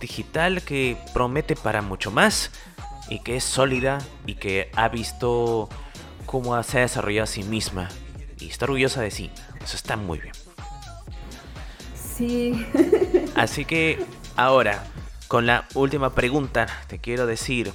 digital 0.00 0.62
que 0.62 0.96
promete 1.14 1.54
para 1.54 1.80
mucho 1.80 2.10
más 2.10 2.50
y 3.08 3.20
que 3.20 3.36
es 3.36 3.44
sólida 3.44 3.98
y 4.26 4.34
que 4.34 4.72
ha 4.74 4.88
visto 4.88 5.68
cómo 6.26 6.60
se 6.64 6.78
ha 6.78 6.80
desarrollado 6.80 7.24
a 7.24 7.28
sí 7.28 7.44
misma 7.44 7.88
y 8.40 8.48
está 8.48 8.64
orgullosa 8.64 9.02
de 9.02 9.12
sí. 9.12 9.30
Eso 9.62 9.76
está 9.76 9.96
muy 9.96 10.18
bien. 10.18 10.34
Sí. 11.94 12.66
Así 13.38 13.64
que 13.64 14.04
ahora, 14.36 14.84
con 15.28 15.46
la 15.46 15.66
última 15.74 16.14
pregunta, 16.14 16.66
te 16.88 16.98
quiero 16.98 17.26
decir, 17.26 17.72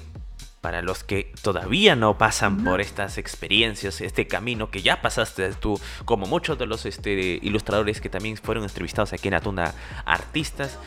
para 0.59 0.81
los 0.81 1.03
que 1.03 1.33
todavía 1.41 1.95
no 1.95 2.17
pasan 2.17 2.63
por 2.63 2.81
estas 2.81 3.17
experiencias, 3.17 4.01
este 4.01 4.27
camino 4.27 4.69
que 4.71 4.81
ya 4.81 5.01
pasaste 5.01 5.53
tú, 5.53 5.79
como 6.05 6.25
muchos 6.25 6.57
de 6.57 6.65
los 6.65 6.85
este, 6.85 7.13
ilustradores 7.41 8.01
que 8.01 8.09
también 8.09 8.37
fueron 8.37 8.63
entrevistados 8.63 9.13
aquí 9.13 9.29
en 9.29 9.35
Atuna 9.35 9.73
Artistas, 10.05 10.77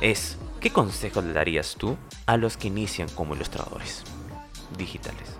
es, 0.00 0.36
¿qué 0.60 0.70
consejo 0.70 1.22
le 1.22 1.32
darías 1.32 1.76
tú 1.76 1.96
a 2.26 2.36
los 2.36 2.56
que 2.56 2.68
inician 2.68 3.08
como 3.10 3.34
ilustradores 3.34 4.02
digitales? 4.76 5.36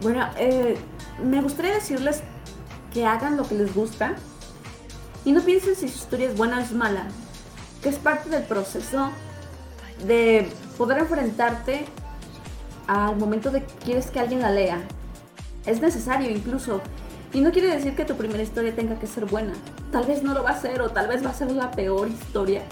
Bueno, 0.00 0.28
eh, 0.38 0.76
me 1.22 1.40
gustaría 1.40 1.74
decirles 1.74 2.22
que 2.92 3.06
hagan 3.06 3.36
lo 3.36 3.48
que 3.48 3.54
les 3.54 3.74
gusta 3.74 4.16
y 5.24 5.32
no 5.32 5.40
piensen 5.40 5.74
si 5.74 5.88
su 5.88 5.96
historia 5.96 6.28
es 6.28 6.36
buena 6.36 6.58
o 6.58 6.60
es 6.60 6.72
mala, 6.72 7.06
que 7.82 7.88
es 7.88 7.96
parte 7.96 8.28
del 8.28 8.42
proceso 8.42 9.10
de 10.06 10.48
poder 10.76 10.98
enfrentarte 10.98 11.86
al 12.86 13.16
momento 13.16 13.50
de 13.50 13.64
que 13.64 13.74
quieres 13.84 14.10
que 14.10 14.20
alguien 14.20 14.42
la 14.42 14.50
lea. 14.50 14.80
Es 15.64 15.80
necesario 15.80 16.30
incluso. 16.30 16.82
Y 17.32 17.40
no 17.40 17.50
quiere 17.50 17.68
decir 17.68 17.96
que 17.96 18.04
tu 18.04 18.16
primera 18.16 18.42
historia 18.42 18.74
tenga 18.74 18.98
que 18.98 19.06
ser 19.06 19.24
buena. 19.24 19.54
Tal 19.90 20.04
vez 20.04 20.22
no 20.22 20.34
lo 20.34 20.42
va 20.42 20.50
a 20.50 20.60
ser 20.60 20.82
o 20.82 20.90
tal 20.90 21.08
vez 21.08 21.24
va 21.24 21.30
a 21.30 21.34
ser 21.34 21.50
la 21.50 21.70
peor 21.70 22.08
historia. 22.08 22.62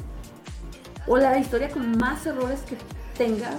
O 1.07 1.17
la 1.17 1.37
historia 1.39 1.69
con 1.69 1.97
más 1.99 2.25
errores 2.27 2.61
que 2.61 2.77
tenga, 3.17 3.51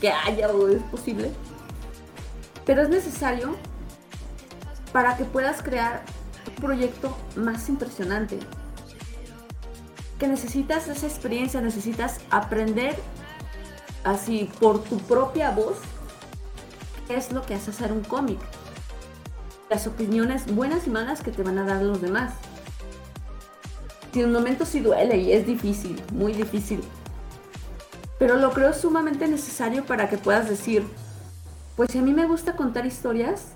que 0.00 0.10
haya 0.10 0.48
o 0.50 0.68
es 0.68 0.82
posible. 0.84 1.32
Pero 2.64 2.82
es 2.82 2.88
necesario 2.88 3.56
para 4.92 5.16
que 5.16 5.24
puedas 5.24 5.62
crear 5.62 6.02
proyecto 6.60 7.16
más 7.36 7.68
impresionante. 7.68 8.38
Que 10.18 10.28
necesitas 10.28 10.88
esa 10.88 11.06
experiencia, 11.06 11.60
necesitas 11.60 12.20
aprender 12.30 12.96
así 14.04 14.50
por 14.60 14.82
tu 14.82 14.98
propia 14.98 15.50
voz 15.50 15.78
qué 17.06 17.16
es 17.16 17.32
lo 17.32 17.42
que 17.42 17.54
hace 17.54 17.70
hacer 17.70 17.92
un 17.92 18.02
cómic. 18.02 18.38
Las 19.70 19.86
opiniones 19.86 20.52
buenas 20.54 20.86
y 20.86 20.90
malas 20.90 21.22
que 21.22 21.30
te 21.30 21.42
van 21.42 21.58
a 21.58 21.64
dar 21.64 21.82
los 21.82 22.00
demás. 22.00 22.34
Si 24.12 24.20
en 24.20 24.26
un 24.26 24.32
momento 24.32 24.64
sí 24.64 24.80
duele 24.80 25.18
y 25.18 25.32
es 25.32 25.46
difícil, 25.46 26.02
muy 26.12 26.32
difícil. 26.32 26.80
Pero 28.18 28.36
lo 28.36 28.50
creo 28.50 28.72
sumamente 28.72 29.28
necesario 29.28 29.84
para 29.84 30.08
que 30.08 30.18
puedas 30.18 30.48
decir, 30.48 30.84
pues 31.76 31.92
si 31.92 31.98
a 31.98 32.02
mí 32.02 32.12
me 32.12 32.26
gusta 32.26 32.56
contar 32.56 32.86
historias, 32.86 33.52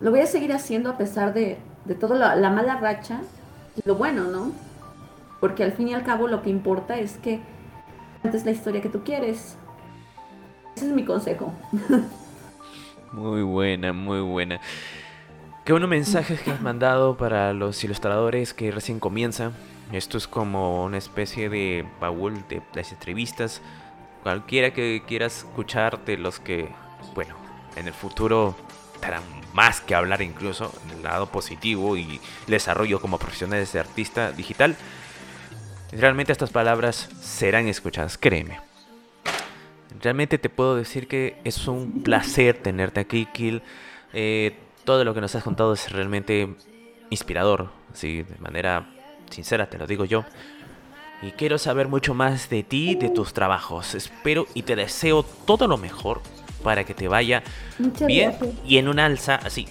lo 0.00 0.10
voy 0.10 0.20
a 0.20 0.26
seguir 0.26 0.52
haciendo 0.52 0.90
a 0.90 0.98
pesar 0.98 1.32
de, 1.32 1.58
de 1.84 1.94
toda 1.94 2.16
la, 2.16 2.36
la 2.36 2.50
mala 2.50 2.76
racha 2.76 3.20
y 3.76 3.86
lo 3.86 3.94
bueno, 3.96 4.24
¿no? 4.24 4.52
Porque 5.40 5.64
al 5.64 5.72
fin 5.72 5.88
y 5.88 5.94
al 5.94 6.04
cabo 6.04 6.28
lo 6.28 6.42
que 6.42 6.50
importa 6.50 6.98
es 6.98 7.16
que 7.16 7.40
cuentes 8.20 8.44
la 8.44 8.52
historia 8.52 8.80
que 8.80 8.88
tú 8.88 9.02
quieres. 9.02 9.56
Ese 10.76 10.86
es 10.86 10.92
mi 10.92 11.04
consejo. 11.04 11.52
Muy 13.12 13.42
buena, 13.42 13.92
muy 13.92 14.20
buena. 14.20 14.58
Qué 15.66 15.72
buenos 15.72 15.90
mensajes 15.90 16.40
que 16.40 16.50
has 16.50 16.62
mandado 16.62 17.18
para 17.18 17.52
los 17.52 17.84
ilustradores 17.84 18.54
que 18.54 18.70
recién 18.70 18.98
comienzan. 18.98 19.52
Esto 19.92 20.16
es 20.16 20.26
como 20.26 20.84
una 20.84 20.96
especie 20.96 21.50
de 21.50 21.86
baúl 22.00 22.42
de 22.48 22.62
las 22.74 22.90
entrevistas. 22.90 23.60
Cualquiera 24.22 24.72
que 24.72 25.02
quiera 25.06 25.26
escucharte, 25.26 26.16
los 26.16 26.40
que, 26.40 26.70
bueno, 27.14 27.34
en 27.76 27.86
el 27.86 27.92
futuro 27.92 28.54
darán 29.02 29.22
más 29.52 29.80
que 29.80 29.94
hablar 29.94 30.22
incluso 30.22 30.72
en 30.84 30.98
el 30.98 31.02
lado 31.02 31.26
positivo 31.26 31.96
y 31.96 32.20
desarrollo 32.46 33.00
como 33.00 33.18
profesionales 33.18 33.72
de 33.72 33.80
artista 33.80 34.32
digital. 34.32 34.76
Realmente 35.92 36.32
estas 36.32 36.50
palabras 36.50 37.10
serán 37.20 37.68
escuchadas, 37.68 38.16
créeme. 38.16 38.60
Realmente 40.00 40.38
te 40.38 40.48
puedo 40.48 40.74
decir 40.74 41.06
que 41.06 41.36
es 41.44 41.68
un 41.68 42.02
placer 42.02 42.56
tenerte 42.56 43.00
aquí, 43.00 43.26
Kill. 43.26 43.62
Eh, 44.12 44.56
todo 44.84 45.04
lo 45.04 45.14
que 45.14 45.20
nos 45.20 45.34
has 45.34 45.44
contado 45.44 45.74
es 45.74 45.92
realmente 45.92 46.54
inspirador, 47.10 47.70
así 47.92 48.22
de 48.22 48.38
manera 48.38 48.88
sincera 49.30 49.68
te 49.68 49.78
lo 49.78 49.86
digo 49.86 50.04
yo. 50.04 50.24
Y 51.20 51.32
quiero 51.32 51.58
saber 51.58 51.86
mucho 51.86 52.14
más 52.14 52.50
de 52.50 52.64
ti, 52.64 52.96
de 52.96 53.10
tus 53.10 53.32
trabajos. 53.32 53.94
Espero 53.94 54.46
y 54.54 54.62
te 54.62 54.74
deseo 54.74 55.22
todo 55.22 55.68
lo 55.68 55.76
mejor 55.76 56.20
para 56.62 56.84
que 56.84 56.94
te 56.94 57.08
vaya 57.08 57.42
Muchas 57.78 58.06
bien 58.06 58.30
gracias. 58.38 58.54
y 58.66 58.78
en 58.78 58.88
un 58.88 58.98
alza 58.98 59.36
así 59.36 59.68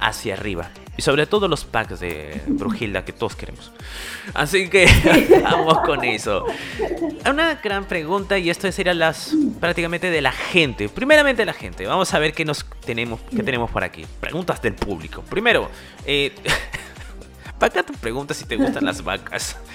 hacia 0.00 0.34
arriba. 0.34 0.70
Y 0.96 1.02
sobre 1.02 1.26
todo 1.26 1.48
los 1.48 1.64
packs 1.64 1.98
de 1.98 2.40
Brujilda 2.46 3.04
que 3.04 3.12
todos 3.12 3.34
queremos. 3.34 3.72
Así 4.32 4.68
que 4.68 4.86
vamos 5.42 5.80
con 5.80 6.04
eso. 6.04 6.46
Una 7.28 7.56
gran 7.56 7.86
pregunta 7.86 8.38
y 8.38 8.48
esto 8.48 8.70
sería 8.70 8.94
las 8.94 9.32
prácticamente 9.58 10.10
de 10.10 10.22
la 10.22 10.30
gente. 10.30 10.88
Primeramente 10.88 11.44
la 11.44 11.52
gente. 11.52 11.84
Vamos 11.84 12.14
a 12.14 12.20
ver 12.20 12.32
qué 12.32 12.44
nos 12.44 12.64
tenemos, 12.86 13.20
qué 13.34 13.42
tenemos 13.42 13.72
por 13.72 13.82
aquí. 13.82 14.06
Preguntas 14.20 14.62
del 14.62 14.74
público. 14.74 15.22
Primero, 15.22 15.68
eh, 16.06 16.32
Vaca 17.58 17.82
te 17.82 17.92
pregunta 17.94 18.32
si 18.34 18.44
te 18.44 18.56
gustan 18.56 18.84
las 18.84 19.02
vacas. 19.02 19.56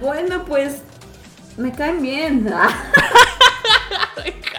Bueno, 0.00 0.44
pues 0.44 0.82
me 1.56 1.72
caen 1.72 2.02
bien. 2.02 2.52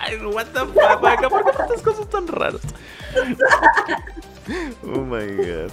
Ay, 0.01 0.17
what 0.25 0.45
the 0.47 0.59
fuck, 0.65 1.01
Vaca, 1.01 1.29
¿por 1.29 1.45
qué 1.45 1.51
tantas 1.57 1.81
cosas 1.81 2.09
tan 2.09 2.27
raras? 2.27 2.61
Oh 4.83 4.99
my 5.01 5.25
god. 5.37 5.71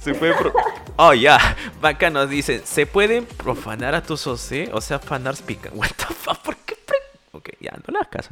Se 0.00 0.14
puede 0.14 0.34
pro- 0.34 0.52
Oh, 0.96 1.12
ya. 1.14 1.38
Vaca 1.80 2.10
nos 2.10 2.28
dice, 2.28 2.62
¿se 2.64 2.86
pueden 2.86 3.24
profanar 3.26 3.94
a 3.94 4.02
tus 4.02 4.26
OC? 4.26 4.70
O 4.72 4.80
sea, 4.80 4.98
fanarts 4.98 5.42
pican. 5.42 5.72
What 5.76 5.88
the 5.96 6.14
fuck, 6.14 6.38
¿por 6.38 6.56
qué? 6.56 6.76
pre- 6.86 6.98
Ok, 7.32 7.50
ya, 7.60 7.72
no 7.72 7.82
le 7.92 7.98
hagas 7.98 8.08
caso. 8.08 8.30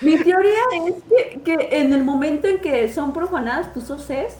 Mi 0.00 0.16
teoría 0.18 0.60
es 0.86 0.94
que, 1.08 1.40
que 1.42 1.68
en 1.78 1.92
el 1.92 2.04
momento 2.04 2.46
en 2.48 2.60
que 2.60 2.92
son 2.92 3.12
profanadas 3.12 3.72
tus 3.72 3.90
OCs, 3.90 4.34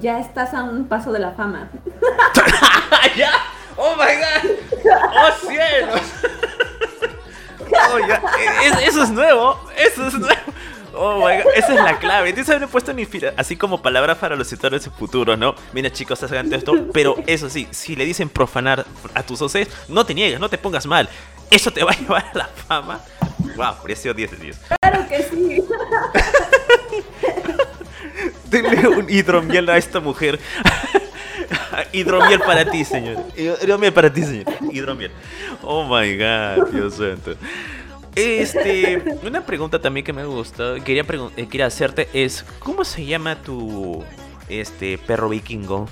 ya 0.00 0.18
estás 0.20 0.54
a 0.54 0.62
un 0.64 0.86
paso 0.86 1.12
de 1.12 1.18
la 1.20 1.32
fama. 1.32 1.68
¡Ya! 3.16 3.32
¡Oh 3.76 3.94
my 3.96 4.14
god! 4.16 4.50
¡Oh 4.90 5.48
cielos! 5.48 6.00
Oh, 7.92 7.98
ya. 8.00 8.20
Es- 8.64 8.88
eso 8.88 9.02
es 9.04 9.10
nuevo. 9.10 9.60
Eso 9.76 10.06
es 10.06 10.14
nuevo. 10.14 10.40
Oh 10.92 11.16
my 11.18 11.36
god, 11.42 11.52
esa 11.54 11.74
es 11.74 11.80
la 11.82 11.98
clave. 11.98 12.34
Haber 12.48 12.68
puesto 12.68 12.92
así 13.36 13.56
como 13.56 13.80
palabra 13.80 14.16
para 14.16 14.34
los 14.34 14.48
sectores 14.48 14.84
de 14.84 14.90
futuro, 14.90 15.36
¿no? 15.36 15.54
Mira, 15.72 15.90
chicos, 15.90 16.20
hagan 16.24 16.52
esto. 16.52 16.72
Pero 16.92 17.16
eso 17.26 17.48
sí, 17.48 17.68
si 17.70 17.94
le 17.94 18.04
dicen 18.04 18.28
profanar 18.28 18.84
a 19.14 19.22
tus 19.22 19.40
OCs, 19.40 19.68
no 19.88 20.04
te 20.04 20.14
niegues, 20.14 20.40
no 20.40 20.48
te 20.48 20.58
pongas 20.58 20.86
mal. 20.86 21.08
Eso 21.50 21.70
te 21.70 21.84
va 21.84 21.92
a 21.92 21.96
llevar 21.96 22.24
a 22.34 22.38
la 22.38 22.46
fama. 22.46 23.00
Wow, 23.56 23.74
precio 23.82 24.12
10 24.14 24.30
de 24.32 24.36
10. 24.36 24.60
Claro 24.80 25.08
que 25.08 25.22
sí. 25.22 25.64
Denle 28.50 28.88
un 28.88 29.08
hidromiel 29.08 29.68
a 29.70 29.76
esta 29.76 30.00
mujer. 30.00 30.40
hidromiel 31.92 32.40
para 32.40 32.70
ti, 32.70 32.84
señor. 32.84 33.24
Hidromiel 33.36 33.92
para 33.92 34.12
ti, 34.12 34.22
señor. 34.22 34.46
Hidromiel. 34.70 35.10
Oh 35.62 35.84
my 35.84 36.16
god, 36.16 36.68
Dios 36.72 36.94
santo. 36.94 37.34
Este, 38.14 39.02
una 39.24 39.46
pregunta 39.46 39.80
también 39.80 40.04
que 40.04 40.12
me 40.12 40.24
gusta, 40.24 40.74
quería, 40.84 41.04
eh, 41.36 41.46
quería 41.46 41.66
hacerte 41.66 42.08
es, 42.12 42.44
¿cómo 42.58 42.84
se 42.84 43.04
llama 43.04 43.40
tu 43.40 44.02
este 44.50 44.98
perro 44.98 45.28
vikingo. 45.28 45.88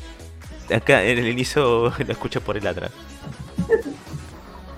Acá 0.75 1.03
en 1.05 1.19
el 1.19 1.29
inicio 1.29 1.93
lo 1.99 2.13
escucho 2.13 2.41
por 2.41 2.57
el 2.57 2.67
atrás. 2.67 2.91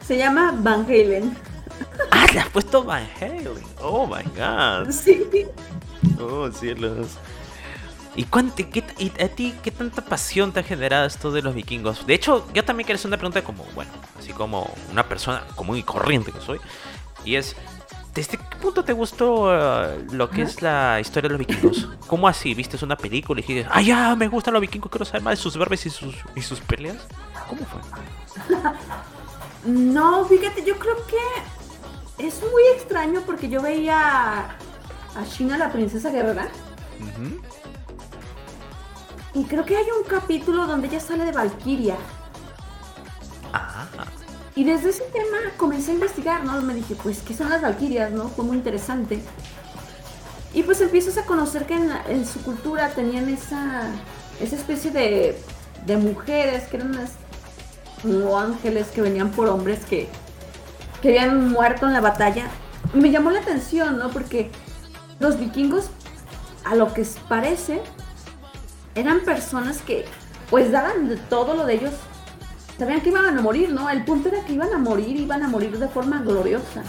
Se 0.07 0.17
llama 0.17 0.55
Van 0.57 0.85
Halen. 0.85 1.37
Ah, 2.11 2.27
le 2.33 2.41
has 2.41 2.49
puesto 2.49 2.85
Van 2.85 3.09
Halen. 3.21 3.65
Oh 3.81 4.07
my 4.07 4.23
god. 4.37 4.91
Sí. 4.91 5.25
Oh, 6.21 6.51
cielos. 6.53 7.19
¿Y, 8.17 8.25
cuánto, 8.25 8.57
qué, 8.57 8.85
y 8.99 9.13
a 9.23 9.29
ti 9.29 9.55
qué 9.63 9.71
tanta 9.71 10.05
pasión 10.05 10.53
te 10.53 10.61
ha 10.61 10.63
generado 10.63 11.07
esto 11.07 11.31
de 11.31 11.43
los 11.43 11.55
vikingos? 11.55 12.07
De 12.07 12.15
hecho, 12.15 12.47
yo 12.53 12.65
también 12.65 12.87
quiero 12.87 12.97
hacer 12.97 13.09
una 13.09 13.17
pregunta 13.17 13.43
como, 13.43 13.65
bueno, 13.75 13.91
así 14.19 14.33
como 14.33 14.73
una 14.91 15.05
persona 15.09 15.45
común 15.55 15.77
y 15.77 15.83
corriente 15.83 16.33
que 16.33 16.41
soy. 16.41 16.61
Y 17.25 17.37
es, 17.37 17.55
¿desde 18.15 18.37
qué 18.37 18.57
punto 18.61 18.85
te 18.85 18.93
gustó 18.93 19.55
eh, 19.55 20.05
lo 20.11 20.29
que 20.29 20.43
es 20.43 20.61
la 20.61 20.99
historia 21.01 21.29
de 21.29 21.39
los 21.39 21.47
vikingos? 21.47 21.89
¿Cómo 22.09 22.27
así? 22.27 22.53
¿Viste 22.55 22.83
una 22.85 22.97
película 22.97 23.41
y 23.41 23.43
dijiste, 23.43 23.69
ah, 23.71 23.81
ya, 23.81 24.17
me 24.17 24.27
gustan 24.27 24.55
los 24.55 24.61
vikingos, 24.61 24.91
quiero 24.91 25.05
saber 25.05 25.23
más 25.23 25.39
de 25.39 25.43
sus 25.43 25.57
verbes 25.57 25.87
y 25.87 25.91
sus, 25.91 26.15
y 26.35 26.43
sus 26.43 26.61
peleas? 26.61 26.99
¿Cómo 27.49 27.63
fue? 27.65 27.81
No, 29.63 30.25
fíjate, 30.25 30.65
yo 30.65 30.79
creo 30.79 30.97
que 31.07 32.27
es 32.27 32.41
muy 32.41 32.63
extraño 32.75 33.21
porque 33.27 33.51
yo 33.51 33.61
veía 33.61 34.47
a 34.47 35.25
Shina, 35.29 35.59
la 35.59 35.71
princesa 35.71 36.09
guerrera, 36.11 36.49
Ujú. 37.01 37.41
Y 39.35 39.45
creo 39.45 39.65
que 39.65 39.77
hay 39.77 39.87
un 40.03 40.09
capítulo 40.09 40.67
donde 40.67 40.89
ella 40.89 41.01
sale 41.01 41.25
de 41.25 41.33
Valkyria. 41.33 41.97
Ah, 43.53 43.87
Y 44.55 44.65
desde 44.65 44.91
ese 44.91 45.05
tema 45.13 45.39
comencé 45.57 45.93
a 45.93 45.95
investigar, 45.95 46.45
¿no? 46.45 46.61
Me 46.63 46.75
dije, 46.75 46.97
pues, 47.03 47.21
¿qué 47.23 47.35
son 47.35 47.49
las 47.51 47.63
Valkyrias, 47.63 48.11
no? 48.11 48.29
Fue 48.29 48.45
muy 48.45 48.57
interesante. 48.57 49.23
Y 50.53 50.65
pues 50.65 50.81
empiezas 50.81 51.17
a 51.19 51.25
conocer 51.25 51.65
que 51.67 51.75
en, 51.75 51.89
la- 51.89 52.03
en 52.09 52.27
su 52.27 52.43
cultura 52.43 52.89
tenían 52.91 53.29
esa, 53.29 53.85
esa 54.41 54.57
especie 54.57 54.91
de, 54.91 55.41
de 55.87 55.97
mujeres 55.97 56.65
que 56.69 56.77
eran 56.79 56.91
unas 56.91 57.13
como 58.03 58.39
ángeles 58.39 58.89
que 58.89 59.03
venían 59.03 59.31
por 59.31 59.47
hombres 59.49 59.85
que, 59.85 60.09
que 61.03 61.11
habían 61.11 61.51
muerto 61.51 61.87
en 61.87 61.93
la 61.93 62.01
batalla. 62.01 62.49
Y 62.93 62.99
me 62.99 63.11
llamó 63.13 63.31
la 63.31 63.41
atención, 63.41 63.99
¿no? 63.99 64.11
Porque 64.11 64.51
los 65.21 65.39
vikingos, 65.39 65.91
a 66.65 66.75
lo 66.75 66.93
que 66.93 67.07
parece, 67.29 67.81
eran 68.95 69.21
personas 69.21 69.83
que 69.83 70.05
pues 70.51 70.73
daban 70.73 71.19
todo 71.29 71.55
lo 71.55 71.65
de 71.67 71.75
ellos 71.75 71.93
sabían 72.79 73.01
que 73.03 73.11
iban 73.11 73.27
a 73.27 73.43
morir, 73.43 73.71
¿no? 73.71 73.89
El 73.91 74.05
punto 74.05 74.29
era 74.31 74.43
que 74.45 74.55
iban 74.55 74.73
a 74.73 74.79
morir, 74.79 75.17
iban 75.17 75.43
a 75.43 75.49
morir 75.49 75.79
de 75.79 75.87
forma 75.89 76.23
gloriosa. 76.23 76.83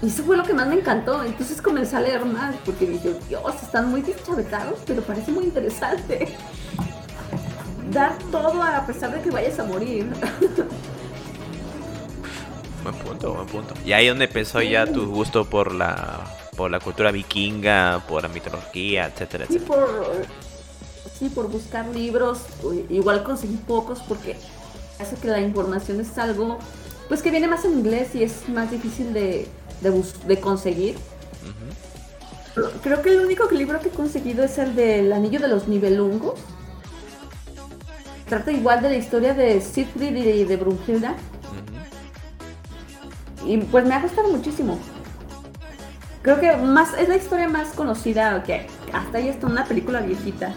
Y 0.00 0.08
eso 0.08 0.24
fue 0.24 0.36
lo 0.36 0.42
que 0.42 0.54
más 0.54 0.66
me 0.66 0.76
encantó. 0.76 1.22
Entonces 1.22 1.60
comencé 1.60 1.94
a 1.96 2.00
leer 2.00 2.24
más, 2.24 2.56
porque 2.64 2.86
dije, 2.86 3.14
Dios, 3.28 3.62
están 3.62 3.90
muy 3.90 4.00
deschavetados, 4.02 4.80
pero 4.86 5.02
parece 5.02 5.30
muy 5.30 5.44
interesante. 5.44 6.34
Dar 7.92 8.16
todo 8.30 8.62
a 8.62 8.84
pesar 8.86 9.12
de 9.14 9.20
que 9.20 9.30
vayas 9.30 9.58
a 9.58 9.64
morir. 9.64 10.10
buen 12.82 12.94
punto, 12.96 13.34
buen 13.34 13.46
punto. 13.46 13.74
Y 13.84 13.92
ahí 13.92 14.08
donde 14.08 14.24
empezó 14.24 14.62
ya 14.62 14.86
tu 14.86 15.06
gusto 15.06 15.44
por 15.44 15.72
la 15.72 16.20
por 16.56 16.70
la 16.70 16.80
cultura 16.80 17.10
vikinga, 17.10 18.02
por 18.08 18.22
la 18.22 18.28
mitología, 18.28 19.06
etcétera, 19.06 19.46
Sí, 19.48 19.56
etcétera. 19.56 19.86
por, 19.86 20.26
sí, 21.22 21.28
por 21.28 21.48
buscar 21.48 21.86
libros. 21.88 22.40
Igual 22.88 23.22
conseguí 23.22 23.56
pocos 23.56 24.00
porque 24.08 24.36
hace 24.98 25.16
que 25.16 25.28
la 25.28 25.40
información 25.40 26.00
es 26.00 26.16
algo, 26.18 26.58
pues 27.08 27.22
que 27.22 27.30
viene 27.30 27.46
más 27.46 27.64
en 27.64 27.72
inglés 27.72 28.14
y 28.14 28.22
es 28.24 28.48
más 28.48 28.70
difícil 28.70 29.12
de, 29.12 29.48
de, 29.80 29.90
bus- 29.90 30.26
de 30.26 30.40
conseguir. 30.40 30.96
Creo 32.82 33.00
que 33.02 33.10
el 33.10 33.20
único 33.20 33.48
libro 33.50 33.80
que 33.80 33.88
he 33.88 33.92
conseguido 33.92 34.44
es 34.44 34.58
el 34.58 34.74
del 34.74 35.12
Anillo 35.12 35.40
de 35.40 35.48
los 35.48 35.68
Nibelungos. 35.68 36.38
Trata 38.28 38.50
igual 38.52 38.82
de 38.82 38.90
la 38.90 38.96
historia 38.96 39.34
de 39.34 39.60
Siegfried 39.60 40.16
y 40.16 40.44
de 40.44 40.56
Brunhilda. 40.56 41.14
Y 43.46 43.58
pues 43.58 43.86
me 43.86 43.94
ha 43.94 44.00
gustado 44.00 44.28
muchísimo. 44.30 44.78
Creo 46.22 46.40
que 46.40 46.56
más 46.56 46.94
es 46.98 47.08
la 47.08 47.16
historia 47.16 47.48
más 47.48 47.68
conocida 47.68 48.42
que 48.44 48.66
hasta 48.92 49.18
ahí 49.18 49.28
está 49.28 49.46
una 49.46 49.64
película 49.64 50.00
viejita 50.00 50.54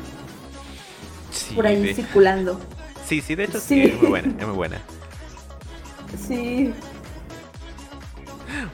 Sí, 1.50 1.56
por 1.56 1.68
ahí 1.68 1.82
de- 1.82 1.94
circulando. 1.96 2.60
sí, 3.06 3.22
sí, 3.22 3.36
de 3.36 3.44
hecho 3.46 3.60
sí. 3.60 3.76
Sí. 3.76 3.82
es 3.92 4.02
muy 4.02 4.10
buena, 4.10 4.34
es 4.40 4.48
muy 4.48 4.56
buena. 4.56 4.78
Sí, 6.28 6.74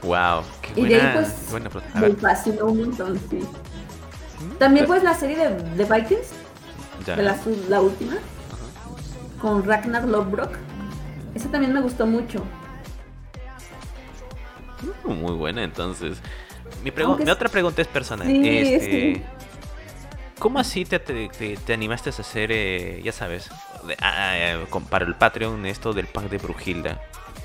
Wow, 0.02 0.42
qué 0.60 0.80
Y 0.80 0.84
de 0.84 0.94
ahí, 0.94 1.00
buena, 1.00 1.12
pues, 1.14 1.50
buena 1.50 1.70
me 2.08 2.14
fascinó 2.14 2.66
un 2.66 2.80
montón, 2.82 3.20
sí. 3.30 3.36
¿mm? 3.36 4.58
También 4.58 4.86
pues 4.86 5.02
la 5.02 5.14
serie 5.14 5.36
de, 5.36 5.48
de 5.54 5.84
Vikings, 5.84 6.28
Ya. 7.06 7.16
de 7.16 7.22
la, 7.68 7.80
última, 7.80 8.14
con 9.40 9.64
Ragnar 9.64 10.04
Lodbrok. 10.06 10.52
Esa 11.34 11.48
también 11.50 11.72
me 11.72 11.80
gustó 11.80 12.06
mucho. 12.06 12.44
Uh, 15.04 15.12
Muy 15.12 15.32
buena, 15.32 15.62
entonces. 15.64 16.18
Mi, 16.84 16.90
pregu- 16.90 17.06
Aunque 17.06 17.24
mi 17.24 17.30
es- 17.30 17.36
otra 17.36 17.48
pregunta 17.48 17.82
es 17.82 17.88
personal. 17.88 18.26
Sí, 18.26 18.48
este, 18.48 18.90
sí. 18.90 19.22
¿Cómo 20.42 20.58
así 20.58 20.84
te, 20.84 20.98
te, 20.98 21.28
te- 21.28 21.56
te 21.56 21.72
animaste 21.72 22.10
a 22.10 22.12
hacer, 22.14 22.50
eh, 22.50 23.00
ya 23.04 23.12
sabes, 23.12 23.48
de- 23.86 23.96
ah, 24.00 24.32
eh, 24.36 24.66
con- 24.70 24.84
para 24.84 25.04
el 25.04 25.14
Patreon 25.14 25.64
esto 25.66 25.92
del 25.92 26.08
pack 26.08 26.24
de 26.30 26.38
Brujilda? 26.38 27.00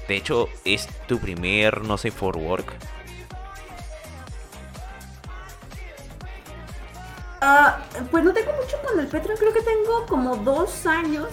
De 0.08 0.16
hecho, 0.16 0.50
es 0.66 0.88
tu 1.08 1.20
primer, 1.20 1.84
no 1.84 2.00
sé, 2.00 2.10
for 2.10 2.36
work. 2.38 2.74
Ah, 7.40 7.84
pues 8.10 8.24
no 8.24 8.34
tengo 8.34 8.52
mucho 8.54 8.78
con 8.84 9.00
el 9.00 9.06
Patreon, 9.06 9.38
creo 9.38 9.54
que 9.54 9.62
tengo 9.62 10.08
como 10.08 10.38
dos 10.38 10.88
años, 10.88 11.28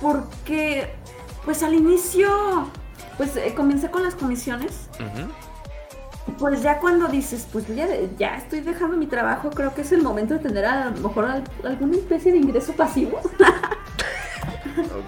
porque 0.00 0.94
pues 1.44 1.62
al 1.62 1.74
inicio, 1.74 2.70
pues 3.18 3.36
eh, 3.36 3.52
comencé 3.54 3.90
con 3.90 4.02
las 4.02 4.14
comisiones, 4.14 4.88
y, 4.98 5.28
pues 6.38 6.62
ya 6.62 6.78
cuando 6.78 7.08
dices, 7.08 7.46
pues 7.52 7.66
ya, 7.68 7.86
ya 8.18 8.36
estoy 8.36 8.60
dejando 8.60 8.96
mi 8.96 9.06
trabajo, 9.06 9.50
creo 9.50 9.74
que 9.74 9.82
es 9.82 9.92
el 9.92 10.02
momento 10.02 10.34
de 10.34 10.40
tener 10.40 10.64
a 10.64 10.86
lo 10.90 11.08
mejor 11.08 11.24
al- 11.24 11.44
alguna 11.64 11.96
especie 11.96 12.32
de 12.32 12.38
ingreso 12.38 12.72
pasivo, 12.74 13.20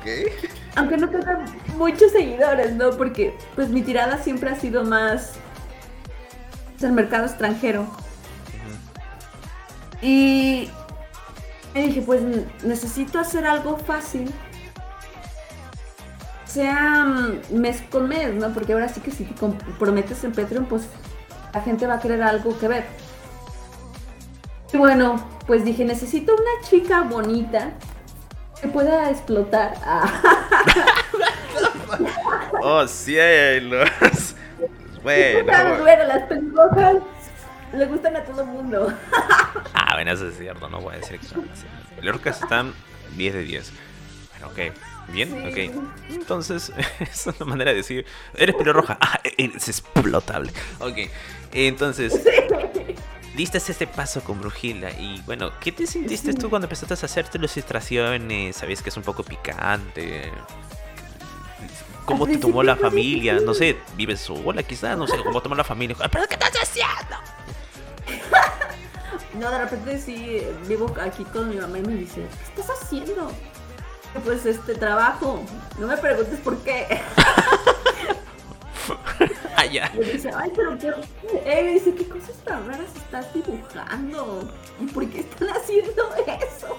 aunque 0.76 0.96
no 0.96 1.08
tenga 1.08 1.44
muchos 1.76 2.12
seguidores, 2.12 2.74
¿no? 2.74 2.90
Porque 2.90 3.36
pues 3.54 3.68
mi 3.68 3.82
tirada 3.82 4.18
siempre 4.22 4.50
ha 4.50 4.58
sido 4.58 4.84
más 4.84 5.34
el 6.80 6.92
mercado 6.92 7.26
extranjero. 7.26 7.86
Y 10.00 10.68
me 11.74 11.82
dije, 11.82 12.02
pues 12.02 12.22
necesito 12.64 13.18
hacer 13.20 13.46
algo 13.46 13.76
fácil. 13.78 14.32
Sea 16.52 17.04
mm, 17.04 17.54
mes 17.58 17.82
con 17.90 18.08
mes, 18.08 18.34
¿no? 18.34 18.52
Porque 18.52 18.72
ahora 18.72 18.88
sí 18.88 19.00
que 19.00 19.10
si 19.10 19.24
te 19.24 19.34
comprometes 19.34 20.22
en 20.24 20.32
Patreon, 20.32 20.66
pues 20.66 20.82
la 21.54 21.60
gente 21.62 21.86
va 21.86 21.94
a 21.94 22.00
querer 22.00 22.22
algo 22.22 22.58
que 22.58 22.68
ver. 22.68 22.84
Y 24.72 24.76
bueno, 24.76 25.28
pues 25.46 25.64
dije, 25.64 25.84
necesito 25.84 26.32
una 26.34 26.68
chica 26.68 27.02
bonita 27.02 27.70
que 28.60 28.68
pueda 28.68 29.10
explotar. 29.10 29.74
Oh, 32.64 32.86
cielos. 32.86 33.90
Bueno. 35.02 35.44
bueno, 35.82 36.04
las 36.04 36.22
pelirrojas 36.28 36.94
le 37.72 37.86
gustan 37.86 38.14
a 38.14 38.22
todo 38.22 38.42
el 38.42 38.46
mundo. 38.46 38.92
Ah, 39.74 39.94
bueno, 39.94 40.12
eso 40.12 40.28
es 40.28 40.38
cierto, 40.38 40.70
no 40.70 40.80
voy 40.80 40.94
a 40.94 40.98
decir 40.98 41.18
que 41.18 41.26
son 41.26 41.46
así. 41.52 41.66
Orcas 42.08 42.40
están 42.40 42.72
10 43.16 43.34
de 43.34 43.42
10. 43.42 43.72
Bueno, 44.30 44.46
ok. 44.46 44.91
Bien, 45.12 45.32
ok. 45.46 45.84
Entonces, 46.10 46.72
es 47.00 47.26
una 47.26 47.46
manera 47.46 47.70
de 47.70 47.78
decir, 47.78 48.06
eres 48.34 48.56
pelirroja. 48.56 48.96
Ah, 49.00 49.20
eres 49.36 49.68
explotable. 49.68 50.52
Ok. 50.80 51.10
Entonces, 51.52 52.22
diste 53.36 53.58
este 53.58 53.86
paso 53.86 54.22
con 54.22 54.40
Brujilda 54.40 54.90
y 54.90 55.20
bueno, 55.22 55.52
¿qué 55.60 55.72
te 55.72 55.86
sentiste 55.86 56.32
tú 56.32 56.48
cuando 56.48 56.66
empezaste 56.66 56.94
a 56.94 56.96
hacerte 56.96 57.38
las 57.38 57.56
ilustraciones? 57.56 58.56
¿Sabías 58.56 58.82
que 58.82 58.88
es 58.88 58.96
un 58.96 59.02
poco 59.02 59.22
picante? 59.22 60.32
¿Cómo 62.04 62.26
te 62.26 62.38
tomó 62.38 62.62
la 62.62 62.76
familia? 62.76 63.38
No 63.40 63.54
sé, 63.54 63.76
vives 63.96 64.20
sola 64.20 64.62
quizás, 64.62 64.98
no 64.98 65.06
sé 65.06 65.16
cómo 65.22 65.40
tomó 65.40 65.54
la 65.54 65.64
familia. 65.64 65.96
¿Pero 66.10 66.26
qué 66.26 66.34
estás 66.34 66.52
haciendo? 66.62 67.16
No, 69.34 69.50
de 69.50 69.58
repente 69.60 69.98
sí 69.98 70.42
vivo 70.68 70.94
aquí 71.00 71.24
con 71.24 71.48
mi 71.48 71.56
mamá 71.56 71.78
y 71.78 71.82
me 71.82 71.94
dice, 71.94 72.26
¿qué 72.54 72.60
estás 72.60 72.82
haciendo? 72.82 73.32
Pues 74.24 74.46
este 74.46 74.74
trabajo. 74.74 75.42
No 75.78 75.86
me 75.86 75.96
preguntes 75.96 76.38
por 76.40 76.58
qué. 76.58 77.00
Ah, 79.56 79.64
ya. 79.66 79.92
Me 79.94 80.04
dice, 80.04 80.28
ay, 80.34 80.50
pero 80.56 80.76
qué. 80.76 80.88
Eh, 81.44 81.62
me 81.62 81.72
dice, 81.74 81.94
¿qué 81.94 82.08
cosas 82.08 82.34
tan 82.44 82.66
raras 82.66 82.88
estás 82.96 83.32
dibujando? 83.32 84.50
¿Y 84.80 84.86
por 84.86 85.08
qué 85.08 85.20
están 85.20 85.50
haciendo 85.50 86.02
eso? 86.16 86.76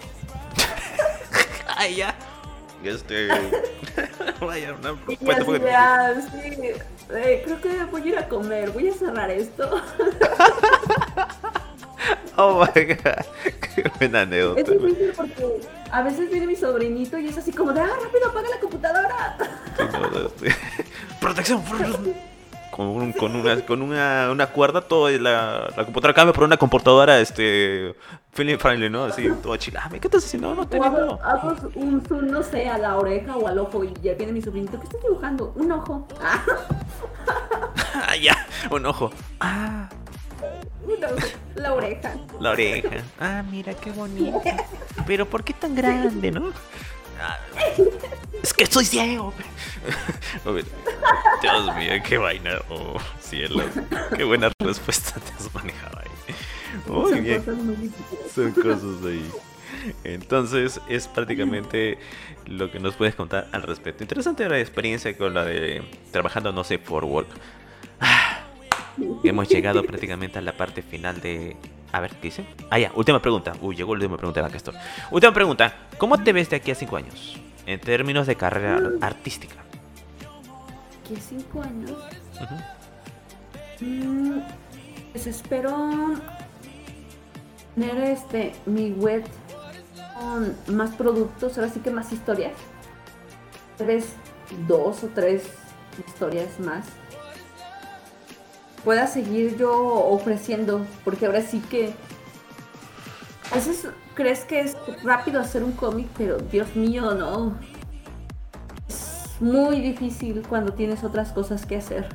Ay, 1.77 1.95
ya. 1.97 2.13
Este. 2.83 3.29
Vaya, 4.41 4.73
una 4.73 4.95
porque- 5.45 5.59
de, 5.59 5.71
ah, 5.73 6.13
sí, 6.29 6.59
eh, 7.11 7.41
creo 7.45 7.61
que 7.61 7.85
voy 7.89 8.01
a 8.01 8.05
ir 8.05 8.17
a 8.17 8.27
comer, 8.27 8.71
voy 8.71 8.89
a 8.89 8.93
cerrar 8.93 9.31
esto. 9.31 9.81
Oh 12.37 12.59
my 12.61 12.83
god. 12.85 13.25
Qué 13.75 13.91
buena 13.99 14.21
anécdota. 14.21 14.61
Es 14.61 14.67
difícil 14.67 15.13
porque 15.15 15.61
a 15.91 16.01
veces 16.01 16.29
viene 16.31 16.47
mi 16.47 16.55
sobrinito 16.55 17.17
y 17.19 17.27
es 17.27 17.37
así 17.37 17.51
como 17.51 17.73
de, 17.73 17.81
ah, 17.81 17.89
rápido, 18.03 18.29
apaga 18.29 18.49
la 18.49 18.59
computadora. 18.59 19.37
Protección. 21.19 21.61
Con, 22.71 22.87
un- 22.87 23.13
con, 23.13 23.35
una, 23.35 23.61
con 23.63 23.81
una, 23.83 24.29
una 24.31 24.47
cuerda, 24.47 24.81
todo 24.81 25.07
la, 25.11 25.71
la 25.77 25.83
computadora 25.85 26.15
cambia 26.15 26.33
por 26.33 26.43
una 26.45 26.57
computadora 26.57 27.19
este, 27.19 27.93
friendly, 28.31 28.89
¿no? 28.89 29.03
Así, 29.05 29.29
todo 29.43 29.55
chilame. 29.57 29.99
¿Qué 29.99 30.07
estás 30.07 30.25
haciendo? 30.25 30.55
No, 30.55 30.61
O 30.63 30.67
tenemos. 30.67 30.99
hago, 31.21 31.21
hago 31.51 31.69
un 31.75 32.03
zoom, 32.03 32.25
no 32.31 32.41
sé, 32.41 32.67
a 32.67 32.79
la 32.79 32.97
oreja 32.97 33.37
o 33.37 33.47
al 33.47 33.59
ojo 33.59 33.83
y 33.83 33.93
ya 34.01 34.15
viene 34.15 34.31
mi 34.33 34.41
sobrinito. 34.41 34.79
¿Qué 34.79 34.85
estás 34.85 35.01
dibujando? 35.03 35.53
Un 35.55 35.71
ojo. 35.71 36.07
Ah, 36.19 36.43
Ah, 38.09 38.15
ya, 38.15 38.35
un 38.71 38.85
ojo. 38.87 39.11
Ah. 39.39 39.87
La 41.55 41.73
oreja. 41.73 42.13
la 42.39 42.51
oreja. 42.51 42.89
Ah, 43.19 43.43
mira 43.49 43.73
qué 43.73 43.91
bonito. 43.91 44.41
Pero 45.07 45.27
¿por 45.29 45.43
qué 45.43 45.53
tan 45.53 45.75
grande, 45.75 46.31
no? 46.31 46.51
Ah, 47.21 47.37
es 48.41 48.53
que 48.53 48.65
soy 48.65 48.85
ciego. 48.85 49.33
Dios 51.41 51.75
mío, 51.75 51.91
qué 52.05 52.17
vaina. 52.17 52.57
Oh, 52.69 52.97
cielo. 53.21 53.63
Qué 54.15 54.23
buena 54.23 54.51
respuesta 54.59 55.19
te 55.19 55.31
has 55.33 55.53
manejado 55.53 55.99
ahí. 55.99 56.35
Muy 56.87 57.11
Son 57.11 57.23
bien. 57.23 57.39
cosas 57.39 57.55
muy 57.57 57.75
difíciles. 57.75 58.31
Son 58.33 58.51
cosas 58.51 59.05
ahí. 59.05 59.31
Entonces 60.03 60.79
es 60.87 61.07
prácticamente 61.07 61.97
lo 62.45 62.71
que 62.71 62.79
nos 62.79 62.95
puedes 62.95 63.15
contar 63.15 63.47
al 63.51 63.61
respecto. 63.63 64.03
Interesante 64.03 64.47
la 64.49 64.59
experiencia 64.59 65.15
con 65.17 65.33
la 65.33 65.43
de 65.45 65.83
trabajando, 66.11 66.51
no 66.51 66.63
sé, 66.63 66.79
por 66.79 67.03
Work. 67.05 67.27
Hemos 69.23 69.49
llegado 69.49 69.83
prácticamente 69.83 70.39
a 70.39 70.41
la 70.41 70.55
parte 70.55 70.81
final 70.81 71.19
de... 71.21 71.55
A 71.91 71.99
ver, 71.99 72.11
¿qué 72.11 72.23
dice? 72.23 72.45
Ah, 72.69 72.79
ya, 72.79 72.91
última 72.95 73.21
pregunta. 73.21 73.53
Uy, 73.61 73.75
llegó 73.75 73.95
la 73.95 73.99
última 73.99 74.17
pregunta 74.17 74.41
de 74.41 74.47
la 74.47 74.51
Castor. 74.51 74.73
Última 75.11 75.33
pregunta. 75.33 75.73
¿Cómo 75.97 76.17
te 76.23 76.33
ves 76.33 76.49
de 76.49 76.57
aquí 76.57 76.71
a 76.71 76.75
cinco 76.75 76.97
años? 76.97 77.39
En 77.65 77.79
términos 77.79 78.27
de 78.27 78.35
carrera 78.35 78.81
artística. 79.01 79.55
¿Qué 81.07 81.15
cinco 81.17 81.61
años? 81.61 81.91
Ujú. 82.41 83.85
Mm, 83.85 84.41
pues 85.11 85.27
espero 85.27 86.15
tener 87.75 87.97
este 88.03 88.53
mi 88.65 88.91
web 88.91 89.23
con 90.17 90.55
más 90.75 90.91
productos, 90.91 91.57
ahora 91.57 91.69
sí 91.69 91.79
que 91.79 91.91
más 91.91 92.11
historias. 92.11 92.53
Vez 93.79 94.13
dos 94.67 95.03
o 95.03 95.07
tres 95.07 95.49
historias 96.07 96.59
más. 96.59 96.85
Pueda 98.83 99.07
seguir 99.07 99.57
yo 99.57 99.71
ofreciendo, 99.73 100.85
porque 101.05 101.25
ahora 101.25 101.41
sí 101.41 101.59
que 101.59 101.93
a 103.51 103.55
veces 103.55 103.87
crees 104.13 104.45
que 104.45 104.61
es 104.61 104.75
rápido 105.03 105.39
hacer 105.39 105.63
un 105.63 105.73
cómic, 105.73 106.07
pero 106.17 106.37
Dios 106.37 106.75
mío, 106.75 107.13
no. 107.13 107.55
Es 108.87 109.39
muy 109.39 109.79
difícil 109.79 110.43
cuando 110.47 110.73
tienes 110.73 111.03
otras 111.03 111.31
cosas 111.31 111.65
que 111.65 111.77
hacer. 111.77 112.09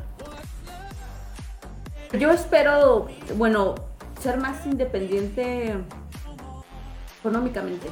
Yo 2.18 2.30
espero, 2.30 3.08
bueno, 3.36 3.74
ser 4.20 4.38
más 4.38 4.66
independiente 4.66 5.76
económicamente. 7.20 7.88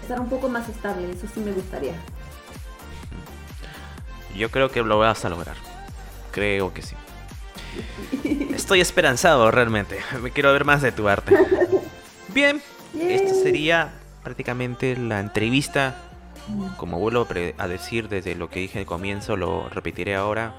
Estar 0.00 0.20
un 0.20 0.28
poco 0.28 0.48
más 0.48 0.68
estable, 0.68 1.10
eso 1.10 1.26
sí 1.32 1.40
me 1.40 1.52
gustaría. 1.52 1.94
Yo 4.36 4.50
creo 4.50 4.70
que 4.70 4.82
lo 4.82 4.98
vas 4.98 5.24
a 5.24 5.28
lograr. 5.28 5.71
Creo 6.32 6.74
que 6.74 6.82
sí. 6.82 6.96
Estoy 8.54 8.80
esperanzado 8.80 9.50
realmente. 9.50 10.00
Me 10.20 10.30
quiero 10.30 10.52
ver 10.52 10.64
más 10.64 10.82
de 10.82 10.92
tu 10.92 11.08
arte. 11.08 11.36
Bien, 12.28 12.60
esta 12.98 13.34
sería 13.34 13.92
prácticamente 14.22 14.96
la 14.96 15.20
entrevista. 15.20 15.94
Como 16.76 16.98
vuelvo 16.98 17.28
a 17.58 17.68
decir 17.68 18.08
desde 18.08 18.34
lo 18.34 18.50
que 18.50 18.60
dije 18.60 18.80
al 18.80 18.86
comienzo, 18.86 19.36
lo 19.36 19.68
repetiré 19.68 20.16
ahora. 20.16 20.54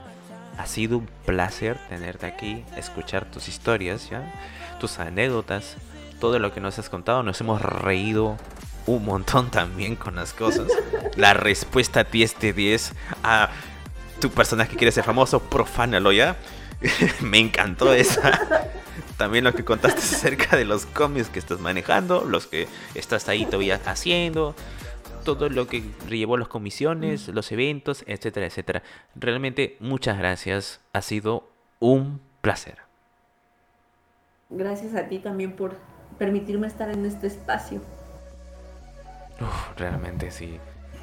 Ha 0.57 0.67
sido 0.67 0.99
un 0.99 1.09
placer 1.25 1.77
tenerte 1.89 2.27
aquí, 2.27 2.63
escuchar 2.77 3.25
tus 3.25 3.47
historias, 3.47 4.09
¿ya? 4.09 4.31
tus 4.79 4.99
anécdotas, 4.99 5.77
todo 6.19 6.37
lo 6.37 6.53
que 6.53 6.61
nos 6.61 6.77
has 6.77 6.89
contado. 6.89 7.23
Nos 7.23 7.41
hemos 7.41 7.61
reído 7.61 8.37
un 8.85 9.05
montón 9.05 9.49
también 9.49 9.95
con 9.95 10.15
las 10.15 10.33
cosas. 10.33 10.67
La 11.15 11.33
respuesta 11.33 12.01
a 12.01 12.03
ti 12.03 12.21
este 12.21 12.53
10 12.53 12.93
a 13.23 13.49
tu 14.23 14.29
personaje 14.29 14.71
que 14.71 14.77
quiere 14.77 14.91
ser 14.93 15.03
famoso, 15.03 15.41
profánalo 15.41 16.13
ya. 16.13 16.37
Me 17.21 17.39
encantó 17.39 17.93
esa. 17.93 18.39
También 19.17 19.43
lo 19.43 19.53
que 19.53 19.65
contaste 19.65 19.99
acerca 19.99 20.55
de 20.55 20.63
los 20.63 20.85
cómics 20.85 21.27
que 21.27 21.39
estás 21.39 21.59
manejando, 21.59 22.23
los 22.23 22.47
que 22.47 22.69
estás 22.95 23.27
ahí 23.27 23.45
todavía 23.45 23.81
haciendo, 23.85 24.55
todo 25.25 25.49
lo 25.49 25.67
que 25.67 25.83
llevó 26.09 26.37
las 26.37 26.47
comisiones, 26.47 27.27
los 27.27 27.51
eventos, 27.51 28.05
etcétera, 28.07 28.45
etcétera. 28.45 28.81
Realmente 29.13 29.75
muchas 29.81 30.17
gracias. 30.17 30.79
Ha 30.93 31.01
sido 31.01 31.49
un 31.79 32.21
placer. 32.39 32.77
Gracias 34.49 34.95
a 34.95 35.09
ti 35.09 35.19
también 35.19 35.51
por 35.51 35.75
permitirme 36.17 36.67
estar 36.67 36.89
en 36.89 37.05
este 37.05 37.27
espacio. 37.27 37.81
Uf, 39.41 39.77
realmente 39.77 40.31
sí. 40.31 40.59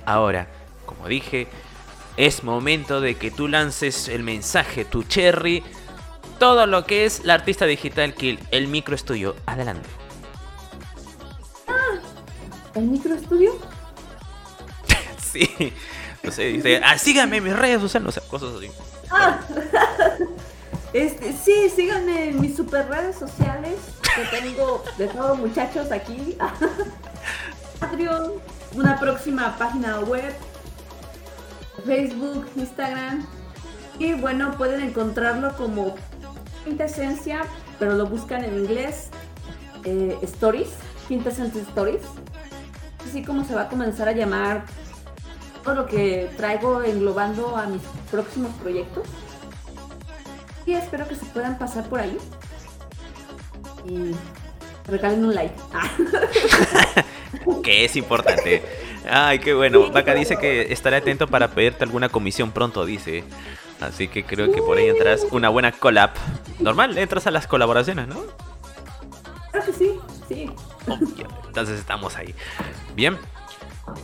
Ahora, 0.07 0.47
como 0.87 1.07
dije, 1.07 1.49
es 2.27 2.45
momento 2.45 3.01
de 3.01 3.15
que 3.17 3.31
tú 3.31 3.49
lances 3.49 4.09
el 4.09 4.23
mensaje, 4.23 4.85
tu 4.85 5.05
cherry, 5.05 5.63
todo 6.39 6.67
lo 6.67 6.85
que 6.85 7.05
es 7.07 7.25
la 7.25 7.35
artista 7.35 7.67
digital 7.67 8.15
Kill. 8.15 8.39
El 8.51 8.69
micro 8.69 8.95
es 8.95 9.05
tuyo. 9.05 9.37
Adelante. 9.47 9.89
¿El 12.75 12.85
microestudio? 12.85 13.53
Sí. 15.33 15.73
No 16.25 16.33
sé, 16.33 16.47
dice, 16.47 16.81
ah, 16.85 16.99
síganme 16.99 17.37
en 17.37 17.45
mis 17.45 17.57
redes 17.57 17.81
sociales, 17.81 18.05
no 18.05 18.11
sé, 18.11 18.21
cosas 18.29 18.57
así. 18.57 18.71
Ah. 19.11 19.41
Este, 20.93 21.33
sí, 21.33 21.71
síganme 21.71 22.31
en 22.31 22.41
mis 22.41 22.57
super 22.57 22.89
redes 22.89 23.17
sociales 23.17 23.77
que 24.13 24.25
tengo 24.37 24.83
de 24.99 25.07
todos 25.07 25.39
muchachos 25.39 25.93
aquí. 25.93 26.37
Patreon, 27.79 28.33
una 28.75 28.99
próxima 28.99 29.57
página 29.57 30.01
web, 30.01 30.35
Facebook, 31.85 32.47
Instagram. 32.57 33.27
Y 33.99 34.15
bueno, 34.15 34.57
pueden 34.57 34.81
encontrarlo 34.83 35.57
como 35.57 35.95
Quintesencia, 36.65 37.43
pero 37.79 37.95
lo 37.95 38.07
buscan 38.07 38.45
en 38.45 38.59
inglés. 38.59 39.11
eh, 39.85 40.19
stories, 40.23 40.69
Quintesencia 41.09 41.63
Stories. 41.63 42.03
Así 43.07 43.23
como 43.25 43.45
se 43.45 43.55
va 43.55 43.63
a 43.63 43.69
comenzar 43.69 44.09
a 44.09 44.13
llamar 44.13 44.65
todo 45.65 45.75
lo 45.75 45.87
que 45.87 46.31
traigo 46.37 46.83
englobando 46.83 47.57
a 47.57 47.67
mis 47.67 47.83
próximos 48.11 48.53
proyectos. 48.63 49.07
Y 50.67 50.75
espero 50.75 51.09
que 51.09 51.17
se 51.17 51.25
puedan 51.27 51.59
pasar 51.59 51.89
por 51.89 52.01
ahí. 52.01 52.17
Y 53.87 54.13
regalen 54.91 55.25
un 55.25 55.35
like. 55.35 55.55
Ah, 55.73 55.91
Que 57.63 57.85
es 57.85 57.97
importante. 57.97 58.63
Ay, 59.09 59.39
qué 59.39 59.55
bueno. 59.55 59.91
Vaca 59.91 60.15
dice 60.15 60.37
que 60.37 60.73
estaré 60.73 60.97
atento 60.97 61.27
para 61.27 61.49
pedirte 61.49 61.85
alguna 61.85 62.09
comisión 62.09 62.53
pronto, 62.53 62.85
dice. 62.85 63.25
Así 63.81 64.09
que 64.09 64.25
creo 64.25 64.53
que 64.53 64.61
por 64.61 64.77
ahí 64.77 64.89
entras 64.89 65.27
una 65.31 65.49
buena 65.49 65.73
collab. 65.73 66.11
Normal, 66.59 66.99
entras 66.99 67.27
a 67.27 67.31
las 67.31 67.47
colaboraciones, 67.47 68.09
¿no? 68.09 68.23
Creo 69.51 69.65
que 69.65 69.73
sí, 69.73 69.99
sí. 70.29 70.51
Entonces 71.47 71.79
estamos 71.79 72.17
ahí. 72.17 72.35
Bien. 72.95 73.19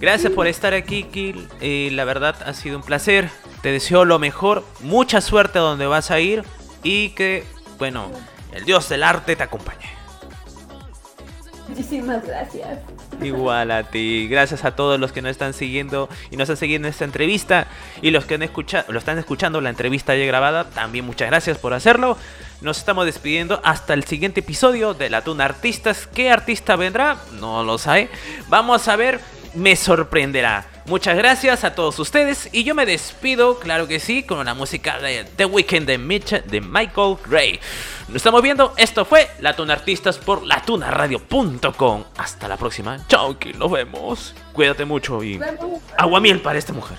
Gracias 0.01 0.33
por 0.33 0.47
estar 0.47 0.75
aquí, 0.75 1.05
Kill. 1.05 1.49
Eh, 1.61 1.91
la 1.93 2.05
verdad 2.05 2.37
ha 2.45 2.55
sido 2.55 2.77
un 2.79 2.83
placer. 2.83 3.31
Te 3.63 3.71
deseo 3.71 4.05
lo 4.05 4.19
mejor. 4.19 4.65
Mucha 4.81 5.21
suerte 5.21 5.59
donde 5.59 5.87
vas 5.87 6.11
a 6.11 6.21
ir. 6.21 6.43
Y 6.83 7.11
que, 7.11 7.45
bueno, 7.79 8.11
el 8.53 8.65
dios 8.65 8.89
del 8.89 9.03
arte 9.03 9.37
te 9.37 9.43
acompañe. 9.43 9.91
Muchísimas 11.69 12.27
gracias. 12.27 12.79
Igual 13.23 13.71
a 13.71 13.85
ti. 13.85 14.29
Gracias 14.29 14.65
a 14.65 14.77
todos 14.77 15.01
los 15.01 15.11
que 15.13 15.23
nos 15.23 15.31
están 15.31 15.55
siguiendo 15.55 16.09
y 16.31 16.37
nos 16.37 16.45
están 16.45 16.59
siguiendo 16.59 16.87
en 16.89 16.93
esta 16.93 17.05
entrevista. 17.05 17.67
Y 18.03 18.11
los 18.11 18.25
que 18.27 18.35
han 18.35 18.43
escuchado, 18.43 18.93
lo 18.93 18.99
están 18.99 19.19
escuchando 19.19 19.61
la 19.61 19.71
entrevista 19.71 20.15
ya 20.15 20.27
grabada. 20.27 20.69
También 20.71 21.05
muchas 21.07 21.29
gracias 21.29 21.59
por 21.59 21.73
hacerlo. 21.75 22.19
Nos 22.61 22.79
estamos 22.79 23.05
despidiendo 23.07 23.61
hasta 23.65 23.95
el 23.95 24.05
siguiente 24.05 24.41
episodio 24.41 24.95
de 24.95 25.11
La 25.11 25.23
Tuna 25.23 25.45
Artistas. 25.47 26.07
¿Qué 26.07 26.31
artista 26.31 26.77
vendrá? 26.77 27.17
No 27.33 27.65
lo 27.65 27.79
sabe. 27.79 28.09
Vamos 28.49 28.87
a 28.89 28.97
ver. 28.97 29.21
Me 29.55 29.75
sorprenderá. 29.75 30.67
Muchas 30.85 31.17
gracias 31.17 31.65
a 31.65 31.75
todos 31.75 31.99
ustedes. 31.99 32.51
Y 32.53 32.63
yo 32.65 32.75
me 32.75 32.85
despido, 32.85 33.59
claro 33.59 33.89
que 33.89 34.01
sí, 34.01 34.23
con 34.23 34.45
la 34.45 34.53
música 34.53 34.99
de 34.99 35.25
The 35.37 35.47
Weeknd 35.47 35.87
de, 35.87 35.99
Mitch- 35.99 36.45
de 36.45 36.61
Michael 36.61 37.17
Gray. 37.27 37.59
Nos 38.09 38.17
estamos 38.17 38.41
viendo. 38.41 38.73
Esto 38.77 39.05
fue 39.05 39.29
Latuna 39.41 39.73
Artistas 39.75 40.19
por 40.19 40.45
latunaradio.com. 40.45 42.05
Hasta 42.17 42.47
la 42.49 42.57
próxima. 42.57 43.05
Chao, 43.09 43.39
que 43.39 43.53
nos 43.53 43.71
vemos. 43.71 44.35
Cuídate 44.53 44.85
mucho 44.85 45.23
y 45.25 45.41
aguamiel 45.99 46.41
para 46.41 46.59
esta 46.59 46.73
mujer. 46.73 46.97